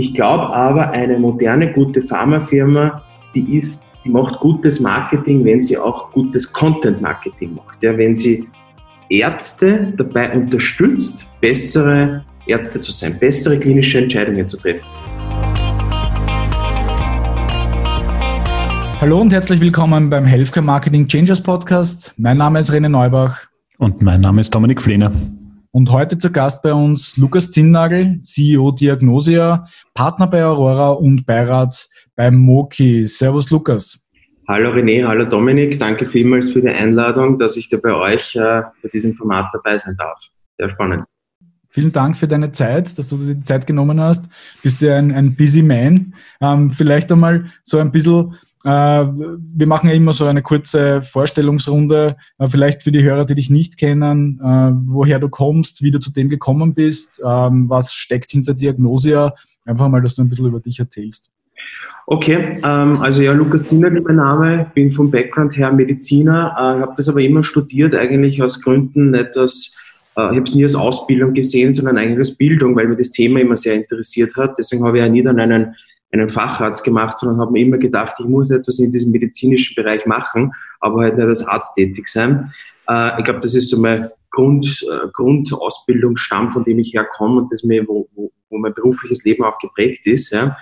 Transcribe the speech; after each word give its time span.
Ich 0.00 0.14
glaube 0.14 0.48
aber, 0.54 0.92
eine 0.92 1.18
moderne, 1.18 1.72
gute 1.72 2.00
Pharmafirma, 2.02 3.02
die 3.34 3.56
ist, 3.56 3.90
die 4.04 4.10
macht 4.10 4.38
gutes 4.38 4.78
Marketing, 4.78 5.44
wenn 5.44 5.60
sie 5.60 5.76
auch 5.76 6.12
gutes 6.12 6.52
Content-Marketing 6.52 7.56
macht. 7.56 7.82
Ja, 7.82 7.98
wenn 7.98 8.14
sie 8.14 8.46
Ärzte 9.08 9.92
dabei 9.96 10.32
unterstützt, 10.32 11.26
bessere 11.40 12.24
Ärzte 12.46 12.80
zu 12.80 12.92
sein, 12.92 13.18
bessere 13.18 13.58
klinische 13.58 13.98
Entscheidungen 13.98 14.48
zu 14.48 14.56
treffen. 14.56 14.86
Hallo 19.00 19.20
und 19.20 19.32
herzlich 19.32 19.60
willkommen 19.60 20.10
beim 20.10 20.26
Healthcare 20.26 20.64
Marketing 20.64 21.08
Changers 21.08 21.40
Podcast. 21.40 22.14
Mein 22.18 22.36
Name 22.36 22.60
ist 22.60 22.70
René 22.70 22.88
Neubach. 22.88 23.48
Und 23.78 24.00
mein 24.00 24.20
Name 24.20 24.42
ist 24.42 24.54
Dominik 24.54 24.80
Flehner. 24.80 25.10
Und 25.70 25.92
heute 25.92 26.16
zu 26.16 26.32
Gast 26.32 26.62
bei 26.62 26.72
uns 26.72 27.18
Lukas 27.18 27.50
Zinnagel, 27.50 28.20
CEO 28.22 28.72
Diagnosia, 28.72 29.66
Partner 29.92 30.26
bei 30.26 30.42
Aurora 30.44 30.90
und 30.90 31.26
Beirat 31.26 31.88
beim 32.16 32.36
Moki. 32.36 33.06
Servus 33.06 33.50
Lukas. 33.50 34.08
Hallo 34.48 34.70
René, 34.70 35.06
hallo 35.06 35.26
Dominik, 35.26 35.78
danke 35.78 36.06
vielmals 36.06 36.54
für 36.54 36.62
die 36.62 36.70
Einladung, 36.70 37.38
dass 37.38 37.58
ich 37.58 37.68
da 37.68 37.76
bei 37.82 37.92
euch 37.92 38.34
äh, 38.34 38.62
bei 38.82 38.88
diesem 38.90 39.14
Format 39.14 39.50
dabei 39.52 39.76
sein 39.76 39.94
darf. 39.98 40.18
Sehr 40.56 40.70
spannend. 40.70 41.04
Vielen 41.68 41.92
Dank 41.92 42.16
für 42.16 42.26
deine 42.26 42.50
Zeit, 42.52 42.98
dass 42.98 43.08
du 43.08 43.18
dir 43.18 43.34
die 43.34 43.44
Zeit 43.44 43.66
genommen 43.66 44.00
hast. 44.00 44.24
Bist 44.62 44.80
ja 44.80 44.96
ein, 44.96 45.12
ein 45.12 45.36
busy 45.36 45.62
man. 45.62 46.14
Ähm, 46.40 46.70
vielleicht 46.70 47.12
einmal 47.12 47.52
so 47.62 47.78
ein 47.78 47.92
bisschen 47.92 48.36
wir 48.64 49.66
machen 49.66 49.88
ja 49.88 49.94
immer 49.94 50.12
so 50.12 50.26
eine 50.26 50.42
kurze 50.42 51.00
Vorstellungsrunde, 51.02 52.16
äh, 52.38 52.48
vielleicht 52.48 52.82
für 52.82 52.92
die 52.92 53.02
Hörer, 53.02 53.24
die 53.24 53.34
dich 53.34 53.50
nicht 53.50 53.78
kennen, 53.78 54.40
äh, 54.42 54.72
woher 54.86 55.18
du 55.18 55.28
kommst, 55.28 55.82
wie 55.82 55.90
du 55.90 56.00
zu 56.00 56.12
dem 56.12 56.28
gekommen 56.28 56.74
bist, 56.74 57.22
ähm, 57.24 57.68
was 57.68 57.94
steckt 57.94 58.32
hinter 58.32 58.54
Diagnosia. 58.54 59.34
Einfach 59.64 59.88
mal, 59.88 60.02
dass 60.02 60.14
du 60.14 60.22
ein 60.22 60.28
bisschen 60.28 60.46
über 60.46 60.60
dich 60.60 60.78
erzählst. 60.78 61.30
Okay, 62.06 62.58
ähm, 62.64 62.96
also 63.02 63.20
ja, 63.20 63.32
Lukas 63.32 63.62
ist 63.62 63.72
mein 63.72 64.02
Name, 64.16 64.70
bin 64.74 64.92
vom 64.92 65.10
Background 65.10 65.56
her 65.56 65.70
Mediziner, 65.70 66.54
äh, 66.56 66.80
habe 66.80 66.94
das 66.96 67.08
aber 67.08 67.20
immer 67.20 67.44
studiert, 67.44 67.94
eigentlich 67.94 68.42
aus 68.42 68.62
Gründen 68.62 69.10
nicht 69.10 69.36
aus, 69.36 69.76
äh, 70.16 70.22
ich 70.22 70.36
habe 70.36 70.42
es 70.44 70.54
nie 70.54 70.64
als 70.64 70.74
Ausbildung 70.74 71.34
gesehen, 71.34 71.74
sondern 71.74 71.98
eigentlich 71.98 72.18
als 72.18 72.36
Bildung, 72.36 72.74
weil 72.76 72.88
mir 72.88 72.96
das 72.96 73.10
Thema 73.10 73.40
immer 73.40 73.58
sehr 73.58 73.74
interessiert 73.74 74.36
hat. 74.36 74.58
Deswegen 74.58 74.84
habe 74.84 74.96
ich 74.96 75.04
ja 75.04 75.08
nie 75.10 75.22
dann 75.22 75.38
einen 75.38 75.74
einen 76.10 76.28
Facharzt 76.28 76.84
gemacht, 76.84 77.18
sondern 77.18 77.40
habe 77.40 77.52
mir 77.52 77.60
immer 77.60 77.78
gedacht, 77.78 78.16
ich 78.18 78.26
muss 78.26 78.50
etwas 78.50 78.78
in 78.78 78.92
diesem 78.92 79.12
medizinischen 79.12 79.74
Bereich 79.74 80.06
machen, 80.06 80.52
aber 80.80 81.02
halt 81.02 81.16
nicht 81.16 81.26
als 81.26 81.46
Arzt 81.46 81.74
tätig 81.74 82.08
sein. 82.08 82.52
Äh, 82.88 83.18
ich 83.18 83.24
glaube, 83.24 83.40
das 83.40 83.54
ist 83.54 83.70
so 83.70 83.80
mein 83.80 84.08
Grund, 84.30 84.86
äh, 84.90 85.08
Grundausbildungsstamm, 85.12 86.50
von 86.50 86.64
dem 86.64 86.78
ich 86.78 86.94
herkomme 86.94 87.42
und 87.42 87.52
das 87.52 87.62
mir, 87.62 87.86
wo, 87.86 88.08
wo, 88.14 88.30
wo 88.50 88.58
mein 88.58 88.74
berufliches 88.74 89.24
Leben 89.24 89.44
auch 89.44 89.58
geprägt 89.58 90.06
ist. 90.06 90.30
Ja. 90.30 90.56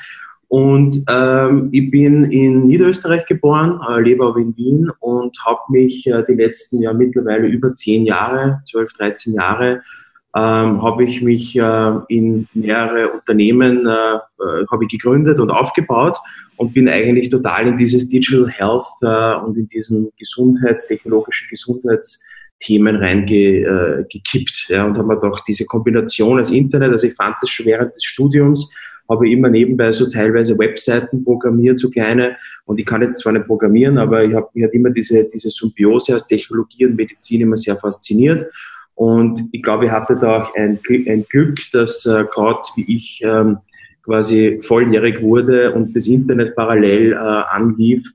Und 0.48 1.02
ähm, 1.08 1.68
ich 1.72 1.90
bin 1.90 2.30
in 2.30 2.66
Niederösterreich 2.66 3.26
geboren, 3.26 3.80
äh, 3.88 4.00
lebe 4.00 4.24
aber 4.24 4.38
in 4.38 4.56
Wien 4.56 4.90
und 5.00 5.36
habe 5.44 5.60
mich 5.70 6.06
äh, 6.06 6.22
die 6.28 6.34
letzten 6.34 6.80
ja 6.80 6.92
mittlerweile 6.92 7.48
über 7.48 7.74
zehn 7.74 8.04
Jahre, 8.04 8.62
12, 8.70 8.92
13 8.92 9.34
Jahre 9.34 9.82
ähm, 10.36 10.82
habe 10.82 11.04
ich 11.04 11.22
mich 11.22 11.56
äh, 11.56 11.92
in 12.08 12.46
mehrere 12.52 13.08
Unternehmen 13.10 13.86
äh, 13.86 14.16
äh, 14.16 14.66
habe 14.70 14.84
ich 14.84 14.90
gegründet 14.90 15.40
und 15.40 15.50
aufgebaut 15.50 16.16
und 16.56 16.74
bin 16.74 16.90
eigentlich 16.90 17.30
total 17.30 17.68
in 17.68 17.78
dieses 17.78 18.08
Digital 18.08 18.50
Health 18.50 18.84
äh, 19.00 19.34
und 19.36 19.56
in 19.56 19.66
diesen 19.68 20.12
gesundheitstechnologischen 20.18 21.48
Gesundheitsthemen 21.48 22.96
reingekippt. 22.96 24.66
Äh, 24.68 24.74
ja, 24.74 24.84
und 24.84 24.98
habe 24.98 25.08
mir 25.08 25.18
doch 25.18 25.40
diese 25.40 25.64
Kombination 25.64 26.38
als 26.38 26.50
Internet, 26.50 26.92
also 26.92 27.06
ich 27.06 27.14
fand 27.14 27.36
das 27.40 27.48
schon 27.48 27.64
während 27.64 27.94
des 27.94 28.04
Studiums, 28.04 28.70
habe 29.08 29.30
immer 29.30 29.48
nebenbei 29.48 29.90
so 29.92 30.10
teilweise 30.10 30.58
Webseiten 30.58 31.24
programmiert, 31.24 31.78
so 31.78 31.88
kleine. 31.88 32.36
Und 32.66 32.78
ich 32.78 32.84
kann 32.84 33.00
jetzt 33.00 33.20
zwar 33.20 33.32
nicht 33.32 33.46
programmieren, 33.46 33.96
aber 33.96 34.24
ich 34.24 34.34
habe 34.34 34.48
mich 34.52 34.64
hat 34.64 34.74
immer 34.74 34.90
diese, 34.90 35.26
diese 35.32 35.48
Symbiose 35.48 36.16
aus 36.16 36.26
Technologie 36.26 36.84
und 36.84 36.96
Medizin 36.96 37.40
immer 37.40 37.56
sehr 37.56 37.76
fasziniert. 37.76 38.50
Und 38.96 39.42
ich 39.52 39.62
glaube, 39.62 39.84
ich 39.84 39.90
hatte 39.92 40.16
da 40.16 40.42
auch 40.42 40.54
ein, 40.54 40.80
ein 40.88 41.26
Glück, 41.28 41.60
dass 41.72 42.04
äh, 42.06 42.24
gerade 42.24 42.60
wie 42.76 42.96
ich 42.96 43.20
ähm, 43.22 43.58
quasi 44.02 44.58
volljährig 44.62 45.20
wurde 45.20 45.74
und 45.74 45.94
das 45.94 46.06
Internet 46.06 46.56
parallel 46.56 47.12
äh, 47.12 47.16
anlief, 47.16 48.10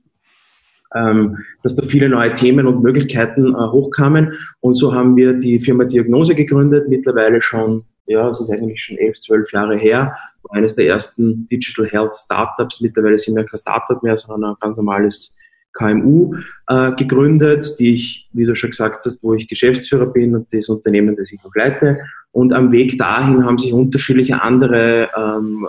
ähm, 0.92 1.38
dass 1.62 1.76
da 1.76 1.86
viele 1.86 2.08
neue 2.08 2.32
Themen 2.34 2.66
und 2.66 2.82
Möglichkeiten 2.82 3.54
äh, 3.54 3.58
hochkamen. 3.58 4.32
Und 4.60 4.74
so 4.74 4.92
haben 4.92 5.14
wir 5.14 5.34
die 5.34 5.60
Firma 5.60 5.84
Diagnose 5.84 6.34
gegründet, 6.34 6.88
mittlerweile 6.88 7.40
schon, 7.42 7.84
ja, 8.06 8.28
es 8.28 8.40
ist 8.40 8.50
eigentlich 8.50 8.82
schon 8.82 8.98
elf, 8.98 9.20
zwölf 9.20 9.52
Jahre 9.52 9.76
her, 9.76 10.16
eines 10.50 10.74
der 10.74 10.88
ersten 10.88 11.46
Digital 11.46 11.86
Health 11.86 12.14
Startups. 12.14 12.80
Mittlerweile 12.80 13.18
sind 13.18 13.36
wir 13.36 13.44
kein 13.44 13.58
Startup 13.58 14.02
mehr, 14.02 14.16
sondern 14.16 14.50
ein 14.50 14.56
ganz 14.60 14.76
normales 14.76 15.36
KMU 15.72 16.34
äh, 16.68 16.92
gegründet, 16.92 17.78
die 17.78 17.94
ich, 17.94 18.28
wie 18.32 18.44
du 18.44 18.54
schon 18.54 18.70
gesagt 18.70 19.04
hast, 19.04 19.22
wo 19.22 19.34
ich 19.34 19.48
Geschäftsführer 19.48 20.06
bin 20.06 20.34
und 20.36 20.52
das 20.52 20.68
Unternehmen, 20.68 21.16
das 21.16 21.32
ich 21.32 21.42
noch 21.42 21.54
leite. 21.54 21.96
Und 22.30 22.52
am 22.52 22.72
Weg 22.72 22.98
dahin 22.98 23.44
haben 23.44 23.58
sich 23.58 23.72
unterschiedliche 23.72 24.42
andere 24.42 25.10
ähm, 25.16 25.66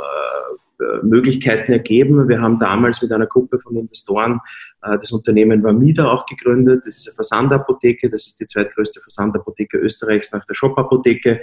äh, 0.84 1.06
Möglichkeiten 1.06 1.72
ergeben. 1.72 2.28
Wir 2.28 2.42
haben 2.42 2.60
damals 2.60 3.02
mit 3.02 3.12
einer 3.12 3.28
Gruppe 3.28 3.60
von 3.60 3.76
Investoren 3.76 4.40
äh, 4.82 4.98
das 4.98 5.12
Unternehmen 5.12 5.64
Vamida 5.64 6.12
auch 6.12 6.26
gegründet. 6.26 6.86
Das 6.86 6.98
ist 6.98 7.08
eine 7.10 7.16
Versandapotheke, 7.16 8.10
das 8.10 8.28
ist 8.28 8.40
die 8.40 8.46
zweitgrößte 8.46 9.02
Versandapotheke 9.02 9.78
Österreichs 9.78 10.32
nach 10.34 10.46
der 10.46 10.56
Shop-Apotheke, 10.56 11.42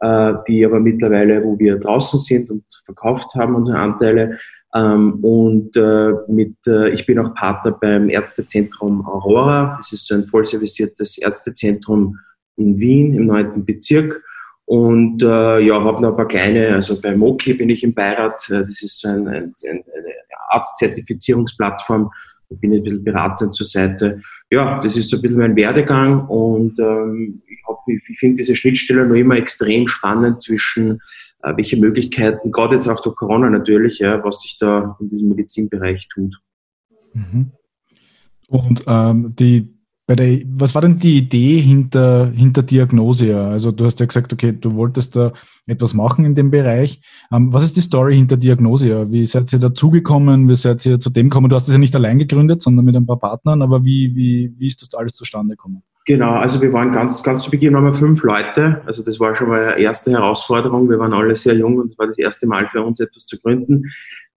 äh, 0.00 0.34
die 0.48 0.64
aber 0.64 0.80
mittlerweile, 0.80 1.42
wo 1.44 1.58
wir 1.58 1.76
draußen 1.76 2.20
sind 2.20 2.50
und 2.50 2.64
verkauft 2.84 3.34
haben 3.34 3.54
unsere 3.54 3.78
Anteile, 3.78 4.38
und 4.74 5.76
äh, 5.76 6.12
mit, 6.28 6.56
äh, 6.66 6.90
ich 6.90 7.04
bin 7.04 7.18
auch 7.18 7.34
Partner 7.34 7.72
beim 7.72 8.08
Ärztezentrum 8.08 9.06
Aurora. 9.06 9.76
Das 9.78 9.92
ist 9.92 10.06
so 10.06 10.14
ein 10.14 10.26
vollservisiertes 10.26 11.18
Ärztezentrum 11.18 12.18
in 12.56 12.78
Wien 12.78 13.14
im 13.14 13.26
9. 13.26 13.64
Bezirk. 13.64 14.22
Und 14.64 15.22
äh, 15.22 15.60
ja, 15.60 15.82
habe 15.82 16.00
noch 16.00 16.10
ein 16.10 16.16
paar 16.16 16.28
kleine, 16.28 16.74
also 16.74 17.00
bei 17.00 17.14
Moki 17.14 17.52
bin 17.52 17.68
ich 17.68 17.84
im 17.84 17.92
Beirat. 17.92 18.48
Äh, 18.48 18.64
das 18.64 18.82
ist 18.82 19.00
so 19.00 19.08
ein, 19.08 19.28
ein, 19.28 19.54
eine 19.68 19.84
Arztzertifizierungsplattform. 20.48 22.10
Da 22.48 22.56
bin 22.56 22.72
ich 22.72 22.80
ein 22.80 22.84
bisschen 22.84 23.04
beratend 23.04 23.54
zur 23.54 23.66
Seite. 23.66 24.22
Ja, 24.50 24.80
das 24.82 24.96
ist 24.96 25.10
so 25.10 25.16
ein 25.16 25.22
bisschen 25.22 25.38
mein 25.38 25.56
Werdegang 25.56 26.26
und 26.28 26.78
ähm, 26.78 27.42
ich, 27.46 28.02
ich 28.08 28.18
finde 28.18 28.36
diese 28.36 28.54
Schnittstelle 28.54 29.06
noch 29.06 29.14
immer 29.14 29.36
extrem 29.36 29.88
spannend 29.88 30.42
zwischen 30.42 31.00
welche 31.42 31.76
Möglichkeiten, 31.76 32.52
gerade 32.52 32.74
jetzt 32.74 32.88
auch 32.88 33.00
durch 33.00 33.16
Corona 33.16 33.50
natürlich, 33.50 33.98
ja, 33.98 34.22
was 34.24 34.42
sich 34.42 34.58
da 34.58 34.96
in 35.00 35.10
diesem 35.10 35.30
Medizinbereich 35.30 36.08
tut. 36.08 36.36
Mhm. 37.12 37.52
Und 38.48 38.84
ähm, 38.86 39.34
die, 39.34 39.74
bei 40.06 40.14
der, 40.14 40.40
was 40.46 40.74
war 40.74 40.82
denn 40.82 40.98
die 40.98 41.18
Idee 41.18 41.60
hinter, 41.60 42.30
hinter 42.30 42.62
Diagnose? 42.62 43.36
Also 43.36 43.72
du 43.72 43.84
hast 43.84 43.98
ja 43.98 44.06
gesagt, 44.06 44.32
okay, 44.32 44.52
du 44.52 44.74
wolltest 44.74 45.16
da 45.16 45.32
etwas 45.66 45.94
machen 45.94 46.24
in 46.24 46.34
dem 46.34 46.50
Bereich. 46.50 47.00
Ähm, 47.32 47.52
was 47.52 47.64
ist 47.64 47.76
die 47.76 47.80
Story 47.80 48.16
hinter 48.16 48.36
Diagnose? 48.36 49.10
Wie 49.10 49.26
seid 49.26 49.52
ihr 49.52 49.58
dazugekommen? 49.58 50.48
Wie 50.48 50.56
seid 50.56 50.84
ihr 50.86 51.00
zu 51.00 51.10
dem 51.10 51.30
gekommen? 51.30 51.48
Du 51.48 51.56
hast 51.56 51.68
es 51.68 51.72
ja 51.72 51.78
nicht 51.78 51.96
allein 51.96 52.18
gegründet, 52.18 52.62
sondern 52.62 52.84
mit 52.84 52.94
ein 52.94 53.06
paar 53.06 53.18
Partnern, 53.18 53.62
aber 53.62 53.84
wie, 53.84 54.14
wie, 54.14 54.52
wie 54.58 54.66
ist 54.66 54.82
das 54.82 54.94
alles 54.94 55.12
zustande 55.12 55.54
gekommen? 55.54 55.82
Genau, 56.04 56.32
also 56.32 56.60
wir 56.60 56.72
waren 56.72 56.90
ganz, 56.90 57.22
ganz 57.22 57.44
zu 57.44 57.50
Beginn 57.50 57.74
wir 57.74 57.94
fünf 57.94 58.24
Leute. 58.24 58.82
Also 58.86 59.04
das 59.04 59.20
war 59.20 59.36
schon 59.36 59.48
mal 59.48 59.74
eine 59.74 59.80
erste 59.80 60.10
Herausforderung. 60.10 60.90
Wir 60.90 60.98
waren 60.98 61.12
alle 61.12 61.36
sehr 61.36 61.54
jung 61.54 61.78
und 61.78 61.92
es 61.92 61.98
war 61.98 62.08
das 62.08 62.18
erste 62.18 62.48
Mal 62.48 62.66
für 62.68 62.82
uns 62.82 62.98
etwas 62.98 63.26
zu 63.26 63.40
gründen. 63.40 63.84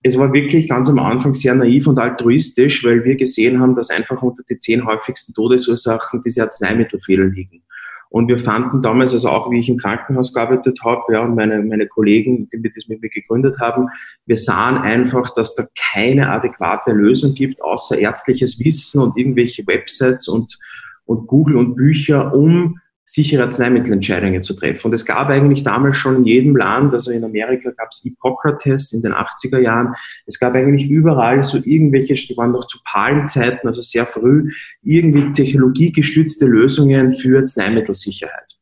Es 0.02 0.18
war 0.18 0.32
wirklich 0.32 0.68
ganz 0.68 0.90
am 0.90 0.98
Anfang 0.98 1.34
sehr 1.34 1.54
naiv 1.54 1.86
und 1.86 2.00
altruistisch, 2.00 2.84
weil 2.84 3.04
wir 3.04 3.14
gesehen 3.14 3.60
haben, 3.60 3.76
dass 3.76 3.90
einfach 3.90 4.20
unter 4.22 4.42
die 4.50 4.58
zehn 4.58 4.84
häufigsten 4.84 5.32
Todesursachen 5.34 6.22
diese 6.24 6.42
Arzneimittelfehler 6.42 7.26
liegen. 7.26 7.62
Und 8.10 8.26
wir 8.28 8.38
fanden 8.38 8.82
damals, 8.82 9.14
also 9.14 9.30
auch 9.30 9.50
wie 9.50 9.60
ich 9.60 9.68
im 9.68 9.78
Krankenhaus 9.78 10.34
gearbeitet 10.34 10.80
habe, 10.84 11.00
ja, 11.14 11.20
und 11.20 11.36
meine, 11.36 11.62
meine 11.62 11.86
Kollegen, 11.86 12.50
die 12.50 12.60
das 12.74 12.88
mit 12.88 13.00
mir 13.00 13.08
gegründet 13.08 13.58
haben, 13.60 13.86
wir 14.26 14.36
sahen 14.36 14.78
einfach, 14.78 15.32
dass 15.32 15.54
da 15.54 15.64
keine 15.92 16.28
adäquate 16.28 16.90
Lösung 16.90 17.34
gibt, 17.34 17.62
außer 17.62 17.96
ärztliches 17.96 18.58
Wissen 18.62 19.00
und 19.00 19.16
irgendwelche 19.16 19.66
Websites 19.66 20.28
und 20.28 20.58
und 21.04 21.26
Google 21.26 21.56
und 21.56 21.74
Bücher, 21.74 22.34
um 22.34 22.78
sichere 23.04 23.42
Arzneimittelentscheidungen 23.42 24.42
zu 24.42 24.54
treffen. 24.54 24.86
Und 24.88 24.94
es 24.94 25.04
gab 25.04 25.28
eigentlich 25.28 25.64
damals 25.64 25.96
schon 25.96 26.16
in 26.18 26.24
jedem 26.24 26.56
Land, 26.56 26.94
also 26.94 27.10
in 27.10 27.24
Amerika 27.24 27.70
gab 27.70 27.88
es 27.90 28.00
Hippokrates 28.02 28.92
in 28.92 29.02
den 29.02 29.12
80er 29.12 29.58
Jahren, 29.58 29.94
es 30.26 30.38
gab 30.38 30.54
eigentlich 30.54 30.88
überall 30.88 31.42
so 31.42 31.58
irgendwelche, 31.62 32.14
die 32.14 32.36
waren 32.36 32.52
noch 32.52 32.66
zu 32.66 32.78
Palmzeiten, 32.84 33.66
also 33.66 33.82
sehr 33.82 34.06
früh, 34.06 34.52
irgendwie 34.82 35.32
technologiegestützte 35.32 36.46
Lösungen 36.46 37.12
für 37.14 37.40
Arzneimittelsicherheit. 37.40 38.52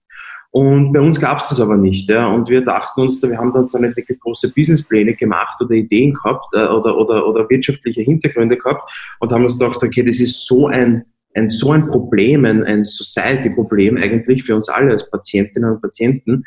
Und 0.52 0.92
bei 0.92 1.00
uns 1.00 1.20
gab 1.20 1.38
es 1.38 1.48
das 1.48 1.60
aber 1.60 1.76
nicht. 1.76 2.08
Ja. 2.08 2.26
Und 2.26 2.48
wir 2.48 2.62
dachten 2.62 3.00
uns, 3.02 3.22
wir 3.22 3.38
haben 3.38 3.52
dann 3.52 3.68
so 3.68 3.78
eine 3.78 3.94
wirklich 3.94 4.18
große 4.18 4.52
Businesspläne 4.52 5.14
gemacht 5.14 5.60
oder 5.60 5.72
Ideen 5.72 6.12
gehabt 6.12 6.46
äh, 6.54 6.66
oder, 6.66 6.96
oder, 6.96 7.26
oder 7.26 7.48
wirtschaftliche 7.48 8.02
Hintergründe 8.02 8.56
gehabt 8.56 8.90
und 9.20 9.30
haben 9.30 9.44
uns 9.44 9.58
gedacht, 9.58 9.80
okay, 9.82 10.02
das 10.02 10.18
ist 10.18 10.46
so 10.46 10.66
ein 10.66 11.04
ein 11.34 11.48
so 11.48 11.72
ein 11.72 11.86
Problem, 11.86 12.44
ein, 12.44 12.64
ein 12.64 12.84
Society-Problem 12.84 13.96
eigentlich 13.96 14.44
für 14.44 14.54
uns 14.54 14.68
alle 14.68 14.90
als 14.90 15.08
Patientinnen 15.10 15.70
und 15.70 15.80
Patienten, 15.80 16.44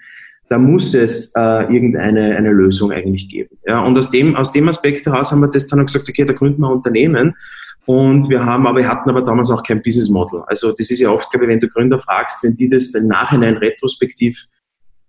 da 0.50 0.58
muss 0.58 0.94
es 0.94 1.34
äh, 1.36 1.74
irgendeine 1.74 2.36
eine 2.36 2.52
Lösung 2.52 2.92
eigentlich 2.92 3.30
geben. 3.30 3.58
Ja, 3.66 3.84
und 3.84 3.98
aus 3.98 4.12
dem, 4.12 4.36
aus 4.36 4.52
dem 4.52 4.68
Aspekt 4.68 5.06
heraus 5.06 5.32
haben 5.32 5.40
wir 5.40 5.48
das 5.48 5.68
dann 5.68 5.86
gesagt, 5.86 6.08
okay, 6.08 6.26
da 6.26 6.34
gründen 6.34 6.62
wir 6.62 6.68
ein 6.68 6.74
Unternehmen. 6.74 7.34
Und 7.86 8.30
wir 8.30 8.46
haben 8.46 8.66
aber, 8.68 8.80
wir 8.80 8.88
hatten 8.88 9.10
aber 9.10 9.22
damals 9.22 9.50
auch 9.52 9.64
kein 9.64 9.82
Business 9.82 10.10
Model. 10.10 10.44
Also 10.48 10.72
das 10.72 10.90
ist 10.90 11.00
ja 11.00 11.10
oft, 11.10 11.30
glaube 11.32 11.46
ich, 11.46 11.52
wenn 11.52 11.60
du 11.60 11.68
Gründer 11.68 12.00
fragst, 12.00 12.44
wenn 12.44 12.56
die 12.56 12.70
das 12.70 12.94
im 12.94 13.08
Nachhinein 13.08 13.58
retrospektiv 13.58 14.46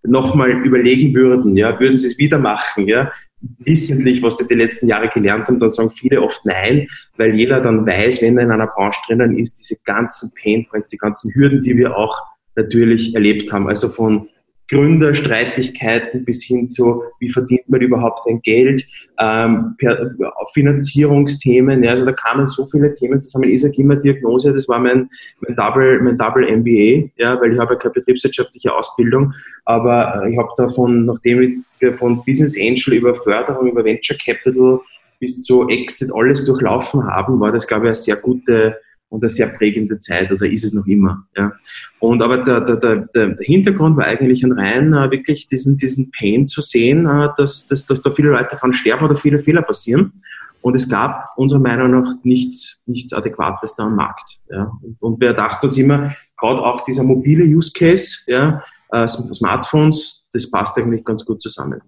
nochmal 0.04 0.50
überlegen 0.50 1.14
würden, 1.14 1.56
ja, 1.56 1.78
würden 1.80 1.98
sie 1.98 2.06
es 2.06 2.18
wieder 2.18 2.38
machen, 2.38 2.86
ja, 2.86 3.10
wissentlich, 3.58 4.22
was 4.22 4.38
sie 4.38 4.46
die 4.46 4.54
letzten 4.54 4.88
Jahre 4.88 5.08
gelernt 5.08 5.48
haben, 5.48 5.58
dann 5.58 5.70
sagen 5.70 5.90
viele 5.90 6.22
oft 6.22 6.44
nein, 6.44 6.88
weil 7.16 7.34
jeder 7.34 7.60
dann 7.60 7.86
weiß, 7.86 8.22
wenn 8.22 8.38
er 8.38 8.44
in 8.44 8.50
einer 8.50 8.66
Branche 8.66 9.00
drinnen 9.06 9.38
ist, 9.38 9.58
diese 9.58 9.76
ganzen 9.84 10.32
Pain 10.40 10.66
Points, 10.66 10.88
die 10.88 10.96
ganzen 10.96 11.34
Hürden, 11.34 11.62
die 11.62 11.76
wir 11.76 11.96
auch 11.96 12.16
natürlich 12.56 13.14
erlebt 13.14 13.52
haben. 13.52 13.68
Also 13.68 13.88
von 13.88 14.28
Gründerstreitigkeiten 14.68 16.24
bis 16.24 16.42
hin 16.44 16.68
zu, 16.68 17.02
wie 17.20 17.30
verdient 17.30 17.68
man 17.68 17.82
überhaupt 17.82 18.26
ein 18.26 18.40
Geld, 18.40 18.86
ähm, 19.20 19.74
per, 19.78 20.10
Finanzierungsthemen. 20.54 21.82
Ja, 21.82 21.92
also 21.92 22.06
da 22.06 22.12
kamen 22.12 22.48
so 22.48 22.66
viele 22.66 22.94
Themen 22.94 23.20
zusammen. 23.20 23.50
Ich 23.50 23.62
sage 23.62 23.74
immer 23.76 23.96
Diagnose, 23.96 24.52
das 24.52 24.68
war 24.68 24.78
mein, 24.78 25.10
mein, 25.40 25.56
Double, 25.56 26.00
mein 26.00 26.16
Double 26.16 26.44
MBA, 26.44 27.10
ja, 27.16 27.38
weil 27.40 27.52
ich 27.52 27.58
habe 27.58 27.74
ja 27.74 27.78
keine 27.78 27.92
betriebswirtschaftliche 27.92 28.72
Ausbildung, 28.74 29.34
aber 29.64 30.22
äh, 30.24 30.32
ich 30.32 30.38
habe 30.38 30.48
davon, 30.56 31.04
nachdem 31.04 31.64
wir 31.78 31.98
von 31.98 32.24
Business 32.24 32.58
Angel 32.58 32.94
über 32.94 33.14
Förderung, 33.14 33.68
über 33.68 33.84
Venture 33.84 34.16
Capital 34.16 34.80
bis 35.20 35.42
zu 35.42 35.68
Exit 35.68 36.10
alles 36.14 36.44
durchlaufen 36.44 37.04
haben, 37.06 37.38
war 37.38 37.52
das, 37.52 37.66
glaube 37.66 37.84
ich, 37.84 37.88
eine 37.88 37.94
sehr 37.96 38.16
gute 38.16 38.76
und 39.14 39.22
eine 39.22 39.30
sehr 39.30 39.46
prägende 39.46 40.00
Zeit 40.00 40.32
oder 40.32 40.46
ist 40.46 40.64
es 40.64 40.72
noch 40.72 40.86
immer. 40.86 41.24
Ja. 41.36 41.52
Und 42.00 42.20
aber 42.20 42.38
der, 42.38 42.60
der, 42.62 42.96
der, 43.14 43.36
Hintergrund 43.38 43.96
war 43.96 44.06
eigentlich 44.06 44.42
ein 44.42 44.50
rein 44.50 44.92
äh, 44.92 45.08
wirklich 45.08 45.48
diesen, 45.48 45.76
diesen 45.76 46.10
Pain 46.10 46.48
zu 46.48 46.62
sehen, 46.62 47.06
äh, 47.06 47.28
dass, 47.36 47.68
dass, 47.68 47.86
dass 47.86 48.02
da 48.02 48.10
viele 48.10 48.30
Leute 48.30 48.56
dran 48.56 48.74
sterben 48.74 49.04
oder 49.04 49.16
viele 49.16 49.38
Fehler 49.38 49.62
passieren. 49.62 50.14
Und 50.62 50.74
es 50.74 50.88
gab 50.88 51.28
unserer 51.36 51.60
Meinung 51.60 51.92
nach 51.92 52.14
nichts, 52.24 52.82
nichts 52.86 53.12
Adäquates 53.12 53.76
da 53.76 53.84
am 53.84 53.94
Markt. 53.94 54.40
Ja. 54.50 54.72
Und, 54.82 55.00
und 55.00 55.20
wir 55.20 55.32
dachten 55.32 55.66
uns 55.66 55.78
immer, 55.78 56.16
gerade 56.36 56.60
auch 56.60 56.84
dieser 56.84 57.04
mobile 57.04 57.44
Use 57.44 57.70
Case, 57.72 58.24
ja, 58.26 58.64
äh, 58.90 59.06
Smartphones, 59.06 60.26
das 60.32 60.50
passt 60.50 60.76
eigentlich 60.76 61.04
ganz 61.04 61.24
gut 61.24 61.40
zusammen. 61.40 61.80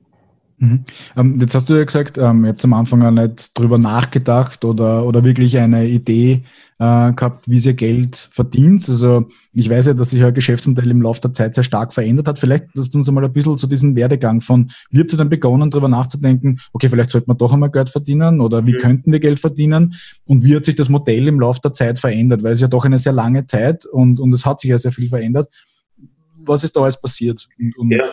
Mhm. 0.58 0.84
Ähm, 1.17 1.40
jetzt 1.40 1.56
hast 1.56 1.69
du 1.69 1.75
ja 1.75 1.84
gesagt, 1.84 2.19
ähm, 2.19 2.44
ihr 2.44 2.50
habt 2.50 2.64
am 2.64 2.72
Anfang 2.72 3.02
auch 3.02 3.11
nicht 3.11 3.58
drüber 3.58 3.79
nachgedacht 3.79 4.64
oder, 4.64 5.05
oder 5.05 5.25
wirklich 5.25 5.58
eine 5.58 5.87
Idee 5.87 6.44
äh, 6.78 7.12
gehabt, 7.12 7.49
wie 7.49 7.58
ihr 7.58 7.75
Geld 7.75 8.28
verdient. 8.31 8.88
Also 8.88 9.26
ich 9.52 9.70
weiß 9.70 9.87
ja, 9.87 9.94
dass 9.94 10.11
sich 10.11 10.23
euer 10.23 10.32
Geschäftsmodell 10.32 10.90
im 10.90 11.00
Laufe 11.00 11.20
der 11.23 11.32
Zeit 11.32 11.55
sehr 11.55 11.64
stark 11.64 11.94
verändert 11.94 12.28
hat. 12.28 12.38
Vielleicht 12.38 12.64
dass 12.75 12.90
du 12.90 12.99
uns 12.99 13.08
einmal 13.08 13.25
ein 13.25 13.32
bisschen 13.32 13.56
zu 13.56 13.67
diesem 13.67 13.96
Werdegang 13.96 14.40
von, 14.40 14.70
wie 14.90 15.00
habt 15.00 15.12
ihr 15.12 15.19
dann 15.19 15.31
begonnen, 15.31 15.70
darüber 15.70 15.88
nachzudenken, 15.88 16.61
okay, 16.73 16.88
vielleicht 16.88 17.11
sollte 17.11 17.28
man 17.28 17.38
doch 17.38 17.52
einmal 17.52 17.70
Geld 17.70 17.90
verdienen 17.90 18.40
oder 18.40 18.67
wie 18.67 18.75
mhm. 18.75 18.78
könnten 18.78 19.12
wir 19.12 19.20
Geld 19.20 19.40
verdienen 19.40 19.94
und 20.26 20.44
wie 20.44 20.55
hat 20.55 20.64
sich 20.64 20.76
das 20.76 20.88
Modell 20.88 21.28
im 21.28 21.40
Laufe 21.40 21.61
der 21.62 21.73
Zeit 21.73 21.99
verändert, 21.99 22.43
weil 22.43 22.52
es 22.52 22.61
ja 22.61 22.69
doch 22.69 22.84
eine 22.84 22.99
sehr 22.99 23.12
lange 23.12 23.46
Zeit 23.46 23.87
und, 23.87 24.20
und 24.20 24.32
es 24.32 24.44
hat 24.44 24.61
sich 24.61 24.70
ja 24.70 24.79
sehr 24.79 24.93
viel 24.93 25.08
verändert. 25.08 25.49
Was 26.44 26.62
ist 26.62 26.76
da 26.76 26.82
alles 26.82 27.00
passiert? 27.00 27.49
Und, 27.58 27.79
und 27.79 27.90
ja. 27.90 28.05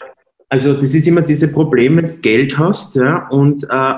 Also 0.50 0.74
das 0.74 0.94
ist 0.94 1.08
immer 1.08 1.22
diese 1.22 1.52
Problem, 1.52 1.98
wenn 1.98 2.06
du 2.06 2.22
Geld 2.22 2.58
hast 2.58 2.96
ja, 2.96 3.28
und, 3.30 3.64
äh, 3.64 3.94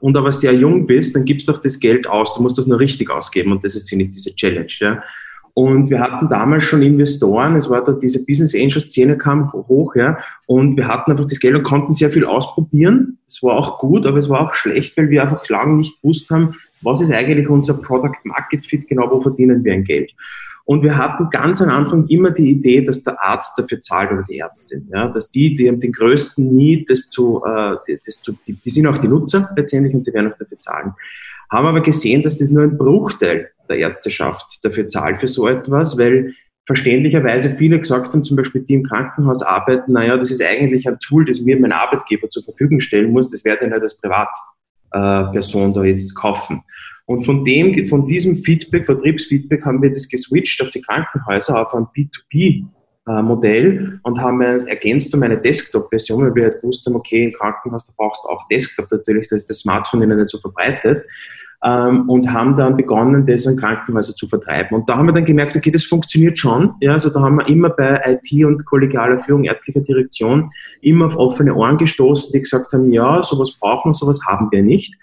und 0.00 0.16
aber 0.16 0.32
sehr 0.32 0.54
jung 0.54 0.86
bist, 0.86 1.14
dann 1.14 1.24
gibst 1.24 1.48
du 1.48 1.52
auch 1.52 1.60
das 1.60 1.78
Geld 1.78 2.06
aus. 2.06 2.34
Du 2.34 2.42
musst 2.42 2.58
das 2.58 2.66
nur 2.66 2.78
richtig 2.78 3.10
ausgeben 3.10 3.52
und 3.52 3.64
das 3.64 3.74
ist, 3.74 3.88
finde 3.88 4.06
ich, 4.06 4.10
diese 4.12 4.34
Challenge. 4.34 4.72
Ja. 4.80 5.02
Und 5.58 5.90
wir 5.90 5.98
hatten 5.98 6.28
damals 6.28 6.62
schon 6.64 6.82
Investoren, 6.82 7.56
es 7.56 7.68
war 7.68 7.82
da 7.82 7.90
diese 7.90 8.24
Business 8.24 8.54
Angel 8.54 8.80
Szene 8.80 9.18
kam 9.18 9.52
hoch, 9.52 9.96
ja, 9.96 10.18
und 10.46 10.76
wir 10.76 10.86
hatten 10.86 11.10
einfach 11.10 11.26
das 11.26 11.40
Geld 11.40 11.56
und 11.56 11.64
konnten 11.64 11.92
sehr 11.94 12.10
viel 12.10 12.24
ausprobieren. 12.24 13.18
Das 13.26 13.42
war 13.42 13.56
auch 13.56 13.76
gut, 13.78 14.06
aber 14.06 14.18
es 14.18 14.28
war 14.28 14.42
auch 14.42 14.54
schlecht, 14.54 14.96
weil 14.96 15.10
wir 15.10 15.20
einfach 15.20 15.48
lange 15.48 15.78
nicht 15.78 16.00
gewusst 16.00 16.30
haben, 16.30 16.54
was 16.80 17.00
ist 17.00 17.10
eigentlich 17.10 17.48
unser 17.48 17.82
Product 17.82 18.20
Market 18.22 18.64
Fit, 18.66 18.86
genau 18.86 19.10
wo 19.10 19.20
verdienen 19.20 19.64
wir 19.64 19.72
ein 19.72 19.82
Geld. 19.82 20.12
Und 20.68 20.82
wir 20.82 20.98
hatten 20.98 21.30
ganz 21.30 21.62
am 21.62 21.70
Anfang 21.70 22.06
immer 22.08 22.30
die 22.30 22.50
Idee, 22.50 22.82
dass 22.82 23.02
der 23.02 23.18
Arzt 23.22 23.58
dafür 23.58 23.80
zahlt 23.80 24.12
oder 24.12 24.22
die 24.28 24.38
Ärztin. 24.38 24.86
Ja, 24.92 25.08
dass 25.08 25.30
die, 25.30 25.54
die 25.54 25.66
haben 25.66 25.80
den 25.80 25.92
größten 25.92 26.54
Need, 26.54 26.88
zu, 27.10 27.42
äh, 27.42 27.96
zu, 28.10 28.38
die, 28.46 28.52
die 28.52 28.68
sind 28.68 28.86
auch 28.86 28.98
die 28.98 29.08
Nutzer 29.08 29.48
letztendlich 29.56 29.94
und 29.94 30.06
die 30.06 30.12
werden 30.12 30.30
auch 30.30 30.36
dafür 30.36 30.60
zahlen. 30.60 30.92
Haben 31.50 31.68
aber 31.68 31.80
gesehen, 31.80 32.22
dass 32.22 32.36
das 32.36 32.50
nur 32.50 32.64
ein 32.64 32.76
Bruchteil 32.76 33.48
der 33.66 33.78
Ärzteschaft 33.78 34.62
dafür 34.62 34.88
zahlt 34.88 35.20
für 35.20 35.28
so 35.28 35.48
etwas, 35.48 35.98
weil 35.98 36.34
verständlicherweise 36.66 37.56
viele 37.56 37.78
gesagt 37.80 38.12
haben, 38.12 38.22
zum 38.22 38.36
Beispiel 38.36 38.60
die 38.60 38.74
im 38.74 38.82
Krankenhaus 38.82 39.42
arbeiten, 39.42 39.92
naja, 39.92 40.18
das 40.18 40.30
ist 40.30 40.44
eigentlich 40.44 40.86
ein 40.86 40.98
Tool, 40.98 41.24
das 41.24 41.40
mir 41.40 41.58
mein 41.58 41.72
Arbeitgeber 41.72 42.28
zur 42.28 42.42
Verfügung 42.42 42.82
stellen 42.82 43.10
muss, 43.10 43.30
das 43.30 43.42
werde 43.42 43.64
ich 43.64 43.70
nicht 43.70 43.80
als 43.80 43.98
Privatperson 44.02 45.70
äh, 45.70 45.74
da 45.74 45.84
jetzt 45.84 46.14
kaufen. 46.14 46.62
Und 47.08 47.22
von 47.22 47.42
dem, 47.42 47.88
von 47.88 48.06
diesem 48.06 48.36
Feedback, 48.36 48.84
Vertriebsfeedback, 48.84 49.64
haben 49.64 49.80
wir 49.80 49.90
das 49.90 50.10
geswitcht 50.10 50.60
auf 50.60 50.70
die 50.70 50.82
Krankenhäuser, 50.82 51.58
auf 51.58 51.74
ein 51.74 51.86
B2B-Modell 51.96 53.98
und 54.02 54.20
haben 54.20 54.42
es 54.42 54.64
ergänzt 54.64 55.14
um 55.14 55.22
eine 55.22 55.38
Desktop-Version, 55.38 56.26
weil 56.26 56.34
wir 56.34 56.44
halt 56.44 56.60
gewusst 56.60 56.84
haben, 56.84 56.96
okay, 56.96 57.24
im 57.24 57.32
Krankenhaus, 57.32 57.86
da 57.86 57.94
brauchst 57.96 58.24
du 58.24 58.28
auch 58.28 58.46
Desktop 58.48 58.90
natürlich, 58.90 59.26
da 59.26 59.36
ist 59.36 59.48
das 59.48 59.60
Smartphone 59.60 60.02
ihnen 60.02 60.18
nicht 60.18 60.28
so 60.28 60.38
verbreitet. 60.38 61.02
Ähm, 61.64 62.10
und 62.10 62.30
haben 62.30 62.58
dann 62.58 62.76
begonnen, 62.76 63.24
das 63.24 63.46
an 63.46 63.56
Krankenhäuser 63.56 64.12
zu 64.12 64.28
vertreiben. 64.28 64.76
Und 64.76 64.90
da 64.90 64.98
haben 64.98 65.06
wir 65.06 65.14
dann 65.14 65.24
gemerkt, 65.24 65.56
okay, 65.56 65.70
das 65.70 65.84
funktioniert 65.84 66.38
schon. 66.38 66.74
Ja, 66.80 66.92
also 66.92 67.08
da 67.08 67.20
haben 67.20 67.36
wir 67.36 67.48
immer 67.48 67.70
bei 67.70 68.02
IT 68.04 68.44
und 68.44 68.66
kollegialer 68.66 69.24
Führung, 69.24 69.44
ärztlicher 69.44 69.80
Direktion 69.80 70.50
immer 70.82 71.06
auf 71.06 71.16
offene 71.16 71.54
Ohren 71.54 71.78
gestoßen, 71.78 72.32
die 72.34 72.42
gesagt 72.42 72.74
haben, 72.74 72.92
ja, 72.92 73.22
sowas 73.24 73.56
brauchen 73.58 73.94
sowas 73.94 74.20
haben 74.28 74.48
wir 74.52 74.62
nicht. 74.62 74.94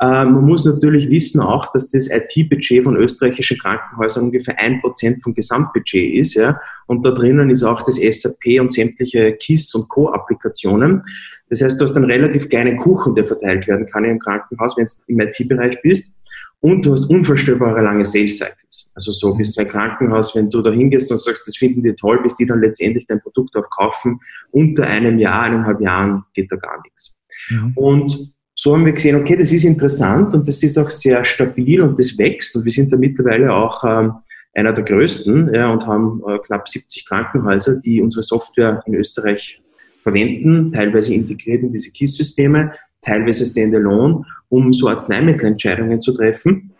Ähm, 0.00 0.32
man 0.32 0.44
muss 0.44 0.64
natürlich 0.64 1.08
wissen 1.08 1.40
auch, 1.40 1.72
dass 1.72 1.90
das 1.90 2.10
IT-Budget 2.10 2.84
von 2.84 2.96
österreichischen 2.96 3.58
Krankenhäusern 3.58 4.24
ungefähr 4.24 4.58
ein 4.58 4.80
Prozent 4.80 5.22
vom 5.22 5.34
Gesamtbudget 5.34 6.14
ist. 6.14 6.34
Ja? 6.34 6.60
Und 6.86 7.04
da 7.06 7.12
drinnen 7.12 7.50
ist 7.50 7.62
auch 7.62 7.82
das 7.82 7.96
SAP 7.96 8.60
und 8.60 8.70
sämtliche 8.70 9.32
KISS 9.32 9.74
und 9.74 9.88
Co-Applikationen. 9.88 11.02
Das 11.48 11.62
heißt, 11.62 11.80
du 11.80 11.84
hast 11.84 11.96
einen 11.96 12.10
relativ 12.10 12.48
kleinen 12.48 12.76
Kuchen, 12.76 13.14
der 13.14 13.24
verteilt 13.24 13.66
werden 13.68 13.86
kann 13.86 14.04
im 14.04 14.18
Krankenhaus, 14.18 14.76
wenn 14.76 14.84
du 14.84 14.90
im 15.06 15.20
IT-Bereich 15.20 15.80
bist. 15.82 16.12
Und 16.60 16.84
du 16.84 16.92
hast 16.92 17.08
unvorstellbare 17.08 17.82
lange 17.82 18.04
Sales 18.04 18.38
Cycles. 18.38 18.90
Also 18.94 19.12
so 19.12 19.34
bis 19.34 19.54
du 19.54 19.60
ein 19.60 19.68
Krankenhaus, 19.68 20.34
wenn 20.34 20.50
du 20.50 20.62
da 20.62 20.70
hingehst 20.70 21.10
und 21.10 21.18
sagst, 21.18 21.46
das 21.46 21.56
finden 21.56 21.82
die 21.82 21.94
toll, 21.94 22.22
bis 22.22 22.36
die 22.36 22.46
dann 22.46 22.60
letztendlich 22.60 23.06
dein 23.06 23.20
Produkt 23.20 23.56
auch 23.56 23.68
kaufen, 23.70 24.20
unter 24.50 24.86
einem 24.86 25.18
Jahr, 25.18 25.42
eineinhalb 25.42 25.80
Jahren 25.80 26.24
geht 26.34 26.50
da 26.50 26.56
gar 26.56 26.82
nichts. 26.82 27.20
Mhm. 27.50 27.72
Und 27.76 28.35
so 28.58 28.74
haben 28.74 28.86
wir 28.86 28.94
gesehen, 28.94 29.16
okay, 29.16 29.36
das 29.36 29.52
ist 29.52 29.64
interessant 29.64 30.34
und 30.34 30.48
das 30.48 30.62
ist 30.62 30.78
auch 30.78 30.88
sehr 30.88 31.24
stabil 31.26 31.82
und 31.82 31.98
das 31.98 32.18
wächst 32.18 32.56
und 32.56 32.64
wir 32.64 32.72
sind 32.72 32.90
da 32.90 32.96
mittlerweile 32.96 33.52
auch 33.52 33.84
ähm, 33.84 34.14
einer 34.54 34.72
der 34.72 34.84
größten 34.84 35.54
ja, 35.54 35.70
und 35.70 35.86
haben 35.86 36.22
äh, 36.26 36.38
knapp 36.38 36.66
70 36.66 37.04
Krankenhäuser, 37.04 37.80
die 37.82 38.00
unsere 38.00 38.22
Software 38.22 38.82
in 38.86 38.94
Österreich 38.94 39.60
verwenden, 40.00 40.72
teilweise 40.72 41.12
integriert 41.12 41.62
in 41.62 41.72
diese 41.72 41.90
KISS-Systeme, 41.90 42.72
teilweise 43.02 43.44
standalone, 43.44 44.24
um 44.48 44.72
so 44.72 44.88
Arzneimittelentscheidungen 44.88 46.00
zu 46.00 46.14
treffen. 46.14 46.70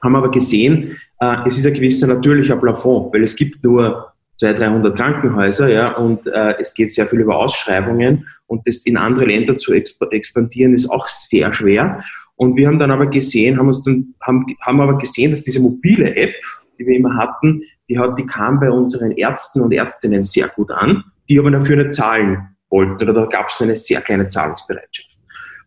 Haben 0.00 0.14
aber 0.14 0.30
gesehen, 0.30 0.96
äh, 1.18 1.38
es 1.44 1.58
ist 1.58 1.66
ein 1.66 1.74
gewisser 1.74 2.06
natürlicher 2.06 2.56
Plafond, 2.56 3.12
weil 3.12 3.24
es 3.24 3.34
gibt 3.34 3.64
nur 3.64 4.12
200, 4.36 4.58
300 4.60 4.96
Krankenhäuser, 4.96 5.68
ja, 5.70 5.96
und 5.96 6.26
äh, 6.26 6.54
es 6.60 6.74
geht 6.74 6.90
sehr 6.90 7.06
viel 7.06 7.20
über 7.20 7.36
Ausschreibungen 7.36 8.26
und 8.46 8.66
das 8.66 8.84
in 8.84 8.96
andere 8.96 9.24
Länder 9.24 9.56
zu 9.56 9.72
expandieren 9.72 10.74
ist 10.74 10.88
auch 10.90 11.08
sehr 11.08 11.52
schwer. 11.54 12.02
Und 12.36 12.56
wir 12.56 12.68
haben 12.68 12.78
dann 12.78 12.90
aber 12.90 13.06
gesehen, 13.06 13.58
haben 13.58 13.68
uns 13.68 13.82
dann, 13.82 14.14
haben, 14.20 14.44
haben 14.60 14.80
aber 14.80 14.98
gesehen, 14.98 15.30
dass 15.30 15.42
diese 15.42 15.60
mobile 15.60 16.14
App, 16.14 16.34
die 16.78 16.86
wir 16.86 16.96
immer 16.96 17.16
hatten, 17.16 17.62
die 17.88 17.98
hat, 17.98 18.18
die 18.18 18.26
kam 18.26 18.60
bei 18.60 18.70
unseren 18.70 19.12
Ärzten 19.12 19.62
und 19.62 19.72
Ärztinnen 19.72 20.22
sehr 20.22 20.48
gut 20.48 20.70
an, 20.70 21.04
die 21.28 21.38
aber 21.38 21.50
dafür 21.50 21.76
nicht 21.76 21.94
zahlen 21.94 22.48
wollten 22.68 23.02
oder 23.02 23.14
da 23.14 23.24
gab 23.26 23.48
es 23.48 23.60
eine 23.60 23.76
sehr 23.76 24.00
kleine 24.00 24.28
Zahlungsbereitschaft. 24.28 25.08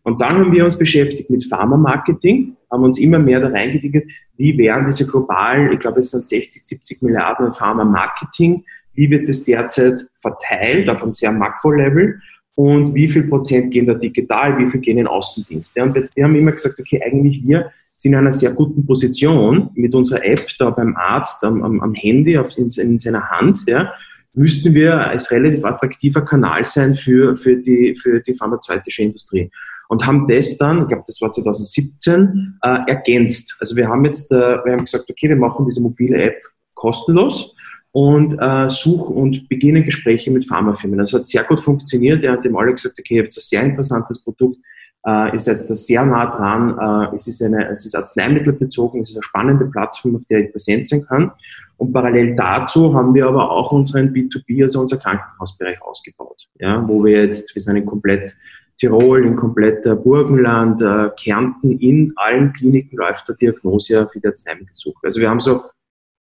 Und 0.02 0.20
dann 0.20 0.38
haben 0.38 0.52
wir 0.52 0.64
uns 0.64 0.78
beschäftigt 0.78 1.28
mit 1.28 1.44
Pharma-Marketing, 1.44 2.56
haben 2.70 2.84
uns 2.84 2.98
immer 2.98 3.18
mehr 3.18 3.40
da 3.40 3.48
reingedickert, 3.48 4.04
wie 4.40 4.56
wären 4.56 4.86
diese 4.86 5.06
globalen, 5.06 5.70
ich 5.70 5.78
glaube 5.80 6.00
es 6.00 6.12
sind 6.12 6.24
60, 6.24 6.64
70 6.64 7.02
Milliarden 7.02 7.52
Pharma-Marketing, 7.52 8.64
wie 8.94 9.10
wird 9.10 9.28
das 9.28 9.44
derzeit 9.44 10.00
verteilt 10.14 10.88
auf 10.88 11.02
einem 11.02 11.12
sehr 11.12 11.30
Makro-Level? 11.30 12.20
Und 12.56 12.94
wie 12.94 13.06
viel 13.06 13.24
Prozent 13.24 13.70
gehen 13.70 13.86
da 13.86 13.94
digital, 13.94 14.58
wie 14.58 14.68
viel 14.70 14.80
gehen 14.80 14.96
in 14.96 15.06
Außendienst. 15.06 15.76
Ja, 15.76 15.84
und 15.84 15.94
wir 15.94 16.24
haben 16.24 16.34
immer 16.34 16.52
gesagt, 16.52 16.80
okay, 16.80 17.00
eigentlich 17.04 17.46
wir 17.46 17.70
sind 17.96 18.12
in 18.12 18.18
einer 18.18 18.32
sehr 18.32 18.52
guten 18.52 18.86
Position 18.86 19.70
mit 19.74 19.94
unserer 19.94 20.24
App 20.24 20.46
da 20.58 20.70
beim 20.70 20.96
Arzt 20.96 21.44
am, 21.44 21.62
am, 21.62 21.80
am 21.80 21.94
Handy 21.94 22.38
auf, 22.38 22.56
in, 22.56 22.70
in, 22.78 22.98
seiner 22.98 23.28
Hand, 23.28 23.64
ja, 23.66 23.92
müssten 24.32 24.72
wir 24.72 24.94
als 25.06 25.30
relativ 25.30 25.64
attraktiver 25.66 26.22
Kanal 26.22 26.64
sein 26.64 26.94
für, 26.94 27.36
für, 27.36 27.56
die, 27.56 27.94
für 27.94 28.20
die 28.20 28.34
pharmazeutische 28.34 29.02
Industrie 29.02 29.50
und 29.90 30.06
haben 30.06 30.28
das 30.28 30.56
dann, 30.56 30.82
ich 30.82 30.88
glaube, 30.88 31.02
das 31.04 31.20
war 31.20 31.32
2017, 31.32 32.58
äh, 32.62 32.78
ergänzt. 32.86 33.56
Also 33.58 33.74
wir 33.74 33.88
haben 33.88 34.04
jetzt, 34.04 34.30
äh, 34.30 34.36
wir 34.64 34.72
haben 34.72 34.84
gesagt, 34.84 35.10
okay, 35.10 35.28
wir 35.28 35.36
machen 35.36 35.66
diese 35.66 35.82
mobile 35.82 36.16
App 36.16 36.40
kostenlos 36.74 37.56
und 37.90 38.38
äh, 38.40 38.70
suche 38.70 39.12
und 39.12 39.48
beginne 39.48 39.82
Gespräche 39.82 40.30
mit 40.30 40.46
Pharmafirmen. 40.46 40.96
Das 40.96 41.12
hat 41.12 41.24
sehr 41.24 41.42
gut 41.42 41.58
funktioniert. 41.58 42.22
Er 42.22 42.34
hat 42.34 42.44
dem 42.44 42.56
alle 42.56 42.72
gesagt, 42.72 43.00
okay, 43.00 43.16
ihr 43.16 43.22
habt 43.24 43.36
ein 43.36 43.40
sehr 43.40 43.62
interessantes 43.64 44.22
Produkt, 44.22 44.58
äh, 45.04 45.32
ihr 45.32 45.40
seid 45.40 45.56
da 45.68 45.74
sehr 45.74 46.06
nah 46.06 46.26
dran, 46.26 47.10
äh, 47.12 47.16
es, 47.16 47.26
ist 47.26 47.42
eine, 47.42 47.70
es 47.70 47.84
ist 47.84 47.96
arzneimittelbezogen, 47.96 49.00
es 49.00 49.10
ist 49.10 49.16
eine 49.16 49.24
spannende 49.24 49.66
Plattform, 49.66 50.14
auf 50.14 50.22
der 50.30 50.38
ich 50.38 50.52
präsent 50.52 50.86
sein 50.86 51.04
kann. 51.04 51.32
Und 51.78 51.92
parallel 51.92 52.36
dazu 52.36 52.94
haben 52.94 53.12
wir 53.12 53.26
aber 53.26 53.50
auch 53.50 53.72
unseren 53.72 54.12
B2B, 54.12 54.62
also 54.62 54.82
unser 54.82 54.98
Krankenhausbereich 54.98 55.82
ausgebaut, 55.82 56.46
ja, 56.60 56.86
wo 56.86 57.04
wir 57.04 57.24
jetzt, 57.24 57.52
wir 57.56 57.60
sind 57.60 57.74
in 57.74 57.86
komplett 57.86 58.36
Tirol, 58.80 59.26
in 59.26 59.36
komplett 59.36 59.84
Burgenland, 60.02 60.80
äh, 60.80 61.10
Kärnten, 61.22 61.78
in 61.78 62.12
allen 62.16 62.52
Kliniken 62.54 62.96
läuft 62.96 63.28
der 63.28 63.36
Diagnose 63.36 64.08
für 64.10 64.20
die 64.20 64.26
Arzneimittelsuche. 64.26 64.98
Also 65.02 65.20
wir 65.20 65.28
haben 65.28 65.40
so 65.40 65.64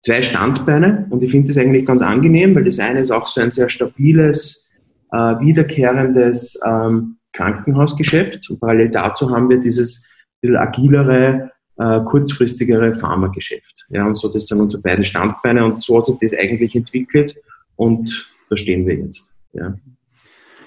zwei 0.00 0.22
Standbeine 0.22 1.06
und 1.10 1.22
ich 1.22 1.30
finde 1.30 1.48
das 1.48 1.58
eigentlich 1.58 1.84
ganz 1.84 2.00
angenehm, 2.00 2.54
weil 2.54 2.64
das 2.64 2.78
eine 2.78 3.00
ist 3.00 3.10
auch 3.10 3.26
so 3.26 3.42
ein 3.42 3.50
sehr 3.50 3.68
stabiles, 3.68 4.72
äh, 5.12 5.16
wiederkehrendes 5.16 6.60
ähm, 6.66 7.18
Krankenhausgeschäft 7.32 8.48
und 8.48 8.58
parallel 8.58 8.90
dazu 8.90 9.30
haben 9.30 9.50
wir 9.50 9.58
dieses 9.58 10.10
bisschen 10.40 10.56
agilere, 10.56 11.50
äh, 11.76 12.00
kurzfristigere 12.00 12.94
Pharmageschäft. 12.94 13.86
Ja, 13.90 14.06
und 14.06 14.16
so, 14.16 14.28
das 14.32 14.46
sind 14.46 14.60
unsere 14.60 14.82
beiden 14.82 15.04
Standbeine 15.04 15.64
und 15.64 15.82
so 15.82 15.98
hat 15.98 16.06
sich 16.06 16.16
das 16.20 16.32
eigentlich 16.32 16.75
entwickelt 16.75 17.36
und 17.76 18.32
da 18.48 18.56
stehen 18.56 18.86
wir 18.86 18.94
jetzt. 18.94 19.34
Ja. 19.52 19.75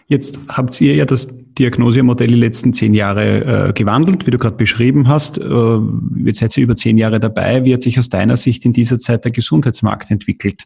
Jetzt 0.09 0.39
habt 0.47 0.81
ihr 0.81 0.95
ja 0.95 1.05
das 1.05 1.27
Diagnosemodell 1.53 2.29
die 2.29 2.33
letzten 2.33 2.73
zehn 2.73 2.95
Jahre 2.95 3.67
äh, 3.67 3.73
gewandelt, 3.73 4.25
wie 4.25 4.31
du 4.31 4.39
gerade 4.39 4.57
beschrieben 4.57 5.07
hast. 5.07 5.37
Äh, 5.37 5.79
jetzt 6.25 6.39
seid 6.39 6.57
ihr 6.57 6.63
über 6.63 6.75
zehn 6.75 6.97
Jahre 6.97 7.19
dabei. 7.19 7.63
Wie 7.63 7.75
hat 7.75 7.83
sich 7.83 7.99
aus 7.99 8.09
deiner 8.09 8.35
Sicht 8.35 8.65
in 8.65 8.73
dieser 8.73 8.97
Zeit 8.97 9.23
der 9.23 9.31
Gesundheitsmarkt 9.31 10.09
entwickelt? 10.09 10.63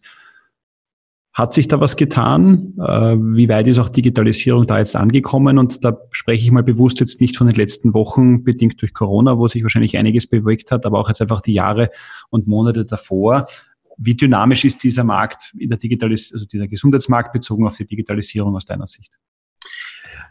Hat 1.33 1.53
sich 1.53 1.67
da 1.67 1.81
was 1.81 1.97
getan? 1.97 2.73
Äh, 2.77 3.17
wie 3.17 3.49
weit 3.49 3.67
ist 3.67 3.79
auch 3.79 3.89
Digitalisierung 3.89 4.65
da 4.65 4.79
jetzt 4.79 4.95
angekommen? 4.95 5.57
Und 5.57 5.83
da 5.83 5.97
spreche 6.11 6.45
ich 6.45 6.51
mal 6.51 6.63
bewusst 6.63 7.01
jetzt 7.01 7.19
nicht 7.19 7.35
von 7.35 7.47
den 7.47 7.57
letzten 7.57 7.93
Wochen, 7.93 8.45
bedingt 8.45 8.81
durch 8.81 8.93
Corona, 8.93 9.37
wo 9.37 9.49
sich 9.49 9.61
wahrscheinlich 9.63 9.97
einiges 9.97 10.27
bewegt 10.27 10.71
hat, 10.71 10.85
aber 10.85 10.99
auch 10.99 11.09
jetzt 11.09 11.21
einfach 11.21 11.41
die 11.41 11.53
Jahre 11.53 11.89
und 12.29 12.47
Monate 12.47 12.85
davor. 12.85 13.47
Wie 13.97 14.15
dynamisch 14.15 14.63
ist 14.63 14.83
dieser 14.85 15.03
Markt 15.03 15.53
in 15.59 15.67
der 15.67 15.79
Digitalis 15.79 16.31
also 16.31 16.45
dieser 16.45 16.69
Gesundheitsmarkt 16.69 17.33
bezogen 17.33 17.67
auf 17.67 17.75
die 17.75 17.85
Digitalisierung 17.85 18.55
aus 18.55 18.63
deiner 18.63 18.87
Sicht? 18.87 19.11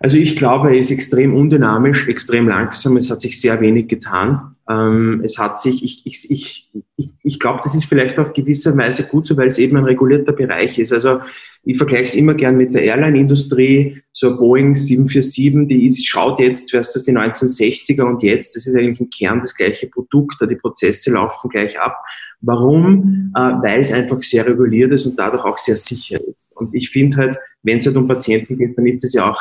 Also 0.03 0.17
ich 0.17 0.35
glaube, 0.35 0.71
er 0.71 0.79
ist 0.79 0.91
extrem 0.91 1.33
undynamisch, 1.33 2.09
extrem 2.09 2.49
langsam. 2.49 2.97
Es 2.97 3.09
hat 3.09 3.21
sich 3.21 3.41
sehr 3.41 3.61
wenig 3.61 3.87
getan. 3.87 4.57
Ähm, 4.69 5.23
es 5.25 5.39
hat 5.39 5.61
sich, 5.61 5.85
ich, 5.85 6.03
ich, 6.05 6.69
ich, 6.97 7.11
ich, 7.23 7.39
glaube, 7.39 7.61
das 7.63 7.77
ist 7.77 7.85
vielleicht 7.85 8.19
auch 8.19 8.33
gewisserweise 8.33 9.07
gut 9.07 9.27
so, 9.27 9.37
weil 9.37 9.47
es 9.47 9.59
eben 9.59 9.77
ein 9.77 9.85
regulierter 9.85 10.33
Bereich 10.33 10.81
ist. 10.81 10.93
Also 10.93 11.21
ich 11.65 11.77
vergleiche 11.77 12.05
es 12.05 12.15
immer 12.17 12.35
gern 12.35 12.57
mit 12.57 12.75
der 12.75 12.83
Airline-Industrie. 12.83 14.03
So 14.13 14.37
Boeing 14.37 14.75
747, 14.75 15.69
die 15.69 15.87
ist, 15.87 16.05
schaut 16.05 16.41
jetzt 16.41 16.73
versus 16.73 17.05
die 17.05 17.13
1960er 17.13 18.03
und 18.03 18.25
jetzt. 18.25 18.57
Das 18.57 18.67
ist 18.67 18.75
eigentlich 18.75 19.01
im 19.01 19.11
Kern 19.11 19.41
das 19.41 19.55
gleiche 19.55 19.87
Produkt. 19.87 20.39
Die 20.41 20.57
Prozesse 20.57 21.13
laufen 21.13 21.49
gleich 21.49 21.79
ab. 21.79 21.97
Warum? 22.43 23.33
Äh, 23.35 23.41
weil 23.41 23.81
es 23.81 23.93
einfach 23.93 24.23
sehr 24.23 24.47
reguliert 24.47 24.93
ist 24.93 25.07
und 25.07 25.19
dadurch 25.19 25.45
auch 25.45 25.59
sehr 25.59 25.77
sicher 25.77 26.19
ist. 26.27 26.53
Und 26.57 26.75
ich 26.75 26.91
finde 26.91 27.17
halt, 27.17 27.37
wenn 27.63 27.79
es 27.79 27.87
halt 27.87 27.97
um 27.97 28.07
Patienten 28.07 28.59
geht, 28.59 28.77
dann 28.77 28.87
ist 28.87 29.05
es 29.05 29.15
ja 29.15 29.31
auch 29.31 29.41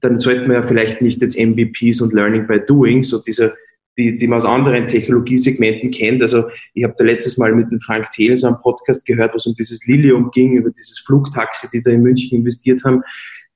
dann 0.00 0.18
sollten 0.18 0.48
wir 0.48 0.56
ja 0.56 0.62
vielleicht 0.62 1.02
nicht 1.02 1.22
jetzt 1.22 1.38
MVPs 1.38 2.00
und 2.00 2.12
Learning 2.12 2.46
by 2.46 2.60
Doing, 2.60 3.02
so 3.02 3.22
diese, 3.22 3.56
die, 3.96 4.18
die 4.18 4.26
man 4.26 4.38
aus 4.38 4.44
anderen 4.44 4.86
Technologiesegmenten 4.86 5.90
kennt. 5.90 6.22
Also 6.22 6.48
ich 6.74 6.84
habe 6.84 6.94
da 6.96 7.04
letztes 7.04 7.38
Mal 7.38 7.54
mit 7.54 7.70
dem 7.70 7.80
Frank 7.80 8.10
Thiel 8.10 8.36
so 8.36 8.46
einen 8.46 8.60
Podcast 8.60 9.04
gehört, 9.06 9.32
wo 9.32 9.36
es 9.36 9.46
um 9.46 9.54
dieses 9.54 9.86
Lilium 9.86 10.30
ging, 10.30 10.56
über 10.56 10.70
dieses 10.70 10.98
Flugtaxi, 11.00 11.68
die 11.72 11.82
da 11.82 11.90
in 11.90 12.02
München 12.02 12.38
investiert 12.38 12.84
haben, 12.84 13.02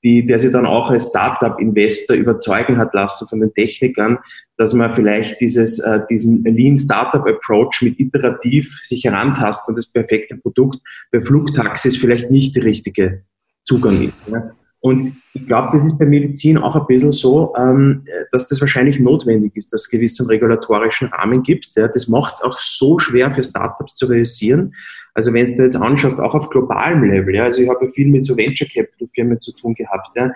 die, 0.03 0.25
der 0.25 0.39
sich 0.39 0.53
dann 0.53 0.67
auch 0.67 0.91
als 0.91 1.09
Startup-Investor 1.09 2.17
überzeugen 2.17 2.77
hat 2.77 2.93
lassen 2.95 3.27
von 3.27 3.41
den 3.41 3.55
Technikern, 3.55 4.19
dass 4.57 4.73
man 4.73 4.95
vielleicht 4.95 5.41
dieses, 5.41 5.79
äh, 5.81 6.01
diesen 6.09 6.45
Lean 6.45 6.77
Startup 6.77 7.27
Approach 7.27 7.83
mit 7.83 7.99
iterativ 7.99 8.79
sich 8.85 9.05
herantasten 9.05 9.73
und 9.73 9.77
das 9.77 9.91
perfekte 9.91 10.37
Produkt 10.37 10.79
bei 11.11 11.21
Flugtaxis 11.21 11.97
vielleicht 11.97 12.31
nicht 12.31 12.55
der 12.57 12.65
richtige 12.65 13.23
Zugang 13.65 14.03
ist. 14.03 14.15
Ja. 14.31 14.51
Und 14.81 15.17
ich 15.33 15.47
glaube, 15.47 15.71
das 15.73 15.87
ist 15.87 15.99
bei 15.99 16.05
Medizin 16.05 16.59
auch 16.59 16.77
ein 16.77 16.87
bisschen 16.87 17.11
so, 17.11 17.55
ähm, 17.57 18.05
dass 18.31 18.49
das 18.49 18.61
wahrscheinlich 18.61 19.01
notwendig 19.01 19.57
ist, 19.57 19.73
dass 19.73 19.85
es 19.85 19.91
gewissen 19.91 20.27
regulatorischen 20.27 21.09
Rahmen 21.09 21.43
gibt. 21.43 21.71
Ja. 21.75 21.89
Das 21.89 22.07
macht 22.07 22.35
es 22.35 22.43
auch 22.43 22.59
so 22.59 22.99
schwer 22.99 23.33
für 23.33 23.43
Startups 23.43 23.95
zu 23.95 24.07
realisieren. 24.07 24.75
Also 25.15 25.33
wenn 25.33 25.47
du 25.47 25.63
jetzt 25.63 25.77
anschaust, 25.77 26.21
auch 26.21 26.35
auf 26.35 26.51
globalem 26.51 27.05
Level, 27.05 27.35
ja, 27.35 27.45
also 27.45 27.63
ich 27.63 27.69
habe 27.69 27.87
ja 27.87 27.93
viel 27.93 28.09
mit 28.09 28.25
so 28.25 28.37
Venture 28.37 28.69
Capital 28.69 29.09
Firmen 29.15 29.41
zu 29.41 29.53
tun 29.53 29.75
gehabt, 29.75 30.09
ja. 30.17 30.31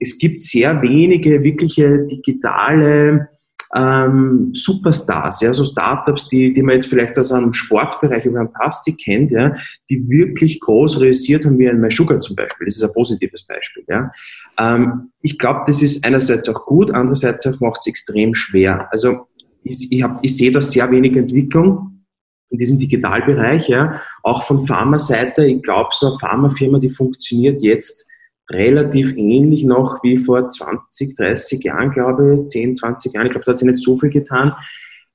Es 0.00 0.18
gibt 0.18 0.42
sehr 0.42 0.80
wenige 0.82 1.42
wirkliche 1.42 2.06
digitale 2.06 3.28
ähm, 3.74 4.52
Superstars, 4.54 5.40
ja, 5.42 5.52
so 5.52 5.64
Startups, 5.64 6.28
die, 6.28 6.52
die 6.52 6.62
man 6.62 6.76
jetzt 6.76 6.86
vielleicht 6.86 7.18
aus 7.18 7.32
einem 7.32 7.52
Sportbereich 7.52 8.26
oder 8.26 8.40
einem 8.40 8.52
Plastik 8.52 8.98
kennt, 8.98 9.30
ja, 9.30 9.56
die 9.90 10.08
wirklich 10.08 10.60
groß 10.60 11.00
realisiert 11.00 11.44
haben, 11.44 11.58
wie 11.58 11.68
ein 11.68 11.80
MySugar 11.80 12.20
zum 12.20 12.36
Beispiel. 12.36 12.66
Das 12.66 12.76
ist 12.76 12.82
ein 12.82 12.92
positives 12.92 13.46
Beispiel. 13.46 13.84
Ja. 13.88 14.10
Ähm, 14.58 15.12
ich 15.20 15.38
glaube, 15.38 15.64
das 15.66 15.82
ist 15.82 16.04
einerseits 16.04 16.48
auch 16.48 16.64
gut, 16.64 16.90
andererseits 16.90 17.46
auch 17.46 17.60
macht 17.60 17.80
es 17.80 17.88
extrem 17.88 18.34
schwer. 18.34 18.88
Also 18.90 19.26
ich, 19.62 19.92
ich, 19.92 20.02
hab, 20.02 20.24
ich 20.24 20.36
sehe 20.36 20.50
da 20.50 20.60
sehr 20.60 20.90
wenig 20.90 21.16
Entwicklung 21.16 22.04
in 22.50 22.58
diesem 22.58 22.78
Digitalbereich, 22.78 23.68
ja, 23.68 24.00
auch 24.22 24.44
von 24.44 24.66
Pharmaseite. 24.66 25.44
Ich 25.44 25.62
glaube, 25.62 25.90
so 25.92 26.08
eine 26.08 26.18
Pharmafirma, 26.18 26.78
die 26.78 26.90
funktioniert 26.90 27.62
jetzt 27.62 28.08
relativ 28.50 29.14
ähnlich 29.16 29.64
noch 29.64 30.02
wie 30.02 30.16
vor 30.16 30.48
20, 30.48 31.16
30 31.16 31.64
Jahren, 31.64 31.90
glaube 31.90 32.40
ich, 32.42 32.48
10, 32.48 32.76
20 32.76 33.12
Jahren. 33.12 33.26
Ich 33.26 33.32
glaube, 33.32 33.44
da 33.44 33.52
hat 33.52 33.58
sich 33.58 33.68
nicht 33.68 33.82
so 33.82 33.98
viel 33.98 34.10
getan. 34.10 34.54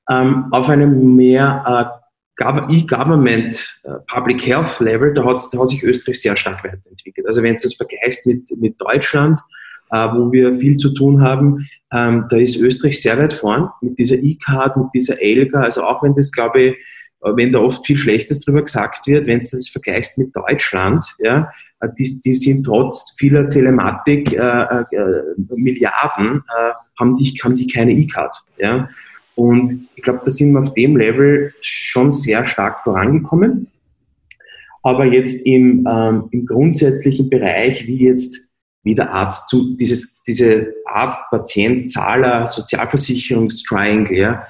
Ähm, 0.08 0.46
auf 0.52 0.68
einem 0.68 1.16
mehr 1.16 2.00
äh, 2.00 2.04
E-Government, 2.40 3.80
äh, 3.84 3.90
Public 4.06 4.46
Health 4.46 4.80
Level, 4.80 5.14
da 5.14 5.24
hat, 5.24 5.40
da 5.52 5.58
hat 5.58 5.68
sich 5.68 5.82
Österreich 5.82 6.20
sehr 6.20 6.36
stark 6.36 6.64
weiterentwickelt. 6.64 7.26
Also 7.26 7.42
wenn 7.42 7.54
du 7.54 7.62
das 7.62 7.74
vergleichst 7.74 8.26
mit, 8.26 8.48
mit 8.58 8.80
Deutschland, 8.80 9.40
äh, 9.90 10.08
wo 10.12 10.30
wir 10.30 10.54
viel 10.54 10.76
zu 10.76 10.92
tun 10.92 11.22
haben, 11.22 11.68
ähm, 11.92 12.26
da 12.28 12.36
ist 12.36 12.56
Österreich 12.56 13.00
sehr 13.00 13.18
weit 13.18 13.32
vorn 13.32 13.70
mit 13.80 13.98
dieser 13.98 14.16
E-Card, 14.16 14.76
mit 14.76 14.86
dieser 14.94 15.20
ELGA. 15.20 15.60
Also 15.60 15.84
auch 15.84 16.02
wenn 16.02 16.14
das, 16.14 16.32
glaube 16.32 16.62
ich, 16.62 16.76
wenn 17.24 17.52
da 17.52 17.60
oft 17.60 17.86
viel 17.86 17.96
Schlechtes 17.96 18.40
drüber 18.40 18.62
gesagt 18.62 19.06
wird, 19.06 19.26
wenn 19.26 19.40
du 19.40 19.46
das 19.50 19.68
vergleichst 19.68 20.18
mit 20.18 20.34
Deutschland, 20.36 21.04
ja, 21.18 21.50
äh, 21.80 21.88
die, 21.98 22.20
die 22.24 22.34
sind 22.34 22.64
trotz 22.64 23.14
vieler 23.18 23.48
Telematik 23.48 24.32
äh, 24.32 24.36
äh, 24.36 24.84
Milliarden, 25.56 26.42
äh, 26.48 26.72
haben, 26.98 27.16
die, 27.16 27.30
haben 27.42 27.56
die 27.56 27.66
keine 27.66 27.92
E-Card. 27.92 28.36
Ja? 28.58 28.88
Und 29.34 29.88
ich 29.96 30.02
glaube, 30.02 30.20
da 30.24 30.30
sind 30.30 30.52
wir 30.52 30.60
auf 30.60 30.74
dem 30.74 30.96
Level 30.96 31.52
schon 31.60 32.12
sehr 32.12 32.46
stark 32.46 32.84
vorangekommen. 32.84 33.68
Aber 34.82 35.06
jetzt 35.06 35.46
im, 35.46 35.88
ähm, 35.90 36.28
im 36.30 36.44
grundsätzlichen 36.44 37.30
Bereich, 37.30 37.86
wie 37.86 38.04
jetzt 38.04 38.50
wie 38.82 38.94
der 38.94 39.10
Arzt 39.10 39.48
zu, 39.48 39.74
dieses, 39.76 40.22
diese 40.24 40.74
Arzt-Patient-Zahler, 40.84 42.46
Sozialversicherungstriangle, 42.48 44.16
ja, 44.16 44.46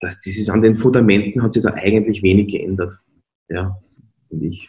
das, 0.00 0.24
ist 0.26 0.50
an 0.50 0.62
den 0.62 0.76
Fundamenten 0.76 1.42
hat 1.42 1.52
sich 1.52 1.62
da 1.62 1.74
eigentlich 1.74 2.22
wenig 2.22 2.48
geändert. 2.48 2.98
Ja, 3.48 3.76
finde 4.28 4.46
ich. 4.48 4.68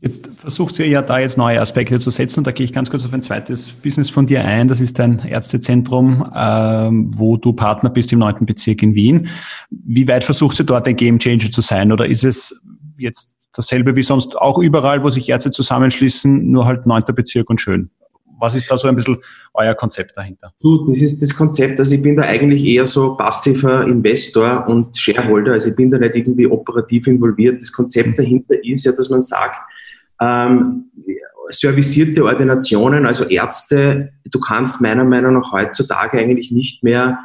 Jetzt 0.00 0.28
versucht 0.34 0.76
ihr 0.80 0.88
ja 0.88 1.00
da 1.00 1.20
jetzt 1.20 1.38
neue 1.38 1.60
Aspekte 1.60 2.00
zu 2.00 2.10
setzen 2.10 2.40
und 2.40 2.46
da 2.46 2.50
gehe 2.50 2.64
ich 2.64 2.72
ganz 2.72 2.90
kurz 2.90 3.04
auf 3.04 3.12
ein 3.12 3.22
zweites 3.22 3.70
Business 3.70 4.10
von 4.10 4.26
dir 4.26 4.44
ein. 4.44 4.66
Das 4.66 4.80
ist 4.80 4.98
dein 4.98 5.20
Ärztezentrum, 5.20 6.28
ähm, 6.34 7.12
wo 7.14 7.36
du 7.36 7.52
Partner 7.52 7.88
bist 7.88 8.12
im 8.12 8.18
neunten 8.18 8.44
Bezirk 8.44 8.82
in 8.82 8.96
Wien. 8.96 9.28
Wie 9.70 10.08
weit 10.08 10.24
versuchst 10.24 10.58
du 10.58 10.64
dort 10.64 10.88
ein 10.88 10.96
Gamechanger 10.96 11.52
zu 11.52 11.60
sein 11.60 11.92
oder 11.92 12.06
ist 12.06 12.24
es 12.24 12.64
jetzt 12.98 13.36
dasselbe 13.52 13.94
wie 13.94 14.02
sonst 14.02 14.36
auch 14.36 14.58
überall, 14.58 15.04
wo 15.04 15.10
sich 15.10 15.28
Ärzte 15.28 15.52
zusammenschließen, 15.52 16.50
nur 16.50 16.66
halt 16.66 16.84
neunter 16.84 17.12
Bezirk 17.12 17.48
und 17.48 17.60
schön? 17.60 17.90
Was 18.42 18.56
ist 18.56 18.68
da 18.68 18.76
so 18.76 18.88
ein 18.88 18.96
bisschen 18.96 19.18
euer 19.54 19.72
Konzept 19.74 20.16
dahinter? 20.16 20.52
Das 20.88 20.98
ist 21.00 21.22
das 21.22 21.32
Konzept. 21.32 21.78
Also 21.78 21.94
ich 21.94 22.02
bin 22.02 22.16
da 22.16 22.22
eigentlich 22.22 22.64
eher 22.64 22.88
so 22.88 23.16
passiver 23.16 23.86
Investor 23.86 24.66
und 24.66 24.98
Shareholder. 24.98 25.52
Also 25.52 25.70
ich 25.70 25.76
bin 25.76 25.92
da 25.92 25.98
nicht 25.98 26.16
irgendwie 26.16 26.48
operativ 26.48 27.06
involviert. 27.06 27.62
Das 27.62 27.72
Konzept 27.72 28.08
mhm. 28.08 28.14
dahinter 28.16 28.54
ist 28.64 28.84
ja, 28.84 28.90
dass 28.90 29.10
man 29.10 29.22
sagt, 29.22 29.60
ähm, 30.20 30.90
servicierte 31.50 32.24
Ordinationen, 32.24 33.06
also 33.06 33.26
Ärzte, 33.26 34.12
du 34.28 34.40
kannst 34.40 34.80
meiner 34.80 35.04
Meinung 35.04 35.34
nach 35.34 35.52
heutzutage 35.52 36.18
eigentlich 36.18 36.50
nicht 36.50 36.82
mehr 36.82 37.20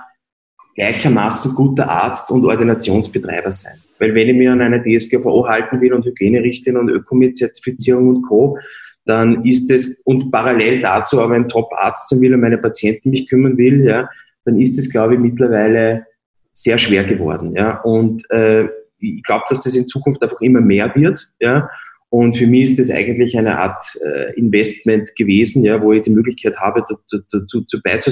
gleichermaßen 0.75 1.55
guter 1.55 1.89
Arzt 1.89 2.29
und 2.29 2.45
Ordinationsbetreiber 2.45 3.51
sein. 3.51 3.79
Weil 3.97 4.13
wenn 4.13 4.29
ich 4.29 4.35
mir 4.35 4.51
an 4.51 4.61
eine 4.61 4.83
DSGVO 4.83 5.47
halten 5.47 5.81
will 5.81 5.93
und 5.93 6.05
Hygienerichtlinien 6.05 6.79
und 6.79 6.89
Ökomit-Zertifizierung 6.89 8.07
und 8.07 8.21
Co., 8.21 8.59
dann 9.07 9.45
ist 9.45 9.71
es, 9.71 10.01
und 10.05 10.31
parallel 10.31 10.81
dazu 10.81 11.21
aber 11.21 11.35
ein 11.35 11.47
Top-Arzt 11.47 12.09
sein 12.09 12.21
will 12.21 12.33
und 12.33 12.41
meine 12.41 12.57
Patienten 12.57 13.09
mich 13.09 13.27
kümmern 13.27 13.57
will, 13.57 13.85
ja, 13.85 14.09
dann 14.45 14.59
ist 14.59 14.77
es, 14.77 14.91
glaube 14.91 15.15
ich, 15.15 15.19
mittlerweile 15.19 16.05
sehr 16.53 16.77
schwer 16.77 17.03
geworden. 17.03 17.55
Ja. 17.55 17.81
Und 17.81 18.29
äh, 18.31 18.65
ich 18.99 19.23
glaube, 19.23 19.45
dass 19.49 19.63
das 19.63 19.75
in 19.75 19.87
Zukunft 19.87 20.21
einfach 20.23 20.41
immer 20.41 20.61
mehr 20.61 20.93
wird. 20.95 21.25
Ja. 21.39 21.69
Und 22.09 22.37
für 22.37 22.47
mich 22.47 22.71
ist 22.71 22.79
das 22.79 22.89
eigentlich 22.89 23.37
eine 23.37 23.59
Art 23.59 23.83
äh, 24.03 24.33
Investment 24.33 25.15
gewesen, 25.15 25.63
ja, 25.63 25.81
wo 25.81 25.93
ich 25.93 26.03
die 26.03 26.09
Möglichkeit 26.09 26.57
habe, 26.57 26.83
dazu, 26.87 27.19
dazu, 27.31 27.61
dazu 27.61 27.81
bei 27.83 27.97
zu 27.97 28.11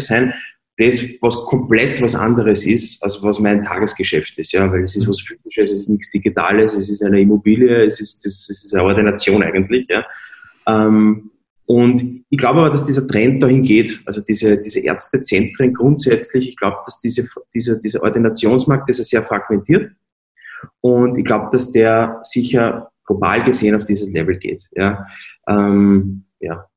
das, 0.78 1.02
was 1.22 1.36
komplett 1.46 2.02
was 2.02 2.16
anderes 2.16 2.66
ist, 2.66 3.02
als 3.02 3.24
was 3.24 3.40
mein 3.40 3.64
Tagesgeschäft 3.64 4.38
ist, 4.38 4.52
ja, 4.52 4.70
weil 4.70 4.84
es 4.84 4.98
ist 4.98 5.08
was 5.08 5.22
Physisches, 5.22 5.72
es 5.72 5.80
ist 5.82 5.90
nichts 5.90 6.12
Digitales, 6.12 6.76
es 6.76 6.90
ist 6.90 7.02
eine 7.02 7.22
Immobilie, 7.22 7.86
es 7.86 8.02
ist, 8.02 8.26
das, 8.26 8.50
es 8.50 8.66
ist 8.66 8.74
eine 8.74 8.84
Ordination 8.84 9.42
eigentlich, 9.42 9.88
ja. 9.88 10.06
Ähm, 10.68 11.32
und 11.66 12.24
ich 12.30 12.38
glaube 12.38 12.60
aber, 12.60 12.70
dass 12.70 12.86
dieser 12.86 13.08
Trend 13.08 13.42
dahin 13.42 13.64
geht, 13.64 14.02
also 14.06 14.22
diese, 14.22 14.58
diese 14.58 14.82
Ärztezentren 14.82 15.74
grundsätzlich, 15.74 16.50
ich 16.50 16.58
glaube, 16.58 16.78
dass 16.86 17.00
diese, 17.00 17.28
diese, 17.54 17.80
dieser 17.80 18.04
Ordinationsmarkt 18.04 18.90
ist 18.90 19.04
sehr 19.04 19.24
fragmentiert 19.24 19.92
und 20.82 21.18
ich 21.18 21.26
glaube, 21.26 21.50
dass 21.52 21.72
der 21.72 22.20
sicher 22.24 22.92
global 23.06 23.44
gesehen 23.44 23.76
auf 23.76 23.86
dieses 23.86 24.10
Level 24.10 24.38
geht. 24.38 24.68
Ja. 24.76 25.08
Ähm, 25.48 26.26
ja. 26.40 26.68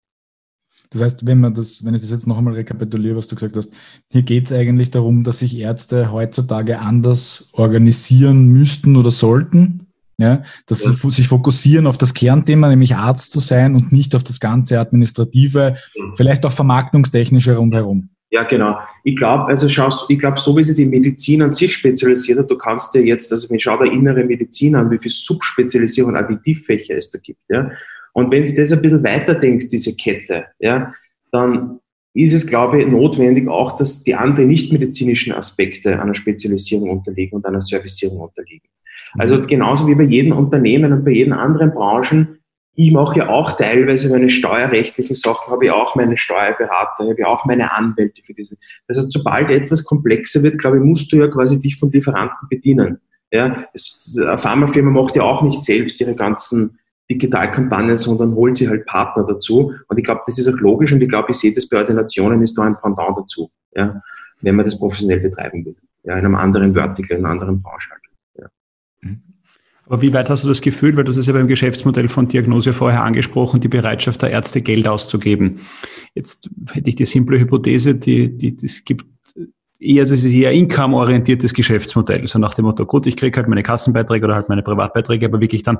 Das 0.91 1.03
heißt, 1.03 1.27
wenn 1.27 1.41
man 1.41 1.55
das, 1.55 1.85
wenn 1.85 1.95
ich 1.95 2.01
das 2.01 2.11
jetzt 2.11 2.27
noch 2.27 2.39
einmal 2.39 2.55
rekapituliere, 2.55 3.17
was 3.17 3.27
du 3.27 3.35
gesagt 3.35 3.57
hast, 3.57 3.75
hier 4.11 4.23
geht 4.23 4.47
es 4.47 4.53
eigentlich 4.53 4.91
darum, 4.91 5.23
dass 5.23 5.41
sich 5.41 5.59
Ärzte 5.59 6.13
heutzutage 6.13 6.79
anders 6.79 7.51
organisieren 7.53 8.49
müssten 8.49 8.97
oder 8.97 9.11
sollten. 9.11 9.88
Ja, 10.21 10.43
dass 10.67 10.85
ja. 10.85 10.93
sie 10.93 11.11
sich 11.13 11.29
fokussieren 11.29 11.87
auf 11.87 11.97
das 11.97 12.13
Kernthema, 12.13 12.69
nämlich 12.69 12.97
Arzt 12.97 13.31
zu 13.31 13.39
sein 13.39 13.77
und 13.77 13.93
nicht 13.93 14.17
auf 14.17 14.25
das 14.25 14.41
ganze 14.41 14.81
administrative, 14.81 15.77
mhm. 15.97 16.15
vielleicht 16.17 16.45
auch 16.45 16.51
vermarktungstechnische 16.51 17.55
rundherum. 17.55 18.11
Ja, 18.31 18.43
genau. 18.43 18.79
Ich 19.05 19.17
glaube, 19.17 19.47
also 19.47 19.69
schau, 19.69 19.89
ich 20.09 20.19
glaube, 20.19 20.39
so 20.39 20.57
wie 20.57 20.65
sich 20.65 20.77
die 20.77 20.85
Medizin 20.85 21.41
an 21.41 21.51
sich 21.51 21.75
spezialisiert 21.75 22.41
hat, 22.41 22.51
du 22.51 22.59
kannst 22.59 22.95
dir 22.95 23.03
jetzt, 23.03 23.33
also 23.33 23.49
wenn 23.49 23.61
schau 23.61 23.79
der 23.79 23.93
innere 23.93 24.25
Medizin 24.25 24.75
an, 24.75 24.91
wie 24.91 24.99
viel 24.99 25.11
Subspezialisierung, 25.11 26.17
Additivfächer 26.17 26.97
es 26.97 27.11
da 27.11 27.19
gibt, 27.23 27.41
ja. 27.49 27.71
Und 28.13 28.33
wenn 28.33 28.43
du 28.43 28.53
das 28.55 28.73
ein 28.73 28.83
bisschen 28.83 29.05
weiter 29.05 29.35
denkst, 29.35 29.69
diese 29.69 29.95
Kette, 29.95 30.47
ja, 30.59 30.93
dann 31.31 31.79
ist 32.15 32.33
es, 32.33 32.47
glaube 32.47 32.83
ich, 32.83 32.89
notwendig 32.89 33.49
auch, 33.49 33.77
dass 33.77 34.03
die 34.03 34.15
anderen 34.15 34.49
nichtmedizinischen 34.49 35.33
Aspekte 35.33 36.01
einer 36.03 36.15
Spezialisierung 36.15 36.91
unterliegen 36.91 37.37
und 37.37 37.47
einer 37.47 37.61
Servicierung 37.61 38.19
unterliegen. 38.19 38.69
Also 39.17 39.41
genauso 39.47 39.87
wie 39.87 39.95
bei 39.95 40.05
jedem 40.05 40.37
Unternehmen 40.37 40.93
und 40.93 41.05
bei 41.05 41.13
jeden 41.13 41.33
anderen 41.33 41.73
Branchen 41.73 42.39
ich 42.81 42.93
mache 42.93 43.19
ja 43.19 43.29
auch 43.29 43.57
teilweise 43.57 44.09
meine 44.09 44.31
steuerrechtlichen 44.31 45.17
Sachen, 45.17 45.51
habe 45.51 45.65
ich 45.65 45.71
auch 45.73 45.97
meine 45.97 46.17
Steuerberater, 46.17 47.09
habe 47.09 47.17
ich 47.19 47.27
auch 47.27 47.45
meine 47.45 47.73
Anwälte 47.73 48.23
für 48.23 48.35
diese. 48.35 48.57
Das 48.87 48.97
heißt, 48.97 49.11
sobald 49.11 49.51
etwas 49.51 49.83
komplexer 49.83 50.45
wird, 50.45 50.59
glaube 50.59 50.77
ich, 50.77 50.85
musst 50.85 51.13
du 51.13 51.17
ja 51.17 51.27
quasi 51.27 51.59
dich 51.59 51.77
von 51.77 51.91
Lieferanten 51.91 52.49
bedienen. 52.49 53.01
Ja, 53.33 53.65
eine 53.65 54.39
Pharmafirma 54.39 54.91
macht 54.93 55.17
ja 55.17 55.23
auch 55.23 55.43
nicht 55.43 55.61
selbst 55.61 56.01
ihre 56.01 56.15
ganzen 56.15 56.79
Digitalkampagnen, 57.11 57.97
sondern 57.97 58.37
holt 58.37 58.57
sie 58.57 58.69
halt 58.69 58.87
Partner 58.87 59.25
dazu. 59.25 59.75
Und 59.89 59.99
ich 59.99 60.05
glaube, 60.05 60.21
das 60.25 60.39
ist 60.39 60.47
auch 60.47 60.61
logisch 60.61 60.93
und 60.93 61.03
ich 61.03 61.09
glaube, 61.09 61.33
ich 61.33 61.37
sehe 61.37 61.53
das 61.53 61.69
bei 61.69 61.79
Ordinationen 61.79 62.41
ist 62.43 62.57
da 62.57 62.63
ein 62.63 62.77
Pendant 62.81 63.19
dazu, 63.19 63.51
ja, 63.75 64.01
wenn 64.41 64.55
man 64.55 64.65
das 64.65 64.79
professionell 64.79 65.19
betreiben 65.19 65.65
will. 65.65 65.75
Ja, 66.05 66.13
in 66.13 66.25
einem 66.25 66.37
anderen 66.37 66.75
Vertical, 66.75 67.19
in 67.19 67.27
einer 67.27 67.33
anderen 67.33 67.61
Branche 67.61 67.91
halt. 67.91 68.03
Mhm. 69.01 69.23
Aber 69.87 70.03
wie 70.03 70.13
weit 70.13 70.29
hast 70.29 70.45
du 70.45 70.49
das 70.49 70.61
Gefühl, 70.61 70.97
weil 70.97 71.05
du 71.05 71.13
hast 71.15 71.27
ja 71.27 71.33
beim 71.33 71.49
Geschäftsmodell 71.49 72.09
von 72.09 72.29
Diagnose 72.29 72.75
vorher 72.75 73.03
angesprochen, 73.05 73.61
die 73.61 73.69
Bereitschaft 73.69 74.21
der 74.21 74.31
Ärzte, 74.31 74.61
Geld 74.61 74.87
auszugeben. 74.87 75.61
Jetzt 76.15 76.51
hätte 76.73 76.91
ich 76.91 76.97
die 76.97 77.07
simple 77.07 77.39
Hypothese, 77.39 77.95
die, 77.95 78.37
die, 78.37 78.59
es 78.63 78.85
gibt 78.85 79.07
eher, 79.79 80.03
das 80.05 80.11
ist 80.11 80.27
eher 80.27 80.53
income-orientiertes 80.53 81.55
Geschäftsmodell. 81.55 82.27
So 82.27 82.39
nach 82.39 82.55
dem 82.55 82.67
Motto, 82.67 82.85
gut, 82.85 83.07
ich 83.07 83.17
kriege 83.17 83.37
halt 83.39 83.49
meine 83.49 83.63
Kassenbeiträge 83.63 84.27
oder 84.27 84.35
halt 84.35 84.51
meine 84.51 84.63
Privatbeiträge, 84.63 85.25
aber 85.25 85.41
wirklich 85.41 85.63
dann 85.63 85.79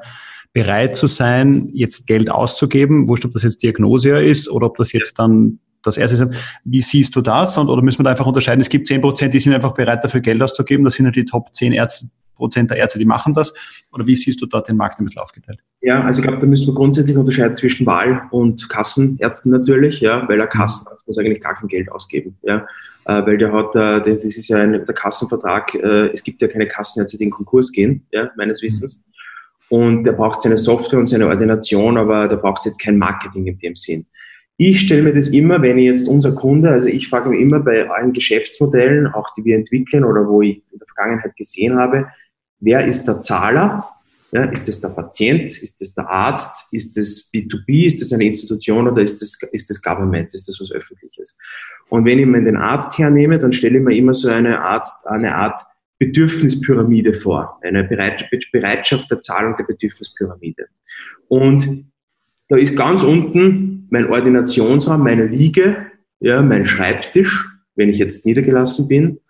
bereit 0.55 0.97
zu 0.97 1.07
sein, 1.07 1.71
jetzt 1.75 2.07
Geld 2.07 2.31
auszugeben, 2.31 3.09
wurscht, 3.09 3.27
ob 3.27 3.33
das 3.33 3.43
jetzt 3.43 3.63
Diagnose 3.63 4.19
ist 4.21 4.51
oder 4.51 4.67
ob 4.67 4.79
das 4.79 4.93
jetzt 4.93 5.19
dann 5.19 5.59
das 5.83 5.99
erste 5.99 6.25
ist. 6.25 6.35
Wie 6.65 6.81
siehst 6.81 7.15
du 7.15 7.21
das? 7.21 7.59
Und, 7.59 7.69
oder 7.69 7.83
müssen 7.83 7.99
wir 7.99 8.05
da 8.05 8.11
einfach 8.11 8.27
unterscheiden? 8.27 8.61
Es 8.61 8.69
gibt 8.69 8.87
zehn 8.87 9.01
Prozent, 9.01 9.35
die 9.35 9.41
sind 9.41 9.53
einfach 9.53 9.75
bereit, 9.75 10.03
dafür 10.03 10.21
Geld 10.21 10.43
auszugeben. 10.43 10.85
Das 10.85 10.95
sind 10.95 11.05
ja 11.05 11.13
die 11.13 11.25
Top 11.25 11.55
10 11.55 11.73
Ärzte, 11.73 12.09
Prozent 12.39 12.71
der 12.71 12.79
Ärzte, 12.79 12.99
die 12.99 13.05
machen 13.05 13.35
das? 13.35 13.53
Oder 13.93 14.07
wie 14.07 14.17
siehst 14.17 14.41
du 14.41 14.47
dort 14.47 14.69
den 14.69 14.77
Markt 14.77 14.99
ein 14.99 15.05
bisschen 15.05 15.21
aufgeteilt? 15.21 15.61
Ja, 15.81 16.03
also 16.03 16.21
ich 16.21 16.27
glaube, 16.27 16.41
da 16.41 16.47
müssen 16.47 16.67
wir 16.67 16.75
grundsätzlich 16.75 17.17
unterscheiden 17.17 17.57
zwischen 17.57 17.87
Wahl- 17.87 18.23
und 18.31 18.69
Kassenärzten 18.69 19.53
natürlich, 19.53 20.01
ja, 20.01 20.27
weil 20.29 20.41
ein 20.41 20.49
Kassenarzt 20.49 21.07
muss 21.07 21.19
eigentlich 21.19 21.41
gar 21.41 21.55
kein 21.55 21.69
Geld 21.69 21.91
ausgeben, 21.93 22.37
ja, 22.43 22.67
äh, 23.05 23.27
weil 23.27 23.39
der 23.39 23.53
hat, 23.53 23.77
äh, 23.77 24.01
das 24.01 24.25
ist 24.25 24.49
ja 24.49 24.59
ein, 24.59 24.73
der 24.73 24.95
Kassenvertrag, 24.95 25.75
äh, 25.75 26.09
es 26.09 26.23
gibt 26.23 26.41
ja 26.41 26.49
keine 26.49 26.67
Kassenärzte, 26.67 27.19
die 27.19 27.25
in 27.25 27.31
Konkurs 27.31 27.71
gehen, 27.71 28.07
ja, 28.13 28.31
meines 28.37 28.63
Wissens. 28.63 29.05
Und 29.69 30.05
der 30.05 30.13
braucht 30.13 30.43
seine 30.43 30.59
Software 30.59 30.99
und 30.99 31.07
seine 31.07 31.27
Ordination, 31.27 31.99
aber 31.99 32.27
der 32.27 32.37
braucht 32.37 32.65
jetzt 32.65 32.81
kein 32.81 32.97
Marketing 32.97 33.47
in 33.47 33.59
dem 33.59 33.77
Sinn. 33.77 34.07
Ich 34.61 34.81
stelle 34.81 35.03
mir 35.03 35.15
das 35.15 35.29
immer, 35.29 35.63
wenn 35.63 35.79
ich 35.79 35.85
jetzt 35.85 36.09
unser 36.09 36.35
Kunde, 36.35 36.71
also 36.71 36.89
ich 36.89 37.09
frage 37.09 37.29
mich 37.29 37.41
immer 37.41 37.61
bei 37.61 37.89
allen 37.89 38.13
Geschäftsmodellen, 38.13 39.07
auch 39.07 39.33
die 39.37 39.45
wir 39.45 39.57
entwickeln 39.57 40.05
oder 40.05 40.27
wo 40.27 40.43
ich 40.43 40.57
in 40.73 40.79
der 40.81 40.87
Vergangenheit 40.89 41.37
gesehen 41.37 41.77
habe, 41.77 42.09
wer 42.61 42.87
ist 42.87 43.07
der 43.07 43.21
Zahler? 43.23 43.89
Ja, 44.31 44.45
ist 44.45 44.69
es 44.69 44.81
der 44.81 44.91
Patient? 44.91 45.63
Ist 45.63 45.81
es 45.81 45.95
der 45.95 46.09
Arzt? 46.09 46.73
Ist 46.73 46.99
es 46.99 47.33
B2B? 47.33 47.87
Ist 47.87 48.03
es 48.03 48.13
eine 48.13 48.25
Institution 48.25 48.87
oder 48.87 49.03
ist 49.03 49.23
es 49.23 49.43
ist 49.53 49.71
das 49.71 49.83
Government? 49.83 50.35
Ist 50.35 50.49
das 50.49 50.61
was 50.61 50.71
Öffentliches? 50.71 51.39
Und 51.89 52.05
wenn 52.05 52.19
ich 52.19 52.27
mir 52.27 52.43
den 52.43 52.57
Arzt 52.57 52.99
hernehme, 52.99 53.39
dann 53.39 53.55
stelle 53.55 53.79
ich 53.79 53.85
mir 53.85 53.97
immer 53.97 54.13
so 54.13 54.29
eine, 54.29 54.61
Arzt, 54.61 55.07
eine 55.07 55.35
Art 55.35 55.61
Bedürfnispyramide 55.99 57.15
vor, 57.15 57.59
eine 57.63 57.85
Bereitschaft 57.85 59.11
der 59.11 59.21
Zahlung 59.21 59.57
der 59.57 59.65
Bedürfnispyramide. 59.65 60.67
Und 61.29 61.87
da 62.49 62.57
ist 62.57 62.77
ganz 62.77 63.03
unten 63.03 63.87
mein 63.91 64.07
Ordinationsraum, 64.11 65.03
meine 65.03 65.27
Liege, 65.27 65.87
ja, 66.21 66.43
mein 66.43 66.67
Schreibtisch, 66.67 67.47
wenn 67.75 67.89
ich 67.89 67.99
jetzt 67.99 68.27
niedergelassen 68.27 68.89
bin. 68.89 69.21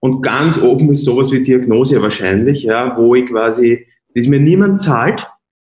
Und 0.00 0.22
ganz 0.22 0.60
oben 0.62 0.92
ist 0.92 1.04
sowas 1.04 1.32
wie 1.32 1.42
Diagnose 1.42 2.00
wahrscheinlich, 2.00 2.62
ja, 2.62 2.96
wo 2.96 3.14
ich 3.14 3.26
quasi, 3.26 3.86
das 4.14 4.28
mir 4.28 4.40
niemand 4.40 4.80
zahlt, 4.80 5.26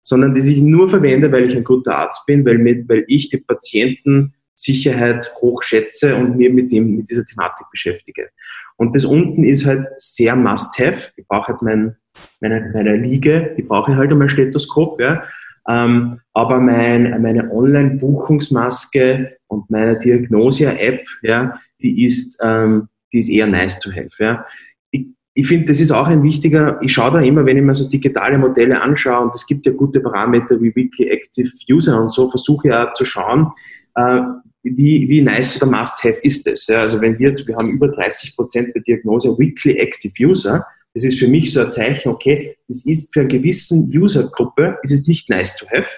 sondern 0.02 0.36
das 0.36 0.48
ich 0.48 0.62
nur 0.62 0.90
verwende, 0.90 1.32
weil 1.32 1.46
ich 1.46 1.56
ein 1.56 1.64
guter 1.64 1.98
Arzt 1.98 2.26
bin, 2.26 2.46
weil, 2.46 2.58
mit, 2.58 2.90
weil 2.90 3.06
ich 3.08 3.30
die 3.30 3.38
Patientensicherheit 3.38 5.32
hochschätze 5.40 6.16
und 6.16 6.38
mir 6.38 6.52
mit, 6.52 6.72
dem, 6.72 6.96
mit 6.96 7.10
dieser 7.10 7.26
Thematik 7.26 7.68
beschäftige. 7.72 8.30
Und 8.76 8.96
das 8.96 9.06
unten 9.06 9.44
ist 9.44 9.66
halt 9.66 9.86
sehr 9.98 10.36
must-have. 10.36 11.12
Ich 11.16 11.28
brauche 11.28 11.54
halt 11.54 11.62
mein, 11.62 11.96
meine, 12.42 12.72
meine 12.74 12.98
Liege, 12.98 13.54
ich 13.58 13.68
brauche 13.68 13.96
halt 13.96 14.12
einmal 14.12 14.30
Stethoskop, 14.30 15.00
ja. 15.00 15.24
Ähm, 15.68 16.22
aber 16.34 16.60
mein, 16.60 17.22
meine 17.22 17.52
Online-Buchungsmaske 17.52 19.38
und 19.48 19.70
meine 19.70 20.00
Diagnosia-App, 20.00 21.06
ja, 21.22 21.60
die 21.82 22.06
ist, 22.06 22.40
ähm, 22.42 22.88
die 23.12 23.20
ist 23.20 23.30
eher 23.30 23.48
nice 23.48 23.80
to 23.80 23.92
have. 23.92 24.10
Ja. 24.20 24.46
Ich, 24.92 25.06
ich 25.34 25.48
finde, 25.48 25.68
das 25.68 25.82
ist 25.82 25.92
auch 25.92 26.08
ein 26.08 26.24
wichtiger, 26.24 26.80
ich 26.82 26.94
schaue 26.94 27.12
da 27.12 27.20
immer, 27.22 27.46
wenn 27.46 27.58
ich 27.58 27.64
mir 27.64 27.74
so 27.74 27.90
digitale 27.90 28.38
Modelle 28.38 28.82
anschaue, 28.82 29.26
und 29.26 29.36
es 29.36 29.46
gibt 29.46 29.66
ja 29.66 29.72
gute 29.72 30.00
Parameter 30.00 30.62
wie 30.62 30.76
Weekly 30.76 31.10
Active 31.10 31.50
User 31.70 32.00
und 32.00 32.10
so, 32.10 32.30
versuche 32.30 32.70
ja 32.70 32.94
zu 32.94 33.06
schauen, 33.06 33.52
äh, 33.96 34.22
wie, 34.64 35.08
wie 35.08 35.22
nice 35.22 35.62
oder 35.62 35.72
must-have 35.72 36.20
ist 36.22 36.46
das. 36.46 36.68
Ja. 36.68 36.82
Also 36.82 37.00
wenn 37.02 37.18
wir 37.18 37.30
jetzt, 37.30 37.48
wir 37.48 37.56
haben 37.56 37.70
über 37.70 37.88
30 37.88 38.36
Prozent 38.36 38.76
der 38.76 38.82
Diagnose 38.82 39.38
Weekly 39.38 39.78
Active 39.78 40.14
User, 40.20 40.66
das 40.94 41.04
ist 41.04 41.20
für 41.20 41.28
mich 41.28 41.54
so 41.54 41.62
ein 41.62 41.72
Zeichen, 41.72 42.10
okay, 42.10 42.58
das 42.68 42.86
ist 42.86 43.14
für 43.14 43.22
eine 43.22 43.30
gewisse 43.30 43.76
Usergruppe, 43.76 44.78
ist 44.84 44.92
es 44.92 45.08
nicht 45.08 45.30
nice 45.30 45.56
to 45.56 45.66
have, 45.68 45.90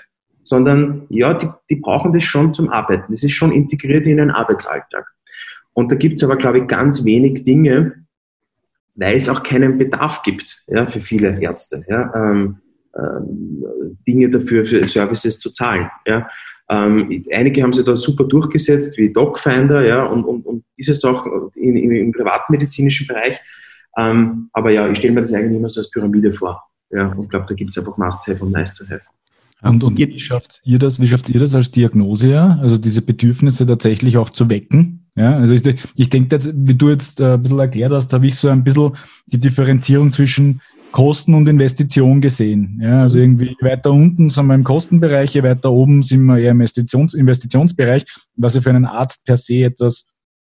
sondern 0.44 1.08
ja, 1.10 1.34
die, 1.34 1.48
die 1.70 1.78
brauchen 1.78 2.12
das 2.12 2.24
schon 2.24 2.54
zum 2.54 2.70
Arbeiten. 2.70 3.12
Das 3.12 3.24
ist 3.24 3.34
schon 3.34 3.52
integriert 3.52 4.06
in 4.06 4.18
den 4.18 4.32
Arbeitsalltag. 4.32 5.06
Und 5.74 5.92
da 5.92 5.96
gibt 5.96 6.18
es 6.18 6.24
aber, 6.24 6.36
glaube 6.36 6.60
ich, 6.60 6.68
ganz 6.68 7.06
wenig 7.06 7.44
Dinge, 7.44 8.06
weil 8.96 9.16
es 9.16 9.30
auch 9.30 9.44
keinen 9.44 9.78
Bedarf 9.78 10.22
gibt 10.24 10.64
ja, 10.68 10.86
für 10.86 11.02
viele 11.02 11.42
Ärzte, 11.42 11.84
ja, 11.88 12.14
ähm, 12.14 12.58
ähm, 12.98 13.98
Dinge 14.08 14.30
dafür, 14.30 14.66
für 14.66 14.88
Services 14.88 15.40
zu 15.40 15.52
zahlen. 15.52 15.90
Ja. 16.06 16.28
Ähm, 16.70 17.26
einige 17.32 17.64
haben 17.64 17.74
sie 17.74 17.84
da 17.84 17.96
super 17.96 18.26
durchgesetzt, 18.26 18.98
wie 18.98 19.12
DocFinder 19.12 19.86
ja, 19.86 20.06
und, 20.06 20.24
und, 20.24 20.46
und 20.46 20.64
diese 20.78 20.96
Sachen 20.96 21.52
in, 21.56 21.76
in, 21.76 21.92
im 21.92 22.12
privatmedizinischen 22.12 23.08
Bereich. 23.08 23.40
Ähm, 23.98 24.50
aber 24.54 24.72
ja, 24.72 24.90
ich 24.90 24.98
stelle 24.98 25.14
mir 25.14 25.22
das 25.22 25.34
eigentlich 25.34 25.58
immer 25.58 25.70
so 25.70 25.80
als 25.80 25.92
Pyramide 25.92 26.34
vor. 26.34 26.64
Ja, 26.90 27.08
und 27.14 27.30
glaube, 27.30 27.46
da 27.48 27.56
gibt 27.56 27.72
es 27.72 27.78
einfach 27.78 27.98
Must-Have 27.98 28.44
und 28.44 28.52
Nice-to-Have. 28.52 29.04
Und, 29.62 29.84
und 29.84 29.98
wie 29.98 30.20
schafft 30.20 30.62
ihr 30.64 30.80
das, 30.80 31.00
wie 31.00 31.08
schafft 31.08 31.30
ihr 31.30 31.40
das 31.40 31.54
als 31.54 31.72
Diagnose 31.72 32.30
ja? 32.30 32.58
Also 32.62 32.78
diese 32.78 33.02
Bedürfnisse 33.02 33.66
tatsächlich 33.68 34.18
auch 34.18 34.30
zu 34.30 34.50
wecken? 34.50 35.01
Ja, 35.22 35.36
also 35.36 35.54
ich, 35.54 35.64
ich 35.96 36.10
denke, 36.10 36.40
wie 36.56 36.74
du 36.74 36.90
jetzt 36.90 37.20
äh, 37.20 37.34
ein 37.34 37.44
bisschen 37.44 37.60
erklärt 37.60 37.92
hast, 37.92 38.12
habe 38.12 38.26
ich 38.26 38.36
so 38.36 38.50
ein 38.50 38.64
bisschen 38.64 38.98
die 39.28 39.38
Differenzierung 39.38 40.12
zwischen 40.12 40.62
Kosten 40.92 41.36
und 41.36 41.48
Investition 41.48 42.22
gesehen. 42.22 42.80
Ja, 42.82 43.04
also 43.04 43.20
irgendwie 43.20 43.56
weiter 43.62 43.92
unten 43.92 44.32
sind 44.32 44.48
wir 44.48 44.56
im 44.56 44.64
Kostenbereich, 44.64 45.42
weiter 45.44 45.72
oben 45.72 46.02
sind 46.02 46.24
wir 46.26 46.40
eher 46.40 46.52
im 46.52 46.62
Investitions 46.62 47.14
Investitionsbereich, 47.14 48.04
was 48.36 48.56
ja 48.56 48.62
für 48.62 48.72
einen 48.72 48.86
Arzt 48.86 49.24
per 49.24 49.38
se 49.38 49.64
etwas 49.64 50.11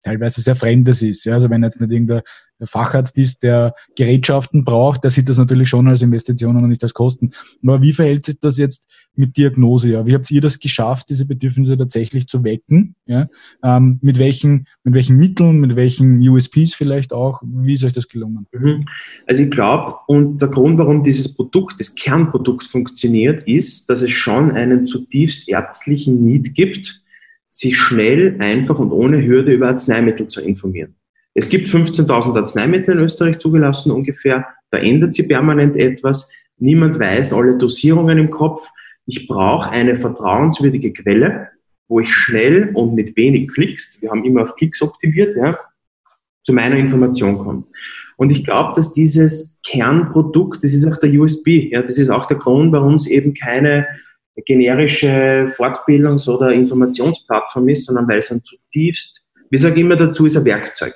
teilweise 0.05 0.41
sehr 0.41 0.55
Fremdes 0.55 1.03
ist. 1.03 1.25
Ja? 1.25 1.35
Also 1.35 1.51
wenn 1.51 1.63
jetzt 1.63 1.81
nicht 1.81 1.91
irgendein 1.91 2.23
Facharzt 2.63 3.19
ist, 3.19 3.43
der 3.43 3.75
Gerätschaften 3.97 4.65
braucht, 4.65 5.03
der 5.03 5.11
sieht 5.11 5.29
das 5.29 5.39
natürlich 5.39 5.69
schon 5.69 5.89
als 5.89 6.03
Investition 6.03 6.57
und 6.57 6.69
nicht 6.69 6.83
als 6.83 6.95
Kosten. 6.95 7.33
Aber 7.63 7.83
wie 7.83 7.93
verhält 7.93 8.27
sich 8.27 8.39
das 8.39 8.59
jetzt 8.59 8.89
mit 9.17 9.37
Diagnose? 9.37 9.91
Ja? 9.91 10.07
Wie 10.07 10.15
habt 10.15 10.31
ihr 10.31 10.41
das 10.41 10.61
geschafft, 10.61 11.09
diese 11.09 11.27
Bedürfnisse 11.27 11.77
tatsächlich 11.77 12.29
zu 12.29 12.45
wecken? 12.45 12.95
Ja? 13.07 13.29
Ähm, 13.63 13.99
mit, 14.03 14.19
welchen, 14.19 14.67
mit 14.85 14.95
welchen 14.95 15.17
Mitteln, 15.17 15.59
mit 15.59 15.75
welchen 15.75 16.21
USPs 16.27 16.75
vielleicht 16.75 17.13
auch? 17.13 17.43
Wie 17.45 17.75
ist 17.75 17.85
euch 17.85 17.93
das 17.93 18.09
gelungen? 18.09 18.47
Mhm. 18.53 18.85
Also 19.27 19.43
ich 19.43 19.51
glaube, 19.51 19.97
und 20.07 20.41
der 20.41 20.49
Grund, 20.49 20.79
warum 20.79 21.03
dieses 21.03 21.35
Produkt, 21.35 21.81
das 21.81 21.95
Kernprodukt 21.95 22.65
funktioniert, 22.67 23.49
ist, 23.49 23.89
dass 23.91 24.03
es 24.03 24.11
schon 24.11 24.53
einen 24.53 24.87
zutiefst 24.87 25.49
ärztlichen 25.49 26.23
Need 26.23 26.55
gibt, 26.55 27.04
sich 27.55 27.79
schnell, 27.79 28.35
einfach 28.41 28.81
und 28.81 28.91
ohne 28.91 29.25
Hürde 29.25 29.53
über 29.53 29.69
Arzneimittel 29.69 30.27
zu 30.27 30.41
informieren. 30.41 30.97
Es 31.35 31.49
gibt 31.49 31.69
15.000 31.69 32.37
Arzneimittel 32.37 32.97
in 32.97 33.05
Österreich 33.05 33.39
zugelassen 33.39 33.93
ungefähr. 33.93 34.45
Da 34.73 34.79
ändert 34.79 35.15
sich 35.15 35.29
permanent 35.29 35.77
etwas. 35.77 36.33
Niemand 36.59 36.99
weiß 36.99 37.33
alle 37.33 37.57
Dosierungen 37.57 38.19
im 38.19 38.31
Kopf. 38.31 38.69
Ich 39.07 39.29
brauche 39.29 39.71
eine 39.71 39.95
vertrauenswürdige 39.95 40.93
Quelle, 40.93 41.51
wo 41.87 42.01
ich 42.01 42.13
schnell 42.13 42.71
und 42.75 42.97
mit 42.97 43.17
wenig 43.17 43.49
Klicks, 43.53 44.03
wir 44.03 44.11
haben 44.11 44.25
immer 44.25 44.43
auf 44.43 44.57
Klicks 44.57 44.83
optimiert, 44.83 45.37
ja, 45.37 45.57
zu 46.43 46.53
meiner 46.53 46.77
Information 46.77 47.39
komme. 47.39 47.65
Und 48.17 48.31
ich 48.31 48.45
glaube, 48.45 48.73
dass 48.75 48.95
dieses 48.95 49.61
Kernprodukt, 49.65 50.65
das 50.65 50.73
ist 50.73 50.87
auch 50.87 50.99
der 50.99 51.13
USB, 51.13 51.71
ja, 51.71 51.83
das 51.83 51.99
ist 51.99 52.11
auch 52.11 52.27
der 52.27 52.37
Grund, 52.37 52.73
warum 52.73 52.95
es 52.95 53.07
eben 53.07 53.33
keine 53.33 53.87
generische 54.43 55.53
Fortbildungs- 55.57 56.29
oder 56.29 56.53
Informationsplattform 56.53 57.69
ist, 57.69 57.87
sondern 57.87 58.09
weil 58.09 58.19
es 58.19 58.31
ein 58.31 58.43
zutiefst, 58.43 59.31
wie 59.51 59.59
sage 59.59 59.75
ich 59.75 59.81
immer 59.81 59.97
dazu, 59.97 60.27
ist 60.27 60.37
ein 60.37 60.45
Werkzeug. 60.45 60.95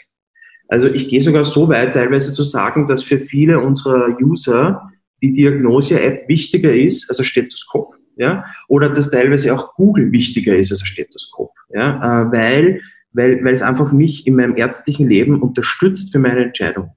Also 0.68 0.88
ich 0.88 1.08
gehe 1.08 1.22
sogar 1.22 1.44
so 1.44 1.68
weit, 1.68 1.94
teilweise 1.94 2.32
zu 2.32 2.42
sagen, 2.42 2.86
dass 2.86 3.02
für 3.02 3.18
viele 3.18 3.60
unserer 3.60 4.18
User 4.20 4.90
die 5.22 5.32
Diagnose-App 5.32 6.28
wichtiger 6.28 6.74
ist 6.74 7.08
als 7.08 7.18
ein 7.18 7.24
Stethoskop. 7.24 7.94
Ja? 8.16 8.44
Oder 8.68 8.90
dass 8.90 9.10
teilweise 9.10 9.54
auch 9.54 9.74
Google 9.74 10.12
wichtiger 10.12 10.56
ist 10.56 10.70
als 10.70 10.82
ein 10.82 10.86
Stethoskop. 10.86 11.52
Ja? 11.70 12.22
Äh, 12.22 12.32
weil, 12.32 12.80
weil, 13.12 13.44
weil 13.44 13.54
es 13.54 13.62
einfach 13.62 13.92
mich 13.92 14.26
in 14.26 14.36
meinem 14.36 14.56
ärztlichen 14.56 15.08
Leben 15.08 15.40
unterstützt 15.40 16.12
für 16.12 16.18
meine 16.18 16.44
Entscheidung. 16.44 16.90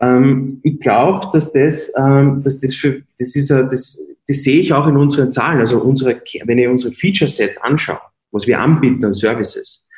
Ähm, 0.00 0.60
ich 0.62 0.80
glaube, 0.80 1.28
dass 1.32 1.52
das, 1.52 1.92
ähm, 1.96 2.42
dass 2.42 2.60
das 2.60 2.74
für, 2.74 3.02
das 3.18 3.36
ist, 3.36 3.50
a, 3.50 3.62
das, 3.62 3.98
das 4.26 4.42
sehe 4.44 4.60
ich 4.60 4.72
auch 4.72 4.86
in 4.86 4.96
unseren 4.96 5.32
Zahlen. 5.32 5.60
Also 5.60 5.82
unsere, 5.82 6.22
wenn 6.44 6.58
ich 6.58 6.68
unsere 6.68 6.92
Feature 6.94 7.28
Set 7.28 7.56
anschaue, 7.62 8.00
was 8.30 8.46
wir 8.46 8.60
anbieten 8.60 9.04
an 9.04 9.12
Services, 9.12 9.88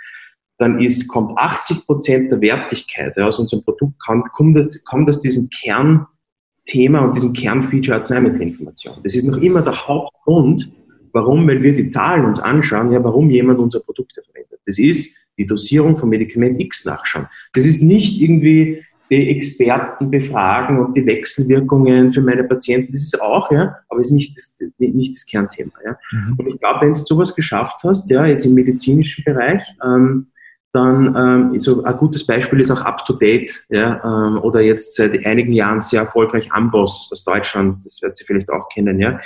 dann 0.58 0.80
ist, 0.80 1.08
kommt 1.08 1.36
80 1.38 1.86
Prozent 1.86 2.32
der 2.32 2.40
Wertigkeit 2.40 3.16
ja, 3.16 3.26
aus 3.26 3.38
unserem 3.38 3.64
Produkt, 3.64 3.98
kommt, 4.00 4.30
kommt, 4.32 4.56
aus, 4.58 4.82
kommt 4.84 5.08
aus 5.08 5.20
diesem 5.20 5.48
Kernthema 5.50 7.00
und 7.00 7.16
diesem 7.16 7.32
Kernfeature 7.32 7.96
Arzneimittelinformation. 7.96 8.96
Das 9.02 9.14
ist 9.14 9.24
noch 9.24 9.38
immer 9.38 9.62
der 9.62 9.86
Hauptgrund, 9.86 10.70
warum, 11.12 11.46
wenn 11.48 11.62
wir 11.62 11.74
die 11.74 11.88
Zahlen 11.88 12.24
uns 12.24 12.40
anschauen, 12.40 12.92
ja, 12.92 13.02
warum 13.02 13.30
jemand 13.30 13.58
unsere 13.58 13.82
Produkte 13.82 14.22
verwendet. 14.22 14.60
Das 14.64 14.78
ist 14.78 15.16
die 15.36 15.46
Dosierung 15.46 15.96
von 15.96 16.08
Medikament 16.08 16.60
X 16.60 16.84
nachschauen. 16.84 17.26
Das 17.52 17.66
ist 17.66 17.82
nicht 17.82 18.20
irgendwie 18.20 18.84
die 19.10 19.30
Experten 19.30 20.10
befragen 20.10 20.78
und 20.78 20.96
die 20.96 21.06
Wechselwirkungen 21.06 22.12
für 22.12 22.22
meine 22.22 22.44
Patienten, 22.44 22.92
das 22.92 23.02
ist 23.02 23.20
auch, 23.20 23.50
ja, 23.50 23.76
aber 23.88 24.00
ist 24.00 24.10
nicht 24.10 24.36
das, 24.36 24.56
nicht 24.78 25.14
das 25.14 25.26
Kernthema. 25.26 25.72
Ja. 25.84 25.96
Mhm. 26.10 26.36
Und 26.38 26.46
ich 26.48 26.58
glaube, 26.58 26.80
wenn 26.82 26.92
du 26.92 26.98
sowas 26.98 27.34
geschafft 27.34 27.80
hast, 27.84 28.10
ja, 28.10 28.24
jetzt 28.24 28.46
im 28.46 28.54
medizinischen 28.54 29.22
Bereich, 29.24 29.62
ähm, 29.84 30.28
dann 30.72 31.14
ähm, 31.52 31.60
so 31.60 31.84
ein 31.84 31.96
gutes 31.96 32.26
Beispiel 32.26 32.60
ist 32.60 32.70
auch 32.70 32.80
Up 32.80 33.04
to 33.04 33.12
Date, 33.12 33.64
ja, 33.68 34.00
ähm, 34.02 34.38
oder 34.38 34.60
jetzt 34.60 34.96
seit 34.96 35.24
einigen 35.24 35.52
Jahren 35.52 35.80
sehr 35.80 36.00
erfolgreich 36.00 36.50
Amboss 36.52 37.10
aus 37.12 37.24
Deutschland, 37.24 37.84
das 37.84 38.00
wird 38.02 38.16
Sie 38.16 38.24
vielleicht 38.24 38.50
auch 38.50 38.68
kennen, 38.68 38.98
ja. 38.98 39.20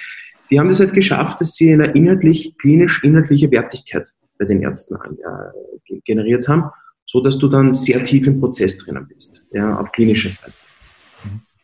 Die 0.51 0.59
haben 0.59 0.69
das 0.69 0.81
halt 0.81 0.95
geschafft, 0.95 1.41
dass 1.41 1.55
sie 1.55 1.73
eine 1.73 1.93
inhaltlich, 1.93 2.57
klinisch 2.59 3.05
inhaltliche 3.05 3.51
Wertigkeit 3.51 4.15
bei 4.39 4.47
den 4.47 4.63
Ärzten 4.63 4.97
äh, 4.97 6.01
generiert 6.05 6.49
haben 6.49 6.71
so 7.09 7.23
dass 7.23 7.39
du 7.39 7.49
dann 7.49 7.73
sehr 7.73 8.05
tief 8.05 8.27
im 8.27 8.39
Prozess 8.39 8.79
drinnen 8.79 9.09
bist, 9.09 9.47
ja, 9.53 9.81
auf 9.81 9.91
klinischer 9.93 10.29
Seite. 10.29 10.53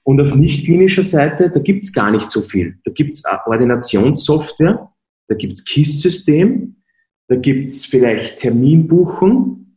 Und 0.02 0.20
auf 0.20 0.34
nicht 0.34 0.64
klinischer 0.64 1.04
Seite, 1.04 1.50
da 1.50 1.60
gibt's 1.60 1.92
gar 1.92 2.10
nicht 2.10 2.30
so 2.30 2.40
viel. 2.40 2.78
Da 2.84 2.92
gibt's 2.92 3.22
Ordinationssoftware, 3.46 4.90
da 5.28 5.34
gibt's 5.34 5.64
KISS-System, 5.64 6.76
da 7.28 7.36
gibt's 7.36 7.86
vielleicht 7.86 8.38
Terminbuchung 8.38 9.76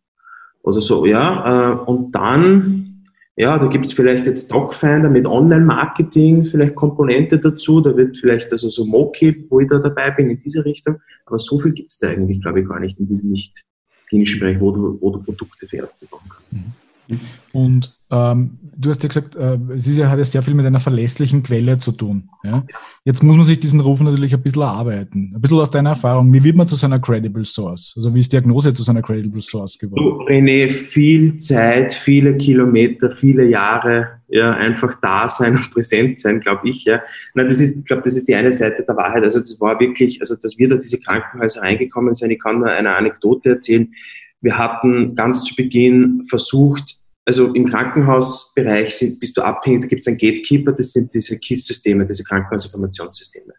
oder 0.63 0.82
so, 0.82 1.06
ja. 1.06 1.73
Äh, 1.73 1.80
und 1.86 2.13
dann, 2.13 3.06
ja, 3.36 3.58
da 3.58 3.67
gibt's 3.67 3.91
vielleicht 3.91 4.25
jetzt 4.25 4.51
DocFinder 4.51 5.10
mit 5.10 5.25
Online-Marketing, 5.25 6.45
vielleicht 6.45 6.75
Komponente 6.75 7.39
dazu, 7.39 7.82
da 7.82 7.95
wird 7.95 8.17
vielleicht 8.17 8.51
also 8.53 8.69
so 8.69 8.86
Mokip, 8.86 9.49
wo 9.49 9.60
ich 9.60 9.69
da 9.69 9.80
dabei 9.80 10.12
bin, 10.12 10.30
in 10.30 10.41
diese 10.41 10.63
Richtung. 10.63 10.97
Aber 11.25 11.39
so 11.39 11.60
viel 11.60 11.73
gibt's 11.73 11.99
da 11.99 12.10
eigentlich, 12.10 12.41
glaube 12.41 12.62
ich, 12.62 12.67
gar 12.67 12.80
nicht 12.80 12.99
in 12.99 13.08
diesem 13.08 13.32
nicht 13.32 13.65
klinischen 14.08 14.39
Bereich, 14.39 14.60
wo 14.60 14.72
du, 14.72 14.98
wo 15.02 15.12
du 15.12 15.22
Produkte 15.22 15.67
für 15.67 15.78
Ärzte 15.78 16.08
bauen 16.08 16.30
kannst. 16.30 16.54
Mhm. 16.54 17.20
Und 17.52 17.97
ähm, 18.10 18.58
du 18.78 18.89
hast 18.89 19.04
ja 19.04 19.10
gesagt, 19.10 19.36
äh, 19.36 19.58
es 19.76 19.86
ist 19.86 19.98
ja, 19.98 20.10
hat 20.10 20.17
ja 20.17 20.24
sehr 20.24 20.41
viel 20.41 20.54
mit 20.54 20.65
einer 20.65 20.80
verlässlichen 20.80 21.43
Quelle 21.43 21.78
zu 21.80 21.91
tun. 21.91 22.30
Ja? 22.43 22.63
Jetzt 23.04 23.22
muss 23.22 23.36
man 23.36 23.46
sich 23.46 23.60
diesen 23.60 23.82
Ruf 23.82 24.00
natürlich 24.00 24.34
ein 24.34 24.41
bisschen 24.41 24.62
erarbeiten. 24.62 25.34
Ein 25.36 25.41
bisschen 25.41 25.60
aus 25.60 25.72
deiner 25.72 25.89
Erfahrung. 25.89 26.32
Wie 26.32 26.43
wird 26.43 26.56
man 26.56 26.67
zu 26.67 26.76
so 26.76 26.86
einer 26.86 27.00
Credible 27.00 27.43
Source? 27.43 27.93
Also 27.98 28.13
wie 28.15 28.22
ist 28.22 28.32
Diagnose 28.32 28.74
zu 28.74 28.84
so 28.84 28.91
einer 28.91 29.02
Credible 29.02 29.41
Source 29.41 29.78
geworden? 29.78 30.04
Du, 30.04 30.24
René, 30.24 30.70
viel 30.70 31.36
Zeit, 31.38 31.91
viele 31.91 32.38
Kilometer, 32.38 33.12
viele 33.12 33.46
Jahre, 33.46 34.22
ja, 34.30 34.52
einfach 34.52 35.00
da 35.02 35.28
sein 35.28 35.58
und 35.58 35.72
präsent 35.72 36.20
sein, 36.20 36.39
glaube 36.39 36.70
ich. 36.70 36.86
Ja. 36.86 37.02
Na, 37.34 37.43
das 37.43 37.60
ist, 37.60 37.80
ich 37.80 37.86
glaube, 37.86 38.04
das 38.04 38.15
ist 38.15 38.28
die 38.28 38.36
eine 38.36 38.54
Seite 38.54 38.84
der 38.84 38.96
Wahrheit. 38.96 39.24
Also 39.24 39.39
das 39.39 39.60
war 39.60 39.80
wirklich, 39.82 40.22
also 40.22 40.36
dass 40.36 40.58
wir 40.58 40.70
da 40.70 40.78
diese 40.78 41.00
Krankenhäuser 41.00 41.62
reingekommen 41.62 42.13
sind. 42.13 42.32
Ich 42.32 42.39
kann 42.39 42.60
nur 42.60 42.70
eine 42.70 42.96
Anekdote 42.96 43.50
erzählen. 43.50 43.91
Wir 44.39 44.58
hatten 44.58 45.15
ganz 45.15 45.43
zu 45.43 45.56
Beginn 45.56 46.24
versucht, 46.30 47.02
also 47.28 47.54
im 47.54 47.66
Krankenhausbereich 47.66 48.96
sind, 48.96 49.20
bist 49.20 49.36
du 49.36 49.42
abhängig, 49.42 49.82
da 49.82 49.88
gibt 49.88 50.02
es 50.02 50.08
einen 50.08 50.18
Gatekeeper, 50.18 50.72
das 50.72 50.94
sind 50.94 51.13
diese 51.13 51.38
KISS-Systeme, 51.38 52.06
diese 52.06 52.24
Krankenhausinformationssysteme. 52.24 53.54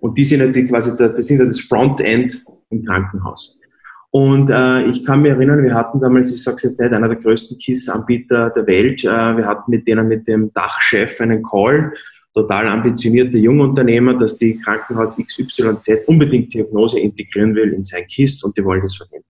Und 0.00 0.18
die 0.18 0.24
sind 0.24 0.40
natürlich 0.40 0.68
quasi, 0.68 0.96
der, 0.96 1.10
das 1.10 1.28
sind 1.28 1.38
ja 1.38 1.44
das 1.44 1.60
Frontend 1.60 2.44
im 2.70 2.84
Krankenhaus. 2.84 3.56
Und 4.10 4.50
äh, 4.50 4.86
ich 4.86 5.04
kann 5.04 5.22
mich 5.22 5.30
erinnern, 5.30 5.62
wir 5.62 5.74
hatten 5.74 6.00
damals, 6.00 6.32
ich 6.32 6.42
sage 6.42 6.56
es 6.56 6.62
jetzt 6.64 6.80
nicht, 6.80 6.92
einer 6.92 7.06
der 7.06 7.18
größten 7.18 7.58
KISS-Anbieter 7.58 8.50
der 8.50 8.66
Welt. 8.66 9.04
Äh, 9.04 9.36
wir 9.36 9.46
hatten 9.46 9.70
mit 9.70 9.86
denen, 9.86 10.08
mit 10.08 10.26
dem 10.26 10.52
Dachchef 10.52 11.20
einen 11.20 11.44
Call, 11.44 11.92
total 12.34 12.66
ambitionierte 12.66 13.38
Jungunternehmer, 13.38 14.14
dass 14.14 14.36
die 14.36 14.58
Krankenhaus 14.58 15.16
XYZ 15.16 16.08
unbedingt 16.08 16.52
Diagnose 16.52 16.98
integrieren 16.98 17.54
will 17.54 17.72
in 17.72 17.84
sein 17.84 18.04
KISS 18.08 18.42
und 18.42 18.56
die 18.56 18.64
wollen 18.64 18.82
das 18.82 18.96
verwenden. 18.96 19.26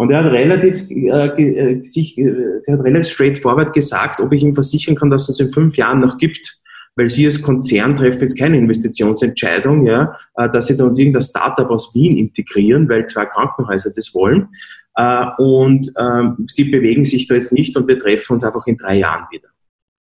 Und 0.00 0.10
er 0.10 0.24
hat 0.24 0.32
relativ, 0.32 0.90
äh, 0.90 1.42
äh, 1.42 1.84
sich, 1.84 2.16
äh, 2.16 2.62
er 2.64 2.78
hat 2.78 2.84
relativ 2.86 3.12
straightforward 3.12 3.74
gesagt, 3.74 4.18
ob 4.18 4.32
ich 4.32 4.42
ihm 4.42 4.54
versichern 4.54 4.94
kann, 4.94 5.10
dass 5.10 5.24
es 5.24 5.28
uns 5.28 5.40
in 5.40 5.52
fünf 5.52 5.76
Jahren 5.76 6.00
noch 6.00 6.16
gibt. 6.16 6.58
Weil 6.96 7.10
Sie 7.10 7.26
als 7.26 7.42
Konzern 7.42 7.96
treffen 7.96 8.22
jetzt 8.22 8.38
keine 8.38 8.56
Investitionsentscheidung, 8.56 9.86
ja, 9.86 10.16
äh, 10.36 10.48
dass 10.48 10.68
Sie 10.68 10.76
da 10.78 10.84
uns 10.84 10.98
irgendein 10.98 11.20
Startup 11.20 11.68
aus 11.68 11.94
Wien 11.94 12.16
integrieren, 12.16 12.88
weil 12.88 13.04
zwei 13.04 13.26
Krankenhäuser 13.26 13.92
das 13.94 14.14
wollen. 14.14 14.48
Äh, 14.94 15.26
und 15.36 15.92
ähm, 15.98 16.46
Sie 16.48 16.64
bewegen 16.64 17.04
sich 17.04 17.28
da 17.28 17.34
jetzt 17.34 17.52
nicht 17.52 17.76
und 17.76 17.86
wir 17.86 17.98
treffen 17.98 18.32
uns 18.32 18.42
einfach 18.42 18.66
in 18.66 18.78
drei 18.78 19.00
Jahren 19.00 19.26
wieder. 19.30 19.48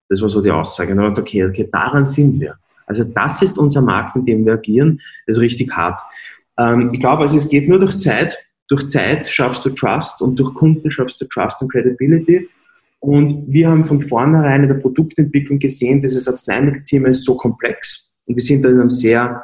Das 0.09 0.21
war 0.21 0.27
so 0.27 0.41
die 0.41 0.51
Aussage. 0.51 0.91
Und 0.91 0.97
dann 0.97 1.05
dachte, 1.13 1.21
okay, 1.21 1.45
okay, 1.45 1.69
daran 1.71 2.05
sind 2.07 2.41
wir. 2.41 2.57
Also 2.87 3.05
das 3.05 3.41
ist 3.41 3.57
unser 3.57 3.81
Markt, 3.81 4.17
in 4.17 4.25
dem 4.25 4.45
wir 4.45 4.55
agieren. 4.55 4.99
Das 5.27 5.37
ist 5.37 5.43
richtig 5.43 5.71
hart. 5.71 6.01
Ähm, 6.59 6.89
ich 6.91 6.99
glaube, 6.99 7.21
also 7.21 7.37
es 7.37 7.47
geht 7.47 7.69
nur 7.69 7.79
durch 7.79 7.97
Zeit 7.99 8.37
durch 8.67 8.87
Zeit 8.87 9.27
schaffst 9.27 9.63
du 9.65 9.69
Trust 9.69 10.21
und 10.21 10.37
durch 10.37 10.53
Kunden 10.53 10.91
schaffst 10.91 11.19
du 11.21 11.25
Trust 11.25 11.61
und 11.61 11.71
Credibility. 11.71 12.49
Und 12.99 13.51
wir 13.51 13.69
haben 13.69 13.85
von 13.85 14.01
vornherein 14.01 14.63
in 14.63 14.69
der 14.69 14.75
Produktentwicklung 14.75 15.59
gesehen, 15.59 16.01
dieses 16.01 16.27
Arzneimittelthema 16.27 17.09
ist 17.09 17.23
so 17.23 17.37
komplex. 17.37 18.15
Und 18.25 18.35
wir 18.35 18.43
sind 18.43 18.65
da 18.65 18.69
in 18.69 18.79
einem 18.79 18.89
sehr, 18.89 19.43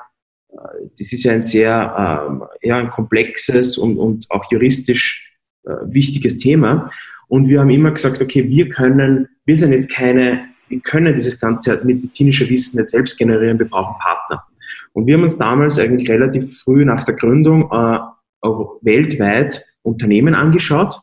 äh, 0.52 0.56
das 0.98 1.14
ist 1.14 1.24
ja 1.24 1.34
ein 1.34 1.42
sehr, 1.42 2.28
ähm, 2.30 2.44
ja, 2.62 2.78
ein 2.78 2.90
komplexes 2.90 3.78
und, 3.78 3.98
und 3.98 4.30
auch 4.30 4.52
juristisch 4.52 5.38
äh, 5.66 5.72
wichtiges 5.86 6.40
Thema. 6.40 6.92
Und 7.28 7.48
wir 7.48 7.62
haben 7.62 7.70
immer 7.70 7.92
gesagt, 7.92 8.22
okay, 8.22 8.48
wir 8.50 8.70
können, 8.70 9.30
wir 9.46 9.56
sind 9.56 9.72
jetzt 9.72 9.92
keine, 9.92 10.46
wir 10.68 10.80
können 10.82 11.16
dieses 11.16 11.40
ganze 11.40 11.84
medizinische 11.86 12.50
Wissen 12.50 12.80
nicht 12.80 12.90
selbst 12.90 13.18
generieren, 13.18 13.60
wir 13.60 13.70
brauchen 13.70 13.96
Partner. 14.00 14.44
Und 14.92 15.08
wir 15.08 15.16
haben 15.16 15.24
uns 15.24 15.38
damals 15.38 15.80
eigentlich 15.80 16.10
relativ 16.10 16.60
früh 16.60 16.86
nach 16.86 17.04
der 17.04 17.16
Gründung 17.16 17.70
äh, 17.72 18.00
weltweit 18.82 19.66
Unternehmen 19.82 20.36
angeschaut, 20.36 21.02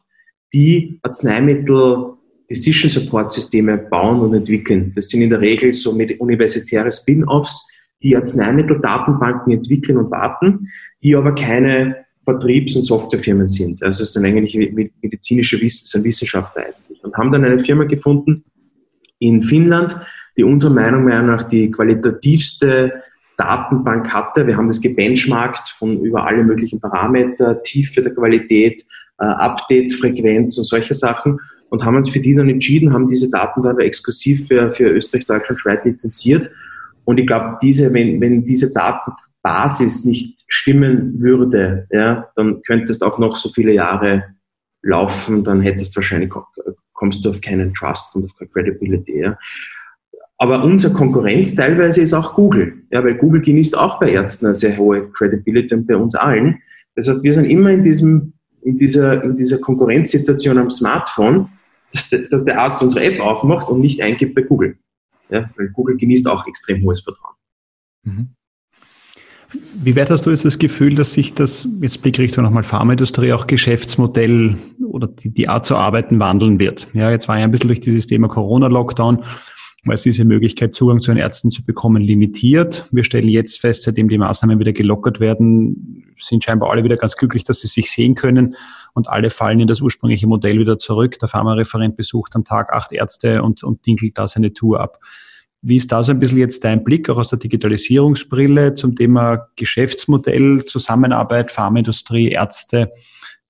die 0.52 0.98
Arzneimittel 1.02 2.14
Decision 2.48 2.90
Support 2.90 3.32
Systeme 3.32 3.78
bauen 3.78 4.20
und 4.20 4.34
entwickeln. 4.34 4.92
Das 4.96 5.08
sind 5.08 5.22
in 5.22 5.30
der 5.30 5.40
Regel 5.40 5.72
so 5.72 5.94
mit 5.94 6.18
universitäre 6.20 6.90
Spin-offs, 6.90 7.68
die 8.02 8.16
Arzneimitteldatenbanken 8.16 9.52
entwickeln 9.52 9.98
und 9.98 10.10
warten, 10.10 10.68
die 11.02 11.14
aber 11.14 11.34
keine 11.34 12.06
Vertriebs- 12.24 12.76
und 12.76 12.84
Softwarefirmen 12.84 13.48
sind. 13.48 13.82
Also 13.82 14.02
es 14.02 14.12
sind 14.12 14.24
eigentlich 14.24 14.56
medizinische 15.00 15.60
Wiss 15.60 15.92
Wissenschaftler 16.02 16.62
eigentlich. 16.62 17.02
Und 17.04 17.16
haben 17.16 17.30
dann 17.30 17.44
eine 17.44 17.60
Firma 17.60 17.84
gefunden 17.84 18.44
in 19.18 19.42
Finnland, 19.42 19.96
die 20.36 20.42
unserer 20.42 20.72
Meinung 20.72 21.04
nach 21.04 21.44
die 21.44 21.70
qualitativste 21.70 23.02
Datenbank 23.40 24.12
hatte. 24.12 24.46
Wir 24.46 24.56
haben 24.56 24.66
das 24.66 24.82
gebenchmarkt 24.82 25.68
von 25.70 26.00
über 26.00 26.26
alle 26.26 26.44
möglichen 26.44 26.78
Parameter, 26.78 27.62
Tiefe 27.62 28.02
der 28.02 28.14
Qualität, 28.14 28.82
äh, 29.18 29.24
Update-Frequenz 29.24 30.58
und 30.58 30.64
solche 30.64 30.92
Sachen 30.92 31.40
und 31.70 31.84
haben 31.84 31.96
uns 31.96 32.10
für 32.10 32.20
die 32.20 32.34
dann 32.34 32.50
entschieden, 32.50 32.92
haben 32.92 33.08
diese 33.08 33.30
Daten 33.30 33.62
dann 33.62 33.78
exklusiv 33.78 34.46
für, 34.46 34.72
für 34.72 34.90
Österreich, 34.90 35.24
Deutschland, 35.24 35.60
Schweiz 35.60 35.84
lizenziert. 35.84 36.50
Und 37.04 37.18
ich 37.18 37.26
glaube, 37.26 37.56
diese, 37.62 37.92
wenn, 37.94 38.20
wenn 38.20 38.44
diese 38.44 38.74
Datenbasis 38.74 40.04
nicht 40.04 40.44
stimmen 40.48 41.20
würde, 41.20 41.86
ja, 41.90 42.28
dann 42.36 42.60
könntest 42.66 43.02
auch 43.02 43.18
noch 43.18 43.36
so 43.36 43.48
viele 43.48 43.72
Jahre 43.72 44.24
laufen, 44.82 45.44
dann 45.44 45.60
hättest 45.60 45.96
wahrscheinlich, 45.96 46.30
kommst 46.92 47.24
du 47.24 47.30
auf 47.30 47.40
keinen 47.40 47.72
Trust 47.72 48.16
und 48.16 48.24
auf 48.24 48.36
keine 48.36 48.50
Credibility. 48.50 49.20
Ja. 49.20 49.38
Aber 50.40 50.64
unsere 50.64 50.94
Konkurrenz 50.94 51.54
teilweise 51.54 52.00
ist 52.00 52.14
auch 52.14 52.34
Google, 52.34 52.84
ja, 52.90 53.04
weil 53.04 53.14
Google 53.14 53.42
genießt 53.42 53.76
auch 53.76 54.00
bei 54.00 54.12
Ärzten 54.12 54.46
eine 54.46 54.54
sehr 54.54 54.78
hohe 54.78 55.10
Credibility 55.10 55.74
und 55.74 55.86
bei 55.86 55.94
uns 55.94 56.14
allen. 56.14 56.62
Das 56.94 57.08
heißt, 57.08 57.22
wir 57.22 57.34
sind 57.34 57.44
immer 57.44 57.70
in 57.70 57.82
diesem, 57.82 58.32
in 58.62 58.78
dieser, 58.78 59.22
in 59.22 59.36
dieser 59.36 59.58
Konkurrenzsituation 59.58 60.56
am 60.56 60.70
Smartphone, 60.70 61.50
dass, 61.92 62.08
de, 62.08 62.26
dass 62.26 62.46
der 62.46 62.58
Arzt 62.58 62.82
unsere 62.82 63.04
App 63.04 63.20
aufmacht 63.20 63.68
und 63.68 63.80
nicht 63.80 64.02
eingibt 64.02 64.34
bei 64.34 64.40
Google. 64.40 64.78
Ja, 65.28 65.50
weil 65.58 65.68
Google 65.68 65.98
genießt 65.98 66.26
auch 66.26 66.46
extrem 66.46 66.82
hohes 66.84 67.00
Vertrauen. 67.02 67.34
Mhm. 68.04 68.28
Wie 69.74 69.96
weit 69.96 70.08
hast 70.08 70.24
du 70.24 70.30
jetzt 70.30 70.46
das 70.46 70.58
Gefühl, 70.58 70.94
dass 70.94 71.12
sich 71.12 71.34
das, 71.34 71.68
jetzt 71.82 72.00
Blickrichtung 72.00 72.44
nochmal 72.44 72.62
Pharmaindustrie, 72.62 73.32
auch 73.32 73.46
Geschäftsmodell 73.46 74.56
oder 74.86 75.08
die, 75.08 75.28
die 75.28 75.48
Art 75.48 75.66
zu 75.66 75.76
arbeiten 75.76 76.18
wandeln 76.18 76.58
wird? 76.58 76.88
Ja, 76.94 77.10
jetzt 77.10 77.28
war 77.28 77.36
ja 77.36 77.44
ein 77.44 77.50
bisschen 77.50 77.68
durch 77.68 77.80
dieses 77.80 78.06
Thema 78.06 78.28
Corona-Lockdown 78.28 79.24
weil 79.84 79.94
es 79.94 80.02
diese 80.02 80.24
Möglichkeit, 80.24 80.74
Zugang 80.74 81.00
zu 81.00 81.10
den 81.10 81.18
Ärzten 81.18 81.50
zu 81.50 81.64
bekommen, 81.64 82.02
limitiert. 82.02 82.88
Wir 82.92 83.04
stellen 83.04 83.28
jetzt 83.28 83.60
fest, 83.60 83.82
seitdem 83.82 84.08
die 84.08 84.18
Maßnahmen 84.18 84.58
wieder 84.58 84.72
gelockert 84.72 85.20
werden, 85.20 86.14
sind 86.18 86.44
scheinbar 86.44 86.70
alle 86.70 86.84
wieder 86.84 86.96
ganz 86.96 87.16
glücklich, 87.16 87.44
dass 87.44 87.60
sie 87.60 87.68
sich 87.68 87.90
sehen 87.90 88.14
können 88.14 88.56
und 88.92 89.08
alle 89.08 89.30
fallen 89.30 89.60
in 89.60 89.66
das 89.66 89.80
ursprüngliche 89.80 90.26
Modell 90.26 90.58
wieder 90.58 90.78
zurück. 90.78 91.18
Der 91.18 91.28
Pharmareferent 91.28 91.96
besucht 91.96 92.36
am 92.36 92.44
Tag 92.44 92.72
acht 92.72 92.92
Ärzte 92.92 93.42
und, 93.42 93.62
und 93.62 93.86
dinkelt 93.86 94.18
da 94.18 94.28
seine 94.28 94.52
Tour 94.52 94.80
ab. 94.80 94.98
Wie 95.62 95.76
ist 95.76 95.92
da 95.92 96.02
so 96.02 96.12
ein 96.12 96.18
bisschen 96.18 96.38
jetzt 96.38 96.64
dein 96.64 96.84
Blick, 96.84 97.08
auch 97.10 97.18
aus 97.18 97.28
der 97.28 97.38
Digitalisierungsbrille 97.38 98.74
zum 98.74 98.96
Thema 98.96 99.48
Geschäftsmodell, 99.56 100.64
Zusammenarbeit, 100.64 101.50
Pharmaindustrie, 101.50 102.28
Ärzte? 102.28 102.90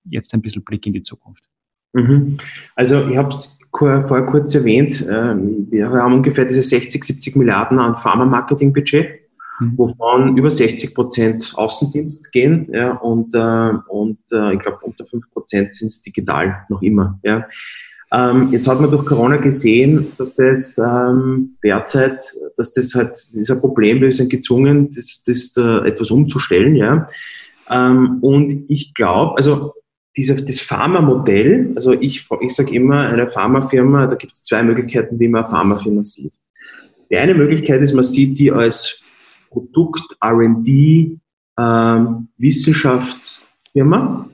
Jetzt 0.05 0.35
ein 0.35 0.43
bisschen 0.43 0.65
Blick 0.65 0.87
in 0.87 0.93
die 0.93 1.03
Zukunft. 1.03 1.45
Mhm. 1.93 2.39
Also 2.75 3.07
ich 3.09 3.17
habe 3.17 3.33
es 3.33 3.60
vorher 3.73 4.27
kurz 4.27 4.55
erwähnt, 4.55 5.07
ähm, 5.09 5.69
wir 5.71 5.91
haben 5.91 6.15
ungefähr 6.15 6.45
diese 6.45 6.63
60, 6.63 7.03
70 7.03 7.37
Milliarden 7.37 7.79
an 7.79 7.97
Pharma-Marketing-Budget, 7.97 9.21
mhm. 9.61 9.73
wovon 9.77 10.37
über 10.37 10.51
60 10.51 10.95
Prozent 10.95 11.53
Außendienst 11.57 12.33
gehen 12.33 12.69
ja, 12.73 12.93
und, 12.93 13.35
äh, 13.35 13.73
und 13.89 14.19
äh, 14.33 14.55
ich 14.55 14.61
glaube 14.61 14.79
unter 14.83 15.07
5 15.07 15.33
Prozent 15.33 15.75
sind 15.75 15.89
es 15.89 16.03
digital 16.03 16.67
noch 16.69 16.83
immer. 16.83 17.19
Ja. 17.23 17.47
Ähm, 18.13 18.51
jetzt 18.51 18.67
hat 18.67 18.81
man 18.81 18.91
durch 18.91 19.07
Corona 19.07 19.37
gesehen, 19.37 20.09
dass 20.19 20.35
das 20.35 20.79
ähm, 20.79 21.57
derzeit, 21.63 22.21
dass 22.57 22.73
das 22.73 22.93
halt 22.95 23.17
dieser 23.35 23.57
Problem, 23.57 24.01
wir 24.01 24.13
sind 24.13 24.31
gezwungen, 24.31 24.91
das, 24.91 25.23
das 25.25 25.55
äh, 25.57 25.89
etwas 25.89 26.11
umzustellen. 26.11 26.75
Ja. 26.75 27.09
Ähm, 27.69 28.19
und 28.21 28.65
ich 28.69 28.95
glaube, 28.95 29.37
also 29.37 29.75
dieser, 30.17 30.37
das 30.37 30.61
Pharma-Modell, 30.61 31.73
also 31.77 31.93
ich, 31.93 32.27
ich 32.41 32.55
sage 32.55 32.75
immer, 32.75 33.09
eine 33.09 33.29
Pharmafirma, 33.29 34.07
da 34.07 34.17
gibt 34.17 34.33
es 34.33 34.43
zwei 34.43 34.63
Möglichkeiten, 34.63 35.19
wie 35.21 35.29
man 35.29 35.45
eine 35.45 35.53
Pharmafirma 35.53 36.03
sieht. 36.03 36.33
Die 37.11 37.17
eine 37.17 37.35
Möglichkeit 37.35 37.81
ist, 37.83 37.95
man 37.95 38.05
sieht 38.05 38.39
die 38.39 38.51
als 38.51 39.03
Produkt, 39.51 40.17
R&D, 40.21 41.19
ähm, 41.59 42.29
Wissenschaftsfirma 42.39 44.29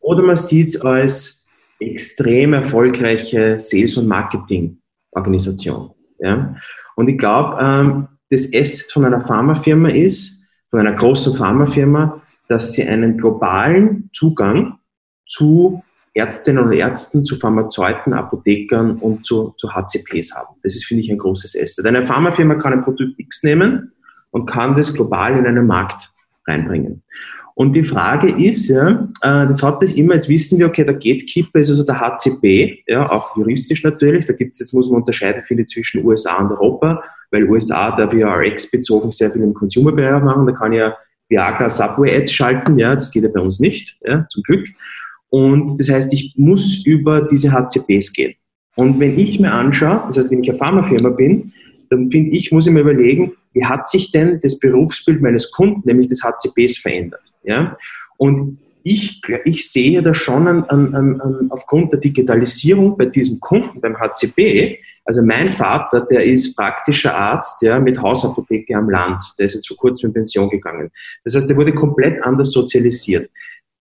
oder 0.00 0.22
man 0.22 0.36
sieht 0.36 0.68
es 0.68 0.80
als 0.80 1.46
extrem 1.80 2.54
erfolgreiche 2.54 3.58
Sales- 3.58 3.96
und 3.96 4.06
Marketing-Organisation. 4.06 5.90
Ja? 6.18 6.56
Und 6.96 7.08
ich 7.08 7.18
glaube, 7.18 7.58
ähm, 7.60 8.08
das 8.30 8.52
Asset 8.54 8.90
von 8.92 9.04
einer 9.04 9.20
Pharmafirma 9.20 9.90
ist, 9.90 10.46
von 10.70 10.80
einer 10.80 10.92
großen 10.92 11.34
Pharmafirma, 11.34 12.22
dass 12.48 12.72
sie 12.72 12.84
einen 12.84 13.16
globalen 13.16 14.10
Zugang 14.12 14.77
zu 15.28 15.84
Ärztinnen 16.14 16.64
und 16.64 16.72
Ärzten, 16.72 17.24
zu 17.24 17.36
Pharmazeuten, 17.36 18.12
Apothekern 18.12 18.96
und 18.96 19.24
zu, 19.24 19.54
zu 19.56 19.72
HCPs 19.72 20.34
haben. 20.34 20.56
Das 20.64 20.74
ist, 20.74 20.86
finde 20.86 21.02
ich, 21.02 21.10
ein 21.12 21.18
großes 21.18 21.56
Asset. 21.60 21.86
Eine 21.86 22.04
Pharmafirma 22.04 22.56
kann 22.56 22.72
ein 22.72 22.82
Produkt 22.82 23.18
X 23.18 23.44
nehmen 23.44 23.92
und 24.30 24.46
kann 24.46 24.74
das 24.74 24.92
global 24.92 25.38
in 25.38 25.46
einen 25.46 25.66
Markt 25.66 26.10
reinbringen. 26.46 27.02
Und 27.54 27.72
die 27.74 27.82
Frage 27.82 28.30
ist, 28.30 28.68
ja, 28.68 29.08
äh, 29.20 29.46
das 29.48 29.64
hat 29.64 29.82
das 29.82 29.92
immer, 29.92 30.14
jetzt 30.14 30.28
wissen 30.28 30.60
wir, 30.60 30.66
okay, 30.66 30.84
der 30.84 30.94
Gatekeeper 30.94 31.58
ist 31.58 31.70
also 31.70 31.84
der 31.84 32.00
HCP, 32.00 32.84
ja, 32.86 33.10
auch 33.10 33.36
juristisch 33.36 33.82
natürlich. 33.82 34.26
Da 34.26 34.32
gibt 34.32 34.54
es, 34.54 34.60
jetzt 34.60 34.72
muss 34.72 34.88
man 34.88 35.00
unterscheiden, 35.00 35.42
viele 35.44 35.66
zwischen 35.66 36.04
USA 36.04 36.38
und 36.38 36.52
Europa, 36.52 37.02
weil 37.32 37.50
USA 37.50 37.90
darf 37.90 38.12
ja 38.12 38.32
RX-bezogen 38.32 39.10
sehr 39.10 39.32
viel 39.32 39.42
im 39.42 39.54
Consumer-Bereich 39.54 40.22
machen. 40.22 40.46
Da 40.46 40.52
kann 40.52 40.72
ja 40.72 40.96
Viagra 41.28 41.68
Subway-Ads 41.68 42.32
schalten, 42.32 42.78
ja, 42.78 42.94
das 42.94 43.10
geht 43.10 43.24
ja 43.24 43.28
bei 43.28 43.40
uns 43.40 43.58
nicht, 43.58 43.98
ja, 44.02 44.24
zum 44.30 44.44
Glück. 44.44 44.68
Und 45.30 45.78
das 45.78 45.88
heißt, 45.88 46.12
ich 46.12 46.34
muss 46.36 46.86
über 46.86 47.22
diese 47.22 47.52
HCPs 47.52 48.12
gehen. 48.12 48.34
Und 48.76 49.00
wenn 49.00 49.18
ich 49.18 49.40
mir 49.40 49.52
anschaue, 49.52 50.04
das 50.06 50.18
heißt, 50.18 50.30
wenn 50.30 50.42
ich 50.42 50.50
eine 50.50 50.58
Pharmafirma 50.58 51.10
bin, 51.10 51.52
dann 51.90 52.10
finde 52.10 52.30
ich, 52.30 52.52
muss 52.52 52.66
ich 52.66 52.72
mir 52.72 52.80
überlegen, 52.80 53.32
wie 53.52 53.64
hat 53.64 53.88
sich 53.88 54.12
denn 54.12 54.40
das 54.42 54.58
Berufsbild 54.58 55.20
meines 55.20 55.50
Kunden, 55.50 55.82
nämlich 55.84 56.08
des 56.08 56.22
HCPs, 56.22 56.78
verändert? 56.78 57.22
Ja? 57.42 57.76
Und 58.16 58.58
ich, 58.82 59.20
ich 59.44 59.70
sehe 59.70 60.02
da 60.02 60.14
schon 60.14 60.46
an, 60.46 60.64
an, 60.64 60.94
an, 60.94 61.46
aufgrund 61.50 61.92
der 61.92 62.00
Digitalisierung 62.00 62.96
bei 62.96 63.06
diesem 63.06 63.40
Kunden, 63.40 63.80
beim 63.80 63.98
HCP, 63.98 64.78
also 65.04 65.22
mein 65.22 65.52
Vater, 65.52 66.02
der 66.02 66.24
ist 66.24 66.54
praktischer 66.54 67.14
Arzt 67.14 67.62
ja, 67.62 67.80
mit 67.80 68.00
Hausapotheke 68.00 68.76
am 68.76 68.90
Land, 68.90 69.22
der 69.38 69.46
ist 69.46 69.54
jetzt 69.54 69.68
vor 69.68 69.76
kurzem 69.76 70.08
in 70.08 70.14
Pension 70.14 70.50
gegangen. 70.50 70.90
Das 71.24 71.34
heißt, 71.34 71.48
der 71.48 71.56
wurde 71.56 71.74
komplett 71.74 72.22
anders 72.22 72.52
sozialisiert. 72.52 73.30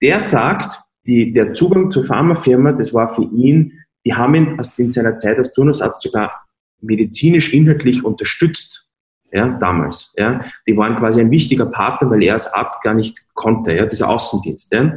Der 0.02 0.22
sagt, 0.22 0.82
die, 1.08 1.32
der 1.32 1.54
Zugang 1.54 1.90
zur 1.90 2.06
Pharmafirma, 2.06 2.74
das 2.74 2.94
war 2.94 3.16
für 3.16 3.24
ihn, 3.24 3.74
die 4.06 4.14
haben 4.14 4.36
ihn 4.36 4.60
in 4.78 4.90
seiner 4.90 5.16
Zeit 5.16 5.38
als 5.38 5.54
Turnusarzt 5.54 6.02
sogar 6.02 6.46
medizinisch 6.82 7.54
inhaltlich 7.54 8.04
unterstützt. 8.04 8.84
Ja, 9.32 9.58
damals. 9.60 10.14
Ja. 10.16 10.46
Die 10.66 10.78
waren 10.78 10.96
quasi 10.96 11.20
ein 11.20 11.32
wichtiger 11.32 11.66
Partner, 11.66 12.10
weil 12.10 12.24
er 12.24 12.34
als 12.34 12.48
Arzt 12.54 12.82
gar 12.82 12.94
nicht 12.94 13.18
konnte, 13.34 13.74
ja, 13.74 13.86
dieser 13.86 14.10
Außendienst. 14.10 14.72
Ja. 14.72 14.96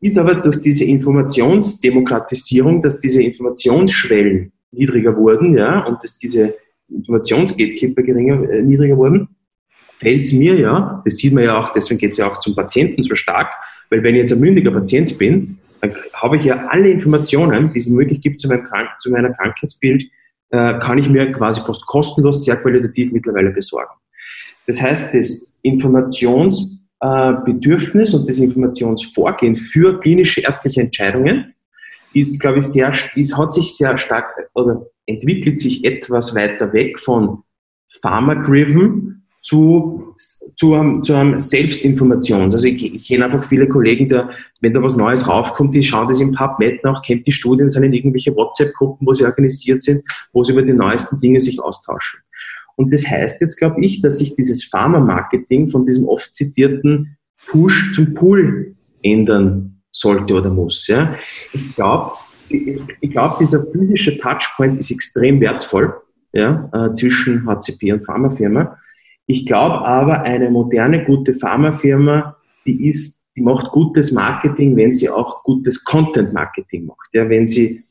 Ist 0.00 0.16
aber 0.16 0.36
durch 0.36 0.60
diese 0.60 0.84
Informationsdemokratisierung, 0.84 2.80
dass 2.80 3.00
diese 3.00 3.22
Informationsschwellen 3.22 4.52
niedriger 4.72 5.14
wurden, 5.16 5.56
ja, 5.56 5.84
und 5.84 6.02
dass 6.02 6.18
diese 6.18 6.54
Informationsgatekeeper 6.88 8.02
geringer, 8.02 8.48
äh, 8.48 8.62
niedriger 8.62 8.96
wurden, 8.96 9.28
fällt 9.98 10.32
mir 10.32 10.58
ja, 10.58 11.02
das 11.04 11.16
sieht 11.16 11.32
man 11.32 11.44
ja 11.44 11.58
auch, 11.58 11.70
deswegen 11.70 11.98
geht 11.98 12.12
es 12.12 12.18
ja 12.18 12.30
auch 12.30 12.38
zum 12.38 12.54
Patienten 12.54 13.02
so 13.02 13.14
stark, 13.14 13.48
weil 13.90 14.02
wenn 14.02 14.14
ich 14.14 14.22
jetzt 14.22 14.32
ein 14.32 14.40
mündiger 14.40 14.70
Patient 14.70 15.18
bin, 15.18 15.58
dann 15.80 15.94
habe 16.14 16.36
ich 16.36 16.44
ja 16.44 16.68
alle 16.68 16.90
Informationen, 16.90 17.70
die 17.70 17.78
es 17.78 17.88
möglich 17.88 18.20
gibt 18.20 18.38
zu 18.40 18.48
meinem, 18.48 18.64
Krank 18.64 18.88
zu 18.98 19.10
meiner 19.10 19.32
Krankheitsbild, 19.32 20.04
äh, 20.50 20.78
kann 20.78 20.98
ich 20.98 21.08
mir 21.08 21.32
quasi 21.32 21.60
fast 21.60 21.86
kostenlos, 21.86 22.44
sehr 22.44 22.56
qualitativ 22.56 23.12
mittlerweile 23.12 23.50
besorgen. 23.50 23.94
Das 24.66 24.80
heißt, 24.80 25.14
das 25.14 25.54
Informationsbedürfnis 25.62 28.12
äh, 28.12 28.16
und 28.16 28.28
das 28.28 28.38
Informationsvorgehen 28.38 29.56
für 29.56 29.98
klinische 30.00 30.42
ärztliche 30.42 30.80
Entscheidungen 30.80 31.54
ist, 32.14 32.40
glaube 32.40 32.60
ich, 32.60 32.66
sehr, 32.66 32.94
ist, 33.16 33.36
hat 33.36 33.52
sich 33.52 33.76
sehr 33.76 33.98
stark 33.98 34.48
oder 34.54 34.86
entwickelt 35.06 35.58
sich 35.58 35.84
etwas 35.84 36.34
weiter 36.34 36.72
weg 36.72 36.98
von 36.98 37.42
Pharma-driven 38.00 39.23
zu, 39.44 40.14
zu, 40.56 40.72
einem, 40.72 41.02
zu 41.02 41.12
einem 41.12 41.38
Selbstinformations. 41.38 42.54
Also 42.54 42.66
ich, 42.66 42.94
ich 42.94 43.06
kenne 43.06 43.26
einfach 43.26 43.44
viele 43.44 43.68
Kollegen, 43.68 44.08
der, 44.08 44.30
wenn 44.62 44.72
da 44.72 44.82
was 44.82 44.96
Neues 44.96 45.28
raufkommt, 45.28 45.74
die 45.74 45.84
schauen 45.84 46.08
das 46.08 46.20
im 46.20 46.32
PubMed 46.32 46.82
nach, 46.82 47.02
kennt 47.02 47.26
die 47.26 47.32
Studien, 47.32 47.68
sind 47.68 47.82
in 47.82 47.92
irgendwelche 47.92 48.34
WhatsApp-Gruppen, 48.34 49.06
wo 49.06 49.12
sie 49.12 49.26
organisiert 49.26 49.82
sind, 49.82 50.02
wo 50.32 50.42
sie 50.42 50.52
über 50.52 50.62
die 50.62 50.72
neuesten 50.72 51.20
Dinge 51.20 51.42
sich 51.42 51.60
austauschen. 51.60 52.20
Und 52.76 52.90
das 52.90 53.06
heißt 53.06 53.42
jetzt, 53.42 53.58
glaube 53.58 53.84
ich, 53.84 54.00
dass 54.00 54.18
sich 54.18 54.34
dieses 54.34 54.64
Pharma-Marketing 54.64 55.68
von 55.68 55.84
diesem 55.84 56.08
oft 56.08 56.34
zitierten 56.34 57.18
Push 57.50 57.92
zum 57.92 58.14
Pool 58.14 58.74
ändern 59.02 59.82
sollte 59.90 60.34
oder 60.34 60.48
muss. 60.48 60.86
Ja. 60.86 61.16
Ich 61.52 61.74
glaube, 61.74 62.12
ich 62.48 63.10
glaube, 63.10 63.36
dieser 63.40 63.62
physische 63.70 64.16
Touchpoint 64.16 64.80
ist 64.80 64.90
extrem 64.90 65.38
wertvoll 65.42 65.92
ja, 66.32 66.70
äh, 66.72 66.94
zwischen 66.94 67.46
HCP 67.46 67.92
und 67.92 68.06
Pharmafirma. 68.06 68.78
Ich 69.26 69.46
glaube 69.46 69.80
aber, 69.86 70.22
eine 70.22 70.50
moderne, 70.50 71.04
gute 71.04 71.34
Pharmafirma, 71.34 72.36
die 72.66 72.88
ist 72.88 73.24
die 73.36 73.42
macht 73.42 73.72
gutes 73.72 74.12
Marketing, 74.12 74.76
wenn 74.76 74.92
sie 74.92 75.10
auch 75.10 75.42
gutes 75.42 75.84
Content-Marketing 75.84 76.86
macht. 76.86 77.08
Ja, 77.12 77.28
wenn 77.28 77.46
sie 77.46 77.82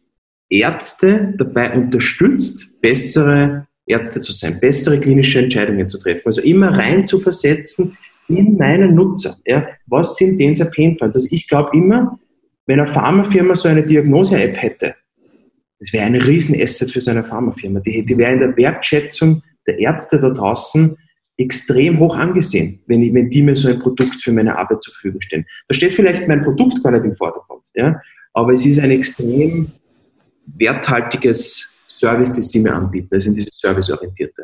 Ärzte 0.49 1.33
dabei 1.37 1.73
unterstützt, 1.75 2.79
bessere 2.81 3.67
Ärzte 3.85 4.21
zu 4.21 4.31
sein, 4.31 4.59
bessere 4.59 4.99
klinische 4.99 5.39
Entscheidungen 5.39 5.89
zu 5.89 5.99
treffen. 5.99 6.23
Also 6.25 6.41
immer 6.41 6.77
rein 6.77 7.05
zu 7.05 7.19
versetzen 7.19 7.97
in 8.29 8.55
meinen 8.55 8.95
Nutzer. 8.95 9.35
Ja, 9.45 9.67
was 9.87 10.15
sind 10.15 10.39
denn 10.39 10.53
seine 10.53 10.71
Painpoints? 10.71 11.17
Also 11.17 11.27
ich 11.31 11.47
glaube 11.47 11.75
immer, 11.75 12.17
wenn 12.65 12.79
eine 12.79 12.89
Pharmafirma 12.89 13.55
so 13.55 13.67
eine 13.67 13.83
Diagnose-App 13.83 14.61
hätte, 14.61 14.95
das 15.79 15.91
wäre 15.91 16.05
ein 16.05 16.15
Riesenasset 16.15 16.91
für 16.91 17.01
so 17.01 17.11
eine 17.11 17.25
Pharmafirma. 17.25 17.81
Die, 17.81 18.05
die 18.05 18.17
wäre 18.17 18.31
in 18.31 18.39
der 18.39 18.55
Wertschätzung 18.55 19.43
der 19.67 19.79
Ärzte 19.79 20.21
da 20.21 20.29
draußen 20.29 20.95
extrem 21.37 21.99
hoch 21.99 22.15
angesehen, 22.15 22.79
wenn, 22.87 23.01
ich, 23.01 23.13
wenn 23.13 23.29
die 23.29 23.41
mir 23.41 23.55
so 23.55 23.69
ein 23.69 23.79
Produkt 23.79 24.21
für 24.21 24.31
meine 24.31 24.57
Arbeit 24.57 24.83
zur 24.83 24.93
Verfügung 24.93 25.21
stellen. 25.21 25.45
Da 25.67 25.73
steht 25.73 25.93
vielleicht 25.93 26.27
mein 26.27 26.43
Produkt 26.43 26.83
gar 26.83 26.91
nicht 26.91 27.05
im 27.05 27.15
Vordergrund, 27.15 27.63
ja, 27.73 27.99
aber 28.33 28.53
es 28.53 28.65
ist 28.65 28.79
ein 28.79 28.91
extrem 28.91 29.71
werthaltiges 30.45 31.77
Service, 31.87 32.33
das 32.33 32.51
sie 32.51 32.59
mir 32.59 32.73
anbieten, 32.73 33.09
also 33.11 33.29
in 33.29 33.35
dieses 33.35 33.57
serviceorientierte. 33.59 34.43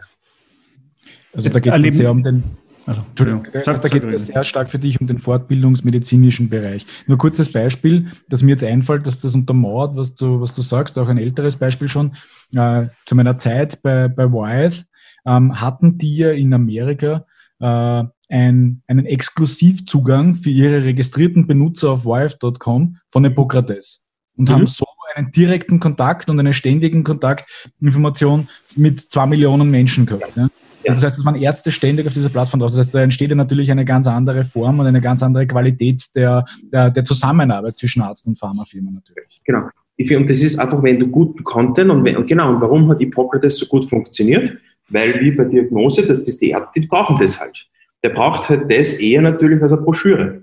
Also 1.33 1.45
Jetzt 1.45 1.55
da 1.55 1.59
geht 1.59 1.85
es 1.85 1.97
sehr 1.97 2.11
um 2.11 2.23
den 2.23 2.43
also, 2.85 3.01
Entschuldigung. 3.07 3.47
Sag, 3.63 3.81
da 3.81 3.87
geht 3.87 4.03
es 4.03 4.25
sehr 4.25 4.43
stark 4.43 4.67
für 4.67 4.79
dich 4.79 4.99
um 4.99 5.05
den 5.05 5.19
fortbildungsmedizinischen 5.19 6.49
Bereich. 6.49 6.87
Nur 7.05 7.19
kurzes 7.19 7.51
Beispiel, 7.51 8.07
das 8.29 8.41
mir 8.41 8.51
jetzt 8.51 8.63
einfällt, 8.63 9.05
dass 9.05 9.19
das 9.19 9.35
untermauert, 9.35 9.95
was 9.95 10.15
du, 10.15 10.41
was 10.41 10.55
du 10.55 10.63
sagst, 10.63 10.97
auch 10.97 11.07
ein 11.07 11.19
älteres 11.19 11.55
Beispiel 11.55 11.87
schon. 11.87 12.15
Äh, 12.55 12.87
zu 13.05 13.13
meiner 13.15 13.37
Zeit 13.37 13.83
bei, 13.83 14.07
bei 14.07 14.25
Wyeth 14.31 14.85
ähm, 15.25 15.59
hatten 15.59 15.97
die 15.97 16.17
ja 16.17 16.31
in 16.31 16.53
Amerika 16.53 17.25
äh, 17.59 18.03
ein, 18.29 18.81
einen 18.87 19.05
Exklusivzugang 19.05 20.33
für 20.33 20.49
ihre 20.49 20.83
registrierten 20.83 21.47
Benutzer 21.47 21.91
auf 21.91 22.05
Wyeth.com 22.05 22.97
von 23.09 23.23
Hippokrates 23.23 24.05
und 24.37 24.49
mhm. 24.49 24.53
haben 24.53 24.67
so 24.67 24.85
einen 25.15 25.31
direkten 25.31 25.79
Kontakt 25.79 26.29
und 26.29 26.39
einen 26.39 26.53
ständigen 26.53 27.03
Kontakt, 27.03 27.45
Information 27.81 28.47
mit 28.75 29.01
zwei 29.01 29.25
Millionen 29.25 29.69
Menschen 29.71 30.05
gehabt. 30.05 30.35
Ja. 30.35 30.49
Ja. 30.83 30.93
Das 30.93 31.03
heißt, 31.03 31.17
es 31.17 31.25
waren 31.25 31.35
Ärzte 31.35 31.71
ständig 31.71 32.07
auf 32.07 32.13
dieser 32.13 32.29
Plattform 32.29 32.61
drauf. 32.61 32.71
Das 32.71 32.79
heißt, 32.79 32.95
da 32.95 33.01
entsteht 33.01 33.29
ja 33.29 33.35
natürlich 33.35 33.69
eine 33.69 33.83
ganz 33.83 34.07
andere 34.07 34.43
Form 34.43 34.79
und 34.79 34.87
eine 34.87 35.01
ganz 35.01 35.21
andere 35.21 35.45
Qualität 35.45 36.03
der, 36.15 36.45
der, 36.71 36.89
der 36.89 37.03
Zusammenarbeit 37.03 37.75
zwischen 37.75 38.01
Arzt 38.01 38.25
und 38.27 38.39
Pharmafirma 38.39 38.91
natürlich. 38.91 39.41
Genau. 39.43 39.69
Und 39.99 40.29
das 40.29 40.41
ist 40.41 40.57
einfach, 40.57 40.81
wenn 40.81 40.97
du 40.97 41.07
guten 41.07 41.43
Content 41.43 41.91
und, 41.91 42.05
wenn, 42.05 42.15
und 42.15 42.27
genau, 42.27 42.53
und 42.53 42.61
warum 42.61 42.89
hat 42.89 42.99
Hippokrates 42.99 43.57
so 43.57 43.65
gut 43.65 43.83
funktioniert? 43.83 44.57
Weil 44.89 45.19
wie 45.19 45.31
bei 45.31 45.45
Diagnose, 45.45 46.05
dass 46.05 46.23
das 46.23 46.37
die 46.37 46.49
Ärzte, 46.49 46.79
die 46.79 46.87
brauchen 46.87 47.17
das 47.17 47.39
halt. 47.39 47.67
Der 48.03 48.09
braucht 48.09 48.49
halt 48.49 48.71
das 48.71 48.93
eher 48.93 49.21
natürlich 49.21 49.61
als 49.61 49.73
eine 49.73 49.81
Broschüre. 49.81 50.41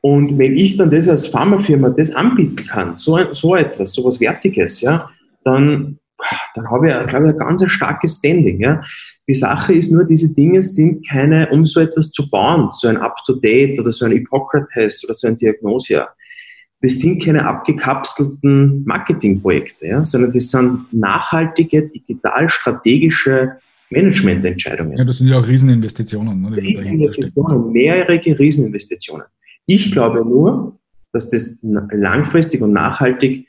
Und 0.00 0.38
wenn 0.38 0.56
ich 0.56 0.76
dann 0.76 0.90
das 0.90 1.08
als 1.08 1.28
Pharmafirma 1.28 1.90
das 1.90 2.14
anbieten 2.14 2.66
kann, 2.66 2.96
so, 2.96 3.32
so 3.32 3.56
etwas, 3.56 3.92
so 3.92 4.04
was 4.04 4.20
Wertiges, 4.20 4.80
ja, 4.80 5.10
dann 5.44 5.98
dann 6.54 6.70
habe 6.70 6.88
ich, 6.88 7.06
glaube 7.08 7.26
ich, 7.26 7.32
ein 7.32 7.38
ganz 7.38 7.70
starkes 7.70 8.18
Standing. 8.18 8.60
Ja. 8.60 8.82
Die 9.28 9.34
Sache 9.34 9.74
ist 9.74 9.90
nur, 9.90 10.04
diese 10.04 10.32
Dinge 10.34 10.62
sind 10.62 11.06
keine, 11.08 11.50
um 11.50 11.64
so 11.64 11.80
etwas 11.80 12.10
zu 12.10 12.28
bauen, 12.30 12.70
so 12.72 12.88
ein 12.88 12.96
Up-to-Date 12.96 13.80
oder 13.80 13.90
so 13.92 14.04
ein 14.04 14.12
Hippocrates 14.12 15.04
oder 15.04 15.14
so 15.14 15.28
ein 15.28 15.36
Diagnosia. 15.36 16.08
Das 16.84 16.98
sind 16.98 17.24
keine 17.24 17.46
abgekapselten 17.46 18.84
Marketingprojekte, 18.84 19.86
ja, 19.86 20.04
sondern 20.04 20.32
das 20.32 20.50
sind 20.50 20.92
nachhaltige, 20.92 21.88
digital-strategische 21.88 23.52
Managemententscheidungen. 23.88 24.94
Ja, 24.98 25.04
das 25.04 25.16
sind 25.16 25.28
ja 25.28 25.38
auch 25.38 25.48
Rieseninvestitionen. 25.48 26.42
Ne, 26.42 26.54
Rieseninvestitionen, 26.54 27.72
mehrere 27.72 28.38
Rieseninvestitionen. 28.38 29.24
Ich 29.64 29.92
glaube 29.92 30.26
nur, 30.26 30.78
dass 31.14 31.30
das 31.30 31.60
langfristig 31.62 32.60
und 32.60 32.74
nachhaltig 32.74 33.48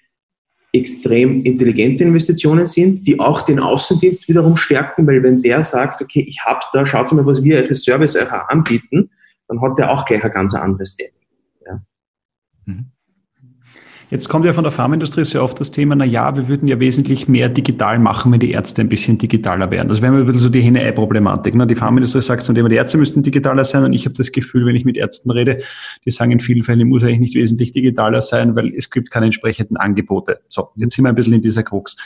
extrem 0.72 1.44
intelligente 1.44 2.06
Investitionen 2.06 2.68
sind, 2.68 3.06
die 3.06 3.20
auch 3.20 3.42
den 3.42 3.60
Außendienst 3.60 4.30
wiederum 4.30 4.56
stärken, 4.56 5.06
weil 5.08 5.22
wenn 5.24 5.42
der 5.42 5.62
sagt, 5.62 6.02
okay, 6.02 6.26
ich 6.26 6.40
habe 6.46 6.62
da, 6.72 6.86
schaut 6.86 7.12
mal, 7.12 7.26
was 7.26 7.44
wir 7.44 7.58
als 7.58 7.84
Service 7.84 8.16
euch 8.16 8.32
anbieten, 8.32 9.10
dann 9.50 9.62
hat 9.62 9.78
der 9.78 9.92
auch 9.92 10.06
gleich 10.06 10.24
ein 10.24 10.32
ganz 10.32 10.54
anderes 10.54 10.94
Standing. 10.94 11.25
Jetzt 14.12 14.30
kommt 14.30 14.46
ja 14.46 14.54
von 14.54 14.64
der 14.64 14.72
Pharmaindustrie 14.72 15.26
sehr 15.26 15.44
oft 15.44 15.60
das 15.60 15.72
Thema, 15.72 15.96
na 15.96 16.06
ja, 16.06 16.36
wir 16.36 16.48
würden 16.48 16.68
ja 16.68 16.80
wesentlich 16.80 17.28
mehr 17.28 17.50
digital 17.50 17.98
machen, 17.98 18.32
wenn 18.32 18.40
die 18.40 18.52
Ärzte 18.52 18.82
ein 18.82 18.90
bisschen 18.90 19.18
digitaler 19.18 19.72
wären. 19.72 19.90
Also 19.90 20.02
wir 20.02 20.10
haben 20.10 20.16
ein 20.16 20.26
bisschen 20.28 20.42
so 20.42 20.50
die 20.50 20.62
Henne-Ei-Problematik. 20.62 21.56
Ne? 21.56 21.66
Die 21.66 21.76
Pharmaindustrie 21.76 22.22
sagt 22.22 22.44
zum 22.44 22.54
Thema, 22.54 22.70
die 22.70 22.76
Ärzte 22.76 23.00
müssten 23.00 23.24
digitaler 23.24 23.66
sein 23.66 23.84
und 23.84 23.94
ich 23.94 24.06
habe 24.06 24.14
das 24.14 24.32
Gefühl, 24.32 24.68
wenn 24.68 24.76
ich 24.76 24.86
mit 24.86 24.96
Ärzten 24.96 25.32
rede, 25.32 25.64
die 26.06 26.12
sagen 26.12 26.32
in 26.32 26.40
vielen 26.40 26.64
Fällen, 26.64 26.82
ich 26.82 26.86
muss 26.86 27.04
eigentlich 27.04 27.20
nicht 27.20 27.36
wesentlich 27.36 27.72
digitaler 27.72 28.22
sein, 28.22 28.56
weil 28.56 28.74
es 28.76 28.92
gibt 28.92 29.10
keine 29.10 29.26
entsprechenden 29.26 29.78
Angebote. 29.78 30.40
So, 30.50 30.70
jetzt 30.76 30.96
sind 30.96 31.04
wir 31.04 31.10
ein 31.10 31.16
bisschen 31.16 31.34
in 31.34 31.42
dieser 31.42 31.64
Krux. 31.64 31.98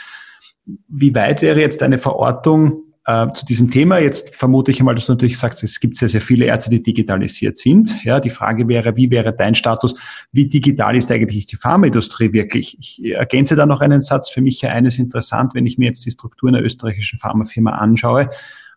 Wie 0.88 1.14
weit 1.14 1.42
wäre 1.42 1.60
jetzt 1.60 1.82
eine 1.82 1.98
Verortung 1.98 2.89
äh, 3.10 3.32
zu 3.32 3.44
diesem 3.44 3.70
Thema. 3.70 3.98
Jetzt 3.98 4.34
vermute 4.34 4.70
ich 4.70 4.78
einmal, 4.78 4.94
dass 4.94 5.06
du 5.06 5.12
natürlich 5.12 5.38
sagst, 5.38 5.62
es 5.62 5.80
gibt 5.80 5.96
sehr, 5.96 6.08
sehr 6.08 6.20
viele 6.20 6.44
Ärzte, 6.46 6.70
die 6.70 6.82
digitalisiert 6.82 7.56
sind. 7.56 7.96
Ja, 8.04 8.20
die 8.20 8.30
Frage 8.30 8.68
wäre, 8.68 8.96
wie 8.96 9.10
wäre 9.10 9.34
dein 9.34 9.54
Status? 9.54 9.94
Wie 10.32 10.48
digital 10.48 10.96
ist 10.96 11.10
eigentlich 11.10 11.46
die 11.46 11.56
Pharmaindustrie 11.56 12.32
wirklich? 12.32 12.76
Ich 12.78 13.04
ergänze 13.04 13.56
da 13.56 13.66
noch 13.66 13.80
einen 13.80 14.00
Satz. 14.00 14.30
Für 14.30 14.40
mich 14.40 14.62
ja 14.62 14.70
eines 14.70 14.98
interessant, 14.98 15.54
wenn 15.54 15.66
ich 15.66 15.78
mir 15.78 15.86
jetzt 15.86 16.04
die 16.06 16.10
Struktur 16.10 16.48
einer 16.48 16.62
österreichischen 16.62 17.18
Pharmafirma 17.18 17.72
anschaue, 17.72 18.30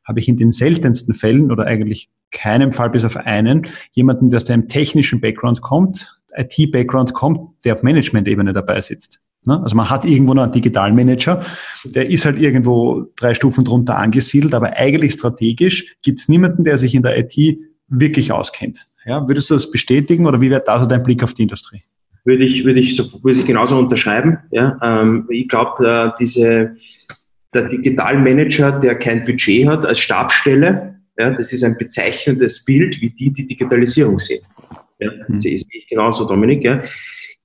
habe 0.03 0.19
ich 0.19 0.27
in 0.27 0.37
den 0.37 0.51
seltensten 0.51 1.13
Fällen 1.13 1.51
oder 1.51 1.65
eigentlich 1.65 2.09
keinem 2.31 2.73
Fall 2.73 2.89
bis 2.89 3.03
auf 3.03 3.17
einen 3.17 3.67
jemanden, 3.91 4.29
der 4.29 4.37
aus 4.37 4.49
einem 4.49 4.67
technischen 4.67 5.21
Background 5.21 5.61
kommt, 5.61 6.19
IT-Background 6.35 7.13
kommt, 7.13 7.63
der 7.63 7.75
auf 7.75 7.83
Management-Ebene 7.83 8.53
dabei 8.53 8.81
sitzt. 8.81 9.19
Ne? 9.45 9.61
Also 9.61 9.75
man 9.75 9.89
hat 9.89 10.05
irgendwo 10.05 10.33
noch 10.33 10.43
einen 10.43 10.51
Digitalmanager, 10.51 11.43
der 11.83 12.09
ist 12.09 12.25
halt 12.25 12.39
irgendwo 12.39 13.05
drei 13.15 13.33
Stufen 13.33 13.65
drunter 13.65 13.97
angesiedelt, 13.97 14.53
aber 14.53 14.77
eigentlich 14.77 15.13
strategisch 15.13 15.95
gibt 16.01 16.21
es 16.21 16.29
niemanden, 16.29 16.63
der 16.63 16.77
sich 16.77 16.95
in 16.95 17.03
der 17.03 17.17
IT 17.17 17.57
wirklich 17.87 18.31
auskennt. 18.31 18.85
Ja, 19.05 19.27
würdest 19.27 19.49
du 19.49 19.55
das 19.55 19.69
bestätigen 19.69 20.25
oder 20.25 20.39
wie 20.39 20.49
wäre 20.49 20.63
da 20.65 20.79
so 20.79 20.85
dein 20.85 21.03
Blick 21.03 21.23
auf 21.23 21.33
die 21.33 21.43
Industrie? 21.43 21.83
Würde 22.25 22.45
ich, 22.45 22.63
würde 22.63 22.79
ich, 22.79 22.97
würde 22.97 23.39
ich 23.39 23.45
genauso 23.45 23.77
unterschreiben. 23.77 24.37
Ja, 24.51 24.79
ähm, 24.81 25.25
ich 25.29 25.47
glaube, 25.49 25.85
äh, 25.85 26.11
diese, 26.17 26.77
der 27.53 27.63
Digitalmanager, 27.67 28.71
der 28.79 28.95
kein 28.95 29.25
Budget 29.25 29.67
hat 29.67 29.85
als 29.85 29.99
Stabsstelle, 29.99 31.01
ja, 31.17 31.29
das 31.31 31.51
ist 31.51 31.63
ein 31.63 31.77
bezeichnendes 31.77 32.63
Bild, 32.63 32.99
wie 33.01 33.09
die 33.09 33.31
die 33.31 33.45
Digitalisierung 33.45 34.19
sehen. 34.19 34.43
Ja, 34.99 35.11
das 35.27 35.41
sehe 35.41 35.53
ich 35.53 35.87
genauso, 35.89 36.25
Dominik. 36.25 36.63
Ja. 36.63 36.81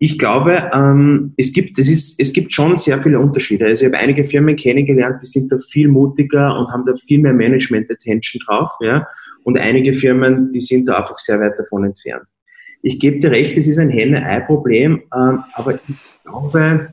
Ich 0.00 0.18
glaube, 0.18 0.70
ähm, 0.72 1.34
es, 1.36 1.52
gibt, 1.52 1.78
es, 1.78 1.88
ist, 1.88 2.20
es 2.20 2.32
gibt 2.32 2.52
schon 2.52 2.76
sehr 2.76 3.02
viele 3.02 3.18
Unterschiede. 3.18 3.66
Also 3.66 3.84
ich 3.84 3.92
habe 3.92 4.00
einige 4.00 4.24
Firmen 4.24 4.54
kennengelernt, 4.54 5.20
die 5.20 5.26
sind 5.26 5.50
da 5.50 5.58
viel 5.58 5.88
mutiger 5.88 6.56
und 6.56 6.68
haben 6.68 6.84
da 6.86 6.94
viel 6.96 7.18
mehr 7.18 7.32
Management-Attention 7.32 8.40
drauf. 8.46 8.70
Ja? 8.80 9.08
Und 9.42 9.58
einige 9.58 9.94
Firmen, 9.94 10.52
die 10.52 10.60
sind 10.60 10.86
da 10.86 10.98
einfach 10.98 11.18
sehr 11.18 11.40
weit 11.40 11.58
davon 11.58 11.84
entfernt. 11.84 12.24
Ich 12.82 13.00
gebe 13.00 13.18
dir 13.18 13.32
recht, 13.32 13.56
es 13.56 13.66
ist 13.66 13.78
ein 13.78 13.90
Henne-Ei-Problem, 13.90 15.02
ähm, 15.12 15.44
aber 15.54 15.74
ich 15.74 15.80
glaube, 16.22 16.92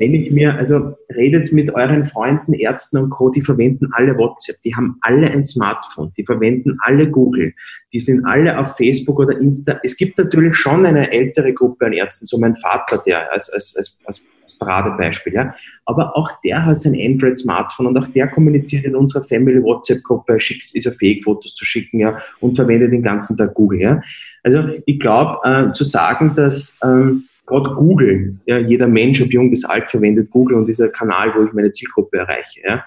wenn 0.00 0.14
ich 0.14 0.32
mir, 0.32 0.56
also 0.56 0.96
redet 1.14 1.52
mit 1.52 1.74
euren 1.74 2.06
Freunden, 2.06 2.54
Ärzten 2.54 2.96
und 2.98 3.10
Co., 3.10 3.28
die 3.28 3.42
verwenden 3.42 3.90
alle 3.92 4.16
WhatsApp, 4.16 4.56
die 4.64 4.74
haben 4.74 4.96
alle 5.02 5.30
ein 5.30 5.44
Smartphone, 5.44 6.10
die 6.16 6.24
verwenden 6.24 6.78
alle 6.80 7.08
Google, 7.08 7.52
die 7.92 8.00
sind 8.00 8.24
alle 8.24 8.58
auf 8.58 8.78
Facebook 8.78 9.18
oder 9.18 9.38
Insta. 9.38 9.78
Es 9.82 9.98
gibt 9.98 10.16
natürlich 10.16 10.56
schon 10.56 10.86
eine 10.86 11.12
ältere 11.12 11.52
Gruppe 11.52 11.86
an 11.86 11.92
Ärzten, 11.92 12.24
so 12.24 12.38
mein 12.38 12.56
Vater, 12.56 13.02
der 13.04 13.30
als, 13.30 13.50
als, 13.50 13.76
als, 13.76 13.98
als 14.06 14.24
Paradebeispiel, 14.58 15.34
ja. 15.34 15.54
Aber 15.84 16.16
auch 16.16 16.30
der 16.42 16.64
hat 16.64 16.80
sein 16.80 16.94
Android-Smartphone 16.98 17.86
und 17.86 17.98
auch 17.98 18.08
der 18.08 18.28
kommuniziert 18.28 18.84
in 18.84 18.96
unserer 18.96 19.24
Family 19.24 19.62
WhatsApp-Gruppe, 19.62 20.36
ist 20.36 20.86
er 20.86 20.92
fähig, 20.92 21.24
Fotos 21.24 21.54
zu 21.54 21.66
schicken, 21.66 22.00
ja, 22.00 22.18
und 22.40 22.56
verwendet 22.56 22.92
den 22.92 23.02
ganzen 23.02 23.36
Tag 23.36 23.54
Google, 23.54 23.80
ja. 23.80 24.02
Also 24.42 24.64
ich 24.86 24.98
glaube, 24.98 25.40
äh, 25.44 25.72
zu 25.72 25.84
sagen, 25.84 26.34
dass 26.36 26.80
ähm, 26.82 27.24
gerade 27.50 27.74
Google, 27.74 28.38
ja, 28.46 28.58
jeder 28.58 28.86
Mensch, 28.86 29.20
ob 29.20 29.32
jung 29.32 29.50
bis 29.50 29.64
alt, 29.64 29.90
verwendet 29.90 30.30
Google 30.30 30.56
und 30.56 30.66
dieser 30.66 30.88
Kanal, 30.88 31.34
wo 31.36 31.44
ich 31.44 31.52
meine 31.52 31.72
Zielgruppe 31.72 32.18
erreiche. 32.18 32.60
Ja. 32.64 32.84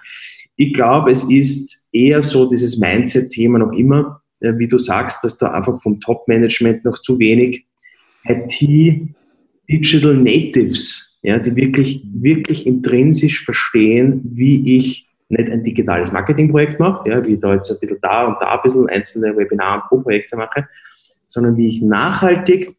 Ich 0.55 0.73
glaube, 0.73 1.11
es 1.11 1.29
ist 1.29 1.87
eher 1.91 2.21
so 2.21 2.49
dieses 2.49 2.79
Mindset-Thema 2.79 3.59
noch 3.59 3.73
immer, 3.73 4.21
ja, 4.39 4.57
wie 4.57 4.67
du 4.67 4.77
sagst, 4.77 5.23
dass 5.23 5.37
da 5.37 5.51
einfach 5.51 5.81
vom 5.81 5.99
Top-Management 5.99 6.83
noch 6.85 6.99
zu 6.99 7.19
wenig 7.19 7.65
IT-Digital 8.25 10.15
Natives, 10.15 11.19
ja, 11.21 11.39
die 11.39 11.55
wirklich, 11.55 12.03
wirklich 12.13 12.67
intrinsisch 12.67 13.43
verstehen, 13.45 14.21
wie 14.23 14.77
ich 14.77 15.07
nicht 15.29 15.49
ein 15.49 15.63
digitales 15.63 16.11
Marketingprojekt 16.11 16.79
mache, 16.79 17.09
ja, 17.09 17.25
wie 17.25 17.33
ich 17.33 17.39
da 17.39 17.53
jetzt 17.53 17.71
ein 17.71 17.77
bisschen 17.79 17.99
da 18.01 18.25
und 18.25 18.35
da 18.41 18.55
ein 18.55 18.59
bisschen 18.63 18.87
einzelne 18.89 19.35
Webinare 19.35 19.81
und 19.81 19.87
Pro-Projekte 19.87 20.35
mache, 20.35 20.67
sondern 21.27 21.57
wie 21.57 21.67
ich 21.67 21.81
nachhaltig 21.81 22.75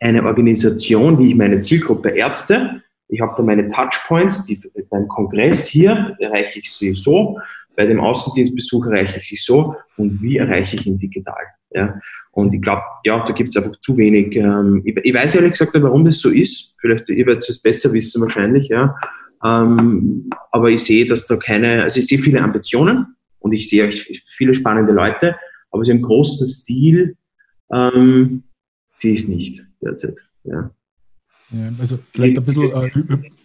eine 0.00 0.24
Organisation, 0.24 1.18
wie 1.18 1.30
ich 1.30 1.36
meine 1.36 1.60
Zielgruppe 1.60 2.10
Ärzte, 2.10 2.82
ich 3.08 3.20
habe 3.20 3.34
da 3.36 3.42
meine 3.42 3.68
Touchpoints, 3.68 4.46
die, 4.46 4.60
beim 4.90 5.08
Kongress 5.08 5.66
hier 5.66 6.16
erreiche 6.18 6.58
ich 6.58 6.72
sie 6.72 6.94
so, 6.94 7.38
bei 7.76 7.86
dem 7.86 8.00
Außendienstbesuch 8.00 8.86
erreiche 8.86 9.18
ich 9.18 9.28
sie 9.28 9.36
so 9.36 9.76
und 9.96 10.22
wie 10.22 10.38
erreiche 10.38 10.76
ich 10.76 10.86
ihn 10.86 10.98
digital. 10.98 11.44
Ja? 11.70 12.00
Und 12.32 12.54
ich 12.54 12.62
glaube, 12.62 12.82
ja, 13.04 13.24
da 13.24 13.32
gibt 13.32 13.50
es 13.50 13.56
einfach 13.56 13.78
zu 13.80 13.96
wenig. 13.96 14.34
Ähm, 14.36 14.82
ich, 14.84 14.96
ich, 14.96 15.14
weiß 15.14 15.34
ehrlich 15.36 15.52
gesagt 15.52 15.74
nicht, 15.74 15.82
warum 15.82 16.04
das 16.04 16.18
so 16.18 16.30
ist. 16.30 16.74
Vielleicht, 16.80 17.08
ihr 17.08 17.26
werdet 17.26 17.48
es 17.48 17.60
besser 17.60 17.92
wissen 17.92 18.22
wahrscheinlich, 18.22 18.68
ja. 18.68 18.96
Ähm, 19.44 20.30
aber 20.52 20.70
ich 20.70 20.82
sehe, 20.82 21.06
dass 21.06 21.26
da 21.26 21.36
keine, 21.36 21.82
also 21.82 22.00
ich 22.00 22.06
sehe 22.06 22.18
viele 22.18 22.40
Ambitionen 22.40 23.16
und 23.40 23.52
ich 23.52 23.68
sehe 23.68 23.90
viele 24.36 24.54
spannende 24.54 24.92
Leute, 24.92 25.36
aber 25.70 25.84
so 25.84 25.92
im 25.92 26.02
großen 26.02 26.46
Stil 26.46 27.16
ähm, 27.70 28.44
sehe 28.96 29.12
ich 29.12 29.20
es 29.20 29.28
nicht 29.28 29.64
derzeit. 29.84 30.18
Ja. 30.44 30.70
Ja, 31.50 31.70
also 31.78 31.98
vielleicht 32.12 32.38
ein 32.38 32.44
bisschen 32.44 32.72
äh, 32.72 32.90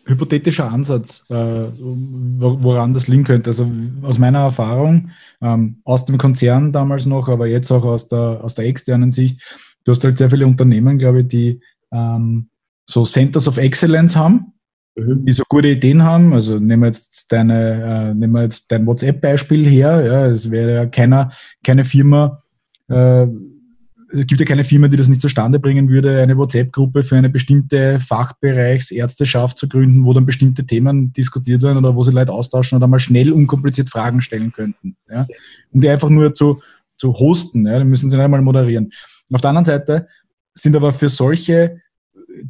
hypothetischer 0.06 0.72
Ansatz, 0.72 1.26
äh, 1.30 1.36
woran 1.36 2.94
das 2.94 3.08
liegen 3.08 3.24
könnte. 3.24 3.50
Also 3.50 3.70
aus 4.02 4.18
meiner 4.18 4.40
Erfahrung, 4.40 5.12
ähm, 5.42 5.78
aus 5.84 6.06
dem 6.06 6.18
Konzern 6.18 6.72
damals 6.72 7.06
noch, 7.06 7.28
aber 7.28 7.48
jetzt 7.48 7.72
auch 7.72 7.84
aus 7.84 8.08
der, 8.08 8.44
aus 8.44 8.56
der 8.56 8.66
externen 8.66 9.12
Sicht, 9.12 9.42
du 9.84 9.92
hast 9.92 10.04
halt 10.04 10.18
sehr 10.18 10.30
viele 10.30 10.48
Unternehmen, 10.48 10.98
glaube 10.98 11.22
ich, 11.22 11.28
die 11.28 11.60
ähm, 11.92 12.50
so 12.90 13.06
Centers 13.06 13.48
of 13.48 13.58
Excellence 13.58 14.16
haben, 14.16 14.54
mhm. 14.96 15.26
die 15.26 15.34
so 15.34 15.44
gute 15.48 15.68
Ideen 15.68 16.02
haben. 16.02 16.34
Also 16.34 16.58
nehmen 16.58 16.84
wir 16.84 16.88
jetzt 16.88 17.32
deine, 17.32 18.10
äh, 18.12 18.14
nehmen 18.14 18.34
wir 18.34 18.44
jetzt 18.44 18.72
dein 18.72 18.88
WhatsApp-Beispiel 18.88 19.68
her. 19.68 20.06
Ja, 20.06 20.26
es 20.26 20.50
wäre 20.50 20.74
ja 20.74 20.86
keiner, 20.86 21.32
keine 21.64 21.84
Firma, 21.84 22.40
äh, 22.88 23.28
es 24.12 24.28
gibt 24.28 24.40
ja 24.40 24.46
keine 24.46 24.64
Firma, 24.64 24.88
die 24.88 24.98
das 24.98 25.08
nicht 25.08 25.22
zustande 25.22 25.60
bringen 25.60 25.90
würde, 25.90 26.22
eine 26.22 26.38
WhatsApp-Gruppe 26.38 27.04
für 27.04 27.16
eine 27.16 27.30
bestimmte 27.30 28.00
Fachbereichsärzteschaft 28.00 29.58
zu 29.58 29.68
gründen, 29.68 30.06
wo 30.06 30.14
dann 30.14 30.26
bestimmte 30.26 30.66
Themen 30.66 31.14
diskutiert 31.14 31.62
werden 31.62 31.78
oder 31.78 31.96
wo 31.96 32.04
sie 32.04 32.12
Leute 32.12 32.32
austauschen 32.32 32.78
oder 32.78 32.88
mal 32.88 33.00
schnell 33.00 33.32
unkompliziert 33.32 33.90
Fragen 33.90 34.22
stellen 34.22 34.52
könnten. 34.52 34.96
Ja? 35.10 35.28
Um 35.72 35.82
die 35.82 35.90
einfach 35.90 36.10
nur 36.10 36.34
zu, 36.34 36.62
zu 36.98 37.14
hosten, 37.14 37.66
ja? 37.68 37.78
dann 37.78 37.88
müssen 37.88 38.10
sie 38.10 38.18
nicht 38.18 38.24
einmal 38.24 38.42
moderieren. 38.42 38.92
Auf 39.32 39.42
der 39.42 39.50
anderen 39.50 39.66
Seite 39.66 40.08
sind 40.56 40.76
aber 40.76 40.92
für 40.92 41.10
solche 41.10 41.82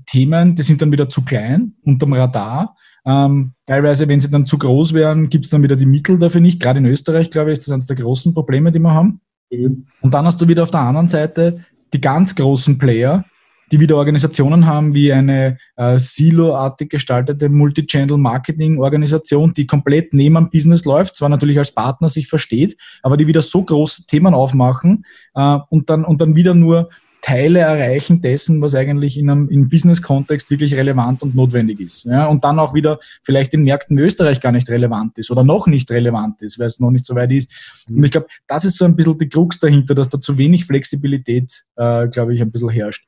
Themen, 0.06 0.56
die 0.56 0.64
sind 0.64 0.82
dann 0.82 0.92
wieder 0.92 1.10
zu 1.10 1.24
klein, 1.24 1.74
unterm 1.84 2.14
Radar. 2.14 2.76
Ähm, 3.06 3.54
teilweise, 3.66 4.08
wenn 4.08 4.20
sie 4.20 4.30
dann 4.30 4.46
zu 4.46 4.58
groß 4.58 4.94
wären, 4.94 5.30
gibt 5.30 5.46
es 5.46 5.52
dann 5.52 5.64
wieder 5.64 5.76
die 5.76 5.86
Mittel 5.86 6.18
dafür 6.18 6.42
nicht. 6.42 6.62
Gerade 6.62 6.80
in 6.80 6.86
Österreich, 6.86 7.32
glaube 7.32 7.52
ich, 7.52 7.60
ist 7.60 7.68
das 7.68 7.74
eines 7.74 7.86
der 7.86 7.96
großen 7.96 8.34
Probleme, 8.34 8.72
die 8.72 8.80
wir 8.80 8.94
haben. 8.94 9.22
Und 9.50 10.14
dann 10.14 10.26
hast 10.26 10.42
du 10.42 10.48
wieder 10.48 10.64
auf 10.64 10.72
der 10.72 10.82
anderen 10.82 11.08
Seite 11.08 11.64
die 11.94 12.02
ganz 12.02 12.36
großen 12.36 12.78
Player, 12.78 13.26
die 13.72 13.80
wieder 13.80 13.98
Organisationen 13.98 14.66
haben 14.66 14.94
wie 14.94 15.14
eine 15.14 15.58
äh, 15.76 16.00
Silo-artig 16.00 16.90
gestaltete 16.90 17.50
Multi-Channel-Marketing-Organisation, 17.50 19.54
die 19.54 19.68
komplett 19.68 20.14
neben 20.14 20.36
dem 20.36 20.50
Business 20.50 20.86
läuft, 20.86 21.16
zwar 21.16 21.30
natürlich 21.30 21.58
als 21.58 21.72
Partner 21.72 22.10
sich 22.10 22.28
versteht, 22.28 22.78
aber 23.04 23.18
die 23.18 23.28
wieder 23.28 23.42
so 23.42 23.64
große 23.64 24.06
Themen 24.06 24.34
aufmachen 24.34 25.06
äh, 25.36 25.58
und, 25.70 25.90
dann, 25.90 26.06
und 26.06 26.22
dann 26.22 26.36
wieder 26.36 26.54
nur 26.54 26.90
Teile 27.22 27.60
erreichen 27.60 28.22
dessen, 28.22 28.62
was 28.62 28.76
eigentlich 28.76 29.18
in 29.18 29.30
einem 29.30 29.50
im 29.50 29.70
Business-Kontext 29.70 30.50
wirklich 30.50 30.76
relevant 30.76 31.22
und 31.22 31.36
notwendig 31.36 31.80
ist. 31.80 32.06
Ja, 32.06 32.28
und 32.28 32.44
dann 32.44 32.60
auch 32.60 32.74
wieder 32.74 33.00
vielleicht 33.22 33.54
in 33.54 33.64
Märkten 33.64 33.98
in 33.98 34.04
Österreich 34.06 34.40
gar 34.40 34.52
nicht 34.52 34.70
relevant 34.70 35.18
ist 35.18 35.30
oder 35.30 35.44
noch 35.44 35.68
nicht 35.68 35.92
relevant 35.92 36.42
ist, 36.42 36.60
weil 36.60 36.68
es 36.68 36.80
noch 36.80 36.92
nicht 36.92 37.06
so 37.06 37.16
weit 37.16 37.32
ist. 37.32 37.52
Mhm. 37.88 37.98
Und 37.98 38.04
ich 38.06 38.12
glaube, 38.12 38.28
das 38.48 38.66
ist 38.66 38.78
so 38.78 38.86
ein 38.86 38.96
bisschen 38.96 39.18
die 39.18 39.30
Krux 39.30 39.60
dahinter, 39.60 39.96
dass 39.96 40.10
da 40.10 40.20
zu 40.20 40.38
wenig 40.38 40.66
Flexibilität, 40.66 41.66
äh, 41.76 42.08
glaube 42.08 42.34
ich, 42.34 42.42
ein 42.42 42.52
bisschen 42.52 42.70
herrscht. 42.70 43.08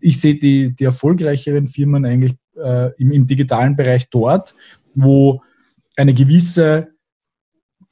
Ich 0.00 0.20
sehe 0.20 0.38
die, 0.38 0.74
die 0.74 0.84
erfolgreicheren 0.84 1.66
Firmen 1.66 2.04
eigentlich 2.04 2.36
äh, 2.56 2.92
im, 2.98 3.10
im 3.10 3.26
digitalen 3.26 3.74
Bereich 3.74 4.08
dort, 4.10 4.54
wo 4.94 5.42
eine 5.96 6.14
gewisse 6.14 6.88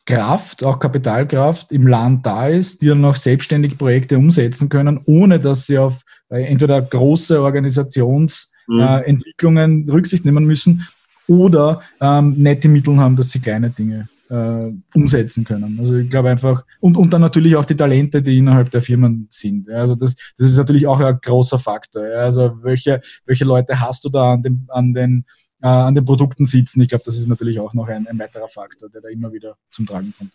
Kraft, 0.06 0.64
auch 0.64 0.78
Kapitalkraft 0.78 1.72
im 1.72 1.86
Land 1.86 2.24
da 2.24 2.48
ist, 2.48 2.80
die 2.80 2.86
dann 2.86 3.00
noch 3.00 3.16
selbstständig 3.16 3.76
Projekte 3.76 4.16
umsetzen 4.16 4.68
können, 4.68 5.00
ohne 5.04 5.40
dass 5.40 5.66
sie 5.66 5.78
auf 5.78 6.02
äh, 6.30 6.44
entweder 6.44 6.80
große 6.80 7.42
Organisationsentwicklungen 7.42 9.82
mhm. 9.82 9.88
äh, 9.88 9.92
Rücksicht 9.92 10.24
nehmen 10.24 10.44
müssen 10.44 10.86
oder 11.26 11.80
ähm, 12.00 12.36
nette 12.38 12.68
Mittel 12.68 12.96
haben, 12.98 13.16
dass 13.16 13.30
sie 13.30 13.40
kleine 13.40 13.70
Dinge 13.70 14.08
äh, 14.30 14.70
umsetzen 14.94 15.44
können. 15.44 15.78
Also 15.80 15.96
ich 15.96 16.10
glaube 16.10 16.30
einfach, 16.30 16.64
und, 16.80 16.96
und 16.96 17.12
dann 17.12 17.20
natürlich 17.20 17.56
auch 17.56 17.64
die 17.64 17.76
Talente, 17.76 18.22
die 18.22 18.38
innerhalb 18.38 18.70
der 18.70 18.80
Firmen 18.80 19.28
sind. 19.30 19.68
Ja, 19.68 19.78
also 19.78 19.94
das, 19.94 20.16
das 20.36 20.46
ist 20.46 20.56
natürlich 20.56 20.86
auch 20.86 21.00
ein 21.00 21.18
großer 21.20 21.58
Faktor. 21.58 22.06
Ja, 22.06 22.20
also 22.20 22.52
welche, 22.62 23.00
welche 23.24 23.44
Leute 23.44 23.80
hast 23.80 24.04
du 24.04 24.08
da 24.08 24.34
an, 24.34 24.42
dem, 24.42 24.66
an 24.68 24.92
den 24.92 25.24
äh, 25.62 25.66
an 25.66 25.94
den 25.94 26.04
Produkten 26.04 26.44
sitzen. 26.44 26.80
Ich 26.80 26.88
glaube, 26.88 27.04
das 27.04 27.16
ist 27.16 27.28
natürlich 27.28 27.60
auch 27.60 27.74
noch 27.74 27.88
ein, 27.88 28.06
ein 28.06 28.18
weiterer 28.18 28.48
Faktor, 28.48 28.88
der 28.88 29.00
da 29.00 29.08
immer 29.08 29.32
wieder 29.32 29.56
zum 29.70 29.86
Tragen 29.86 30.14
kommt. 30.16 30.32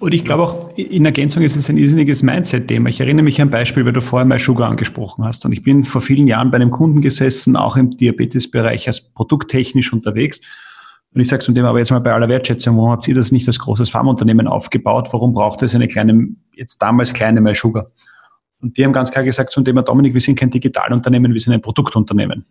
Und 0.00 0.12
ich 0.12 0.24
glaube 0.24 0.42
auch, 0.42 0.76
in 0.76 1.04
Ergänzung 1.04 1.42
ist 1.44 1.54
es 1.54 1.70
ein 1.70 1.76
irrsinniges 1.76 2.22
Mindset-Thema. 2.22 2.88
Ich 2.88 2.98
erinnere 2.98 3.22
mich 3.22 3.40
an 3.40 3.48
ein 3.48 3.50
Beispiel, 3.52 3.84
weil 3.84 3.92
du 3.92 4.00
vorher 4.00 4.26
mal 4.26 4.40
Sugar 4.40 4.68
angesprochen 4.68 5.24
hast. 5.24 5.44
Und 5.44 5.52
ich 5.52 5.62
bin 5.62 5.84
vor 5.84 6.00
vielen 6.00 6.26
Jahren 6.26 6.50
bei 6.50 6.56
einem 6.56 6.70
Kunden 6.70 7.00
gesessen, 7.00 7.54
auch 7.54 7.76
im 7.76 7.90
Diabetes-Bereich 7.90 8.88
als 8.88 9.00
produkttechnisch 9.12 9.92
unterwegs. 9.92 10.40
Und 11.14 11.20
ich 11.20 11.28
sage 11.28 11.44
es 11.46 11.54
dem 11.54 11.64
aber 11.64 11.78
jetzt 11.78 11.90
mal 11.90 12.00
bei 12.00 12.12
aller 12.12 12.28
Wertschätzung, 12.28 12.76
warum 12.76 12.90
habt 12.90 13.06
ihr 13.06 13.14
das 13.14 13.30
nicht 13.30 13.46
als 13.46 13.58
großes 13.58 13.90
Pharmaunternehmen 13.90 14.48
aufgebaut? 14.48 15.08
Warum 15.12 15.32
braucht 15.32 15.62
es 15.62 15.74
eine 15.74 15.86
kleine, 15.86 16.28
jetzt 16.54 16.78
damals 16.78 17.12
kleine 17.12 17.40
My 17.40 17.54
Sugar? 17.54 17.86
Und 18.60 18.76
die 18.76 18.84
haben 18.84 18.92
ganz 18.92 19.10
klar 19.10 19.22
gesagt 19.22 19.50
zum 19.50 19.64
Thema, 19.64 19.82
Dominik, 19.82 20.14
wir 20.14 20.20
sind 20.20 20.38
kein 20.38 20.50
Digitalunternehmen, 20.50 21.32
wir 21.32 21.40
sind 21.40 21.52
ein 21.52 21.60
Produktunternehmen. 21.60 22.46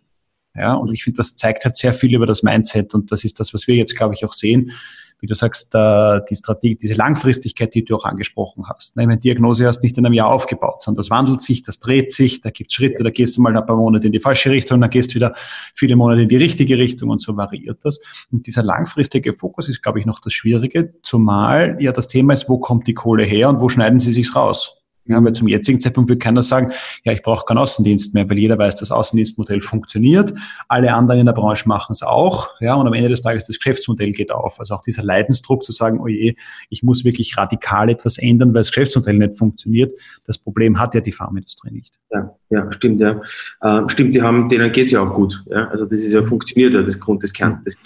Ja, 0.54 0.74
und 0.74 0.92
ich 0.92 1.04
finde, 1.04 1.18
das 1.18 1.34
zeigt 1.34 1.64
halt 1.64 1.76
sehr 1.76 1.94
viel 1.94 2.14
über 2.14 2.26
das 2.26 2.42
Mindset 2.42 2.94
und 2.94 3.10
das 3.10 3.24
ist 3.24 3.40
das, 3.40 3.54
was 3.54 3.66
wir 3.66 3.74
jetzt, 3.74 3.96
glaube 3.96 4.14
ich, 4.14 4.24
auch 4.24 4.32
sehen. 4.32 4.72
Wie 5.18 5.28
du 5.28 5.36
sagst, 5.36 5.72
die 5.72 6.34
Strategie, 6.34 6.74
diese 6.74 6.94
Langfristigkeit, 6.94 7.72
die 7.76 7.84
du 7.84 7.94
auch 7.94 8.04
angesprochen 8.04 8.64
hast. 8.68 8.98
Eine 8.98 9.18
Diagnose 9.18 9.68
hast 9.68 9.80
nicht 9.84 9.96
in 9.96 10.04
einem 10.04 10.14
Jahr 10.14 10.26
aufgebaut, 10.26 10.82
sondern 10.82 10.96
das 10.96 11.10
wandelt 11.10 11.40
sich, 11.40 11.62
das 11.62 11.78
dreht 11.78 12.12
sich, 12.12 12.40
da 12.40 12.50
gibt 12.50 12.70
es 12.70 12.74
Schritte, 12.74 13.04
da 13.04 13.10
gehst 13.10 13.36
du 13.36 13.40
mal 13.40 13.56
ein 13.56 13.64
paar 13.64 13.76
Monate 13.76 14.06
in 14.08 14.12
die 14.12 14.18
falsche 14.18 14.50
Richtung, 14.50 14.80
dann 14.80 14.90
gehst 14.90 15.12
du 15.12 15.14
wieder 15.14 15.32
viele 15.76 15.94
Monate 15.94 16.22
in 16.22 16.28
die 16.28 16.38
richtige 16.38 16.76
Richtung 16.76 17.10
und 17.10 17.22
so 17.22 17.36
variiert 17.36 17.78
das. 17.84 18.00
Und 18.32 18.48
dieser 18.48 18.64
langfristige 18.64 19.32
Fokus 19.32 19.68
ist, 19.68 19.80
glaube 19.80 20.00
ich, 20.00 20.06
noch 20.06 20.18
das 20.18 20.32
Schwierige, 20.32 20.92
zumal 21.04 21.76
ja 21.78 21.92
das 21.92 22.08
Thema 22.08 22.32
ist, 22.32 22.48
wo 22.48 22.58
kommt 22.58 22.88
die 22.88 22.94
Kohle 22.94 23.22
her 23.22 23.48
und 23.48 23.60
wo 23.60 23.68
schneiden 23.68 24.00
sie 24.00 24.12
sich's 24.12 24.34
raus? 24.34 24.81
Ja, 25.04 25.22
weil 25.22 25.32
zum 25.32 25.48
jetzigen 25.48 25.80
Zeitpunkt 25.80 26.08
wird 26.10 26.22
keiner 26.22 26.42
sagen, 26.42 26.72
ja, 27.04 27.12
ich 27.12 27.22
brauche 27.22 27.44
keinen 27.44 27.58
Außendienst 27.58 28.14
mehr, 28.14 28.28
weil 28.30 28.38
jeder 28.38 28.56
weiß, 28.56 28.76
das 28.76 28.92
Außendienstmodell 28.92 29.60
funktioniert. 29.60 30.32
Alle 30.68 30.94
anderen 30.94 31.20
in 31.20 31.26
der 31.26 31.32
Branche 31.32 31.68
machen 31.68 31.90
es 31.92 32.02
auch. 32.02 32.50
Ja, 32.60 32.74
und 32.74 32.86
am 32.86 32.92
Ende 32.92 33.08
des 33.08 33.20
Tages 33.20 33.48
das 33.48 33.58
Geschäftsmodell 33.58 34.12
geht 34.12 34.30
auf. 34.30 34.60
Also 34.60 34.74
auch 34.74 34.82
dieser 34.82 35.02
Leidensdruck 35.02 35.64
zu 35.64 35.72
sagen, 35.72 35.98
oh 36.00 36.06
je, 36.06 36.34
ich 36.70 36.84
muss 36.84 37.04
wirklich 37.04 37.36
radikal 37.36 37.90
etwas 37.90 38.16
ändern, 38.16 38.50
weil 38.50 38.60
das 38.60 38.68
Geschäftsmodell 38.68 39.18
nicht 39.18 39.36
funktioniert. 39.36 39.92
Das 40.24 40.38
Problem 40.38 40.78
hat 40.78 40.94
ja 40.94 41.00
die 41.00 41.12
Pharmaindustrie 41.12 41.72
nicht. 41.72 41.98
Ja, 42.12 42.36
ja, 42.50 42.70
stimmt, 42.72 43.00
ja. 43.00 43.20
Äh, 43.60 43.88
stimmt, 43.88 44.14
die 44.14 44.22
haben, 44.22 44.48
denen 44.48 44.70
geht's 44.70 44.92
ja 44.92 45.00
auch 45.00 45.12
gut. 45.12 45.42
Ja? 45.50 45.68
Also 45.68 45.84
das 45.84 46.00
ist 46.00 46.12
ja 46.12 46.22
funktioniert 46.24 46.74
ja 46.74 46.82
das 46.82 47.00
Grund 47.00 47.24
des 47.24 47.32
Kern. 47.32 47.60
Des, 47.64 47.76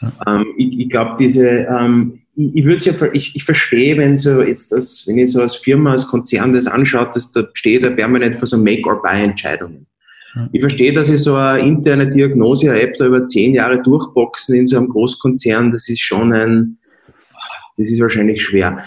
ja. 0.00 0.12
ähm, 0.26 0.46
ich 0.56 0.80
ich 0.80 0.88
glaube, 0.88 1.16
diese 1.20 1.48
ähm, 1.48 2.22
ich, 2.38 2.64
würde 2.64 2.84
ja, 2.84 2.94
ich, 3.12 3.34
ich 3.34 3.44
verstehe, 3.44 3.98
wenn 3.98 4.16
so 4.16 4.42
jetzt 4.42 4.70
das, 4.70 5.04
wenn 5.08 5.18
ich 5.18 5.32
so 5.32 5.42
als 5.42 5.56
Firma, 5.56 5.92
als 5.92 6.06
Konzern 6.06 6.52
das 6.52 6.68
anschaut, 6.68 7.16
dass 7.16 7.32
da 7.32 7.48
steht 7.52 7.84
da 7.84 7.90
permanent 7.90 8.36
vor 8.36 8.46
so 8.46 8.56
Make-or-Buy-Entscheidungen. 8.56 9.86
Ich 10.52 10.60
verstehe, 10.60 10.92
dass 10.92 11.08
ich 11.10 11.18
so 11.18 11.34
eine 11.34 11.60
interne 11.66 12.08
Diagnose-App 12.08 12.96
da 12.96 13.06
über 13.06 13.26
zehn 13.26 13.54
Jahre 13.54 13.82
durchboxen 13.82 14.54
in 14.54 14.66
so 14.68 14.76
einem 14.76 14.88
Großkonzern, 14.88 15.72
das 15.72 15.88
ist 15.88 16.00
schon 16.00 16.32
ein, 16.32 16.78
das 17.76 17.90
ist 17.90 18.00
wahrscheinlich 18.00 18.44
schwer. 18.44 18.84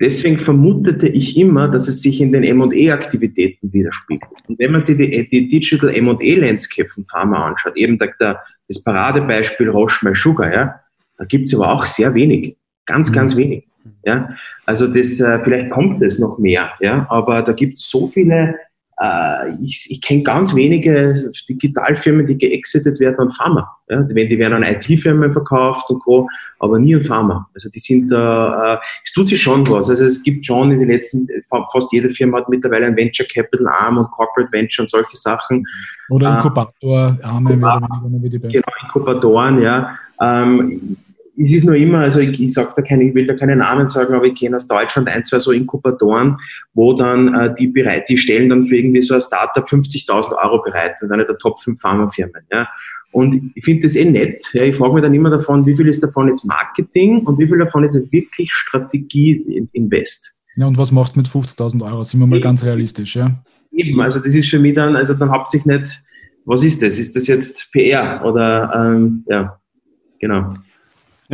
Deswegen 0.00 0.38
vermutete 0.38 1.06
ich 1.06 1.36
immer, 1.36 1.68
dass 1.68 1.88
es 1.88 2.00
sich 2.00 2.22
in 2.22 2.32
den 2.32 2.42
M&E-Aktivitäten 2.42 3.72
widerspiegelt. 3.72 4.30
Und 4.48 4.58
wenn 4.58 4.72
man 4.72 4.80
sich 4.80 4.96
die, 4.96 5.28
die 5.28 5.46
Digital 5.46 5.94
M&E-Landscape 5.94 6.88
von 6.88 7.04
Pharma 7.04 7.48
anschaut, 7.48 7.76
eben 7.76 7.98
der, 7.98 8.14
der, 8.18 8.42
das 8.66 8.82
Paradebeispiel 8.82 9.68
Roche 9.68 10.08
My 10.08 10.16
Sugar, 10.16 10.52
ja, 10.52 10.80
da 11.18 11.24
gibt 11.26 11.48
es 11.48 11.54
aber 11.54 11.70
auch 11.70 11.84
sehr 11.84 12.14
wenig. 12.14 12.56
Ganz, 12.86 13.10
mhm. 13.10 13.14
ganz 13.14 13.36
wenig. 13.36 13.64
Ja, 14.04 14.30
also 14.64 14.86
das, 14.86 15.20
äh, 15.20 15.40
vielleicht 15.40 15.70
kommt 15.70 16.00
es 16.02 16.18
noch 16.18 16.38
mehr, 16.38 16.70
ja, 16.80 17.06
aber 17.10 17.42
da 17.42 17.52
gibt 17.52 17.78
es 17.78 17.90
so 17.90 18.06
viele, 18.06 18.54
äh, 19.00 19.54
ich, 19.62 19.88
ich 19.90 20.00
kenne 20.00 20.22
ganz 20.22 20.54
wenige 20.54 21.30
Digitalfirmen, 21.48 22.26
die 22.26 22.38
geexitet 22.38 23.00
werden 23.00 23.18
an 23.18 23.30
Pharma. 23.30 23.68
Ja, 23.88 24.02
die, 24.02 24.28
die 24.28 24.38
werden 24.38 24.54
an 24.54 24.62
IT-Firmen 24.62 25.32
verkauft 25.32 25.90
und 25.90 26.00
Co., 26.00 26.28
aber 26.60 26.78
nie 26.78 26.94
an 26.94 27.04
Pharma. 27.04 27.48
Also 27.54 27.68
die 27.68 27.78
sind 27.78 28.10
da, 28.10 28.74
äh, 28.74 28.78
es 29.02 29.12
tut 29.12 29.28
sich 29.28 29.42
schon 29.42 29.68
was. 29.68 29.90
Also 29.90 30.04
es 30.04 30.22
gibt 30.22 30.46
schon 30.46 30.70
in 30.70 30.78
den 30.80 30.88
letzten, 30.88 31.26
fast 31.72 31.92
jede 31.92 32.10
Firma 32.10 32.38
hat 32.38 32.48
mittlerweile 32.48 32.86
ein 32.86 32.96
Venture 32.96 33.26
Capital 33.26 33.68
Arm 33.68 33.98
und 33.98 34.10
Corporate 34.12 34.52
Venture 34.52 34.84
und 34.84 34.90
solche 34.90 35.16
Sachen. 35.16 35.64
Oder 36.08 36.30
äh, 36.30 36.34
Inkubator, 36.36 37.18
Arme, 37.22 37.52
Inkubator, 37.52 38.20
Genau, 38.20 38.68
Inkubatoren, 38.82 39.62
ja. 39.62 39.98
Ähm, 40.20 40.96
es 41.36 41.52
ist 41.52 41.64
nur 41.64 41.74
immer, 41.74 42.00
also 42.00 42.20
ich, 42.20 42.40
ich 42.40 42.52
sag 42.52 42.74
da 42.74 42.82
keine, 42.82 43.04
ich 43.04 43.14
will 43.14 43.26
da 43.26 43.34
keine 43.34 43.56
Namen 43.56 43.88
sagen, 43.88 44.14
aber 44.14 44.26
ich 44.26 44.34
kenne 44.34 44.56
aus 44.56 44.68
Deutschland 44.68 45.08
ein, 45.08 45.24
zwei 45.24 45.38
so 45.38 45.52
Inkubatoren, 45.52 46.36
wo 46.74 46.92
dann 46.92 47.34
äh, 47.34 47.54
die 47.54 47.66
bereit, 47.66 48.08
die 48.08 48.16
stellen 48.16 48.48
dann 48.48 48.66
für 48.66 48.76
irgendwie 48.76 49.02
so 49.02 49.14
ein 49.14 49.20
Startup 49.20 49.66
50.000 49.66 50.32
Euro 50.42 50.62
bereit. 50.62 50.92
Das 50.94 51.02
ist 51.02 51.10
eine 51.10 51.26
der 51.26 51.38
Top 51.38 51.60
5 51.62 51.80
Pharmafirmen. 51.80 52.42
Ja. 52.52 52.68
Und 53.12 53.52
ich 53.54 53.64
finde 53.64 53.82
das 53.82 53.96
eh 53.96 54.04
nett. 54.04 54.44
Ja. 54.52 54.62
Ich 54.62 54.76
frage 54.76 54.94
mich 54.94 55.02
dann 55.02 55.14
immer 55.14 55.30
davon, 55.30 55.66
wie 55.66 55.76
viel 55.76 55.88
ist 55.88 56.02
davon 56.02 56.28
jetzt 56.28 56.44
Marketing 56.44 57.20
und 57.24 57.38
wie 57.38 57.46
viel 57.46 57.58
davon 57.58 57.84
ist 57.84 57.94
wirklich 58.12 58.52
Strategie-Invest. 58.52 60.40
Ja, 60.56 60.66
und 60.66 60.78
was 60.78 60.92
machst 60.92 61.16
du 61.16 61.20
mit 61.20 61.28
50.000 61.28 61.84
Euro? 61.84 62.04
Sind 62.04 62.20
wir 62.20 62.26
mal 62.26 62.40
ganz 62.40 62.64
realistisch, 62.64 63.16
ja? 63.16 63.42
Eben, 63.72 64.00
also 64.00 64.20
das 64.20 64.34
ist 64.34 64.48
für 64.48 64.60
mich 64.60 64.74
dann, 64.74 64.94
also 64.94 65.14
dann 65.14 65.30
habt 65.30 65.48
sich 65.48 65.66
nicht, 65.66 66.00
was 66.44 66.62
ist 66.62 66.82
das? 66.82 66.98
Ist 66.98 67.16
das 67.16 67.26
jetzt 67.26 67.72
PR 67.72 68.24
oder, 68.24 68.72
ähm, 68.76 69.24
ja, 69.28 69.58
genau. 70.20 70.54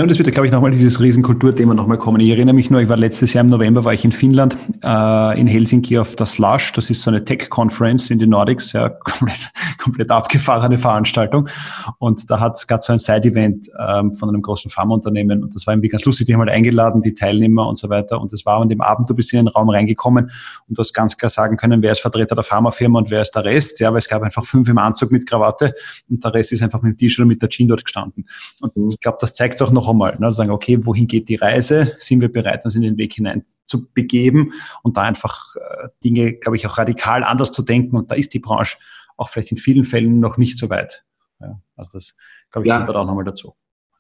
Ja, 0.01 0.05
und 0.05 0.11
es 0.11 0.16
wird, 0.16 0.32
glaube 0.32 0.46
ich, 0.46 0.53
nochmal 0.55 0.70
dieses 0.70 0.98
Riesenkulturthema 0.98 1.74
nochmal 1.74 1.98
kommen. 1.98 2.20
Ich 2.20 2.30
erinnere 2.30 2.55
mich 2.55 2.70
nur, 2.70 2.80
ich 2.80 2.88
war 2.88 2.96
letztes 2.96 3.34
Jahr 3.34 3.44
im 3.44 3.51
November, 3.51 3.84
war 3.84 3.92
ich 3.92 4.03
in 4.03 4.12
Finnland, 4.12 4.57
äh, 4.82 5.38
in 5.38 5.46
Helsinki 5.46 5.98
auf 5.98 6.16
der 6.16 6.24
Slush. 6.24 6.72
Das 6.72 6.88
ist 6.88 7.03
so 7.03 7.11
eine 7.11 7.22
Tech-Conference 7.22 8.09
in 8.09 8.18
den 8.18 8.30
Nordics, 8.30 8.72
ja, 8.72 8.88
komplett, 9.05 9.51
komplett 9.76 10.11
abgefahrene 10.11 10.78
Veranstaltung. 10.78 11.51
Und 11.98 12.30
da 12.30 12.40
hat 12.40 12.57
es 12.57 12.66
gerade 12.66 12.82
so 12.82 12.94
ein 12.94 12.98
Side-Event 12.98 13.68
ähm, 13.78 14.14
von 14.14 14.30
einem 14.30 14.40
großen 14.40 14.70
Pharmaunternehmen. 14.70 15.42
Und 15.42 15.55
das 15.55 15.66
war 15.66 15.74
irgendwie 15.74 15.90
ganz 15.90 16.07
lustig. 16.07 16.28
Die 16.28 16.32
haben 16.32 16.40
halt 16.40 16.48
eingeladen, 16.48 17.03
die 17.03 17.12
Teilnehmer 17.12 17.68
und 17.68 17.76
so 17.76 17.90
weiter. 17.90 18.22
Und 18.22 18.32
das 18.32 18.46
war 18.46 18.59
an 18.59 18.70
dem 18.70 18.80
Abend, 18.80 19.11
du 19.11 19.14
bist 19.14 19.30
in 19.34 19.40
den 19.40 19.48
Raum 19.48 19.68
reingekommen 19.68 20.30
und 20.66 20.78
du 20.78 20.80
hast 20.80 20.94
ganz 20.94 21.14
klar 21.18 21.28
sagen 21.28 21.59
können, 21.59 21.82
wer 21.82 21.92
ist 21.92 22.01
Vertreter 22.01 22.34
der 22.34 22.44
Pharmafirma 22.44 23.01
und 23.01 23.11
wer 23.11 23.20
ist 23.20 23.32
der 23.32 23.44
Rest. 23.44 23.80
Ja, 23.80 23.90
weil 23.90 23.98
es 23.98 24.09
gab 24.09 24.22
einfach 24.22 24.46
fünf 24.46 24.66
im 24.66 24.78
Anzug 24.78 25.12
mit 25.12 25.28
Krawatte 25.28 25.74
und 26.09 26.24
der 26.24 26.32
Rest 26.32 26.53
ist 26.53 26.62
einfach 26.62 26.80
mit 26.80 26.94
dem 26.94 26.96
T-Shirt 26.96 27.24
und 27.24 27.28
mit 27.28 27.42
der 27.42 27.51
Jeans 27.51 27.68
dort 27.68 27.84
gestanden. 27.84 28.24
Und 28.61 28.94
ich 28.94 29.01
glaube, 29.01 29.18
das 29.20 29.34
zeigt 29.34 29.61
auch 29.61 29.70
noch 29.70 29.89
einmal, 29.91 30.18
ne, 30.18 30.32
sagen, 30.32 30.51
okay, 30.51 30.78
wohin 30.84 31.07
geht 31.07 31.28
die 31.28 31.36
Reise? 31.36 31.97
Sind 31.99 32.20
wir 32.20 32.32
bereit, 32.32 32.64
uns 32.64 32.74
in 32.74 32.82
den 32.82 32.97
Weg 32.97 33.14
hinein 33.14 33.45
zu 33.64 33.91
begeben 33.93 34.53
und 34.82 34.97
da 34.97 35.03
einfach 35.03 35.55
äh, 35.57 35.88
Dinge, 36.03 36.34
glaube 36.34 36.57
ich, 36.57 36.66
auch 36.66 36.78
radikal 36.78 37.24
anders 37.24 37.53
zu 37.53 37.62
denken. 37.62 37.97
Und 37.97 38.11
da 38.11 38.14
ist 38.14 38.34
die 38.34 38.38
Branche 38.38 38.78
auch 39.16 39.28
vielleicht 39.28 39.53
in 39.53 39.59
vielen 39.59 39.84
Fällen 39.84 40.20
noch 40.20 40.38
nicht 40.38 40.59
so 40.59 40.70
weit. 40.70 41.05
Ja, 41.41 41.61
also 41.76 41.91
das, 41.93 42.16
glaube 42.51 42.66
ich, 42.66 42.70
ja. 42.70 42.76
kommt 42.78 42.88
da 42.88 43.01
auch 43.01 43.07
nochmal 43.07 43.24
dazu. 43.24 43.55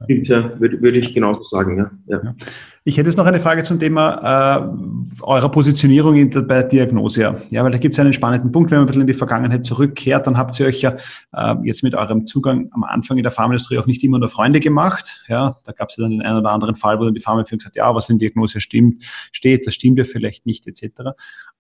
Stimmt, 0.04 0.28
ja, 0.28 0.58
würde, 0.58 0.80
würde 0.80 0.98
ich 0.98 1.12
genauso 1.12 1.42
sagen, 1.42 1.76
ja. 1.76 1.90
ja. 2.08 2.34
Ich 2.84 2.96
hätte 2.96 3.10
jetzt 3.10 3.18
noch 3.18 3.26
eine 3.26 3.40
Frage 3.40 3.62
zum 3.62 3.78
Thema 3.78 4.72
äh, 5.18 5.22
eurer 5.22 5.50
Positionierung 5.50 6.16
in, 6.16 6.30
bei 6.30 6.40
der 6.40 6.64
Diagnose. 6.64 7.42
Ja, 7.50 7.62
weil 7.62 7.70
da 7.70 7.76
gibt 7.76 7.94
es 7.94 7.98
einen 8.00 8.14
spannenden 8.14 8.50
Punkt, 8.50 8.70
wenn 8.70 8.78
man 8.78 8.84
ein 8.84 8.86
bisschen 8.86 9.02
in 9.02 9.06
die 9.06 9.12
Vergangenheit 9.12 9.66
zurückkehrt, 9.66 10.26
dann 10.26 10.38
habt 10.38 10.58
ihr 10.58 10.66
euch 10.66 10.80
ja 10.80 10.96
äh, 11.34 11.54
jetzt 11.64 11.82
mit 11.82 11.94
eurem 11.94 12.24
Zugang 12.24 12.70
am 12.72 12.84
Anfang 12.84 13.18
in 13.18 13.22
der 13.22 13.30
Pharmaindustrie 13.30 13.78
auch 13.78 13.86
nicht 13.86 14.02
immer 14.02 14.18
nur 14.18 14.30
Freunde 14.30 14.60
gemacht. 14.60 15.22
Ja, 15.28 15.56
da 15.64 15.72
gab 15.72 15.90
es 15.90 15.98
ja 15.98 16.04
dann 16.04 16.12
den 16.12 16.22
einen 16.22 16.38
oder 16.38 16.50
anderen 16.50 16.74
Fall, 16.74 16.98
wo 16.98 17.04
dann 17.04 17.14
die 17.14 17.20
Pharmafirma 17.20 17.58
gesagt 17.58 17.76
hat, 17.76 17.76
ja, 17.76 17.94
was 17.94 18.08
in 18.08 18.18
Diagnose 18.18 18.62
stimmt, 18.62 19.04
steht, 19.32 19.66
das 19.66 19.74
stimmt 19.74 19.98
ja 19.98 20.04
vielleicht 20.06 20.46
nicht, 20.46 20.66
etc. 20.66 21.10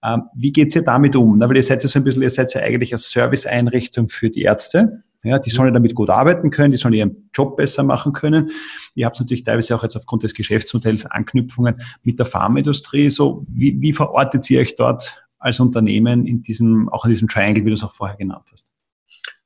Ähm, 0.02 0.22
wie 0.34 0.52
geht's 0.52 0.74
ihr 0.74 0.82
damit 0.82 1.14
um? 1.16 1.36
Na, 1.36 1.50
weil 1.50 1.56
ihr 1.56 1.62
seid 1.62 1.82
ja 1.82 1.88
so 1.90 1.98
ein 1.98 2.04
bisschen, 2.04 2.22
ihr 2.22 2.30
seid 2.30 2.52
ja 2.54 2.62
eigentlich 2.62 2.94
als 2.94 3.10
Serviceeinrichtung 3.10 4.08
für 4.08 4.30
die 4.30 4.42
Ärzte. 4.42 5.02
Ja, 5.22 5.38
die 5.38 5.50
sollen 5.50 5.74
damit 5.74 5.94
gut 5.94 6.08
arbeiten 6.08 6.50
können, 6.50 6.70
die 6.70 6.78
sollen 6.78 6.94
ihren 6.94 7.30
Job 7.34 7.56
besser 7.56 7.82
machen 7.82 8.12
können. 8.12 8.50
Ihr 8.94 9.04
habt 9.04 9.20
natürlich 9.20 9.44
teilweise 9.44 9.76
auch 9.76 9.82
jetzt 9.82 9.96
aufgrund 9.96 10.22
des 10.22 10.34
Geschäftsmodells 10.34 11.06
Anknüpfungen 11.06 11.82
mit 12.02 12.18
der 12.18 12.26
Pharmaindustrie. 12.26 13.10
So, 13.10 13.42
wie, 13.54 13.78
wie 13.80 13.92
verortet 13.92 14.48
ihr 14.50 14.60
euch 14.60 14.76
dort 14.76 15.22
als 15.38 15.60
Unternehmen 15.60 16.26
in 16.26 16.42
diesem, 16.42 16.88
auch 16.88 17.04
in 17.04 17.10
diesem 17.10 17.28
Triangle, 17.28 17.64
wie 17.64 17.68
du 17.70 17.74
es 17.74 17.84
auch 17.84 17.92
vorher 17.92 18.16
genannt 18.16 18.44
hast? 18.50 18.70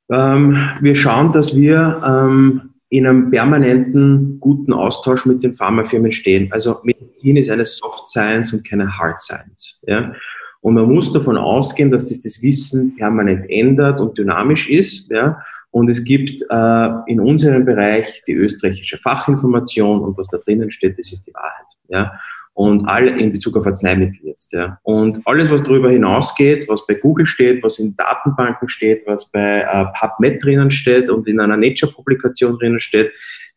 Ähm, 0.09 0.69
wir 0.81 0.95
schauen, 0.95 1.31
dass 1.31 1.55
wir 1.55 2.01
ähm, 2.05 2.75
in 2.89 3.07
einem 3.07 3.31
permanenten 3.31 4.39
guten 4.39 4.71
Austausch 4.71 5.25
mit 5.25 5.43
den 5.43 5.55
Pharmafirmen 5.55 6.11
stehen. 6.11 6.51
Also 6.51 6.79
Medizin 6.83 7.37
ist 7.37 7.49
eine 7.49 7.65
Soft 7.65 8.07
Science 8.07 8.53
und 8.53 8.65
keine 8.67 8.97
Hard 8.97 9.19
Science. 9.19 9.81
Ja? 9.87 10.13
Und 10.61 10.75
man 10.75 10.91
muss 10.91 11.11
davon 11.11 11.37
ausgehen, 11.37 11.91
dass 11.91 12.07
das, 12.07 12.21
das 12.21 12.41
Wissen 12.41 12.95
permanent 12.95 13.49
ändert 13.49 13.99
und 13.99 14.17
dynamisch 14.17 14.69
ist. 14.69 15.11
Ja? 15.11 15.41
Und 15.75 15.89
es 15.89 16.05
gibt 16.05 16.41
äh, 16.41 16.89
in 17.05 17.19
unserem 17.19 17.65
Bereich 17.65 18.23
die 18.25 18.31
österreichische 18.31 18.97
Fachinformation 18.97 19.99
und 19.99 20.17
was 20.17 20.29
da 20.29 20.37
drinnen 20.37 20.71
steht, 20.71 20.97
das 20.97 21.11
ist 21.11 21.27
die 21.27 21.33
Wahrheit. 21.33 21.65
Ja? 21.89 22.13
Und 22.53 22.87
all 22.87 23.19
in 23.19 23.33
Bezug 23.33 23.57
auf 23.57 23.67
Arzneimittel 23.67 24.21
jetzt. 24.23 24.53
Ja? 24.53 24.79
Und 24.83 25.19
alles, 25.25 25.51
was 25.51 25.63
darüber 25.63 25.91
hinausgeht, 25.91 26.69
was 26.69 26.87
bei 26.87 26.93
Google 26.93 27.27
steht, 27.27 27.61
was 27.61 27.77
in 27.77 27.93
Datenbanken 27.97 28.69
steht, 28.69 29.05
was 29.05 29.29
bei 29.33 29.63
äh, 29.63 29.85
PubMed 29.99 30.41
drinnen 30.41 30.71
steht 30.71 31.09
und 31.09 31.27
in 31.27 31.41
einer 31.41 31.57
Nature-Publikation 31.57 32.57
drinnen 32.57 32.79
steht, 32.79 33.11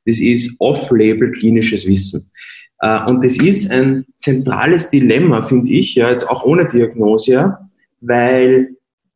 das 0.04 0.18
ist 0.18 0.60
off-label 0.60 1.30
klinisches 1.30 1.86
Wissen. 1.86 2.32
Äh, 2.80 3.04
und 3.04 3.22
das 3.22 3.36
ist 3.36 3.70
ein 3.70 4.06
zentrales 4.16 4.90
Dilemma, 4.90 5.42
finde 5.42 5.70
ich, 5.70 5.94
ja, 5.94 6.10
jetzt 6.10 6.28
auch 6.28 6.44
ohne 6.44 6.66
Diagnose, 6.66 7.58
weil 8.00 8.70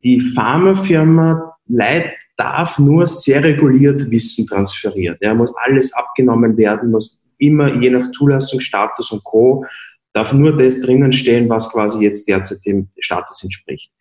die 0.04 0.20
Pharmafirma 0.20 1.56
leid, 1.66 2.12
darf 2.42 2.78
nur 2.78 3.06
sehr 3.06 3.44
reguliert 3.44 4.10
Wissen 4.10 4.46
transferieren. 4.46 5.16
Ja, 5.20 5.32
muss 5.32 5.54
alles 5.64 5.92
abgenommen 5.92 6.56
werden, 6.56 6.90
muss 6.90 7.22
immer 7.38 7.74
je 7.80 7.90
nach 7.90 8.10
Zulassungsstatus 8.10 9.12
und 9.12 9.22
Co. 9.22 9.64
darf 10.12 10.32
nur 10.32 10.56
das 10.56 10.80
drinnen 10.80 11.12
stehen, 11.12 11.48
was 11.48 11.70
quasi 11.70 12.02
jetzt 12.02 12.28
derzeit 12.28 12.58
dem 12.66 12.88
Status 12.98 13.42
entspricht. 13.44 13.92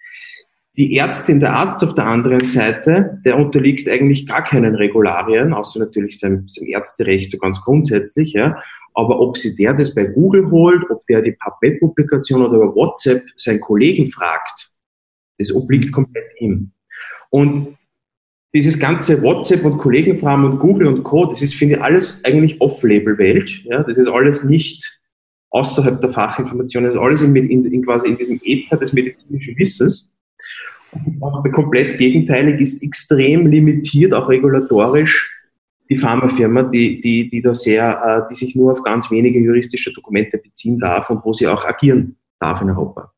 Die 0.77 0.97
Ärztin, 0.97 1.39
der 1.39 1.53
Arzt 1.53 1.83
auf 1.83 1.93
der 1.93 2.07
anderen 2.07 2.45
Seite, 2.45 3.21
der 3.25 3.37
unterliegt 3.37 3.87
eigentlich 3.87 4.25
gar 4.25 4.43
keinen 4.43 4.73
Regularien, 4.75 5.53
außer 5.53 5.79
natürlich 5.79 6.19
seinem, 6.19 6.47
seinem 6.47 6.69
Ärzterecht 6.69 7.29
so 7.29 7.37
ganz 7.37 7.61
grundsätzlich. 7.61 8.33
Ja. 8.33 8.57
Aber 8.93 9.19
ob 9.19 9.37
sie 9.37 9.55
der 9.55 9.73
das 9.73 9.93
bei 9.93 10.05
Google 10.05 10.49
holt, 10.49 10.89
ob 10.89 11.05
der 11.07 11.21
die 11.21 11.33
PubMed-Publikation 11.33 12.41
oder 12.41 12.55
über 12.55 12.75
WhatsApp 12.75 13.23
seinen 13.35 13.59
Kollegen 13.59 14.07
fragt, 14.07 14.71
das 15.37 15.53
obliegt 15.53 15.91
komplett 15.91 16.31
ihm. 16.39 16.71
Und 17.29 17.77
dieses 18.53 18.79
ganze 18.79 19.21
WhatsApp 19.21 19.63
und 19.63 19.77
Kollegenfragen 19.77 20.45
und 20.45 20.59
Google 20.59 20.87
und 20.87 21.03
Co., 21.03 21.25
das 21.25 21.41
ist, 21.41 21.53
finde 21.53 21.75
ich, 21.75 21.81
alles 21.81 22.19
eigentlich 22.23 22.59
Off-Label-Welt. 22.59 23.63
Ja, 23.63 23.83
das 23.83 23.97
ist 23.97 24.07
alles 24.07 24.43
nicht 24.43 25.01
außerhalb 25.51 25.99
der 26.01 26.09
Fachinformation, 26.09 26.83
das 26.83 26.95
ist 26.95 27.01
alles 27.01 27.21
in, 27.21 27.35
in, 27.35 27.65
in 27.65 27.83
quasi 27.83 28.09
in 28.09 28.17
diesem 28.17 28.39
Äther 28.43 28.77
des 28.77 28.93
medizinischen 28.93 29.57
Wissens. 29.57 30.17
Und 30.91 31.21
auch 31.21 31.43
komplett 31.51 31.97
gegenteilig 31.97 32.59
ist 32.59 32.83
extrem 32.83 33.47
limitiert, 33.47 34.13
auch 34.13 34.27
regulatorisch, 34.27 35.29
die 35.89 35.97
Pharmafirma, 35.97 36.63
die, 36.63 37.01
die, 37.01 37.29
die 37.29 37.41
da 37.41 37.53
sehr, 37.53 38.25
äh, 38.25 38.29
die 38.29 38.35
sich 38.35 38.55
nur 38.55 38.73
auf 38.73 38.83
ganz 38.83 39.11
wenige 39.11 39.39
juristische 39.39 39.91
Dokumente 39.93 40.37
beziehen 40.37 40.79
darf 40.79 41.09
und 41.09 41.23
wo 41.23 41.33
sie 41.33 41.47
auch 41.47 41.65
agieren 41.65 42.17
darf 42.39 42.61
in 42.61 42.69
Europa. 42.69 43.13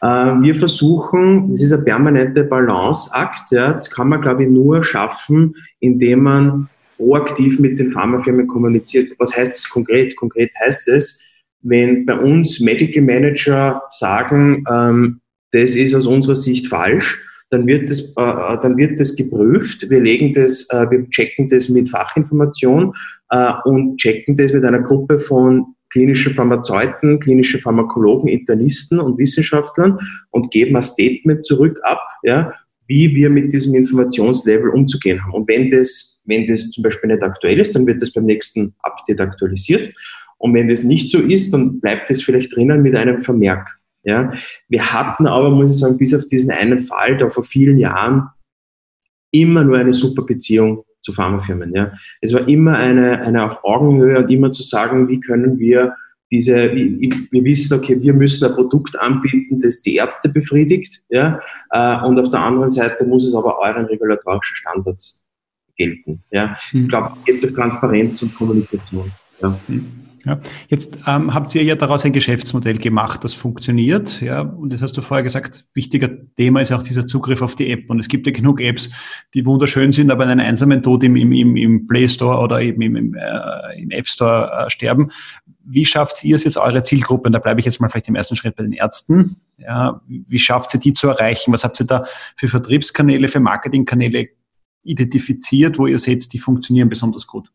Äh, 0.00 0.06
wir 0.06 0.54
versuchen, 0.56 1.50
das 1.50 1.62
ist 1.62 1.72
ein 1.72 1.84
permanenter 1.84 2.44
Balanceakt, 2.44 3.50
ja, 3.50 3.72
das 3.72 3.90
kann 3.90 4.08
man, 4.08 4.20
glaube 4.20 4.44
ich, 4.44 4.50
nur 4.50 4.84
schaffen, 4.84 5.54
indem 5.80 6.22
man 6.22 6.68
proaktiv 6.96 7.58
mit 7.58 7.78
den 7.78 7.92
Pharmafirmen 7.92 8.46
kommuniziert. 8.46 9.12
Was 9.18 9.36
heißt 9.36 9.52
das 9.52 9.68
konkret? 9.68 10.16
Konkret 10.16 10.50
heißt 10.64 10.88
es, 10.88 11.22
wenn 11.62 12.06
bei 12.06 12.18
uns 12.18 12.60
Medical 12.60 13.02
Manager 13.02 13.82
sagen, 13.90 14.64
ähm, 14.70 15.20
das 15.52 15.74
ist 15.74 15.94
aus 15.94 16.06
unserer 16.06 16.34
Sicht 16.34 16.68
falsch, 16.68 17.22
dann 17.50 17.66
wird 17.66 17.90
das, 17.90 18.14
äh, 18.16 18.22
äh 18.22 18.58
dann 18.60 18.76
wird 18.76 18.98
das 18.98 19.16
geprüft. 19.16 19.88
Wir 19.88 20.00
legen 20.00 20.32
das, 20.32 20.68
äh, 20.70 20.90
wir 20.90 21.08
checken 21.10 21.48
das 21.48 21.68
mit 21.68 21.88
Fachinformation 21.88 22.92
äh, 23.30 23.52
und 23.64 23.98
checken 23.98 24.36
das 24.36 24.52
mit 24.52 24.64
einer 24.64 24.82
Gruppe 24.82 25.18
von 25.20 25.75
klinische 25.90 26.30
Pharmazeuten, 26.30 27.20
klinische 27.20 27.58
Pharmakologen, 27.58 28.28
Internisten 28.28 28.98
und 28.98 29.18
Wissenschaftlern 29.18 29.98
und 30.30 30.50
geben 30.50 30.76
ein 30.76 30.82
Statement 30.82 31.46
zurück 31.46 31.78
ab, 31.82 32.00
ja, 32.22 32.52
wie 32.86 33.14
wir 33.14 33.30
mit 33.30 33.52
diesem 33.52 33.74
Informationslevel 33.74 34.70
umzugehen 34.70 35.22
haben. 35.22 35.32
Und 35.32 35.48
wenn 35.48 35.70
das, 35.70 36.22
wenn 36.24 36.46
das 36.46 36.70
zum 36.70 36.82
Beispiel 36.82 37.10
nicht 37.10 37.22
aktuell 37.22 37.60
ist, 37.60 37.74
dann 37.74 37.86
wird 37.86 38.00
das 38.00 38.12
beim 38.12 38.24
nächsten 38.24 38.74
Update 38.82 39.20
aktualisiert. 39.20 39.94
Und 40.38 40.54
wenn 40.54 40.68
das 40.68 40.84
nicht 40.84 41.10
so 41.10 41.18
ist, 41.20 41.52
dann 41.52 41.80
bleibt 41.80 42.10
es 42.10 42.22
vielleicht 42.22 42.54
drinnen 42.54 42.82
mit 42.82 42.94
einem 42.94 43.22
Vermerk. 43.22 43.78
Ja. 44.04 44.32
Wir 44.68 44.92
hatten 44.92 45.26
aber, 45.26 45.50
muss 45.50 45.70
ich 45.70 45.80
sagen, 45.80 45.98
bis 45.98 46.14
auf 46.14 46.26
diesen 46.26 46.52
einen 46.52 46.84
Fall 46.84 47.16
da 47.16 47.28
vor 47.28 47.44
vielen 47.44 47.78
Jahren 47.78 48.28
immer 49.32 49.64
nur 49.64 49.78
eine 49.78 49.94
super 49.94 50.22
Beziehung 50.22 50.84
zu 51.06 51.12
Pharmafirmen. 51.12 51.72
Ja. 51.72 51.92
Es 52.20 52.34
war 52.34 52.46
immer 52.48 52.76
eine, 52.76 53.20
eine 53.20 53.44
auf 53.44 53.64
Augenhöhe 53.64 54.18
und 54.18 54.28
immer 54.28 54.50
zu 54.50 54.62
sagen, 54.62 55.08
wie 55.08 55.20
können 55.20 55.58
wir 55.58 55.94
diese, 56.32 56.72
wir 56.72 57.44
wissen, 57.44 57.78
okay, 57.78 58.02
wir 58.02 58.12
müssen 58.12 58.48
ein 58.48 58.54
Produkt 58.54 58.98
anbieten, 58.98 59.60
das 59.60 59.80
die 59.82 59.94
Ärzte 59.94 60.28
befriedigt, 60.28 61.02
ja, 61.08 61.40
äh, 61.70 62.04
und 62.04 62.18
auf 62.18 62.30
der 62.30 62.40
anderen 62.40 62.68
Seite 62.68 63.04
muss 63.04 63.24
es 63.24 63.32
aber 63.32 63.60
euren 63.60 63.84
regulatorischen 63.84 64.56
Standards 64.56 65.28
gelten, 65.76 66.24
ja. 66.32 66.58
Ich 66.66 66.72
hm. 66.72 66.88
glaube, 66.88 67.12
es 67.14 67.24
geht 67.24 67.42
durch 67.44 67.54
Transparenz 67.54 68.20
und 68.22 68.34
Kommunikation, 68.34 69.12
ja. 69.40 69.56
Hm. 69.68 70.05
Ja. 70.26 70.40
Jetzt 70.66 70.98
ähm, 71.06 71.32
habt 71.32 71.54
ihr 71.54 71.62
ja 71.62 71.76
daraus 71.76 72.04
ein 72.04 72.12
Geschäftsmodell 72.12 72.78
gemacht, 72.78 73.22
das 73.22 73.32
funktioniert. 73.32 74.20
Ja, 74.20 74.40
und 74.40 74.72
das 74.72 74.82
hast 74.82 74.96
du 74.96 75.00
vorher 75.00 75.22
gesagt, 75.22 75.64
wichtiger 75.74 76.10
Thema 76.34 76.60
ist 76.60 76.72
auch 76.72 76.82
dieser 76.82 77.06
Zugriff 77.06 77.42
auf 77.42 77.54
die 77.54 77.70
App. 77.70 77.88
Und 77.88 78.00
es 78.00 78.08
gibt 78.08 78.26
ja 78.26 78.32
genug 78.32 78.60
Apps, 78.60 78.90
die 79.34 79.46
wunderschön 79.46 79.92
sind, 79.92 80.10
aber 80.10 80.26
einen 80.26 80.40
einsamen 80.40 80.82
Tod 80.82 81.04
im, 81.04 81.14
im, 81.14 81.56
im 81.56 81.86
Play 81.86 82.08
Store 82.08 82.40
oder 82.40 82.60
eben 82.60 82.82
im, 82.82 82.96
im, 82.96 83.14
äh, 83.14 83.80
im 83.80 83.90
App 83.90 84.08
Store 84.08 84.66
äh, 84.66 84.68
sterben. 84.70 85.12
Wie 85.64 85.86
schafft 85.86 86.24
ihr 86.24 86.34
es 86.34 86.42
jetzt, 86.42 86.58
eure 86.58 86.82
Zielgruppe, 86.82 87.28
und 87.28 87.32
da 87.32 87.38
bleibe 87.38 87.60
ich 87.60 87.66
jetzt 87.66 87.80
mal 87.80 87.88
vielleicht 87.88 88.08
im 88.08 88.16
ersten 88.16 88.34
Schritt 88.34 88.56
bei 88.56 88.64
den 88.64 88.72
Ärzten, 88.72 89.36
ja, 89.58 90.00
wie 90.08 90.38
schafft 90.40 90.74
ihr 90.74 90.80
die 90.80 90.92
zu 90.92 91.08
erreichen? 91.08 91.52
Was 91.52 91.62
habt 91.62 91.78
ihr 91.80 91.86
da 91.86 92.04
für 92.34 92.48
Vertriebskanäle, 92.48 93.28
für 93.28 93.40
Marketingkanäle 93.40 94.28
identifiziert, 94.82 95.78
wo 95.78 95.86
ihr 95.86 96.00
seht, 96.00 96.32
die 96.32 96.38
funktionieren 96.40 96.88
besonders 96.88 97.28
gut? 97.28 97.48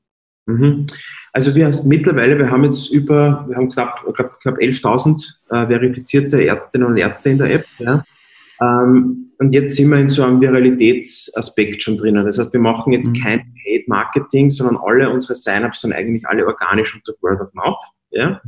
Mhm. 0.45 0.85
Also 1.33 1.55
wir 1.55 1.71
mittlerweile, 1.85 2.37
wir 2.37 2.51
haben 2.51 2.65
jetzt 2.65 2.91
über, 2.91 3.45
wir 3.47 3.55
haben 3.55 3.69
knapp, 3.69 4.03
knapp, 4.13 4.39
knapp 4.41 4.57
11.000 4.57 5.33
äh, 5.49 5.67
verifizierte 5.67 6.43
Ärztinnen 6.43 6.87
und 6.87 6.97
Ärzte 6.97 7.29
in 7.29 7.37
der 7.37 7.51
App. 7.51 7.65
Ja. 7.79 8.03
Ähm, 8.61 9.31
und 9.39 9.53
jetzt 9.53 9.75
sind 9.75 9.89
wir 9.89 9.97
in 9.97 10.09
so 10.09 10.23
einem 10.23 10.41
Viralitätsaspekt 10.41 11.81
schon 11.81 11.97
drinnen. 11.97 12.25
Das 12.25 12.37
heißt, 12.37 12.53
wir 12.53 12.59
machen 12.59 12.93
jetzt 12.93 13.09
mhm. 13.09 13.21
kein 13.21 13.53
Paid 13.63 13.87
Marketing, 13.87 14.51
sondern 14.51 14.77
alle 14.77 15.09
unsere 15.09 15.35
Sign-ups 15.35 15.81
sind 15.81 15.93
eigentlich 15.93 16.27
alle 16.27 16.45
organisch 16.45 16.93
unter 16.93 17.13
Word 17.21 17.41
of 17.41 17.53
Mouth. 17.53 17.81
Ja. 18.11 18.41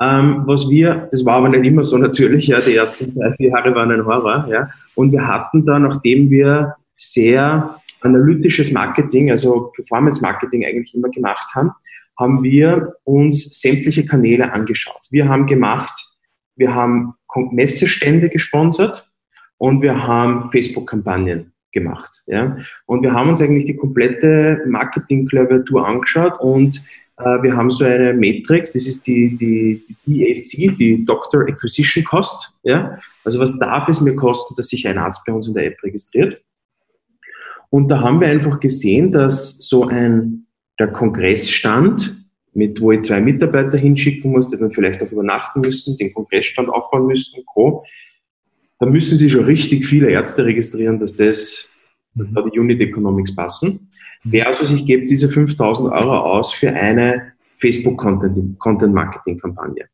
Ähm, 0.00 0.44
was 0.46 0.68
wir, 0.70 1.08
das 1.10 1.24
war 1.24 1.34
aber 1.34 1.50
nicht 1.50 1.64
immer 1.64 1.84
so 1.84 1.98
natürlich, 1.98 2.48
ja, 2.48 2.60
die 2.60 2.74
ersten 2.74 3.14
drei, 3.14 3.32
vier 3.36 3.50
Jahre 3.50 3.74
waren 3.74 3.92
ein 3.92 4.06
Horror, 4.06 4.48
ja. 4.50 4.70
Und 4.94 5.12
wir 5.12 5.26
hatten 5.26 5.66
da, 5.66 5.78
nachdem 5.78 6.30
wir 6.30 6.74
sehr 6.96 7.80
analytisches 8.00 8.72
Marketing, 8.72 9.30
also 9.30 9.72
Performance 9.74 10.22
Marketing 10.22 10.64
eigentlich 10.64 10.94
immer 10.94 11.10
gemacht 11.10 11.54
haben, 11.54 11.72
haben 12.18 12.42
wir 12.42 12.94
uns 13.04 13.60
sämtliche 13.60 14.04
Kanäle 14.04 14.52
angeschaut. 14.52 15.06
Wir 15.10 15.28
haben 15.28 15.46
gemacht, 15.46 16.16
wir 16.56 16.74
haben 16.74 17.14
Messestände 17.52 18.28
gesponsert 18.28 19.08
und 19.58 19.82
wir 19.82 20.06
haben 20.06 20.50
Facebook-Kampagnen 20.50 21.52
gemacht. 21.72 22.22
Ja? 22.26 22.56
Und 22.86 23.02
wir 23.02 23.12
haben 23.12 23.28
uns 23.30 23.40
eigentlich 23.40 23.66
die 23.66 23.76
komplette 23.76 24.62
Marketing-Klaviatur 24.66 25.86
angeschaut 25.86 26.40
und 26.40 26.82
äh, 27.18 27.42
wir 27.42 27.56
haben 27.56 27.70
so 27.70 27.84
eine 27.84 28.12
Metrik, 28.12 28.66
das 28.72 28.86
ist 28.86 29.06
die, 29.06 29.36
die, 29.36 29.82
die 30.06 30.34
DAC, 30.34 30.76
die 30.76 31.04
Doctor 31.04 31.42
Acquisition 31.42 32.04
Cost. 32.04 32.52
Ja? 32.64 32.98
Also 33.24 33.38
was 33.38 33.58
darf 33.58 33.88
es 33.88 34.00
mir 34.00 34.16
kosten, 34.16 34.54
dass 34.56 34.68
sich 34.68 34.88
ein 34.88 34.98
Arzt 34.98 35.24
bei 35.24 35.32
uns 35.32 35.46
in 35.46 35.54
der 35.54 35.66
App 35.66 35.82
registriert? 35.82 36.42
Und 37.70 37.88
da 37.88 38.00
haben 38.00 38.20
wir 38.20 38.28
einfach 38.28 38.58
gesehen, 38.60 39.12
dass 39.12 39.58
so 39.58 39.86
ein 39.86 40.47
der 40.78 40.88
Kongressstand, 40.88 42.24
mit, 42.54 42.80
wo 42.80 42.92
ich 42.92 43.02
zwei 43.02 43.20
Mitarbeiter 43.20 43.78
hinschicken 43.78 44.32
muss, 44.32 44.50
die 44.50 44.56
dann 44.56 44.70
vielleicht 44.70 45.02
auch 45.02 45.12
übernachten 45.12 45.60
müssen, 45.60 45.96
den 45.96 46.12
Kongressstand 46.12 46.68
aufbauen 46.68 47.06
müssen, 47.06 47.44
Co. 47.46 47.84
Da 48.78 48.86
müssen 48.86 49.16
sich 49.16 49.32
schon 49.32 49.44
richtig 49.44 49.86
viele 49.86 50.10
Ärzte 50.10 50.44
registrieren, 50.44 50.98
dass 50.98 51.16
das, 51.16 51.76
dass 52.14 52.32
da 52.32 52.42
die 52.42 52.58
Unit 52.58 52.80
Economics 52.80 53.34
passen. 53.34 53.90
Versus 54.28 54.70
ich 54.70 54.84
gebe 54.86 55.06
diese 55.06 55.28
5000 55.28 55.92
Euro 55.92 56.18
aus 56.18 56.52
für 56.52 56.72
eine 56.72 57.32
Facebook 57.56 57.98
Content, 57.98 58.58
Content 58.58 58.94
Marketing 58.94 59.38
Kampagne. 59.38 59.86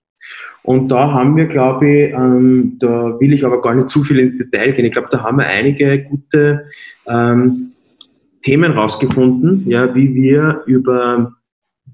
Und 0.63 0.89
da 0.89 1.13
haben 1.13 1.37
wir, 1.37 1.47
glaube 1.47 1.89
ich, 1.89 2.13
ähm, 2.13 2.77
da 2.79 3.21
will 3.21 3.35
ich 3.35 3.45
aber 3.45 3.61
gar 3.61 3.75
nicht 3.75 3.91
zu 3.91 4.03
viel 4.03 4.19
ins 4.19 4.39
Detail 4.39 4.73
gehen. 4.73 4.87
Ich 4.87 4.93
glaube, 4.93 5.09
da 5.11 5.23
haben 5.23 5.39
wir 5.39 5.47
einige 5.47 6.03
gute 6.05 6.65
ähm, 7.07 7.74
Themen 8.45 8.73
rausgefunden, 8.73 9.69
ja, 9.69 9.95
wie 9.95 10.15
wir 10.15 10.63
über 10.67 11.33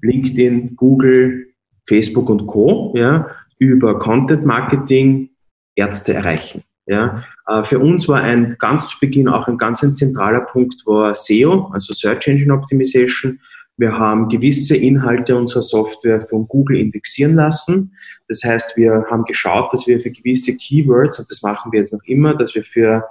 LinkedIn, 0.01 0.75
Google, 0.75 1.47
Facebook 1.87 2.29
und 2.29 2.45
Co. 2.45 2.93
Ja, 2.95 3.27
über 3.57 3.97
Content 3.99 4.45
Marketing 4.45 5.29
Ärzte 5.75 6.13
erreichen. 6.13 6.63
Ja. 6.85 7.23
Äh, 7.47 7.63
für 7.63 7.79
uns 7.79 8.07
war 8.09 8.21
ein 8.21 8.57
ganz 8.59 8.89
zu 8.89 8.99
Beginn 8.99 9.29
auch 9.29 9.47
ein 9.47 9.57
ganz 9.57 9.81
ein 9.83 9.95
zentraler 9.95 10.41
Punkt 10.41 10.85
war 10.85 11.15
SEO, 11.15 11.69
also 11.73 11.93
Search 11.93 12.27
Engine 12.27 12.53
Optimization. 12.53 13.39
Wir 13.77 13.97
haben 13.97 14.27
gewisse 14.27 14.75
Inhalte 14.75 15.35
unserer 15.37 15.63
Software 15.63 16.21
von 16.27 16.47
Google 16.47 16.77
indexieren 16.77 17.35
lassen. 17.35 17.95
Das 18.27 18.43
heißt, 18.43 18.75
wir 18.77 19.05
haben 19.09 19.23
geschaut, 19.23 19.73
dass 19.73 19.87
wir 19.87 20.01
für 20.01 20.11
gewisse 20.11 20.55
Keywords, 20.57 21.19
und 21.19 21.29
das 21.29 21.41
machen 21.41 21.71
wir 21.71 21.79
jetzt 21.79 21.93
noch 21.93 22.03
immer, 22.03 22.35
dass 22.35 22.53
wir 22.55 22.63
für 22.63 23.05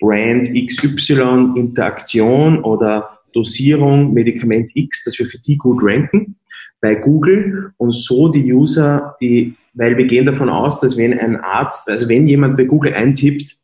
Brand 0.00 0.48
XY 0.48 1.52
Interaktion 1.56 2.62
oder 2.62 3.18
Dosierung 3.32 4.12
Medikament 4.12 4.70
X, 4.74 5.04
dass 5.04 5.18
wir 5.18 5.26
für 5.26 5.38
die 5.38 5.56
gut 5.56 5.80
ranken 5.82 6.36
bei 6.80 6.94
Google. 6.94 7.72
Und 7.76 7.92
so 7.92 8.28
die 8.28 8.52
User, 8.52 9.16
die, 9.20 9.54
weil 9.74 9.96
wir 9.96 10.06
gehen 10.06 10.26
davon 10.26 10.48
aus, 10.48 10.80
dass 10.80 10.96
wenn 10.96 11.18
ein 11.18 11.36
Arzt, 11.36 11.90
also 11.90 12.08
wenn 12.08 12.26
jemand 12.26 12.56
bei 12.56 12.64
Google 12.64 12.94
eintippt, 12.94 13.56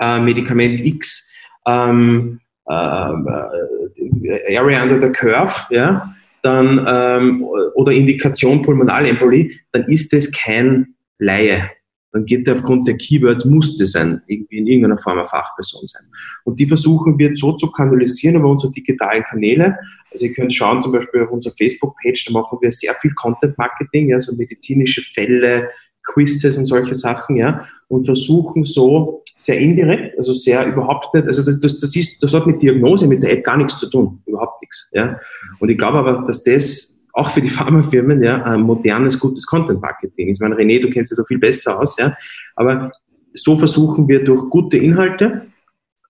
äh, 0.00 0.20
Medikament 0.20 0.80
X, 0.80 1.32
ähm, 1.66 2.40
äh, 2.68 2.72
äh, 2.72 4.56
Area 4.56 4.82
under 4.82 5.00
the 5.00 5.08
Curve, 5.08 5.54
ja, 5.70 6.14
dann, 6.42 6.84
ähm, 6.86 7.44
oder 7.74 7.92
Indikation 7.92 8.62
Pulmonalembolie, 8.62 9.52
dann 9.72 9.84
ist 9.84 10.12
das 10.12 10.30
kein 10.30 10.94
Laie 11.18 11.70
dann 12.14 12.26
geht 12.26 12.46
er 12.46 12.54
aufgrund 12.54 12.86
der 12.86 12.96
Keywords, 12.96 13.44
muss 13.44 13.76
das 13.76 13.90
sein, 13.90 14.22
irgendwie 14.28 14.58
in 14.58 14.68
irgendeiner 14.68 14.98
Form 14.98 15.18
eine 15.18 15.28
Fachperson 15.28 15.84
sein. 15.84 16.04
Und 16.44 16.60
die 16.60 16.66
versuchen 16.66 17.18
wir 17.18 17.34
so 17.34 17.56
zu 17.56 17.72
kanalisieren 17.72 18.36
über 18.36 18.48
unsere 18.48 18.72
digitalen 18.72 19.24
Kanäle. 19.24 19.76
Also 20.12 20.26
ihr 20.26 20.32
könnt 20.32 20.54
schauen, 20.54 20.80
zum 20.80 20.92
Beispiel 20.92 21.24
auf 21.24 21.32
unserer 21.32 21.54
Facebook-Page, 21.58 22.26
da 22.26 22.32
machen 22.32 22.58
wir 22.60 22.70
sehr 22.70 22.94
viel 22.94 23.12
Content-Marketing, 23.14 24.10
ja, 24.10 24.20
so 24.20 24.32
medizinische 24.36 25.02
Fälle, 25.02 25.70
Quizzes 26.04 26.56
und 26.56 26.66
solche 26.66 26.94
Sachen, 26.94 27.34
ja, 27.34 27.66
und 27.88 28.04
versuchen 28.04 28.64
so 28.64 29.24
sehr 29.36 29.58
indirekt, 29.58 30.16
also 30.16 30.32
sehr 30.32 30.64
überhaupt 30.66 31.12
nicht, 31.14 31.26
also 31.26 31.44
das, 31.44 31.58
das, 31.58 31.80
das 31.80 31.96
ist, 31.96 32.22
das 32.22 32.32
hat 32.32 32.46
mit 32.46 32.62
Diagnose, 32.62 33.08
mit 33.08 33.24
der 33.24 33.32
App 33.32 33.42
gar 33.42 33.56
nichts 33.56 33.78
zu 33.78 33.90
tun, 33.90 34.22
überhaupt 34.26 34.62
nichts, 34.62 34.88
ja. 34.92 35.18
Und 35.58 35.68
ich 35.68 35.78
glaube 35.78 35.98
aber, 35.98 36.22
dass 36.24 36.44
das 36.44 37.03
auch 37.14 37.30
für 37.30 37.40
die 37.40 37.48
Pharmafirmen 37.48 38.22
ja, 38.22 38.42
ein 38.42 38.62
modernes, 38.62 39.18
gutes 39.18 39.46
Content-Marketing. 39.46 40.28
Ich 40.28 40.40
meine, 40.40 40.56
René, 40.56 40.82
du 40.82 40.90
kennst 40.90 41.12
dich 41.12 41.16
da 41.16 41.24
viel 41.24 41.38
besser 41.38 41.80
aus, 41.80 41.96
ja. 41.96 42.16
Aber 42.56 42.90
so 43.32 43.56
versuchen 43.56 44.08
wir 44.08 44.24
durch 44.24 44.50
gute 44.50 44.78
Inhalte, 44.78 45.46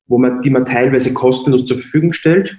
wo 0.07 0.19
man, 0.19 0.41
die 0.41 0.51
man 0.51 0.65
teilweise 0.65 1.13
kostenlos 1.13 1.67
zur 1.67 1.77
Verfügung 1.77 2.15
stellt 2.15 2.57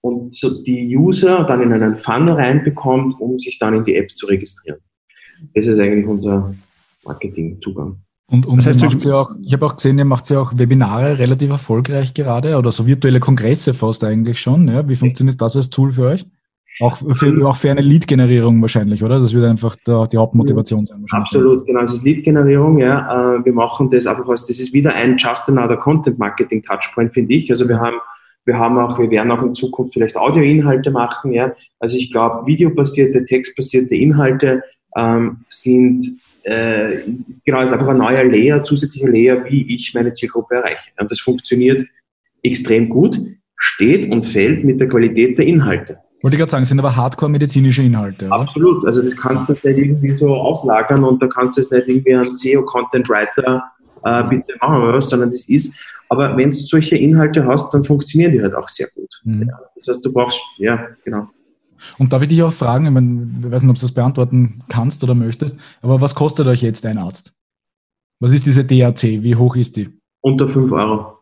und 0.00 0.32
so 0.32 0.62
die 0.62 0.96
User 0.96 1.44
dann 1.44 1.60
in 1.60 1.72
einen 1.72 1.96
Funnel 1.96 2.34
reinbekommt, 2.34 3.20
um 3.20 3.38
sich 3.38 3.58
dann 3.58 3.74
in 3.74 3.84
die 3.84 3.96
App 3.96 4.16
zu 4.16 4.26
registrieren. 4.26 4.78
Das 5.54 5.66
ist 5.66 5.78
eigentlich 5.80 6.06
unser 6.06 6.54
Marketing-Zugang. 7.04 7.96
Und, 8.30 8.46
und 8.46 8.58
das 8.58 8.66
heißt, 8.66 8.82
macht 8.82 9.00
sie 9.00 9.12
auch, 9.12 9.32
ich 9.42 9.52
habe 9.54 9.66
auch 9.66 9.74
gesehen, 9.74 9.98
ihr 9.98 10.04
macht 10.04 10.28
ja 10.30 10.40
auch 10.40 10.52
Webinare 10.56 11.18
relativ 11.18 11.50
erfolgreich 11.50 12.14
gerade 12.14 12.58
oder 12.58 12.70
so 12.70 12.86
virtuelle 12.86 13.20
Kongresse 13.20 13.74
fast 13.74 14.04
eigentlich 14.04 14.40
schon. 14.40 14.68
Ja? 14.68 14.86
Wie 14.88 14.96
funktioniert 14.96 15.40
das 15.40 15.56
als 15.56 15.70
Tool 15.70 15.92
für 15.92 16.08
euch? 16.08 16.26
Auch 16.80 16.96
für, 16.96 17.46
auch 17.46 17.56
für 17.56 17.70
eine 17.70 17.80
Lead-Generierung 17.80 18.60
wahrscheinlich, 18.62 19.02
oder? 19.02 19.18
Das 19.18 19.34
wird 19.34 19.44
einfach 19.44 19.74
der, 19.86 20.06
die 20.06 20.16
Hauptmotivation 20.16 20.86
sein. 20.86 21.04
Absolut, 21.10 21.66
genau. 21.66 21.80
Das 21.80 21.94
ist 21.94 22.04
Lead-Generierung, 22.04 22.78
ja. 22.78 23.36
Äh, 23.36 23.44
wir 23.44 23.52
machen 23.52 23.88
das 23.90 24.06
einfach 24.06 24.28
als, 24.28 24.46
das 24.46 24.60
ist 24.60 24.72
wieder 24.72 24.94
ein 24.94 25.16
Just 25.16 25.48
Another 25.48 25.76
Content 25.76 26.18
Marketing 26.18 26.62
Touchpoint, 26.62 27.12
finde 27.12 27.34
ich. 27.34 27.50
Also 27.50 27.68
wir 27.68 27.80
haben, 27.80 27.96
wir 28.44 28.58
haben 28.58 28.78
auch, 28.78 28.98
wir 28.98 29.10
werden 29.10 29.30
auch 29.32 29.42
in 29.42 29.54
Zukunft 29.54 29.94
vielleicht 29.94 30.16
Audioinhalte 30.16 30.90
machen, 30.90 31.32
ja. 31.32 31.52
Also 31.80 31.96
ich 31.96 32.12
glaube, 32.12 32.46
videobasierte, 32.46 33.24
textbasierte 33.24 33.96
Inhalte 33.96 34.62
ähm, 34.96 35.38
sind 35.48 36.04
äh, 36.48 37.00
genau, 37.44 37.62
ist 37.62 37.72
einfach 37.72 37.88
ein 37.88 37.98
neuer 37.98 38.24
Layer, 38.24 38.62
zusätzlicher 38.62 39.08
Layer, 39.08 39.44
wie 39.44 39.74
ich 39.74 39.92
meine 39.94 40.12
Zielgruppe 40.12 40.54
erreiche. 40.56 40.90
Und 40.98 41.10
das 41.10 41.20
funktioniert 41.20 41.84
extrem 42.42 42.88
gut, 42.88 43.20
steht 43.56 44.10
und 44.10 44.26
fällt 44.26 44.64
mit 44.64 44.80
der 44.80 44.88
Qualität 44.88 45.36
der 45.38 45.46
Inhalte. 45.46 45.98
Wollte 46.20 46.34
ich 46.34 46.38
gerade 46.38 46.50
sagen, 46.50 46.64
sind 46.64 46.80
aber 46.80 46.96
hardcore-medizinische 46.96 47.82
Inhalte. 47.82 48.26
Oder? 48.26 48.34
Absolut. 48.34 48.84
Also 48.84 49.02
das 49.02 49.16
kannst 49.16 49.48
du 49.48 49.52
nicht 49.52 49.64
irgendwie 49.64 50.14
so 50.14 50.34
auslagern 50.34 51.04
und 51.04 51.22
da 51.22 51.28
kannst 51.28 51.56
du 51.56 51.60
es 51.60 51.70
nicht 51.70 51.86
irgendwie 51.88 52.14
an 52.14 52.32
SEO-Content-Writer 52.32 53.62
äh, 54.04 54.22
bitte 54.24 54.54
machen 54.60 54.82
oder 54.82 54.94
was, 54.94 55.08
sondern 55.08 55.30
das 55.30 55.48
ist, 55.48 55.78
aber 56.08 56.36
wenn 56.36 56.50
du 56.50 56.56
solche 56.56 56.96
Inhalte 56.96 57.46
hast, 57.46 57.72
dann 57.72 57.84
funktionieren 57.84 58.32
die 58.32 58.42
halt 58.42 58.54
auch 58.54 58.68
sehr 58.68 58.88
gut. 58.94 59.10
Mhm. 59.24 59.48
Ja, 59.48 59.58
das 59.74 59.88
heißt, 59.88 60.04
du 60.04 60.12
brauchst, 60.12 60.40
ja, 60.56 60.88
genau. 61.04 61.28
Und 61.98 62.12
darf 62.12 62.22
ich 62.22 62.28
dich 62.28 62.42
auch 62.42 62.52
fragen, 62.52 62.86
ich, 62.86 62.92
meine, 62.92 63.28
ich 63.40 63.50
weiß 63.50 63.62
nicht, 63.62 63.70
ob 63.70 63.76
du 63.76 63.82
das 63.82 63.92
beantworten 63.92 64.62
kannst 64.68 65.04
oder 65.04 65.14
möchtest, 65.14 65.56
aber 65.82 66.00
was 66.00 66.14
kostet 66.14 66.46
euch 66.46 66.62
jetzt 66.62 66.84
ein 66.86 66.98
Arzt? 66.98 67.32
Was 68.20 68.32
ist 68.32 68.46
diese 68.46 68.64
DAC? 68.64 69.02
Wie 69.02 69.36
hoch 69.36 69.54
ist 69.54 69.76
die? 69.76 69.88
Unter 70.20 70.48
5 70.48 70.72
Euro. 70.72 71.17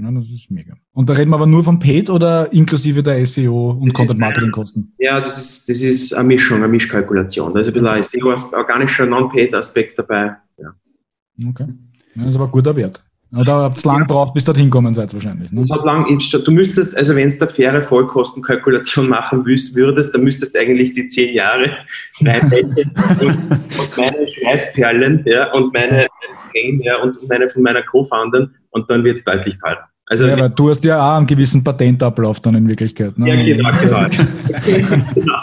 Ja, 0.00 0.12
das 0.12 0.30
ist 0.30 0.50
mega. 0.50 0.74
Und 0.92 1.08
da 1.08 1.14
reden 1.14 1.30
wir 1.30 1.36
aber 1.36 1.46
nur 1.46 1.64
von 1.64 1.78
Paid 1.78 2.08
oder 2.08 2.52
inklusive 2.52 3.02
der 3.02 3.24
SEO 3.26 3.70
und 3.70 3.92
Content-Marketing-Kosten? 3.92 4.92
Ja, 4.98 5.20
das 5.20 5.38
ist, 5.38 5.68
das 5.68 5.82
ist 5.82 6.14
eine 6.14 6.28
Mischung, 6.28 6.58
eine 6.58 6.68
Mischkalkulation. 6.68 7.52
Da 7.52 7.60
ist 7.60 7.66
ein 7.66 7.72
bisschen 7.72 7.88
ein 7.88 8.02
SEO, 8.04 8.34
organischer 8.56 9.06
Non-Paid-Aspekt 9.06 9.98
dabei. 9.98 10.36
Ja. 10.56 10.72
Okay. 11.50 11.66
Ja, 12.14 12.22
das 12.22 12.30
ist 12.30 12.36
aber 12.36 12.48
guter 12.48 12.76
Wert. 12.76 13.04
Da 13.30 13.44
habt 13.44 13.84
ihr 13.84 13.92
lang 13.92 14.06
braucht, 14.06 14.32
bis 14.32 14.44
dorthin 14.44 14.70
kommen 14.70 14.94
seid 14.94 15.12
wahrscheinlich. 15.12 15.52
Ne? 15.52 15.66
hat 15.70 15.84
lang, 15.84 16.06
du 16.06 16.50
müsstest, 16.50 16.96
also 16.96 17.14
wenn 17.14 17.28
du 17.28 17.40
eine 17.40 17.48
faire 17.48 17.82
Vollkostenkalkulation 17.82 19.08
machen 19.08 19.44
würdest, 19.44 20.14
dann 20.14 20.24
müsstest 20.24 20.54
du 20.54 20.60
eigentlich 20.60 20.94
die 20.94 21.06
zehn 21.06 21.34
Jahre 21.34 21.70
reinrechnen 22.24 22.90
und, 23.20 23.28
und, 23.28 23.96
meine 23.96 24.32
Schweißperlen 24.32 25.24
ja, 25.26 25.52
und 25.52 25.74
meine 25.74 26.06
Pain 26.52 26.80
ja, 26.80 26.96
und 27.02 27.28
meine 27.28 27.50
von 27.50 27.62
meiner 27.62 27.82
Co-Foundern 27.82 28.54
und 28.70 28.90
dann 28.90 29.04
wird 29.04 29.18
es 29.18 29.24
deutlich 29.24 29.58
teurer. 29.58 29.88
Also, 30.06 30.26
ja, 30.26 30.32
aber 30.32 30.48
du 30.48 30.70
hast 30.70 30.84
ja 30.84 30.98
auch 30.98 31.18
einen 31.18 31.26
gewissen 31.26 31.62
Patentablauf 31.62 32.40
dann 32.40 32.54
in 32.54 32.66
Wirklichkeit. 32.66 33.18
Ne? 33.18 33.28
Ja, 33.28 33.36
genau, 33.36 33.70
genau. 33.78 34.06
genau. 35.14 35.34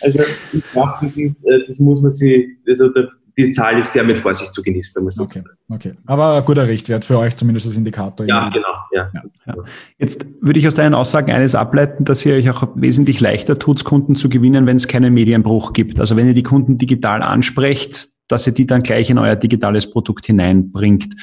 Also 0.00 0.20
ich 0.52 0.72
glaube, 0.72 0.92
das, 1.02 1.44
äh, 1.44 1.68
das, 1.68 1.78
muss 1.78 2.00
man 2.00 2.10
sich, 2.10 2.46
also 2.66 2.88
die 3.36 3.52
Zahl 3.52 3.78
ist 3.78 3.92
sehr 3.92 4.04
mit 4.04 4.18
Vorsicht 4.18 4.52
zu 4.52 4.62
genießen, 4.62 5.02
muss 5.02 5.18
okay, 5.18 5.42
okay. 5.68 5.94
Aber 6.06 6.36
ein 6.36 6.44
guter 6.44 6.66
Richtwert 6.66 7.04
für 7.04 7.18
euch 7.18 7.36
zumindest 7.36 7.66
als 7.66 7.76
Indikator. 7.76 8.26
Ja, 8.26 8.48
genau. 8.48 8.66
Ja. 8.92 9.10
ja. 9.46 9.54
Jetzt 9.98 10.26
würde 10.40 10.58
ich 10.58 10.66
aus 10.66 10.74
deinen 10.74 10.94
Aussagen 10.94 11.32
eines 11.32 11.54
ableiten, 11.54 12.04
dass 12.04 12.24
ihr 12.24 12.34
euch 12.34 12.48
auch 12.50 12.68
wesentlich 12.76 13.20
leichter 13.20 13.58
tut, 13.58 13.84
Kunden 13.84 14.14
zu 14.14 14.28
gewinnen, 14.28 14.66
wenn 14.66 14.76
es 14.76 14.88
keinen 14.88 15.12
Medienbruch 15.14 15.72
gibt. 15.72 16.00
Also 16.00 16.16
wenn 16.16 16.28
ihr 16.28 16.34
die 16.34 16.42
Kunden 16.42 16.78
digital 16.78 17.22
ansprecht, 17.22 18.13
dass 18.28 18.46
ihr 18.46 18.54
die 18.54 18.66
dann 18.66 18.82
gleich 18.82 19.10
in 19.10 19.18
euer 19.18 19.36
digitales 19.36 19.90
Produkt 19.90 20.26
hineinbringt. 20.26 21.14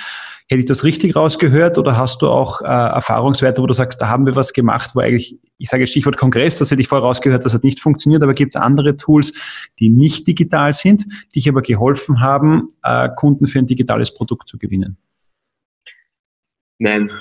Hätte 0.47 0.59
ich 0.59 0.67
das 0.67 0.83
richtig 0.83 1.15
rausgehört 1.15 1.77
oder 1.77 1.97
hast 1.97 2.21
du 2.21 2.27
auch 2.27 2.61
äh, 2.61 2.65
Erfahrungswerte, 2.65 3.61
wo 3.61 3.67
du 3.67 3.73
sagst, 3.73 4.01
da 4.01 4.09
haben 4.09 4.25
wir 4.25 4.35
was 4.35 4.51
gemacht, 4.51 4.91
wo 4.93 4.99
eigentlich, 4.99 5.39
ich 5.57 5.69
sage 5.69 5.87
Stichwort 5.87 6.17
Kongress, 6.17 6.59
das 6.59 6.69
hätte 6.69 6.81
ich 6.81 6.89
vorher 6.89 7.07
rausgehört, 7.07 7.45
das 7.45 7.53
hat 7.53 7.63
nicht 7.63 7.79
funktioniert, 7.79 8.21
aber 8.21 8.33
gibt 8.33 8.53
es 8.53 8.61
andere 8.61 8.97
Tools, 8.97 9.33
die 9.79 9.89
nicht 9.89 10.27
digital 10.27 10.73
sind, 10.73 11.05
die 11.33 11.39
ich 11.39 11.47
aber 11.47 11.61
geholfen 11.61 12.19
haben, 12.19 12.73
äh, 12.83 13.07
Kunden 13.15 13.47
für 13.47 13.59
ein 13.59 13.67
digitales 13.67 14.13
Produkt 14.13 14.49
zu 14.49 14.57
gewinnen? 14.57 14.97
Nein. 16.79 17.11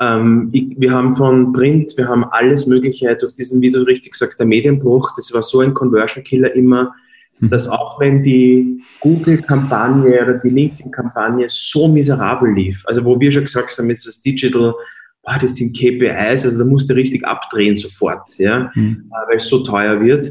Ähm, 0.00 0.48
ich, 0.52 0.74
wir 0.78 0.92
haben 0.92 1.16
von 1.16 1.52
Print, 1.52 1.92
wir 1.96 2.08
haben 2.08 2.24
alles 2.24 2.66
Mögliche 2.66 3.14
durch 3.16 3.34
diesen, 3.34 3.60
wie 3.60 3.70
du 3.70 3.82
richtig 3.82 4.14
sagst, 4.14 4.38
der 4.38 4.46
Medienbruch, 4.46 5.12
das 5.16 5.34
war 5.34 5.42
so 5.42 5.60
ein 5.60 5.74
Conversion-Killer 5.74 6.54
immer 6.54 6.84
Mhm. 6.84 7.00
Dass 7.50 7.68
auch 7.68 8.00
wenn 8.00 8.22
die 8.22 8.82
Google-Kampagne 9.00 10.22
oder 10.22 10.34
die 10.38 10.50
LinkedIn-Kampagne 10.50 11.46
so 11.48 11.88
miserabel 11.88 12.52
lief, 12.52 12.82
also 12.86 13.04
wo 13.04 13.18
wir 13.18 13.32
schon 13.32 13.44
gesagt 13.44 13.76
haben, 13.76 13.90
jetzt 13.90 14.06
das 14.06 14.22
Digital, 14.22 14.74
boah, 15.22 15.38
das 15.40 15.56
sind 15.56 15.76
KPIs, 15.76 16.44
also 16.44 16.58
da 16.58 16.64
musst 16.64 16.90
du 16.90 16.94
richtig 16.94 17.24
abdrehen 17.24 17.76
sofort, 17.76 18.38
ja, 18.38 18.70
mhm. 18.74 19.10
Äh, 19.10 19.30
weil 19.30 19.36
es 19.38 19.48
so 19.48 19.62
teuer 19.62 20.00
wird, 20.00 20.30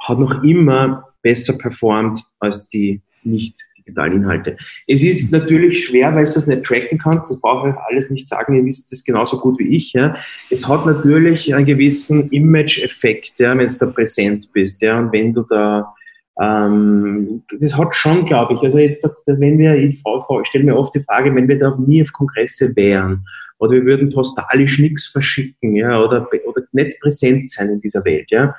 hat 0.00 0.18
noch 0.18 0.42
immer 0.42 1.04
besser 1.22 1.58
performt 1.58 2.22
als 2.38 2.68
die 2.68 3.02
nicht 3.22 3.54
digitalen 3.90 4.22
Inhalte. 4.22 4.56
Es 4.86 5.02
ist 5.02 5.32
natürlich 5.32 5.86
schwer, 5.86 6.14
weil 6.14 6.24
du 6.24 6.32
das 6.32 6.46
nicht 6.46 6.64
tracken 6.64 6.98
kannst, 6.98 7.30
das 7.30 7.40
brauche 7.40 7.70
ich 7.70 7.74
alles 7.88 8.10
nicht 8.10 8.28
sagen, 8.28 8.54
ihr 8.54 8.64
wisst 8.64 8.90
das 8.92 9.04
genauso 9.04 9.38
gut 9.38 9.58
wie 9.58 9.76
ich. 9.76 9.92
Ja. 9.92 10.16
Es 10.48 10.68
hat 10.68 10.86
natürlich 10.86 11.54
einen 11.54 11.66
gewissen 11.66 12.30
Image-Effekt, 12.30 13.38
ja, 13.38 13.56
wenn 13.56 13.66
du 13.66 13.74
da 13.78 13.86
präsent 13.86 14.50
bist, 14.52 14.80
ja, 14.82 14.98
und 14.98 15.12
wenn 15.12 15.34
du 15.34 15.42
da 15.42 15.94
ähm, 16.38 17.42
das 17.58 17.76
hat 17.76 17.94
schon, 17.94 18.24
glaube 18.24 18.54
ich, 18.54 18.60
also 18.60 18.78
jetzt, 18.78 19.06
wenn 19.26 19.58
wir, 19.58 19.74
ich, 19.74 20.02
stelle 20.44 20.64
mir 20.64 20.76
oft 20.76 20.94
die 20.94 21.02
Frage, 21.02 21.34
wenn 21.34 21.48
wir 21.48 21.58
da 21.58 21.76
nie 21.76 22.02
auf 22.02 22.12
Kongresse 22.12 22.74
wären 22.76 23.26
oder 23.58 23.72
wir 23.72 23.84
würden 23.84 24.10
postalisch 24.10 24.78
nichts 24.78 25.06
verschicken, 25.06 25.76
ja, 25.76 26.02
oder, 26.02 26.26
oder 26.46 26.62
nicht 26.72 26.98
präsent 27.00 27.50
sein 27.50 27.70
in 27.70 27.80
dieser 27.80 28.04
Welt, 28.04 28.30
ja. 28.30 28.54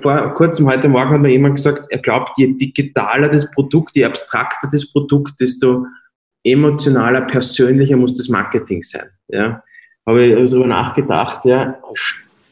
Vor 0.00 0.32
kurzem 0.34 0.70
heute 0.70 0.88
Morgen 0.88 1.10
hat 1.10 1.20
mir 1.20 1.32
jemand 1.32 1.56
gesagt, 1.56 1.84
er 1.90 1.98
glaubt, 1.98 2.38
je 2.38 2.54
digitaler 2.54 3.28
das 3.28 3.50
Produkt, 3.50 3.94
je 3.94 4.06
abstrakter 4.06 4.68
das 4.72 4.90
Produkt, 4.90 5.38
desto 5.38 5.84
emotionaler, 6.44 7.22
persönlicher 7.22 7.98
muss 7.98 8.14
das 8.14 8.30
Marketing 8.30 8.82
sein, 8.82 9.10
ja. 9.28 9.62
Habe 10.06 10.24
ich 10.24 10.34
darüber 10.34 10.66
nachgedacht, 10.66 11.44
ja, 11.44 11.78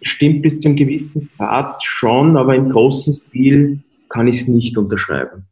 stimmt 0.03 0.43
bis 0.43 0.61
zu 0.61 0.69
einem 0.69 0.77
gewissen 0.77 1.31
Grad 1.39 1.83
schon, 1.83 2.37
aber 2.37 2.55
im 2.55 2.71
großen 2.71 3.13
Stil 3.13 3.81
kann 4.09 4.29
ich 4.29 4.43
es 4.43 4.49
nicht 4.49 4.77
unterschreiben. 4.79 5.47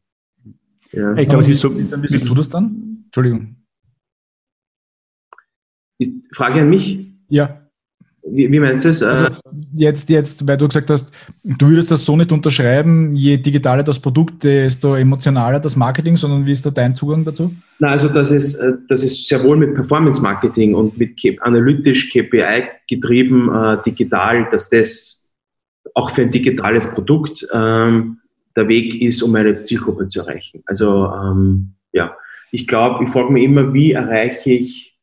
Ja. 0.93 1.15
Ich 1.15 1.29
glaube, 1.29 1.43
es 1.43 1.49
ist 1.49 1.61
so. 1.61 1.77
Wie 1.77 2.09
siehst 2.09 2.29
du 2.29 2.35
das 2.35 2.49
dann? 2.49 3.05
Entschuldigung. 3.07 3.57
Ist, 5.99 6.13
Frage 6.35 6.61
an 6.61 6.71
mich? 6.71 7.07
Ja. 7.29 7.67
Wie, 8.29 8.51
wie 8.51 8.59
meinst 8.59 8.85
du 8.85 8.89
es? 8.89 9.03
Also 9.03 9.29
jetzt, 9.75 10.09
jetzt, 10.09 10.47
weil 10.49 10.57
du 10.57 10.67
gesagt 10.67 10.91
hast, 10.91 11.13
du 11.45 11.69
würdest 11.69 11.91
das 11.91 12.05
so 12.05 12.17
nicht 12.17 12.33
unterschreiben, 12.33 13.15
je 13.15 13.37
digitaler 13.37 13.85
das 13.85 14.01
Produkt, 14.01 14.43
desto 14.43 14.97
emotionaler 14.97 15.61
das 15.61 15.77
Marketing, 15.77 16.17
sondern 16.17 16.45
wie 16.45 16.53
ist 16.53 16.67
da 16.67 16.71
dein 16.71 16.97
Zugang 16.97 17.25
dazu? 17.25 17.55
Na, 17.79 17.91
also 17.91 18.09
das 18.09 18.33
ist, 18.33 18.59
äh, 18.59 18.73
das 18.89 19.05
ist 19.05 19.29
sehr 19.29 19.45
wohl 19.45 19.57
mit 19.57 19.75
Performance 19.75 20.21
Marketing 20.21 20.75
und 20.75 20.99
mit 20.99 21.21
analytisch 21.41 22.11
KPI 22.11 22.65
getrieben 22.89 23.49
äh, 23.55 23.79
digital, 23.83 24.49
dass 24.51 24.71
das 24.71 25.31
auch 25.95 26.11
für 26.11 26.23
ein 26.23 26.31
digitales 26.31 26.91
Produkt 26.91 27.47
ähm, 27.53 28.19
der 28.57 28.69
Weg 28.69 29.01
ist, 29.01 29.23
um 29.23 29.35
eine 29.35 29.65
Zielgruppe 29.65 30.09
zu 30.09 30.21
erreichen. 30.21 30.63
Also 30.67 31.13
ähm, 31.13 31.75
ja, 31.93 32.17
ich 32.51 32.67
glaube, 32.67 33.05
ich 33.05 33.11
frage 33.11 33.33
mich 33.33 33.45
immer, 33.45 33.73
wie 33.75 33.93
erreiche 33.93 34.51
ich, 34.51 34.99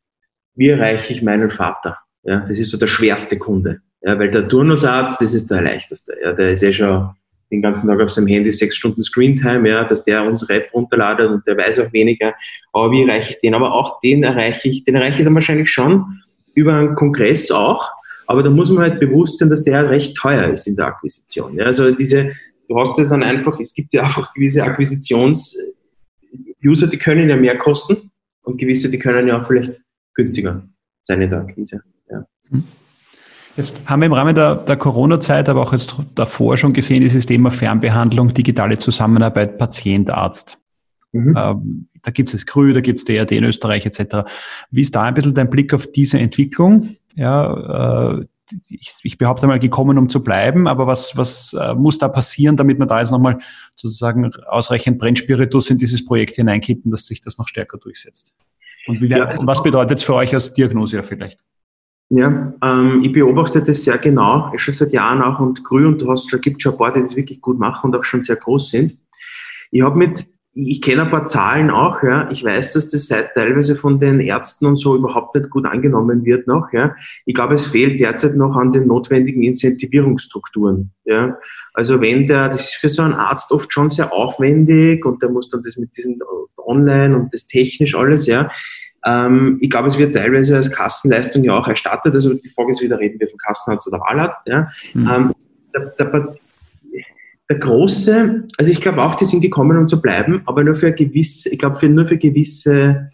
wie 0.54 0.68
erreiche 0.68 1.12
ich 1.12 1.22
meinen 1.22 1.50
Vater? 1.50 1.98
Ja, 2.24 2.40
das 2.48 2.58
ist 2.58 2.70
so 2.70 2.78
der 2.78 2.86
schwerste 2.86 3.38
Kunde. 3.38 3.80
Ja, 4.02 4.18
weil 4.18 4.30
der 4.30 4.48
Turnusarzt, 4.48 5.20
das 5.20 5.34
ist 5.34 5.50
der 5.50 5.62
leichteste. 5.62 6.14
Ja, 6.22 6.32
der 6.32 6.52
ist 6.52 6.62
ja 6.62 6.72
schon 6.72 7.10
den 7.50 7.62
ganzen 7.62 7.88
Tag 7.88 8.00
auf 8.00 8.10
seinem 8.10 8.26
Handy 8.26 8.52
sechs 8.52 8.76
Stunden 8.76 9.02
Screentime, 9.02 9.68
ja, 9.68 9.84
dass 9.84 10.04
der 10.04 10.24
uns 10.24 10.48
Rap 10.48 10.72
runterladet 10.74 11.30
und 11.30 11.46
der 11.46 11.56
weiß 11.56 11.78
auch 11.80 11.92
weniger. 11.92 12.34
Aber 12.72 12.90
wie 12.90 13.02
erreiche 13.02 13.32
ich 13.32 13.38
den? 13.38 13.54
Aber 13.54 13.72
auch 13.72 14.00
den 14.00 14.24
erreiche 14.24 14.68
ich, 14.68 14.84
den 14.84 14.96
erreiche 14.96 15.20
ich 15.20 15.24
dann 15.24 15.34
wahrscheinlich 15.34 15.70
schon 15.70 16.20
über 16.54 16.74
einen 16.74 16.94
Kongress 16.94 17.50
auch. 17.50 17.90
Aber 18.26 18.42
da 18.42 18.50
muss 18.50 18.70
man 18.70 18.82
halt 18.82 19.00
bewusst 19.00 19.38
sein, 19.38 19.50
dass 19.50 19.64
der 19.64 19.90
recht 19.90 20.16
teuer 20.16 20.48
ist 20.48 20.66
in 20.66 20.76
der 20.76 20.86
Akquisition. 20.86 21.56
Ja, 21.56 21.66
also 21.66 21.90
diese, 21.90 22.32
du 22.68 22.78
hast 22.78 22.98
es 22.98 23.08
dann 23.10 23.22
einfach, 23.22 23.60
es 23.60 23.72
gibt 23.74 23.92
ja 23.92 24.04
einfach 24.04 24.32
gewisse 24.34 24.64
Akquisitions-User, 24.64 26.86
die 26.88 26.98
können 26.98 27.28
ja 27.28 27.36
mehr 27.36 27.58
kosten 27.58 28.10
und 28.42 28.58
gewisse, 28.58 28.90
die 28.90 28.98
können 28.98 29.28
ja 29.28 29.40
auch 29.40 29.46
vielleicht 29.46 29.82
günstiger 30.14 30.66
sein 31.02 31.22
in 31.22 31.30
der 31.30 31.40
Akquise. 31.40 31.82
Ja. 32.10 32.26
Jetzt 33.56 33.88
haben 33.88 34.00
wir 34.00 34.06
im 34.06 34.12
Rahmen 34.12 34.34
der, 34.34 34.56
der 34.56 34.76
Corona-Zeit, 34.76 35.48
aber 35.48 35.62
auch 35.62 35.72
jetzt 35.72 35.94
davor 36.14 36.56
schon 36.56 36.72
gesehen, 36.72 37.02
dieses 37.02 37.26
Thema 37.26 37.52
Fernbehandlung, 37.52 38.34
digitale 38.34 38.78
Zusammenarbeit, 38.78 39.58
Patient-Arzt. 39.58 40.58
Mhm. 41.12 41.36
Ähm, 41.36 41.88
da 42.02 42.10
gibt 42.10 42.34
es 42.34 42.44
Krü, 42.44 42.74
da 42.74 42.80
gibt 42.80 42.98
es 42.98 43.04
DRD 43.04 43.30
in 43.32 43.44
Österreich 43.44 43.86
etc. 43.86 44.26
Wie 44.70 44.80
ist 44.80 44.94
da 44.94 45.02
ein 45.02 45.14
bisschen 45.14 45.34
dein 45.34 45.48
Blick 45.48 45.72
auf 45.72 45.86
diese 45.90 46.18
Entwicklung? 46.18 46.96
Ja, 47.14 48.18
äh, 48.18 48.26
ich, 48.68 48.92
ich 49.02 49.18
behaupte 49.18 49.46
mal, 49.46 49.58
gekommen, 49.58 49.98
um 49.98 50.08
zu 50.08 50.22
bleiben. 50.22 50.66
Aber 50.66 50.86
was, 50.86 51.16
was 51.16 51.52
äh, 51.54 51.74
muss 51.74 51.98
da 51.98 52.08
passieren, 52.08 52.56
damit 52.56 52.78
man 52.78 52.88
da 52.88 53.00
jetzt 53.00 53.10
nochmal 53.10 53.38
sozusagen 53.74 54.32
ausreichend 54.46 54.98
Brennspiritus 54.98 55.70
in 55.70 55.78
dieses 55.78 56.04
Projekt 56.04 56.34
hineinkippen, 56.34 56.90
dass 56.90 57.06
sich 57.06 57.20
das 57.20 57.38
noch 57.38 57.48
stärker 57.48 57.78
durchsetzt? 57.78 58.34
Und, 58.86 59.00
wie, 59.00 59.08
ja, 59.08 59.38
und 59.38 59.46
was 59.46 59.62
bedeutet 59.62 59.98
es 59.98 60.04
für 60.04 60.14
euch 60.14 60.34
als 60.34 60.52
Diagnose 60.54 61.02
vielleicht? 61.02 61.40
Ja, 62.10 62.52
ähm, 62.62 63.02
ich 63.02 63.12
beobachte 63.12 63.62
das 63.62 63.84
sehr 63.84 63.98
genau, 63.98 64.52
schon 64.56 64.74
seit 64.74 64.92
Jahren 64.92 65.22
auch 65.22 65.40
und 65.40 65.64
Grün 65.64 65.86
und 65.86 66.02
du 66.02 66.10
hast 66.10 66.30
schon, 66.30 66.40
gibt 66.40 66.60
schon 66.60 66.72
ein 66.72 66.78
paar, 66.78 66.92
die 66.92 67.00
das 67.00 67.16
wirklich 67.16 67.40
gut 67.40 67.58
machen 67.58 67.90
und 67.90 67.98
auch 67.98 68.04
schon 68.04 68.22
sehr 68.22 68.36
groß 68.36 68.70
sind. 68.70 68.98
Ich 69.70 69.82
habe 69.82 69.96
mit 69.96 70.24
ich 70.56 70.80
kenne 70.80 71.02
ein 71.02 71.10
paar 71.10 71.26
Zahlen 71.26 71.70
auch, 71.70 72.02
ja. 72.02 72.30
Ich 72.30 72.44
weiß, 72.44 72.74
dass 72.74 72.88
das 72.90 73.08
seit 73.08 73.34
teilweise 73.34 73.74
von 73.74 73.98
den 73.98 74.20
Ärzten 74.20 74.66
und 74.66 74.76
so 74.76 74.94
überhaupt 74.94 75.34
nicht 75.34 75.50
gut 75.50 75.66
angenommen 75.66 76.24
wird 76.24 76.46
noch, 76.46 76.72
ja. 76.72 76.94
Ich 77.24 77.34
glaube, 77.34 77.54
es 77.54 77.66
fehlt 77.66 77.98
derzeit 77.98 78.36
noch 78.36 78.54
an 78.56 78.70
den 78.70 78.86
notwendigen 78.86 79.42
Incentivierungsstrukturen, 79.42 80.92
ja. 81.04 81.36
Also 81.72 82.00
wenn 82.00 82.28
der, 82.28 82.48
das 82.48 82.68
ist 82.68 82.74
für 82.76 82.88
so 82.88 83.02
einen 83.02 83.14
Arzt 83.14 83.50
oft 83.50 83.72
schon 83.72 83.90
sehr 83.90 84.12
aufwendig 84.12 85.04
und 85.04 85.22
der 85.22 85.28
muss 85.28 85.48
dann 85.48 85.62
das 85.64 85.76
mit 85.76 85.96
diesem 85.96 86.22
Online 86.56 87.16
und 87.16 87.34
das 87.34 87.48
technisch 87.48 87.96
alles, 87.96 88.26
ja. 88.26 88.48
Ähm, 89.04 89.58
ich 89.60 89.70
glaube, 89.70 89.88
es 89.88 89.98
wird 89.98 90.14
teilweise 90.14 90.56
als 90.56 90.70
Kassenleistung 90.70 91.42
ja 91.42 91.58
auch 91.58 91.66
erstattet. 91.66 92.14
Also 92.14 92.32
die 92.32 92.48
Frage 92.48 92.70
ist 92.70 92.80
wieder, 92.80 92.98
reden 92.98 93.18
wir 93.18 93.28
von 93.28 93.38
Kassenarzt 93.38 93.88
oder 93.88 93.98
Wahlarzt, 94.00 94.46
ja. 94.46 94.68
Mhm. 94.94 95.10
Ähm, 95.10 95.32
der, 95.74 95.86
der, 95.98 96.28
der 97.54 97.60
große, 97.60 98.48
also 98.56 98.70
ich 98.70 98.80
glaube 98.80 99.02
auch, 99.02 99.14
die 99.14 99.24
sind 99.24 99.40
gekommen, 99.40 99.78
um 99.78 99.88
zu 99.88 100.00
bleiben, 100.00 100.42
aber 100.46 100.64
nur 100.64 100.74
für 100.74 100.92
gewisse, 100.92 101.52
ich 101.52 101.58
glaube, 101.58 101.78
für, 101.78 101.88
nur 101.88 102.06
für 102.06 102.18
gewisse 102.18 103.10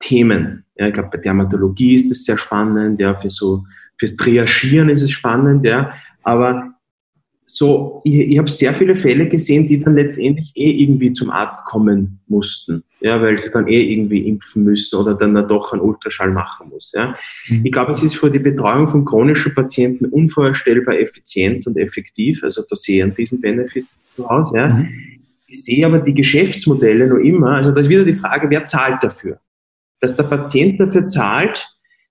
Themen. 0.00 0.64
Ja, 0.76 0.88
ich 0.88 0.94
glaube, 0.94 1.10
bei 1.12 1.18
Dermatologie 1.18 1.94
ist 1.94 2.10
das 2.10 2.24
sehr 2.24 2.38
spannend, 2.38 3.00
ja, 3.00 3.14
für 3.14 3.30
so, 3.30 3.64
fürs 3.98 4.16
Triagieren 4.16 4.88
ist 4.88 5.02
es 5.02 5.10
spannend, 5.10 5.64
ja, 5.64 5.92
aber 6.22 6.74
so, 7.44 8.00
ich, 8.04 8.14
ich 8.14 8.38
habe 8.38 8.50
sehr 8.50 8.72
viele 8.74 8.94
Fälle 8.94 9.28
gesehen, 9.28 9.66
die 9.66 9.80
dann 9.80 9.94
letztendlich 9.94 10.52
eh 10.54 10.70
irgendwie 10.70 11.12
zum 11.12 11.30
Arzt 11.30 11.64
kommen 11.64 12.20
mussten, 12.26 12.82
ja, 13.00 13.20
weil 13.20 13.38
sie 13.38 13.50
dann 13.50 13.68
eh 13.68 13.92
irgendwie 13.92 14.26
impfen 14.28 14.64
müssen 14.64 14.96
oder 14.96 15.14
dann 15.14 15.34
doch 15.48 15.72
einen 15.72 15.82
Ultraschall 15.82 16.30
machen 16.30 16.70
muss. 16.70 16.92
Ja. 16.94 17.14
Mhm. 17.48 17.64
Ich 17.64 17.72
glaube, 17.72 17.90
es 17.90 18.02
ist 18.02 18.16
für 18.16 18.30
die 18.30 18.38
Betreuung 18.38 18.88
von 18.88 19.04
chronischen 19.04 19.54
Patienten 19.54 20.06
unvorstellbar 20.06 20.98
effizient 20.98 21.66
und 21.66 21.76
effektiv, 21.76 22.42
also 22.42 22.62
da 22.68 22.76
sehe 22.76 22.96
ich 22.98 23.02
einen 23.02 23.12
riesen 23.12 23.40
Benefit 23.40 23.86
voraus. 24.16 24.50
Ja. 24.54 24.68
Mhm. 24.68 24.88
Ich 25.46 25.64
sehe 25.64 25.84
aber 25.84 25.98
die 25.98 26.14
Geschäftsmodelle 26.14 27.06
noch 27.08 27.18
immer, 27.18 27.56
also 27.56 27.72
da 27.72 27.80
ist 27.80 27.90
wieder 27.90 28.04
die 28.04 28.14
Frage, 28.14 28.48
wer 28.48 28.64
zahlt 28.64 29.02
dafür? 29.02 29.38
Dass 30.00 30.16
der 30.16 30.24
Patient 30.24 30.80
dafür 30.80 31.06
zahlt, 31.08 31.68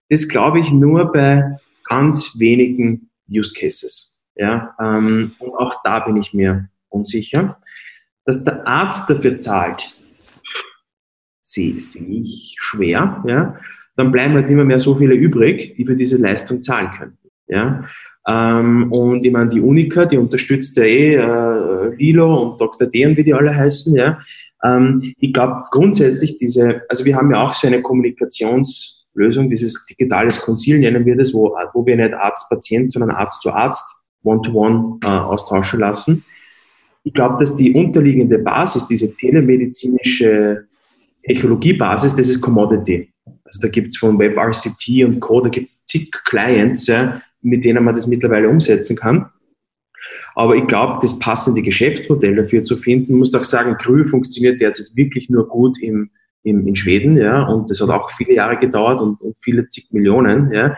das 0.09 0.27
glaube 0.27 0.59
ich 0.59 0.71
nur 0.71 1.11
bei 1.11 1.57
ganz 1.85 2.37
wenigen 2.37 3.09
Use 3.27 3.53
Cases. 3.53 4.10
Ja, 4.41 4.75
ähm, 4.79 5.33
und 5.37 5.53
auch 5.53 5.83
da 5.83 5.99
bin 5.99 6.17
ich 6.17 6.33
mir 6.33 6.67
unsicher. 6.89 7.59
Dass 8.25 8.43
der 8.43 8.67
Arzt 8.67 9.07
dafür 9.07 9.37
zahlt, 9.37 9.93
sehe 11.43 11.79
seh 11.79 11.99
ich 11.99 12.55
schwer. 12.59 13.23
Ja. 13.27 13.55
Dann 13.95 14.11
bleiben 14.11 14.33
halt 14.33 14.49
immer 14.49 14.63
mehr 14.63 14.79
so 14.79 14.95
viele 14.95 15.13
übrig, 15.13 15.75
die 15.75 15.85
für 15.85 15.95
diese 15.95 16.17
Leistung 16.19 16.63
zahlen 16.63 16.89
können. 16.97 17.17
Ja. 17.45 17.83
Ähm, 18.27 18.91
und 18.91 19.23
ich 19.23 19.31
meine, 19.31 19.51
die 19.51 19.61
Unica, 19.61 20.05
die 20.05 20.17
unterstützt 20.17 20.75
ja 20.75 20.85
eh 20.85 21.15
äh, 21.17 21.95
Lilo 21.95 22.41
und 22.41 22.61
Dr. 22.61 22.87
D 22.87 23.15
wie 23.15 23.23
die 23.23 23.35
alle 23.35 23.55
heißen. 23.55 23.95
Ja. 23.95 24.21
Ähm, 24.63 25.13
ich 25.19 25.33
glaube 25.33 25.65
grundsätzlich 25.69 26.39
diese, 26.39 26.81
also 26.89 27.05
wir 27.05 27.15
haben 27.15 27.29
ja 27.29 27.43
auch 27.43 27.53
so 27.53 27.67
eine 27.67 27.81
Kommunikations- 27.81 29.01
Lösung, 29.13 29.49
dieses 29.49 29.85
digitales 29.87 30.39
Konzil 30.39 30.79
nennen 30.79 31.05
wir 31.05 31.17
das, 31.17 31.33
wo, 31.33 31.53
wo 31.73 31.85
wir 31.85 31.97
nicht 31.97 32.13
Arzt-Patient, 32.13 32.93
sondern 32.93 33.11
Arzt 33.11 33.41
zu 33.41 33.51
Arzt 33.51 34.00
One-to-One 34.23 34.99
-one, 34.99 35.05
äh, 35.05 35.07
austauschen 35.07 35.79
lassen. 35.79 36.23
Ich 37.03 37.13
glaube, 37.13 37.37
dass 37.39 37.55
die 37.55 37.73
unterliegende 37.73 38.37
Basis, 38.37 38.87
diese 38.87 39.15
telemedizinische 39.15 40.67
Technologiebasis, 41.23 42.15
das 42.15 42.29
ist 42.29 42.41
Commodity. 42.41 43.11
Also 43.43 43.61
da 43.61 43.67
gibt 43.67 43.89
es 43.89 43.97
von 43.97 44.17
WebRCT 44.17 45.03
und 45.05 45.19
Co., 45.19 45.41
da 45.41 45.49
gibt 45.49 45.69
es 45.69 45.83
zig 45.85 46.11
Clients, 46.25 46.87
ja, 46.87 47.21
mit 47.41 47.65
denen 47.65 47.83
man 47.83 47.95
das 47.95 48.07
mittlerweile 48.07 48.49
umsetzen 48.49 48.95
kann. 48.95 49.29
Aber 50.35 50.55
ich 50.55 50.67
glaube, 50.67 50.99
das 51.01 51.19
passende 51.19 51.61
Geschäftsmodell 51.61 52.35
dafür 52.35 52.63
zu 52.63 52.77
finden, 52.77 53.17
muss 53.17 53.33
auch 53.33 53.43
sagen, 53.43 53.77
Krü 53.77 54.05
funktioniert 54.05 54.61
derzeit 54.61 54.95
wirklich 54.95 55.29
nur 55.29 55.47
gut 55.47 55.77
im, 55.81 56.11
im, 56.43 56.67
in 56.67 56.75
Schweden, 56.75 57.17
ja, 57.17 57.43
und 57.43 57.69
das 57.69 57.81
hat 57.81 57.89
auch 57.89 58.11
viele 58.11 58.33
Jahre 58.33 58.57
gedauert 58.57 59.01
und, 59.01 59.21
und 59.21 59.35
viele 59.41 59.67
zig 59.67 59.87
Millionen, 59.91 60.51
ja, 60.51 60.75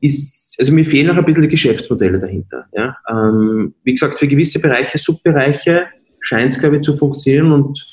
ist, 0.00 0.49
also 0.60 0.72
mir 0.72 0.84
fehlen 0.84 1.08
noch 1.08 1.16
ein 1.16 1.24
bisschen 1.24 1.42
die 1.42 1.48
Geschäftsmodelle 1.48 2.18
dahinter, 2.18 2.66
ja. 2.72 2.96
Ähm, 3.08 3.74
wie 3.82 3.94
gesagt, 3.94 4.18
für 4.18 4.28
gewisse 4.28 4.60
Bereiche, 4.60 4.98
Subbereiche 4.98 5.86
scheint 6.20 6.50
es, 6.50 6.60
glaube 6.60 6.76
ich, 6.76 6.82
zu 6.82 6.96
funktionieren 6.96 7.50
und 7.50 7.84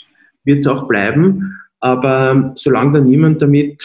wird 0.43 0.59
es 0.59 0.67
auch 0.67 0.87
bleiben. 0.87 1.57
Aber 1.79 2.53
solange 2.57 2.93
da 2.93 2.99
niemand 2.99 3.41
damit, 3.41 3.83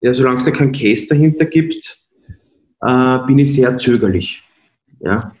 ja, 0.00 0.14
solange 0.14 0.38
es 0.38 0.44
da 0.44 0.52
keinen 0.52 0.72
Case 0.72 1.08
dahinter 1.08 1.46
gibt, 1.46 1.98
äh, 2.82 3.18
bin 3.26 3.38
ich 3.38 3.54
sehr 3.54 3.76
zögerlich. 3.78 4.42
Ja. 5.00 5.32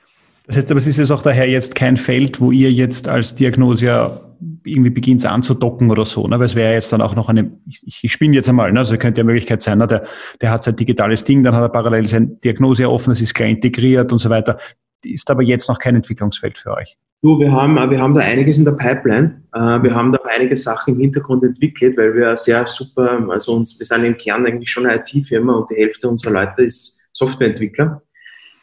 Das 0.46 0.56
heißt 0.56 0.70
aber, 0.70 0.78
es 0.78 0.86
ist 0.86 0.96
jetzt 0.96 1.10
auch 1.10 1.22
daher 1.22 1.48
jetzt 1.48 1.74
kein 1.74 1.96
Feld, 1.96 2.40
wo 2.40 2.52
ihr 2.52 2.72
jetzt 2.72 3.08
als 3.08 3.34
Diagnose 3.34 4.20
irgendwie 4.66 4.90
beginnt 4.90 5.24
anzudocken 5.24 5.90
oder 5.90 6.04
so, 6.04 6.26
ne? 6.26 6.38
weil 6.38 6.46
es 6.46 6.54
wäre 6.54 6.74
jetzt 6.74 6.92
dann 6.92 7.00
auch 7.00 7.14
noch 7.14 7.28
eine, 7.28 7.52
ich, 7.68 7.98
ich 8.02 8.12
spinne 8.12 8.34
jetzt 8.34 8.48
einmal, 8.48 8.72
ne? 8.72 8.80
also 8.80 8.96
könnte 8.96 9.20
ja 9.20 9.24
Möglichkeit 9.24 9.62
sein, 9.62 9.78
ne? 9.78 9.86
der, 9.86 10.06
der 10.40 10.50
hat 10.50 10.62
sein 10.62 10.76
digitales 10.76 11.24
Ding, 11.24 11.42
dann 11.42 11.54
hat 11.54 11.62
er 11.62 11.68
parallel 11.68 12.06
seine 12.06 12.26
Diagnose 12.26 12.90
offen, 12.90 13.10
das 13.10 13.20
ist 13.20 13.34
klar 13.34 13.48
integriert 13.48 14.12
und 14.12 14.18
so 14.18 14.30
weiter. 14.30 14.58
Ist 15.04 15.30
aber 15.30 15.42
jetzt 15.42 15.68
noch 15.68 15.78
kein 15.78 15.94
Entwicklungsfeld 15.96 16.58
für 16.58 16.72
euch. 16.74 16.96
Du, 17.22 17.38
wir 17.40 17.50
haben, 17.50 17.74
wir 17.90 18.00
haben 18.00 18.14
da 18.14 18.20
einiges 18.20 18.58
in 18.58 18.64
der 18.64 18.72
Pipeline. 18.72 19.42
Äh, 19.54 19.82
wir 19.82 19.94
haben 19.94 20.12
da 20.12 20.18
einige 20.28 20.56
Sachen 20.56 20.94
im 20.94 21.00
Hintergrund 21.00 21.42
entwickelt, 21.44 21.96
weil 21.96 22.14
wir 22.14 22.36
sehr 22.36 22.66
super, 22.66 23.26
also 23.30 23.54
uns, 23.54 23.78
wir 23.78 23.86
sind 23.86 24.04
im 24.04 24.16
Kern 24.16 24.46
eigentlich 24.46 24.70
schon 24.70 24.86
eine 24.86 25.00
IT-Firma 25.00 25.54
und 25.54 25.70
die 25.70 25.76
Hälfte 25.76 26.08
unserer 26.08 26.32
Leute 26.32 26.62
ist 26.62 27.02
Softwareentwickler. 27.12 28.02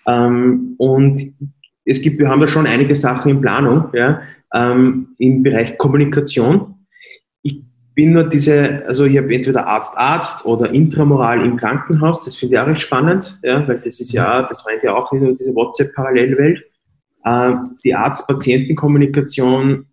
Ähm, 0.08 0.76
und 0.78 1.22
es 1.86 2.02
gibt, 2.02 2.20
wir 2.20 2.30
haben 2.30 2.42
da 2.42 2.48
schon 2.48 2.68
einige 2.68 2.96
Sachen 2.96 3.32
in 3.32 3.42
Planung, 3.42 3.90
ja, 3.94 4.22
ähm, 4.54 5.16
im 5.18 5.44
Bereich 5.44 5.78
Kommunikation. 5.78 6.86
Ich 7.42 7.62
bin 7.96 8.14
nur 8.14 8.24
diese, 8.26 8.86
also 8.86 9.06
ich 9.06 9.18
habe 9.18 9.34
entweder 9.34 9.68
Arzt-Arzt 9.68 10.46
oder 10.46 10.72
Intramoral 10.72 11.46
im 11.46 11.58
Krankenhaus, 11.58 12.24
das 12.24 12.36
finde 12.36 12.56
ich 12.56 12.62
auch 12.62 12.68
recht 12.68 12.82
spannend, 12.82 13.40
ja, 13.44 13.68
weil 13.68 13.80
das 13.80 14.00
ist 14.00 14.14
ja, 14.14 14.44
das 14.44 14.66
meint 14.66 14.84
ja 14.84 14.96
auch 14.96 15.12
wieder 15.12 15.34
diese 15.34 15.54
WhatsApp-Parallelwelt. 15.56 16.64
Äh, 17.26 17.52
die 17.84 17.96
Arzt-Patienten-Kommunikation 17.96 19.88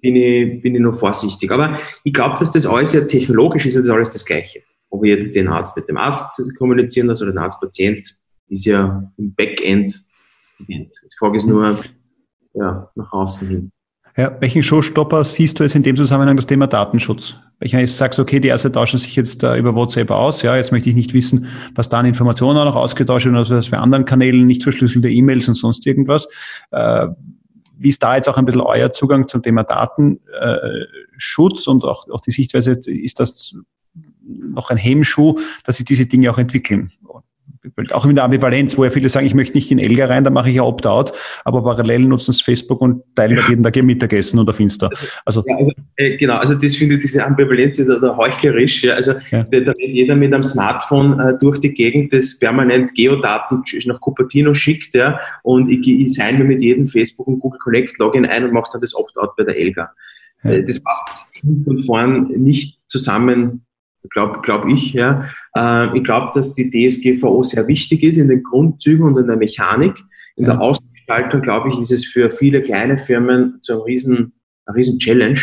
bin 0.00 0.16
ich, 0.16 0.62
bin 0.62 0.74
ich 0.74 0.80
noch 0.80 0.96
vorsichtig. 0.96 1.50
Aber 1.50 1.78
ich 2.04 2.12
glaube, 2.12 2.36
dass 2.38 2.50
das 2.50 2.66
alles 2.66 2.92
ja 2.92 3.02
technologisch 3.02 3.66
ist, 3.66 3.74
ja 3.74 3.82
das 3.82 3.90
alles 3.90 4.10
das 4.10 4.24
Gleiche. 4.24 4.62
Ob 4.90 5.04
ich 5.04 5.10
jetzt 5.10 5.36
den 5.36 5.48
Arzt 5.48 5.76
mit 5.76 5.88
dem 5.88 5.96
Arzt 5.96 6.42
kommunizieren 6.58 7.06
lasse 7.06 7.24
oder 7.24 7.32
den 7.32 7.38
Arzt-Patient, 7.38 8.16
ist 8.48 8.64
ja 8.64 9.10
im 9.16 9.34
Backend 9.34 9.94
Die 10.68 10.88
Frage 11.18 11.36
ist 11.36 11.46
nur, 11.46 11.76
ja, 12.54 12.90
nach 12.94 13.12
außen 13.12 13.48
hin. 13.48 13.72
Ja, 14.16 14.36
welchen 14.40 14.62
Showstopper 14.62 15.24
siehst 15.24 15.58
du 15.58 15.62
jetzt 15.62 15.76
in 15.76 15.82
dem 15.82 15.96
Zusammenhang 15.96 16.36
das 16.36 16.46
Thema 16.46 16.66
Datenschutz? 16.66 17.38
Ich 17.60 17.72
jetzt 17.72 17.96
sagst, 17.96 18.18
okay, 18.18 18.40
die 18.40 18.48
Ärzte 18.48 18.72
tauschen 18.72 18.98
sich 18.98 19.14
jetzt 19.14 19.44
uh, 19.44 19.54
über 19.54 19.74
WhatsApp 19.74 20.10
aus. 20.10 20.42
Ja, 20.42 20.56
jetzt 20.56 20.72
möchte 20.72 20.88
ich 20.88 20.96
nicht 20.96 21.14
wissen, 21.14 21.46
was 21.74 21.88
da 21.88 22.00
an 22.00 22.06
Informationen 22.06 22.58
auch 22.58 22.64
noch 22.64 22.76
ausgetauscht 22.76 23.26
wird, 23.26 23.36
oder 23.36 23.58
was 23.58 23.68
für 23.68 23.78
anderen 23.78 24.04
Kanälen, 24.04 24.46
nicht 24.46 24.64
verschlüsselte 24.64 25.08
E-Mails 25.08 25.46
und 25.48 25.54
sonst 25.54 25.86
irgendwas. 25.86 26.28
Uh, 26.72 27.14
wie 27.78 27.88
ist 27.88 28.02
da 28.02 28.16
jetzt 28.16 28.28
auch 28.28 28.36
ein 28.36 28.44
bisschen 28.44 28.60
euer 28.60 28.92
Zugang 28.92 29.26
zum 29.26 29.42
Thema 29.42 29.62
Datenschutz 29.62 31.66
und 31.66 31.84
auch, 31.84 32.08
auch 32.10 32.20
die 32.20 32.30
Sichtweise, 32.30 32.72
ist 32.72 33.20
das 33.20 33.54
noch 34.24 34.70
ein 34.70 34.76
Hemmschuh, 34.76 35.38
dass 35.64 35.78
sich 35.78 35.86
diese 35.86 36.04
Dinge 36.04 36.30
auch 36.30 36.36
entwickeln? 36.36 36.92
Auch 37.90 38.06
in 38.06 38.14
der 38.14 38.24
Ambivalenz, 38.24 38.78
wo 38.78 38.84
ja 38.84 38.90
viele 38.90 39.08
sagen, 39.08 39.26
ich 39.26 39.34
möchte 39.34 39.54
nicht 39.54 39.70
in 39.70 39.78
Elga 39.78 40.06
rein, 40.06 40.24
da 40.24 40.30
mache 40.30 40.48
ich 40.48 40.56
ja 40.56 40.62
Opt-out, 40.62 41.12
aber 41.44 41.62
parallel 41.62 42.00
nutzen 42.00 42.30
es 42.30 42.40
Facebook 42.40 42.80
und 42.80 43.02
teilen 43.14 43.36
ja. 43.36 43.48
jeden 43.48 43.62
Tag 43.62 43.76
ihr 43.76 43.82
Mittagessen 43.82 44.38
und 44.38 44.48
auf 44.48 44.58
Insta. 44.58 44.88
Also, 45.26 45.44
ja, 45.46 45.56
also 45.56 45.72
äh, 45.96 46.16
genau, 46.16 46.36
also 46.36 46.54
das 46.54 46.74
finde 46.76 46.94
ich, 46.94 47.02
diese 47.02 47.24
Ambivalenz 47.24 47.78
ist 47.78 47.90
oder 47.90 48.16
heuchlerisch. 48.16 48.82
Ja. 48.82 48.94
Also 48.94 49.12
ja. 49.30 49.44
Da, 49.44 49.60
da 49.60 49.72
rennt 49.72 49.94
jeder 49.94 50.16
mit 50.16 50.32
einem 50.32 50.42
Smartphone 50.42 51.20
äh, 51.20 51.38
durch 51.38 51.58
die 51.58 51.72
Gegend, 51.72 52.12
das 52.12 52.38
permanent 52.38 52.94
Geodaten 52.94 53.62
nach 53.84 54.00
Cupertino 54.00 54.54
schickt, 54.54 54.94
ja, 54.94 55.20
und 55.42 55.68
ich, 55.68 55.86
ich 55.86 56.14
sign 56.14 56.38
mir 56.38 56.44
mit 56.44 56.62
jedem 56.62 56.86
Facebook 56.86 57.26
und 57.26 57.40
Google 57.40 57.58
Connect 57.58 57.98
Login 57.98 58.24
ein 58.24 58.44
und 58.44 58.52
mache 58.52 58.70
dann 58.72 58.80
das 58.80 58.94
Opt-out 58.94 59.36
bei 59.36 59.44
der 59.44 59.56
Elga. 59.56 59.92
Ja. 60.44 60.52
Äh, 60.52 60.64
das 60.64 60.80
passt 60.80 61.30
hinten 61.34 61.68
und 61.68 61.84
vorn 61.84 62.28
nicht 62.28 62.78
zusammen 62.86 63.66
glaube 64.08 64.40
glaub 64.42 64.66
ich. 64.66 64.92
Ja. 64.92 65.28
Äh, 65.54 65.96
ich 65.96 66.04
glaube, 66.04 66.30
dass 66.34 66.54
die 66.54 66.70
DSGVO 66.70 67.42
sehr 67.42 67.66
wichtig 67.68 68.02
ist 68.02 68.16
in 68.16 68.28
den 68.28 68.42
Grundzügen 68.42 69.04
und 69.04 69.18
in 69.18 69.26
der 69.26 69.36
Mechanik. 69.36 69.94
In 70.36 70.44
ja. 70.44 70.52
der 70.52 70.60
Ausgestaltung, 70.60 71.42
glaube 71.42 71.70
ich, 71.70 71.78
ist 71.78 71.92
es 71.92 72.06
für 72.06 72.30
viele 72.30 72.62
kleine 72.62 72.98
Firmen 72.98 73.58
zu 73.60 73.72
einem 73.72 73.82
riesen, 73.82 74.32
einer 74.66 74.76
riesen 74.76 74.98
Challenge 74.98 75.40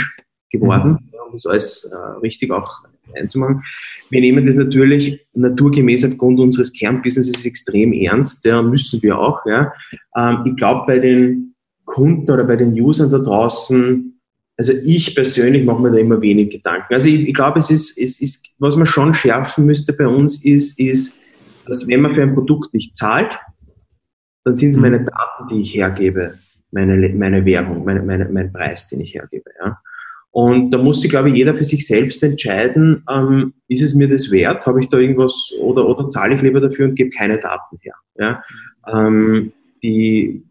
geworden, 0.50 0.92
mhm. 0.92 1.20
um 1.26 1.32
das 1.32 1.46
alles 1.46 1.92
äh, 1.92 2.20
richtig 2.20 2.52
auch 2.52 2.84
einzumachen. 3.16 3.64
Wir 4.10 4.22
nehmen 4.22 4.46
das 4.46 4.56
natürlich 4.56 5.28
naturgemäß 5.34 6.06
aufgrund 6.06 6.40
unseres 6.40 6.72
Kernbusinesses 6.74 7.46
extrem 7.46 7.94
ernst, 7.94 8.46
ja, 8.46 8.62
müssen 8.62 9.02
wir 9.04 9.20
auch. 9.20 9.46
Ja. 9.46 9.74
Ähm, 10.16 10.44
ich 10.46 10.56
glaube, 10.56 10.86
bei 10.88 11.00
den 11.00 11.56
Kunden 11.86 12.30
oder 12.30 12.44
bei 12.44 12.56
den 12.56 12.74
Usern 12.80 13.12
da 13.12 13.20
draußen 13.20 14.17
also 14.58 14.74
ich 14.74 15.14
persönlich 15.14 15.64
mache 15.64 15.82
mir 15.82 15.92
da 15.92 15.98
immer 15.98 16.20
wenig 16.20 16.50
Gedanken. 16.50 16.94
Also 16.94 17.10
ich, 17.10 17.28
ich 17.28 17.34
glaube, 17.34 17.60
es 17.60 17.70
ist, 17.70 17.98
es 17.98 18.20
ist, 18.20 18.44
was 18.58 18.76
man 18.76 18.88
schon 18.88 19.14
schärfen 19.14 19.66
müsste 19.66 19.94
bei 19.94 20.08
uns 20.08 20.44
ist, 20.44 20.80
ist, 20.80 21.20
dass 21.68 21.88
wenn 21.88 22.02
man 22.02 22.16
für 22.16 22.24
ein 22.24 22.34
Produkt 22.34 22.74
nicht 22.74 22.96
zahlt, 22.96 23.32
dann 24.44 24.56
sind 24.56 24.72
es 24.72 24.78
mhm. 24.78 24.82
meine 24.82 25.00
Daten, 25.00 25.48
die 25.52 25.62
ich 25.62 25.76
hergebe, 25.76 26.34
meine, 26.72 27.10
meine 27.10 27.46
Währung, 27.46 27.86
meine, 27.86 28.02
meine, 28.02 28.28
mein 28.30 28.52
Preis, 28.52 28.90
den 28.90 29.02
ich 29.02 29.14
hergebe. 29.14 29.52
Ja. 29.64 29.78
Und 30.32 30.72
da 30.72 30.78
muss 30.78 31.02
sich, 31.02 31.10
glaube 31.10 31.30
ich, 31.30 31.36
jeder 31.36 31.54
für 31.54 31.64
sich 31.64 31.86
selbst 31.86 32.24
entscheiden, 32.24 33.04
ähm, 33.10 33.54
ist 33.68 33.82
es 33.82 33.96
mir 33.96 34.10
das 34.10 34.32
wert, 34.32 34.66
habe 34.66 34.80
ich 34.80 34.90
da 34.90 34.98
irgendwas 34.98 35.52
oder, 35.60 35.88
oder 35.88 36.10
zahle 36.10 36.36
ich 36.36 36.42
lieber 36.42 36.62
dafür 36.62 36.88
und 36.88 36.96
gebe 36.96 37.10
keine 37.12 37.40
Daten 37.40 37.78
her. 37.82 37.96
Ja. 38.18 38.44
Ähm, 38.92 39.52
die, 39.84 40.47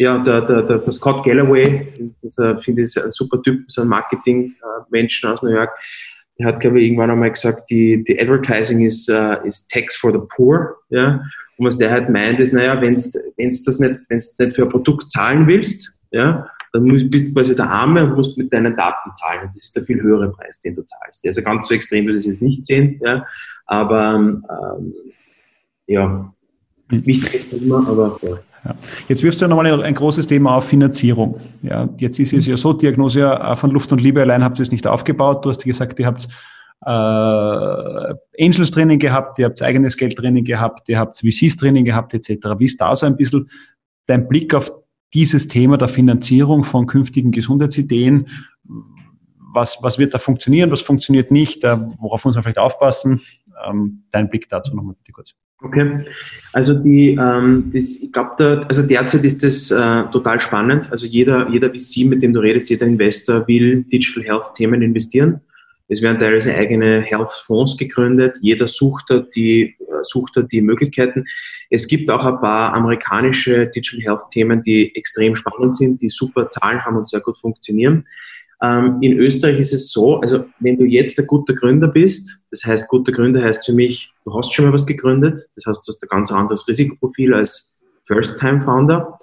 ja, 0.00 0.16
der, 0.16 0.40
der, 0.40 0.62
der, 0.62 0.78
der 0.78 0.92
Scott 0.92 1.24
Galloway, 1.24 1.92
das 2.22 2.36
finde 2.64 2.84
ich 2.84 3.04
ein 3.04 3.10
super 3.10 3.42
Typ, 3.42 3.70
so 3.70 3.82
ein 3.82 3.88
Marketing-Menschen 3.88 5.28
aus 5.28 5.42
New 5.42 5.50
York, 5.50 5.70
der 6.38 6.46
hat, 6.46 6.60
glaube 6.60 6.80
ich, 6.80 6.86
irgendwann 6.86 7.10
einmal 7.10 7.30
gesagt, 7.30 7.68
die, 7.68 8.02
die 8.02 8.18
Advertising 8.18 8.80
ist, 8.80 9.10
uh, 9.10 9.46
ist 9.46 9.70
Tax 9.70 9.96
for 9.96 10.10
the 10.10 10.26
Poor. 10.34 10.78
Ja? 10.88 11.20
Und 11.58 11.66
was 11.66 11.76
der 11.76 11.90
halt 11.90 12.08
meint, 12.08 12.40
ist, 12.40 12.54
naja, 12.54 12.80
wenn 12.80 12.94
du 12.94 13.02
das 13.36 13.78
nicht, 13.78 14.00
wenn's 14.08 14.38
nicht 14.38 14.54
für 14.54 14.62
ein 14.62 14.70
Produkt 14.70 15.12
zahlen 15.12 15.46
willst, 15.46 15.92
ja, 16.12 16.48
dann 16.72 17.10
bist 17.10 17.28
du 17.28 17.34
quasi 17.34 17.54
der 17.54 17.68
Arme 17.68 18.02
und 18.04 18.16
musst 18.16 18.38
mit 18.38 18.50
deinen 18.54 18.74
Daten 18.74 19.10
zahlen. 19.14 19.50
Das 19.52 19.64
ist 19.64 19.76
der 19.76 19.82
viel 19.82 20.00
höhere 20.00 20.32
Preis, 20.32 20.60
den 20.60 20.76
du 20.76 20.82
zahlst. 20.82 21.26
Also 21.26 21.42
ganz 21.42 21.68
so 21.68 21.74
extrem 21.74 22.06
würde 22.06 22.16
ich 22.16 22.22
das 22.22 22.32
jetzt 22.32 22.42
nicht 22.42 22.64
sehen, 22.64 22.98
ja. 23.04 23.26
aber 23.66 24.14
ähm, 24.14 24.94
ja, 25.86 26.32
wichtig 26.88 27.52
ist 27.52 27.62
immer, 27.62 27.86
aber 27.86 28.18
ja. 28.22 28.38
Ja. 28.64 28.74
Jetzt 29.08 29.22
wirfst 29.22 29.40
du 29.40 29.44
ja 29.44 29.48
nochmal 29.48 29.82
ein 29.82 29.94
großes 29.94 30.26
Thema 30.26 30.56
auf 30.56 30.68
Finanzierung. 30.68 31.40
Ja, 31.62 31.88
jetzt 31.98 32.18
ist 32.18 32.32
es 32.32 32.46
ja 32.46 32.56
so, 32.56 32.72
Diagnose 32.72 33.22
äh, 33.22 33.56
von 33.56 33.70
Luft 33.70 33.90
und 33.92 34.00
Liebe 34.00 34.20
allein 34.20 34.44
habt 34.44 34.58
ihr 34.58 34.62
es 34.62 34.72
nicht 34.72 34.86
aufgebaut. 34.86 35.44
Du 35.44 35.50
hast 35.50 35.64
gesagt, 35.64 35.98
ihr 35.98 36.06
habt 36.06 36.28
äh, 36.84 38.44
Angels 38.44 38.70
Training 38.70 38.98
gehabt, 38.98 39.38
ihr 39.38 39.46
habt 39.46 39.62
eigenes 39.62 39.96
Geld 39.96 40.16
Training 40.16 40.44
gehabt, 40.44 40.88
ihr 40.88 40.98
habt 40.98 41.18
VCs 41.18 41.56
Training 41.56 41.84
gehabt 41.84 42.14
etc. 42.14 42.58
Wie 42.58 42.64
ist 42.64 42.80
da 42.80 42.94
so 42.96 43.06
ein 43.06 43.16
bisschen 43.16 43.48
dein 44.06 44.28
Blick 44.28 44.54
auf 44.54 44.72
dieses 45.14 45.48
Thema 45.48 45.76
der 45.76 45.88
Finanzierung 45.88 46.64
von 46.64 46.86
künftigen 46.86 47.32
Gesundheitsideen? 47.32 48.28
Was, 49.52 49.78
was 49.82 49.98
wird 49.98 50.14
da 50.14 50.18
funktionieren, 50.18 50.70
was 50.70 50.80
funktioniert 50.82 51.30
nicht? 51.30 51.64
Äh, 51.64 51.76
worauf 51.98 52.24
muss 52.24 52.34
man 52.34 52.44
vielleicht 52.44 52.58
aufpassen? 52.58 53.22
Ähm, 53.66 54.04
dein 54.10 54.28
Blick 54.28 54.48
dazu 54.48 54.74
nochmal 54.74 54.94
bitte 54.94 55.12
kurz. 55.12 55.34
Okay, 55.62 56.06
also 56.54 56.72
die, 56.72 57.10
ähm, 57.10 57.70
das, 57.74 58.02
ich 58.02 58.10
glaube, 58.10 58.30
da, 58.38 58.62
also 58.62 58.86
derzeit 58.86 59.24
ist 59.24 59.44
das 59.44 59.70
äh, 59.70 60.10
total 60.10 60.40
spannend. 60.40 60.90
Also 60.90 61.06
jeder, 61.06 61.50
jeder 61.50 61.68
VC, 61.68 62.06
mit 62.06 62.22
dem 62.22 62.32
du 62.32 62.40
redest, 62.40 62.70
jeder 62.70 62.86
Investor 62.86 63.46
will 63.46 63.84
Digital 63.84 64.24
Health 64.24 64.54
Themen 64.54 64.80
investieren. 64.80 65.40
Es 65.88 66.00
werden 66.00 66.18
teilweise 66.18 66.54
eigene 66.54 67.02
Health 67.02 67.32
Fonds 67.44 67.76
gegründet. 67.76 68.38
Jeder 68.40 68.68
sucht 68.68 69.10
da 69.10 69.18
die, 69.18 69.76
äh, 69.80 70.02
sucht 70.02 70.36
da 70.36 70.42
die 70.42 70.62
Möglichkeiten. 70.62 71.26
Es 71.68 71.86
gibt 71.86 72.08
auch 72.08 72.24
ein 72.24 72.40
paar 72.40 72.72
amerikanische 72.72 73.66
Digital 73.66 74.00
Health 74.00 74.30
Themen, 74.30 74.62
die 74.62 74.94
extrem 74.94 75.36
spannend 75.36 75.74
sind, 75.74 76.00
die 76.00 76.08
super 76.08 76.48
Zahlen 76.48 76.82
haben 76.84 76.96
und 76.96 77.06
sehr 77.06 77.20
gut 77.20 77.38
funktionieren. 77.38 78.06
Ähm, 78.62 78.98
in 79.00 79.18
Österreich 79.18 79.58
ist 79.58 79.72
es 79.72 79.90
so, 79.90 80.20
also 80.20 80.44
wenn 80.58 80.76
du 80.76 80.84
jetzt 80.84 81.18
ein 81.18 81.26
guter 81.26 81.54
Gründer 81.54 81.88
bist, 81.88 82.42
das 82.50 82.64
heißt, 82.64 82.88
guter 82.88 83.12
Gründer 83.12 83.42
heißt 83.42 83.64
für 83.64 83.72
mich, 83.72 84.12
du 84.24 84.34
hast 84.34 84.52
schon 84.52 84.66
mal 84.66 84.72
was 84.72 84.86
gegründet, 84.86 85.40
das 85.54 85.64
heißt, 85.66 85.86
du 85.86 85.92
hast 85.92 86.02
ein 86.02 86.08
ganz 86.08 86.30
anderes 86.30 86.68
Risikoprofil 86.68 87.32
als 87.32 87.80
First-Time-Founder 88.04 89.18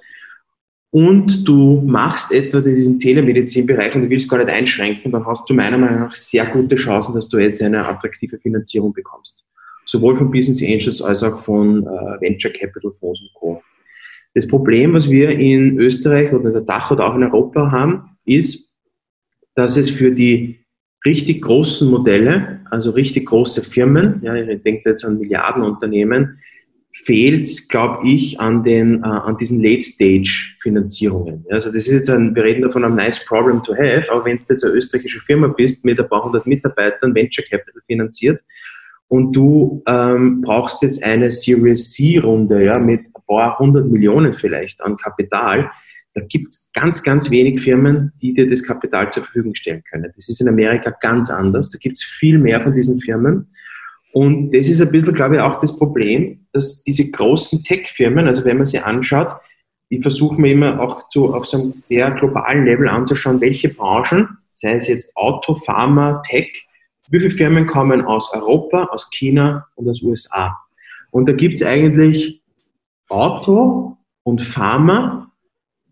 und 0.89 1.47
du 1.47 1.83
machst 1.85 2.31
etwa 2.31 2.59
in 2.59 2.75
diesem 2.75 2.99
Telemedizinbereich 2.99 3.93
und 3.93 4.03
du 4.03 4.09
willst 4.09 4.27
gar 4.27 4.39
nicht 4.39 4.49
einschränken, 4.49 5.11
dann 5.11 5.25
hast 5.25 5.47
du 5.47 5.53
meiner 5.53 5.77
Meinung 5.77 5.99
nach 5.99 6.15
sehr 6.15 6.45
gute 6.45 6.75
Chancen, 6.75 7.13
dass 7.13 7.29
du 7.29 7.37
jetzt 7.37 7.61
eine 7.61 7.85
attraktive 7.85 8.39
Finanzierung 8.39 8.93
bekommst. 8.93 9.43
Sowohl 9.85 10.15
von 10.17 10.31
Business 10.31 10.61
Angels 10.63 11.01
als 11.01 11.23
auch 11.23 11.39
von 11.39 11.83
äh, 11.83 12.21
Venture 12.21 12.51
Capital 12.51 12.91
Fonds 12.91 13.21
und 13.21 13.33
Co. 13.35 13.61
Das 14.33 14.47
Problem, 14.47 14.93
was 14.93 15.09
wir 15.09 15.29
in 15.29 15.79
Österreich 15.79 16.33
oder 16.33 16.47
in 16.47 16.53
der 16.53 16.61
Dach 16.61 16.91
oder 16.91 17.05
auch 17.05 17.15
in 17.15 17.23
Europa 17.23 17.71
haben, 17.71 18.17
ist, 18.25 18.66
dass 19.57 19.75
es 19.75 19.89
für 19.89 20.11
die 20.11 20.59
richtig 21.03 21.41
großen 21.41 21.89
Modelle, 21.89 22.61
also 22.69 22.91
richtig 22.91 23.25
große 23.25 23.63
Firmen, 23.63 24.21
ja, 24.21 24.35
ich 24.35 24.61
denke 24.61 24.89
jetzt 24.89 25.03
an 25.03 25.17
Milliardenunternehmen, 25.17 26.37
fehlt 26.93 27.41
es, 27.41 27.67
glaube 27.67 28.07
ich, 28.07 28.39
an, 28.39 28.63
den, 28.63 29.03
äh, 29.03 29.07
an 29.07 29.35
diesen 29.37 29.61
Late-Stage-Finanzierungen. 29.63 31.45
Also 31.49 31.71
das 31.71 31.87
ist 31.87 31.93
jetzt 31.93 32.09
ein, 32.09 32.35
wir 32.35 32.43
reden 32.43 32.61
davon, 32.61 32.83
ein 32.83 32.95
nice 32.95 33.25
problem 33.25 33.63
to 33.63 33.73
have, 33.73 34.05
aber 34.11 34.25
wenn 34.25 34.37
du 34.37 34.43
jetzt 34.47 34.63
eine 34.63 34.73
österreichische 34.73 35.21
Firma 35.21 35.47
bist, 35.47 35.83
mit 35.83 35.99
ein 35.99 36.07
paar 36.07 36.23
hundert 36.23 36.45
Mitarbeitern, 36.45 37.15
Venture 37.15 37.45
Capital 37.45 37.81
finanziert, 37.87 38.39
und 39.07 39.31
du 39.33 39.81
ähm, 39.87 40.41
brauchst 40.41 40.83
jetzt 40.83 41.03
eine 41.03 41.31
Series 41.31 41.93
C-Runde 41.93 42.63
ja, 42.63 42.77
mit 42.77 43.07
ein 43.07 43.23
paar 43.25 43.57
hundert 43.57 43.87
Millionen 43.87 44.33
vielleicht 44.33 44.81
an 44.81 44.97
Kapital, 44.97 45.71
da 46.17 46.25
gibt 46.25 46.51
es 46.51 46.71
ganz, 46.73 47.03
ganz 47.03 47.29
wenig 47.29 47.61
Firmen, 47.61 48.11
die 48.23 48.33
dir 48.33 48.49
das 48.49 48.63
Kapital 48.63 49.11
zur 49.11 49.21
Verfügung 49.21 49.53
stellen 49.53 49.83
können. 49.87 50.11
Das 50.15 50.27
ist 50.27 50.41
in 50.41 50.47
Amerika 50.47 50.89
ganz 50.99 51.29
anders. 51.29 51.69
Da 51.69 51.77
gibt 51.77 51.97
es 51.97 52.03
viel 52.03 52.39
mehr 52.39 52.59
von 52.59 52.73
diesen 52.73 52.99
Firmen. 52.99 53.53
Und 54.13 54.51
das 54.51 54.67
ist 54.67 54.81
ein 54.81 54.91
bisschen, 54.91 55.13
glaube 55.13 55.35
ich, 55.35 55.41
auch 55.41 55.59
das 55.59 55.77
Problem, 55.77 56.47
dass 56.53 56.83
diese 56.83 57.11
großen 57.11 57.61
Tech-Firmen, 57.61 58.25
also 58.25 58.45
wenn 58.45 58.57
man 58.57 58.65
sie 58.65 58.79
anschaut, 58.79 59.27
die 59.91 60.01
versuchen 60.01 60.43
wir 60.43 60.51
immer 60.51 60.79
auch 60.79 61.07
zu, 61.07 61.35
auf 61.35 61.45
so 61.45 61.61
einem 61.61 61.73
sehr 61.75 62.09
globalen 62.09 62.65
Level 62.65 62.89
anzuschauen, 62.89 63.39
welche 63.39 63.69
Branchen, 63.69 64.27
sei 64.53 64.73
es 64.73 64.87
jetzt 64.87 65.15
Auto, 65.15 65.53
Pharma, 65.53 66.23
Tech, 66.25 66.65
wie 67.11 67.19
viele 67.19 67.29
Firmen 67.29 67.67
kommen 67.67 68.03
aus 68.03 68.33
Europa, 68.33 68.85
aus 68.85 69.11
China 69.11 69.67
und 69.75 69.87
aus 69.87 70.01
USA. 70.01 70.57
Und 71.11 71.29
da 71.29 71.33
gibt 71.33 71.61
es 71.61 71.63
eigentlich 71.63 72.41
Auto 73.07 73.97
und 74.23 74.41
Pharma 74.41 75.26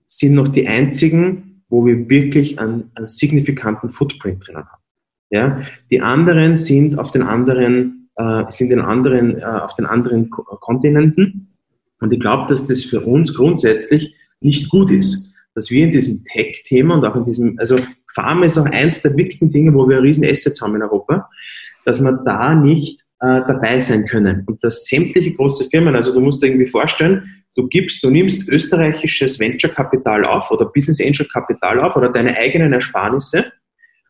sind 0.07 0.33
noch 0.33 0.47
die 0.47 0.67
einzigen, 0.67 1.63
wo 1.69 1.85
wir 1.85 2.09
wirklich 2.09 2.59
einen, 2.59 2.91
einen 2.95 3.07
signifikanten 3.07 3.89
Footprint 3.89 4.45
drinnen 4.45 4.65
haben. 4.65 4.83
Ja? 5.29 5.61
Die 5.89 6.01
anderen 6.01 6.55
sind 6.55 6.97
auf 6.99 7.11
den 7.11 7.23
anderen, 7.23 8.09
äh, 8.15 8.43
sind 8.49 8.71
in 8.71 8.81
anderen, 8.81 9.39
äh, 9.39 9.43
auf 9.43 9.73
den 9.73 9.85
anderen 9.85 10.29
Kontinenten. 10.29 11.57
Und 11.99 12.13
ich 12.13 12.19
glaube, 12.19 12.47
dass 12.49 12.65
das 12.65 12.83
für 12.83 13.01
uns 13.01 13.33
grundsätzlich 13.33 14.15
nicht 14.41 14.69
gut 14.69 14.91
ist, 14.91 15.33
dass 15.55 15.71
wir 15.71 15.85
in 15.85 15.91
diesem 15.91 16.23
Tech-Thema 16.23 16.95
und 16.95 17.05
auch 17.05 17.15
in 17.15 17.25
diesem, 17.25 17.57
also 17.57 17.77
Pharma 18.13 18.45
ist 18.45 18.57
auch 18.57 18.65
eins 18.65 19.01
der 19.01 19.15
wichtigen 19.15 19.49
Dinge, 19.49 19.73
wo 19.73 19.87
wir 19.87 20.01
riesen 20.01 20.25
Assets 20.25 20.61
haben 20.61 20.75
in 20.75 20.83
Europa, 20.83 21.29
dass 21.85 22.01
wir 22.01 22.11
da 22.11 22.53
nicht 22.53 23.01
äh, 23.19 23.41
dabei 23.47 23.79
sein 23.79 24.05
können. 24.05 24.43
Und 24.45 24.63
dass 24.63 24.85
sämtliche 24.85 25.33
große 25.33 25.69
Firmen, 25.69 25.95
also 25.95 26.13
du 26.13 26.19
musst 26.19 26.43
dir 26.43 26.47
irgendwie 26.47 26.67
vorstellen, 26.67 27.44
Du 27.55 27.67
gibst, 27.67 28.03
du 28.03 28.09
nimmst 28.09 28.47
österreichisches 28.49 29.39
Venture-Kapital 29.39 30.25
auf 30.25 30.51
oder 30.51 30.65
Business 30.65 31.01
Angel-Kapital 31.01 31.79
auf 31.79 31.95
oder 31.95 32.09
deine 32.09 32.35
eigenen 32.37 32.73
Ersparnisse 32.73 33.51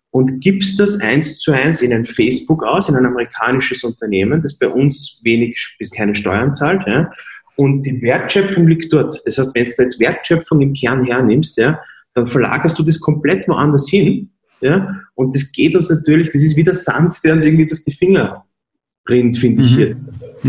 und 0.10 0.42
gibst 0.42 0.80
das 0.80 1.00
eins 1.00 1.38
zu 1.38 1.52
eins 1.52 1.82
in 1.82 1.94
ein 1.94 2.06
Facebook 2.06 2.64
aus, 2.64 2.90
in 2.90 2.96
ein 2.96 3.06
amerikanisches 3.06 3.84
Unternehmen, 3.84 4.42
das 4.42 4.58
bei 4.58 4.68
uns 4.68 5.22
wenig 5.24 5.76
bis 5.78 5.92
keine 5.92 6.16
Steuern 6.16 6.56
zahlt. 6.56 6.88
Ja, 6.88 7.12
und 7.56 7.84
die 7.84 8.02
Wertschöpfung 8.02 8.68
liegt 8.68 8.92
dort. 8.92 9.22
Das 9.26 9.38
heißt, 9.38 9.54
wenn 9.54 9.64
du 9.64 9.84
jetzt 9.84 10.00
Wertschöpfung 10.00 10.62
im 10.62 10.74
Kern 10.74 11.06
hernimmst, 11.06 11.58
ja, 11.58 11.80
dann 12.14 12.28
verlagerst 12.28 12.80
du 12.80 12.84
das 12.84 13.00
komplett 13.00 13.48
woanders 13.48 13.88
hin. 13.90 14.32
Ja, 14.62 15.02
und 15.14 15.36
das 15.36 15.52
geht 15.52 15.76
uns 15.76 15.90
natürlich, 15.90 16.30
das 16.32 16.42
ist 16.42 16.58
wie 16.58 16.64
der 16.64 16.74
Sand, 16.74 17.16
der 17.24 17.34
uns 17.34 17.46
irgendwie 17.46 17.68
durch 17.68 17.84
die 17.84 17.94
Finger 17.94 18.46
rinnt, 19.08 19.38
finde 19.38 19.64
ich 19.64 19.72
mhm. 19.72 19.76
hier. 19.76 19.98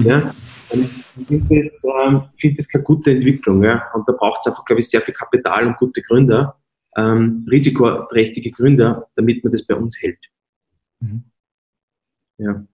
Ja. 0.05 0.35
Und 0.71 0.89
ich 1.17 1.27
finde 1.27 1.63
das, 1.63 1.83
ähm, 2.05 2.23
find 2.37 2.59
das 2.59 2.69
keine 2.69 2.85
gute 2.85 3.11
Entwicklung. 3.11 3.63
Ja? 3.63 3.91
Und 3.95 4.09
da 4.09 4.13
braucht 4.13 4.41
es 4.41 4.47
einfach, 4.47 4.65
glaube 4.65 4.81
ich, 4.81 4.89
sehr 4.89 5.01
viel 5.01 5.15
Kapital 5.15 5.67
und 5.67 5.77
gute 5.79 6.03
Gründer, 6.03 6.57
ähm, 6.97 7.47
risikoträchtige 7.51 8.51
Gründer, 8.51 9.09
damit 9.15 9.43
man 9.43 9.53
das 9.53 9.67
bei 9.67 9.75
uns 9.75 10.01
hält. 10.01 10.19
Mhm. 11.01 11.25
Ja. 12.39 12.67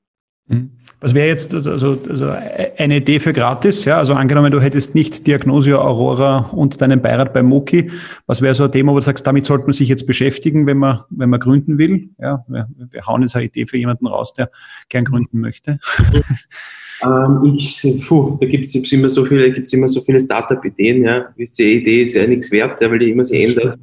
Mhm. 0.46 0.70
Was 1.00 1.14
wäre 1.14 1.26
jetzt 1.26 1.54
also, 1.54 1.98
also 2.08 2.32
eine 2.78 2.96
Idee 2.96 3.18
für 3.18 3.32
gratis? 3.32 3.84
Ja, 3.84 3.98
also 3.98 4.14
angenommen, 4.14 4.52
du 4.52 4.60
hättest 4.60 4.94
nicht 4.94 5.26
Diagnosio 5.26 5.80
Aurora 5.80 6.50
und 6.52 6.80
deinen 6.80 7.02
Beirat 7.02 7.32
bei 7.32 7.42
Moki. 7.42 7.90
Was 8.26 8.40
wäre 8.40 8.54
so 8.54 8.64
ein 8.64 8.72
Thema, 8.72 8.92
wo 8.92 8.96
du 8.96 9.02
sagst, 9.02 9.26
damit 9.26 9.46
sollte 9.46 9.64
man 9.64 9.72
sich 9.72 9.88
jetzt 9.88 10.06
beschäftigen, 10.06 10.66
wenn 10.66 10.78
man, 10.78 11.00
wenn 11.10 11.30
man 11.30 11.40
gründen 11.40 11.78
will? 11.78 12.10
Ja, 12.18 12.44
wir, 12.46 12.68
wir 12.90 13.06
hauen 13.06 13.22
jetzt 13.22 13.34
eine 13.34 13.46
Idee 13.46 13.66
für 13.66 13.78
jemanden 13.78 14.06
raus, 14.06 14.34
der 14.34 14.50
gern 14.88 15.04
gründen 15.04 15.40
möchte. 15.40 15.78
Ähm, 17.04 17.56
ich, 17.56 17.82
puh, 18.06 18.38
da 18.40 18.46
gibt 18.46 18.68
es 18.68 18.92
immer 18.92 19.08
so 19.08 19.24
viele, 19.24 19.50
gibt's 19.50 19.72
immer 19.72 19.88
so 19.88 20.00
viele 20.02 20.20
Startup-Ideen, 20.20 21.04
ja. 21.04 21.26
Wisst 21.36 21.58
ihr, 21.58 21.66
Idee 21.66 22.04
ist 22.04 22.14
ja 22.14 22.26
nichts 22.26 22.50
wert, 22.52 22.80
ja, 22.80 22.90
weil 22.90 22.98
die 22.98 23.10
immer 23.10 23.24
sich 23.24 23.42
ändert. 23.42 23.78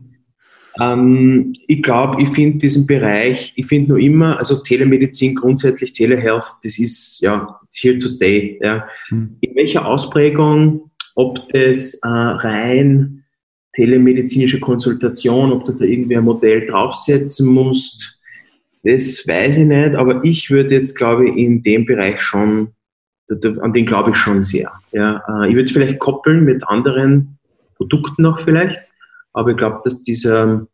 Ähm, 0.80 1.53
ich 1.67 1.82
glaube, 1.82 2.22
ich 2.22 2.30
finde 2.30 2.59
diesen 2.59 2.88
Bereich, 2.88 3.53
ich 3.55 3.65
finde 3.65 3.89
nur 3.89 3.99
immer, 3.99 4.38
also 4.38 4.61
Telemedizin 4.63 5.36
grundsätzlich, 5.36 5.91
Telehealth, 5.91 6.45
das 6.63 6.80
ist 6.80 7.20
ja 7.22 7.59
here 7.76 7.97
to 7.97 8.07
stay. 8.07 8.57
Ja. 8.61 8.88
Hm. 9.09 9.38
In 9.41 9.55
welcher 9.55 9.86
Ausprägung, 9.86 10.89
ob 11.15 11.49
das 11.49 11.95
äh, 11.95 12.07
rein 12.07 13.24
telemedizinische 13.74 14.59
Konsultation, 14.59 15.51
ob 15.51 15.65
du 15.65 15.74
da 15.74 15.86
irgendwie 15.86 16.17
ein 16.17 16.24
Modell 16.24 16.65
draufsetzen 16.65 17.53
musst, 17.53 18.20
das 18.84 19.28
weiß 19.28 19.57
ich 19.57 19.65
nicht, 19.65 19.95
aber 19.95 20.24
ich 20.24 20.49
würde 20.49 20.76
jetzt, 20.76 20.95
glaube 20.97 21.30
ich, 21.30 21.36
in 21.36 21.61
dem 21.61 21.86
Bereich 21.86 22.22
schon 22.22 22.70
an 23.32 23.73
den 23.73 23.86
glaube 23.86 24.11
ich 24.11 24.17
schon 24.17 24.43
sehr. 24.43 24.71
Ja, 24.91 25.23
äh, 25.27 25.49
ich 25.49 25.55
würde 25.55 25.63
es 25.63 25.71
vielleicht 25.71 25.99
koppeln 25.99 26.43
mit 26.43 26.67
anderen 26.67 27.38
Produkten 27.75 28.23
noch 28.23 28.41
vielleicht, 28.41 28.80
aber 29.34 29.51
ich 29.51 29.57
glaube, 29.57 29.82
dass 29.84 30.03
dieser, 30.03 30.67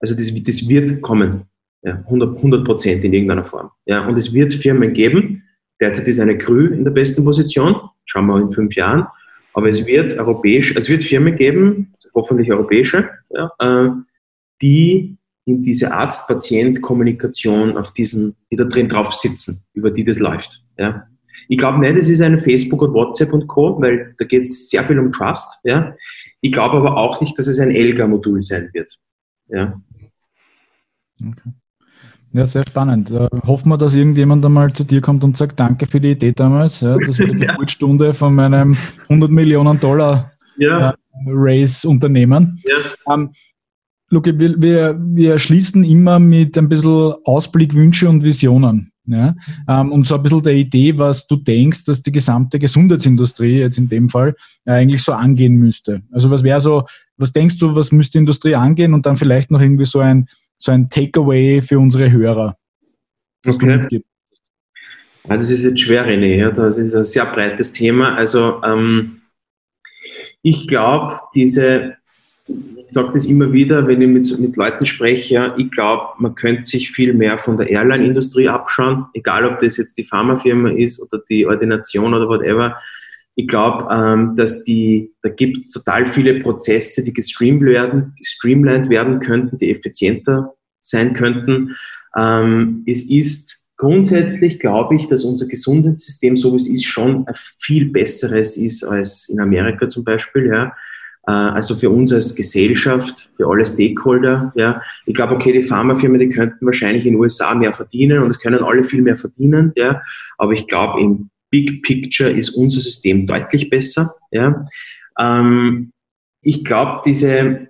also 0.00 0.14
das, 0.14 0.44
das 0.44 0.68
wird 0.68 1.02
kommen, 1.02 1.42
ja, 1.82 1.94
100 2.06 2.64
Prozent 2.64 3.04
in 3.04 3.12
irgendeiner 3.12 3.44
Form. 3.44 3.70
Ja, 3.86 4.06
und 4.06 4.16
es 4.16 4.32
wird 4.32 4.52
Firmen 4.52 4.92
geben, 4.92 5.42
derzeit 5.80 6.06
ist 6.06 6.20
eine 6.20 6.38
Krü 6.38 6.68
in 6.68 6.84
der 6.84 6.92
besten 6.92 7.24
Position, 7.24 7.76
schauen 8.04 8.26
wir 8.26 8.40
in 8.40 8.52
fünf 8.52 8.74
Jahren, 8.76 9.06
aber 9.54 9.68
es 9.68 9.84
wird 9.86 10.16
europäisch, 10.18 10.74
es 10.76 10.88
wird 10.88 11.02
Firmen 11.02 11.34
geben, 11.36 11.94
hoffentlich 12.14 12.50
europäische, 12.52 13.10
ja, 13.30 13.50
äh, 13.58 13.90
die 14.60 15.16
in 15.44 15.62
diese 15.62 15.92
Arzt-Patient-Kommunikation 15.92 17.76
auf 17.76 17.92
diesen, 17.92 18.36
die 18.50 18.56
da 18.56 18.64
drin 18.64 18.88
drauf 18.88 19.12
sitzen, 19.12 19.64
über 19.72 19.90
die 19.90 20.04
das 20.04 20.20
läuft. 20.20 20.62
Ja. 20.78 21.08
Ich 21.48 21.58
glaube 21.58 21.78
nicht, 21.80 21.96
es 21.96 22.08
ist 22.08 22.20
eine 22.20 22.40
Facebook 22.40 22.82
und 22.82 22.94
WhatsApp 22.94 23.32
und 23.32 23.46
Co., 23.46 23.80
weil 23.80 24.14
da 24.18 24.24
geht 24.24 24.42
es 24.42 24.70
sehr 24.70 24.84
viel 24.84 24.98
um 24.98 25.12
Trust. 25.12 25.60
Ja. 25.64 25.94
Ich 26.40 26.52
glaube 26.52 26.76
aber 26.76 26.96
auch 26.96 27.20
nicht, 27.20 27.38
dass 27.38 27.46
es 27.46 27.58
ein 27.58 27.70
Elga-Modul 27.70 28.42
sein 28.42 28.70
wird. 28.72 28.98
Ja. 29.48 29.80
Okay. 31.20 31.50
Ja, 32.34 32.46
sehr 32.46 32.64
spannend. 32.66 33.10
Äh, 33.10 33.28
hoffen 33.46 33.68
wir, 33.68 33.76
dass 33.76 33.94
irgendjemand 33.94 34.44
einmal 34.44 34.72
zu 34.72 34.84
dir 34.84 35.02
kommt 35.02 35.22
und 35.22 35.36
sagt, 35.36 35.60
danke 35.60 35.86
für 35.86 36.00
die 36.00 36.12
Idee 36.12 36.32
damals. 36.32 36.80
Ja, 36.80 36.96
das 36.96 37.18
war 37.18 37.26
die 37.26 37.36
Geburtsstunde 37.46 38.14
von 38.14 38.34
meinem 38.34 38.74
100 39.08 39.30
Millionen 39.30 39.78
Dollar 39.78 40.32
ja. 40.56 40.90
äh, 40.90 40.94
Race-Unternehmen. 41.26 42.58
Ja. 42.64 43.14
Ähm, 43.14 43.32
Luke, 44.10 44.38
wir, 44.38 44.60
wir, 44.60 44.98
wir 44.98 45.38
schließen 45.38 45.84
immer 45.84 46.18
mit 46.18 46.56
ein 46.56 46.68
bisschen 46.68 47.14
Ausblick, 47.24 47.74
Wünsche 47.74 48.08
und 48.08 48.22
Visionen. 48.22 48.91
Ja? 49.06 49.34
Ähm, 49.68 49.92
und 49.92 50.06
so 50.06 50.14
ein 50.14 50.22
bisschen 50.22 50.42
der 50.42 50.54
Idee, 50.54 50.96
was 50.96 51.26
du 51.26 51.36
denkst, 51.36 51.84
dass 51.84 52.02
die 52.02 52.12
gesamte 52.12 52.58
Gesundheitsindustrie 52.58 53.58
jetzt 53.58 53.78
in 53.78 53.88
dem 53.88 54.08
Fall 54.08 54.34
äh, 54.64 54.72
eigentlich 54.72 55.02
so 55.02 55.12
angehen 55.12 55.56
müsste. 55.56 56.02
Also 56.12 56.30
was 56.30 56.42
wäre 56.42 56.60
so, 56.60 56.84
was 57.16 57.32
denkst 57.32 57.58
du, 57.58 57.74
was 57.74 57.92
müsste 57.92 58.12
die 58.12 58.18
Industrie 58.18 58.54
angehen 58.54 58.94
und 58.94 59.06
dann 59.06 59.16
vielleicht 59.16 59.50
noch 59.50 59.60
irgendwie 59.60 59.84
so 59.84 60.00
ein, 60.00 60.28
so 60.56 60.72
ein 60.72 60.88
Takeaway 60.88 61.62
für 61.62 61.78
unsere 61.78 62.10
Hörer, 62.10 62.56
was 63.44 63.56
okay. 63.56 63.66
du 63.66 63.72
mitgibst? 63.72 64.08
Ja, 65.28 65.36
das 65.36 65.50
ist 65.50 65.64
jetzt 65.64 65.80
schwer, 65.80 66.06
René. 66.06 66.36
Ja, 66.36 66.50
das 66.50 66.78
ist 66.78 66.94
ein 66.94 67.04
sehr 67.04 67.26
breites 67.26 67.72
Thema. 67.72 68.14
Also 68.16 68.62
ähm, 68.64 69.22
ich 70.42 70.66
glaube, 70.66 71.20
diese 71.34 71.96
sage 72.92 73.12
das 73.14 73.26
immer 73.26 73.52
wieder, 73.52 73.86
wenn 73.86 74.02
ich 74.02 74.08
mit, 74.08 74.40
mit 74.40 74.56
Leuten 74.56 74.86
spreche, 74.86 75.54
ich 75.56 75.70
glaube, 75.70 76.08
man 76.18 76.34
könnte 76.34 76.64
sich 76.66 76.90
viel 76.90 77.14
mehr 77.14 77.38
von 77.38 77.56
der 77.56 77.68
Airline-Industrie 77.70 78.48
abschauen, 78.48 79.06
egal 79.14 79.46
ob 79.46 79.58
das 79.58 79.76
jetzt 79.76 79.96
die 79.98 80.04
Pharmafirma 80.04 80.70
ist 80.70 81.00
oder 81.00 81.22
die 81.28 81.46
Ordination 81.46 82.14
oder 82.14 82.28
whatever. 82.28 82.76
Ich 83.34 83.48
glaube, 83.48 83.88
ähm, 83.90 84.36
dass 84.36 84.64
die, 84.64 85.12
da 85.22 85.30
gibt 85.30 85.56
es 85.56 85.70
total 85.70 86.06
viele 86.06 86.40
Prozesse, 86.40 87.02
die 87.02 87.14
gestreamt 87.14 87.62
werden, 87.62 88.14
gestreamlined 88.18 88.90
werden 88.90 89.20
könnten, 89.20 89.56
die 89.56 89.70
effizienter 89.70 90.54
sein 90.82 91.14
könnten. 91.14 91.74
Ähm, 92.14 92.84
es 92.86 93.08
ist 93.08 93.70
grundsätzlich, 93.78 94.60
glaube 94.60 94.96
ich, 94.96 95.08
dass 95.08 95.24
unser 95.24 95.46
Gesundheitssystem, 95.46 96.36
so 96.36 96.52
wie 96.52 96.56
es 96.56 96.68
ist, 96.68 96.84
schon 96.84 97.26
ein 97.26 97.34
viel 97.58 97.90
besseres 97.90 98.56
ist 98.56 98.84
als 98.84 99.28
in 99.30 99.40
Amerika 99.40 99.88
zum 99.88 100.04
Beispiel. 100.04 100.46
Ja. 100.48 100.76
Äh, 101.26 101.32
also 101.32 101.74
für 101.76 101.90
uns 101.90 102.12
als 102.12 102.34
Gesellschaft, 102.34 103.30
für 103.36 103.46
alle 103.48 103.66
Stakeholder. 103.66 104.52
Ja. 104.56 104.82
Ich 105.06 105.14
glaube, 105.14 105.34
okay, 105.34 105.52
die 105.52 105.64
Pharmafirmen, 105.64 106.20
die 106.20 106.28
könnten 106.28 106.66
wahrscheinlich 106.66 107.06
in 107.06 107.14
den 107.14 107.20
USA 107.20 107.54
mehr 107.54 107.72
verdienen 107.72 108.22
und 108.22 108.30
es 108.30 108.40
können 108.40 108.62
alle 108.62 108.84
viel 108.84 109.00
mehr 109.02 109.16
verdienen. 109.16 109.72
Ja. 109.76 110.02
Aber 110.38 110.52
ich 110.52 110.66
glaube, 110.66 111.00
im 111.00 111.30
Big 111.50 111.82
Picture 111.82 112.30
ist 112.30 112.50
unser 112.50 112.80
System 112.80 113.26
deutlich 113.26 113.70
besser. 113.70 114.14
Ja. 114.30 114.66
Ähm, 115.18 115.92
ich 116.40 116.64
glaube, 116.64 117.02
diese, 117.04 117.68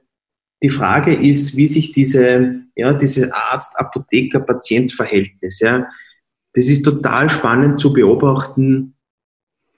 die 0.63 0.71
Frage 0.71 1.15
ist, 1.15 1.57
wie 1.57 1.69
sich 1.69 1.93
diese, 1.93 2.63
ja, 2.75 2.95
diese 2.95 3.35
Arzt-Apotheker-Patient-Verhältnis, 3.35 5.61
ja, 5.61 5.87
das 6.55 6.69
ist 6.69 6.83
total 6.83 7.31
spannend 7.31 7.81
zu 7.81 7.93
beobachten, 7.93 8.95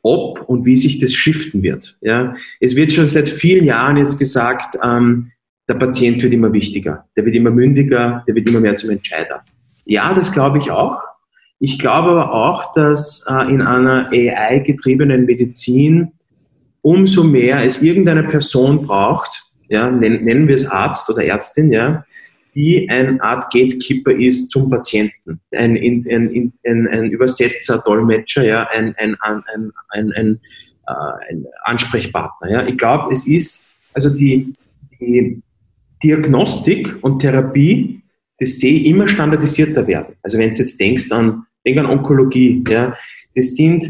ob 0.05 0.43
und 0.49 0.65
wie 0.67 0.77
sich 0.77 0.99
das 0.99 1.15
shiften 1.15 1.63
wird. 1.63 1.97
Ja. 2.03 2.37
Es 2.61 2.77
wird 2.77 2.93
schon 2.93 3.07
seit 3.07 3.29
vielen 3.29 3.65
Jahren 3.65 3.97
jetzt 3.97 4.19
gesagt, 4.19 4.79
ähm, 4.85 5.33
der 5.67 5.75
Patient 5.75 6.23
wird 6.23 6.35
immer 6.35 6.53
wichtiger, 6.53 7.07
der 7.17 7.25
wird 7.25 7.35
immer 7.35 7.51
mündiger, 7.51 8.23
der 8.29 8.35
wird 8.35 8.49
immer 8.49 8.61
mehr 8.61 8.75
zum 8.75 8.91
Entscheider. 8.91 9.43
Ja, 9.87 10.13
das 10.13 10.31
glaube 10.31 10.59
ich 10.59 10.71
auch. 10.71 11.01
Ich 11.59 11.79
glaube 11.79 12.11
aber 12.11 12.33
auch, 12.33 12.75
dass 12.75 13.27
äh, 13.29 13.51
in 13.51 13.63
einer 13.63 14.11
AI-getriebenen 14.11 15.25
Medizin 15.25 16.13
umso 16.83 17.25
mehr 17.25 17.65
es 17.65 17.83
irgendeine 17.83 18.25
Person 18.25 18.87
braucht, 18.87 19.45
ja, 19.69 19.91
nennen 19.91 20.47
wir 20.47 20.55
es 20.55 20.67
Arzt 20.67 21.09
oder 21.09 21.25
Ärztin, 21.25 21.73
ja, 21.73 22.05
die 22.55 22.89
eine 22.89 23.21
Art 23.23 23.53
Gatekeeper 23.53 24.13
ist 24.13 24.51
zum 24.51 24.71
Patienten, 24.71 25.41
ein, 25.53 25.77
ein, 25.77 26.53
ein, 26.65 26.89
ein 26.89 27.11
Übersetzer, 27.11 27.83
Dolmetscher, 27.85 28.45
ja, 28.45 28.69
ein, 28.69 28.95
ein, 28.97 29.17
ein, 29.21 29.73
ein, 29.91 30.13
ein, 30.13 30.41
äh, 30.87 31.31
ein 31.31 31.47
Ansprechpartner. 31.65 32.51
Ja. 32.51 32.67
Ich 32.67 32.79
glaube, 32.79 33.13
es 33.13 33.27
ist, 33.27 33.75
also 33.93 34.11
die, 34.11 34.55
die 35.01 35.43
Diagnostik 36.03 36.97
und 37.03 37.21
Therapie, 37.21 38.03
das 38.39 38.59
sehe 38.59 38.81
ich 38.81 38.87
immer 38.87 39.09
standardisierter 39.09 39.87
werden. 39.87 40.15
Also 40.23 40.39
wenn 40.39 40.51
du 40.51 40.59
jetzt 40.59 40.79
denkst 40.81 41.11
an, 41.13 41.47
denk 41.65 41.79
an 41.79 41.87
Onkologie, 41.87 42.63
ja, 42.69 42.97
das 43.35 43.57
sind, 43.57 43.85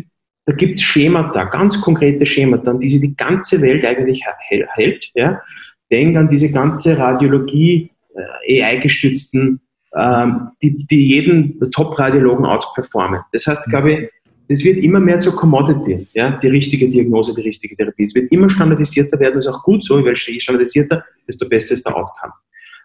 da 0.47 0.53
gibt 0.53 0.79
es 0.79 0.85
Schemata, 0.85 1.45
ganz 1.45 1.81
konkrete 1.81 2.27
Schemata, 2.27 2.71
an 2.71 2.81
die 2.81 2.91
sich 2.91 3.01
die 3.01 3.17
ganze 3.17 3.61
Welt 3.61 3.85
eigentlich 3.85 4.23
hält. 4.75 5.11
Ja. 5.15 5.41
Denk 5.91 6.17
an 6.17 6.29
diese 6.29 6.53
ganze 6.53 6.97
Radiologie, 6.99 7.91
äh, 7.91 7.94
AI-gestützten, 8.49 9.61
ähm, 9.97 10.49
die, 10.63 10.87
die 10.87 11.09
jeden 11.09 11.61
Top-Radiologen 11.71 12.45
outperformen. 12.45 13.21
Das 13.33 13.47
heißt, 13.47 13.67
glaube 13.67 13.93
ich, 13.93 14.11
es 14.49 14.65
wird 14.65 14.79
immer 14.79 15.01
mehr 15.01 15.21
zur 15.21 15.35
Commodity, 15.35 16.07
ja, 16.13 16.39
die 16.39 16.49
richtige 16.49 16.89
Diagnose, 16.89 17.35
die 17.35 17.43
richtige 17.43 17.77
Therapie. 17.77 18.05
Es 18.05 18.15
wird 18.15 18.31
immer 18.31 18.51
standardisierter 18.51 19.19
werden, 19.19 19.37
das 19.37 19.47
ist 19.47 19.53
auch 19.53 19.63
gut 19.63 19.83
so, 19.83 20.07
je 20.07 20.41
standardisierter, 20.41 21.03
desto 21.27 21.49
besser 21.49 21.75
ist 21.75 21.87
der 21.87 21.97
Outcome. 21.97 22.33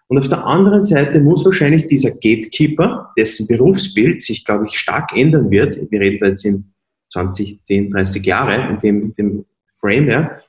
Und 0.08 0.18
auf 0.18 0.28
der 0.28 0.44
anderen 0.44 0.82
Seite 0.82 1.20
muss 1.20 1.44
wahrscheinlich 1.44 1.86
dieser 1.86 2.10
Gatekeeper, 2.10 3.12
dessen 3.16 3.46
Berufsbild 3.46 4.20
sich, 4.20 4.44
glaube 4.44 4.66
ich, 4.66 4.78
stark 4.78 5.14
ändern 5.14 5.50
wird, 5.50 5.78
wir 5.90 6.00
reden 6.00 6.18
da 6.20 6.26
jetzt 6.26 6.44
in 6.44 6.64
20, 7.12 7.62
10, 7.64 7.90
30 7.90 8.24
Jahre 8.24 8.70
in 8.70 8.80
dem, 8.80 9.14
dem 9.14 9.44
Frame, 9.78 10.08
ja, 10.08 10.40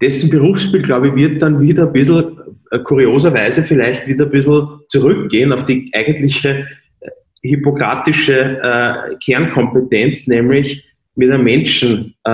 dessen 0.00 0.30
Berufsbild, 0.30 0.84
glaube 0.84 1.08
ich, 1.08 1.14
wird 1.14 1.42
dann 1.42 1.60
wieder 1.60 1.86
ein 1.86 1.92
bisschen 1.92 2.18
äh, 2.18 2.35
kurioserweise 2.84 3.62
vielleicht 3.62 4.06
wieder 4.06 4.24
ein 4.24 4.30
bisschen 4.30 4.80
zurückgehen 4.88 5.52
auf 5.52 5.64
die 5.64 5.90
eigentliche 5.94 6.66
äh, 7.00 7.10
hippokratische 7.42 8.60
äh, 8.62 9.16
Kernkompetenz, 9.24 10.26
nämlich 10.26 10.84
mit 11.14 11.30
einem 11.30 11.44
Menschen 11.44 12.14
äh, 12.24 12.30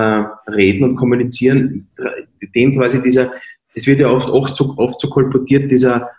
reden 0.51 0.85
und 0.85 0.97
kommunizieren, 0.97 1.89
den 2.55 2.77
quasi 2.77 3.01
dieser, 3.01 3.33
es 3.75 3.87
wird 3.87 4.01
ja 4.01 4.09
oft, 4.09 4.29
oft, 4.29 4.57
so, 4.57 4.75
oft 4.77 5.01
so 5.01 5.09
kolportiert, 5.09 5.71
dieser, 5.71 6.11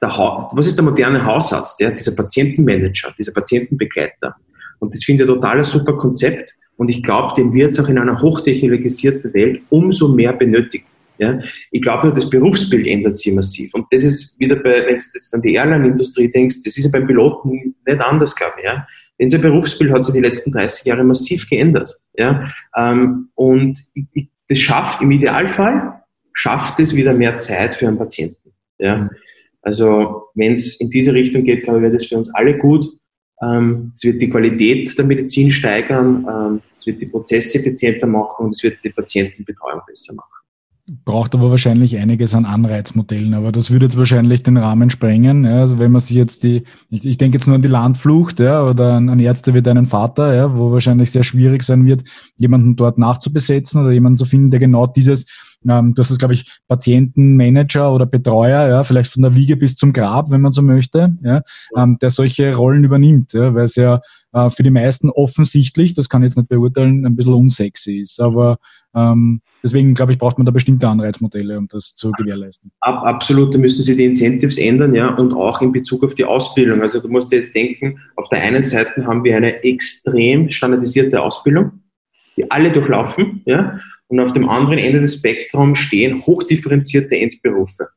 der 0.00 0.08
was 0.08 0.66
ist 0.66 0.76
der 0.76 0.84
moderne 0.84 1.24
Hausarzt, 1.24 1.80
ja? 1.80 1.90
dieser 1.90 2.16
Patientenmanager, 2.16 3.12
dieser 3.18 3.32
Patientenbegleiter. 3.32 4.34
Und 4.78 4.94
das 4.94 5.04
finde 5.04 5.24
ich 5.24 5.28
total 5.28 5.58
ein 5.58 5.64
super 5.64 5.94
Konzept. 5.94 6.54
Und 6.76 6.88
ich 6.88 7.02
glaube, 7.02 7.34
den 7.36 7.52
wird 7.52 7.72
es 7.72 7.80
auch 7.80 7.88
in 7.88 7.98
einer 7.98 8.22
hochtechnologisierten 8.22 9.34
Welt 9.34 9.62
umso 9.68 10.14
mehr 10.14 10.32
benötigen. 10.32 10.86
Ja? 11.18 11.40
Ich 11.70 11.82
glaube 11.82 12.06
nur, 12.06 12.14
das 12.14 12.30
Berufsbild 12.30 12.86
ändert 12.86 13.16
sich 13.16 13.34
massiv. 13.34 13.74
Und 13.74 13.86
das 13.90 14.04
ist 14.04 14.38
wieder 14.38 14.56
bei, 14.56 14.86
wenn 14.86 14.96
du 14.96 15.02
jetzt 15.14 15.34
an 15.34 15.42
die 15.42 15.54
Airline-Industrie 15.54 16.30
denkst, 16.30 16.62
das 16.64 16.76
ist 16.78 16.84
ja 16.84 16.90
beim 16.90 17.06
Piloten 17.06 17.74
nicht 17.86 18.00
anders, 18.00 18.34
glaube 18.34 18.54
ich. 18.58 18.64
Ja? 18.64 18.86
Denn 19.18 19.30
sein 19.30 19.40
Berufsbild 19.40 19.92
hat 19.92 20.04
sich 20.04 20.14
die 20.14 20.20
letzten 20.20 20.52
30 20.52 20.86
Jahre 20.86 21.04
massiv 21.04 21.48
geändert. 21.48 21.90
Ja? 22.14 22.50
Ähm, 22.76 23.30
und 23.34 23.80
das 24.48 24.58
schafft 24.58 25.02
im 25.02 25.10
Idealfall, 25.10 26.02
schafft 26.32 26.80
es 26.80 26.94
wieder 26.94 27.14
mehr 27.14 27.38
Zeit 27.38 27.74
für 27.74 27.88
einen 27.88 27.98
Patienten. 27.98 28.52
Ja? 28.78 29.10
Also 29.62 30.28
wenn 30.34 30.54
es 30.54 30.80
in 30.80 30.90
diese 30.90 31.12
Richtung 31.12 31.44
geht, 31.44 31.64
glaube 31.64 31.80
ich, 31.80 31.82
wäre 31.82 31.92
das 31.92 32.06
für 32.06 32.16
uns 32.16 32.32
alle 32.34 32.56
gut. 32.56 32.86
Ähm, 33.42 33.92
es 33.94 34.04
wird 34.04 34.20
die 34.20 34.30
Qualität 34.30 34.96
der 34.98 35.04
Medizin 35.04 35.52
steigern, 35.52 36.26
ähm, 36.28 36.62
es 36.76 36.86
wird 36.86 37.00
die 37.00 37.06
Prozesse 37.06 37.58
effizienter 37.58 38.06
machen 38.06 38.46
und 38.46 38.56
es 38.56 38.62
wird 38.62 38.82
die 38.82 38.90
Patientenbetreuung 38.90 39.80
besser 39.86 40.14
machen 40.14 40.37
braucht 41.04 41.34
aber 41.34 41.50
wahrscheinlich 41.50 41.98
einiges 41.98 42.34
an 42.34 42.46
Anreizmodellen, 42.46 43.34
aber 43.34 43.52
das 43.52 43.70
würde 43.70 43.86
jetzt 43.86 43.98
wahrscheinlich 43.98 44.42
den 44.42 44.56
Rahmen 44.56 44.88
sprengen. 44.88 45.44
Ja, 45.44 45.60
also 45.60 45.78
wenn 45.78 45.92
man 45.92 46.00
sich 46.00 46.16
jetzt 46.16 46.42
die, 46.44 46.64
ich, 46.90 47.04
ich 47.04 47.18
denke 47.18 47.36
jetzt 47.36 47.46
nur 47.46 47.56
an 47.56 47.62
die 47.62 47.68
Landflucht, 47.68 48.40
ja, 48.40 48.64
oder 48.64 48.94
an, 48.94 49.08
an 49.10 49.20
Ärzte 49.20 49.52
wie 49.52 49.62
deinen 49.62 49.84
Vater, 49.84 50.34
ja, 50.34 50.56
wo 50.56 50.72
wahrscheinlich 50.72 51.10
sehr 51.10 51.24
schwierig 51.24 51.62
sein 51.62 51.84
wird, 51.84 52.04
jemanden 52.36 52.76
dort 52.76 52.96
nachzubesetzen 52.96 53.82
oder 53.82 53.92
jemanden 53.92 54.16
zu 54.16 54.24
finden, 54.24 54.50
der 54.50 54.60
genau 54.60 54.86
dieses 54.86 55.26
ähm, 55.68 55.94
du 55.94 56.02
hast 56.02 56.10
es, 56.10 56.18
glaube 56.18 56.34
ich, 56.34 56.58
Patientenmanager 56.68 57.92
oder 57.92 58.06
Betreuer, 58.06 58.68
ja, 58.68 58.82
vielleicht 58.82 59.12
von 59.12 59.22
der 59.22 59.34
Wiege 59.34 59.56
bis 59.56 59.76
zum 59.76 59.92
Grab, 59.92 60.30
wenn 60.30 60.40
man 60.40 60.52
so 60.52 60.62
möchte, 60.62 61.16
ja, 61.22 61.42
ähm, 61.76 61.98
der 62.00 62.10
solche 62.10 62.54
Rollen 62.54 62.84
übernimmt, 62.84 63.32
ja, 63.32 63.54
weil 63.54 63.64
es 63.64 63.76
ja 63.76 64.00
äh, 64.32 64.50
für 64.50 64.62
die 64.62 64.70
meisten 64.70 65.10
offensichtlich, 65.10 65.94
das 65.94 66.08
kann 66.08 66.22
ich 66.22 66.28
jetzt 66.28 66.36
nicht 66.36 66.48
beurteilen, 66.48 67.04
ein 67.06 67.16
bisschen 67.16 67.34
unsexy 67.34 67.98
ist. 67.98 68.20
Aber 68.20 68.58
ähm, 68.94 69.40
deswegen, 69.62 69.94
glaube 69.94 70.12
ich, 70.12 70.18
braucht 70.18 70.38
man 70.38 70.46
da 70.46 70.52
bestimmte 70.52 70.88
Anreizmodelle, 70.88 71.58
um 71.58 71.68
das 71.68 71.94
zu 71.94 72.10
gewährleisten. 72.12 72.70
Ab, 72.80 73.02
absolut, 73.04 73.54
da 73.54 73.58
müssen 73.58 73.82
sich 73.82 73.96
die 73.96 74.04
Incentives 74.04 74.58
ändern, 74.58 74.94
ja, 74.94 75.14
und 75.14 75.34
auch 75.34 75.60
in 75.62 75.72
Bezug 75.72 76.04
auf 76.04 76.14
die 76.14 76.24
Ausbildung. 76.24 76.82
Also 76.82 77.00
du 77.00 77.08
musst 77.08 77.32
dir 77.32 77.36
jetzt 77.36 77.54
denken, 77.54 77.98
auf 78.16 78.28
der 78.28 78.42
einen 78.42 78.62
Seite 78.62 79.06
haben 79.06 79.24
wir 79.24 79.36
eine 79.36 79.62
extrem 79.64 80.50
standardisierte 80.50 81.20
Ausbildung, 81.20 81.80
die 82.36 82.50
alle 82.50 82.70
durchlaufen, 82.70 83.42
ja, 83.46 83.78
und 84.08 84.20
auf 84.20 84.32
dem 84.32 84.48
anderen 84.48 84.78
Ende 84.78 85.00
des 85.00 85.16
Spektrums 85.16 85.78
stehen 85.78 86.24
hochdifferenzierte 86.26 87.16
Endberufe. 87.16 87.88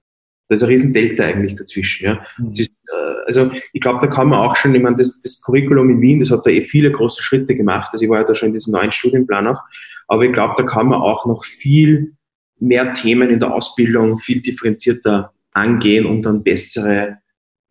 Da 0.47 0.55
ist 0.55 0.63
ein 0.63 0.69
Riesendelta 0.69 1.23
eigentlich 1.23 1.55
dazwischen. 1.55 2.05
Ja. 2.05 2.25
Mhm. 2.37 2.51
Ist, 2.51 2.73
äh, 2.87 3.25
also 3.25 3.51
ich 3.71 3.81
glaube, 3.81 3.99
da 4.01 4.07
kann 4.07 4.27
man 4.27 4.39
auch 4.39 4.55
schon, 4.57 4.75
ich 4.75 4.81
meine, 4.81 4.97
das, 4.97 5.21
das 5.21 5.41
Curriculum 5.41 5.89
in 5.89 6.01
Wien, 6.01 6.19
das 6.19 6.31
hat 6.31 6.45
da 6.45 6.49
eh 6.49 6.61
viele 6.61 6.91
große 6.91 7.23
Schritte 7.23 7.55
gemacht. 7.55 7.89
Also 7.93 8.03
ich 8.03 8.09
war 8.09 8.19
ja 8.19 8.25
da 8.25 8.35
schon 8.35 8.49
in 8.49 8.53
diesem 8.53 8.73
neuen 8.73 8.91
Studienplan 8.91 9.47
auch. 9.47 9.61
Aber 10.07 10.25
ich 10.25 10.33
glaube, 10.33 10.55
da 10.57 10.63
kann 10.63 10.87
man 10.87 11.01
auch 11.01 11.25
noch 11.25 11.45
viel 11.45 12.15
mehr 12.59 12.93
Themen 12.93 13.29
in 13.29 13.39
der 13.39 13.53
Ausbildung 13.53 14.19
viel 14.19 14.41
differenzierter 14.41 15.31
angehen, 15.53 16.05
um 16.05 16.21
dann 16.21 16.43
bessere, 16.43 17.19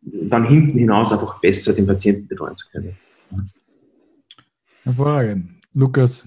dann 0.01 0.48
hinten 0.48 0.78
hinaus 0.78 1.12
einfach 1.12 1.39
besser 1.40 1.74
den 1.74 1.86
Patienten 1.86 2.27
betreuen 2.28 2.56
zu 2.56 2.66
können. 2.70 2.97
Hervorragend. 4.85 5.51
Lukas, 5.74 6.27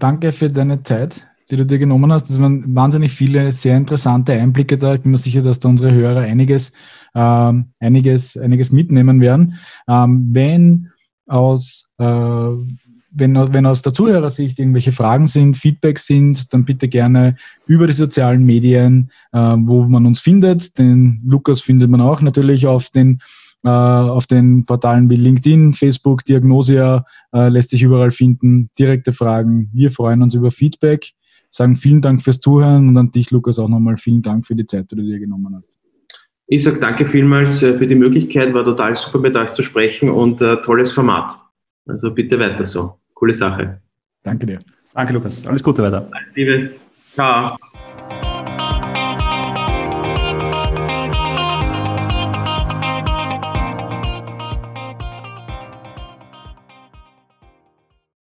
danke 0.00 0.32
für 0.32 0.48
deine 0.48 0.82
Zeit 0.82 1.26
die 1.50 1.56
du 1.56 1.66
dir 1.66 1.78
genommen 1.78 2.12
hast. 2.12 2.30
Das 2.30 2.40
waren 2.40 2.74
wahnsinnig 2.74 3.12
viele 3.12 3.52
sehr 3.52 3.76
interessante 3.76 4.32
Einblicke 4.32 4.78
da. 4.78 4.94
Ich 4.94 5.02
bin 5.02 5.12
mir 5.12 5.18
sicher, 5.18 5.42
dass 5.42 5.60
da 5.60 5.68
unsere 5.68 5.92
Hörer 5.92 6.20
einiges, 6.20 6.72
ähm, 7.14 7.66
einiges, 7.80 8.36
einiges 8.36 8.72
mitnehmen 8.72 9.20
werden. 9.20 9.54
Ähm, 9.88 10.28
wenn 10.32 10.90
aus 11.26 11.92
äh, 11.98 12.50
wenn, 13.16 13.36
wenn 13.54 13.66
aus 13.66 13.82
der 13.82 13.94
Zuhörersicht 13.94 14.58
irgendwelche 14.58 14.90
Fragen 14.90 15.28
sind, 15.28 15.56
Feedback 15.56 16.00
sind, 16.00 16.52
dann 16.52 16.64
bitte 16.64 16.88
gerne 16.88 17.36
über 17.66 17.86
die 17.86 17.92
sozialen 17.92 18.44
Medien, 18.44 19.10
äh, 19.32 19.38
wo 19.38 19.84
man 19.84 20.04
uns 20.06 20.20
findet. 20.20 20.76
Den 20.78 21.22
Lukas 21.24 21.60
findet 21.60 21.90
man 21.90 22.00
auch 22.00 22.20
natürlich 22.20 22.66
auf 22.66 22.90
den 22.90 23.20
äh, 23.62 23.68
auf 23.68 24.26
den 24.26 24.66
Portalen 24.66 25.08
wie 25.08 25.16
LinkedIn, 25.16 25.72
Facebook, 25.72 26.24
Diagnosia 26.26 27.06
äh, 27.32 27.48
lässt 27.48 27.70
sich 27.70 27.82
überall 27.82 28.10
finden. 28.10 28.68
Direkte 28.78 29.14
Fragen. 29.14 29.70
Wir 29.72 29.90
freuen 29.90 30.20
uns 30.20 30.34
über 30.34 30.50
Feedback 30.50 31.14
sagen 31.54 31.76
vielen 31.76 32.00
Dank 32.00 32.20
fürs 32.20 32.40
Zuhören 32.40 32.88
und 32.88 32.96
an 32.96 33.10
dich, 33.12 33.30
Lukas, 33.30 33.58
auch 33.58 33.68
nochmal 33.68 33.96
vielen 33.96 34.22
Dank 34.22 34.44
für 34.44 34.56
die 34.56 34.66
Zeit, 34.66 34.90
die 34.90 34.96
du 34.96 35.02
dir 35.02 35.20
genommen 35.20 35.54
hast. 35.56 35.78
Ich 36.46 36.64
sage 36.64 36.80
danke 36.80 37.06
vielmals 37.06 37.62
äh, 37.62 37.78
für 37.78 37.86
die 37.86 37.94
Möglichkeit, 37.94 38.52
war 38.52 38.64
total 38.64 38.96
super 38.96 39.18
mit 39.18 39.36
euch 39.36 39.50
zu 39.50 39.62
sprechen 39.62 40.10
und 40.10 40.42
äh, 40.42 40.60
tolles 40.62 40.92
Format. 40.92 41.32
Also 41.86 42.10
bitte 42.10 42.38
weiter 42.38 42.64
so. 42.64 42.94
Coole 43.14 43.34
Sache. 43.34 43.80
Danke 44.22 44.46
dir. 44.46 44.58
Danke, 44.92 45.12
Lukas. 45.12 45.46
Alles 45.46 45.62
Gute 45.62 45.82
weiter. 45.82 46.10
Liebe. 46.34 46.72
Ciao. 47.12 47.56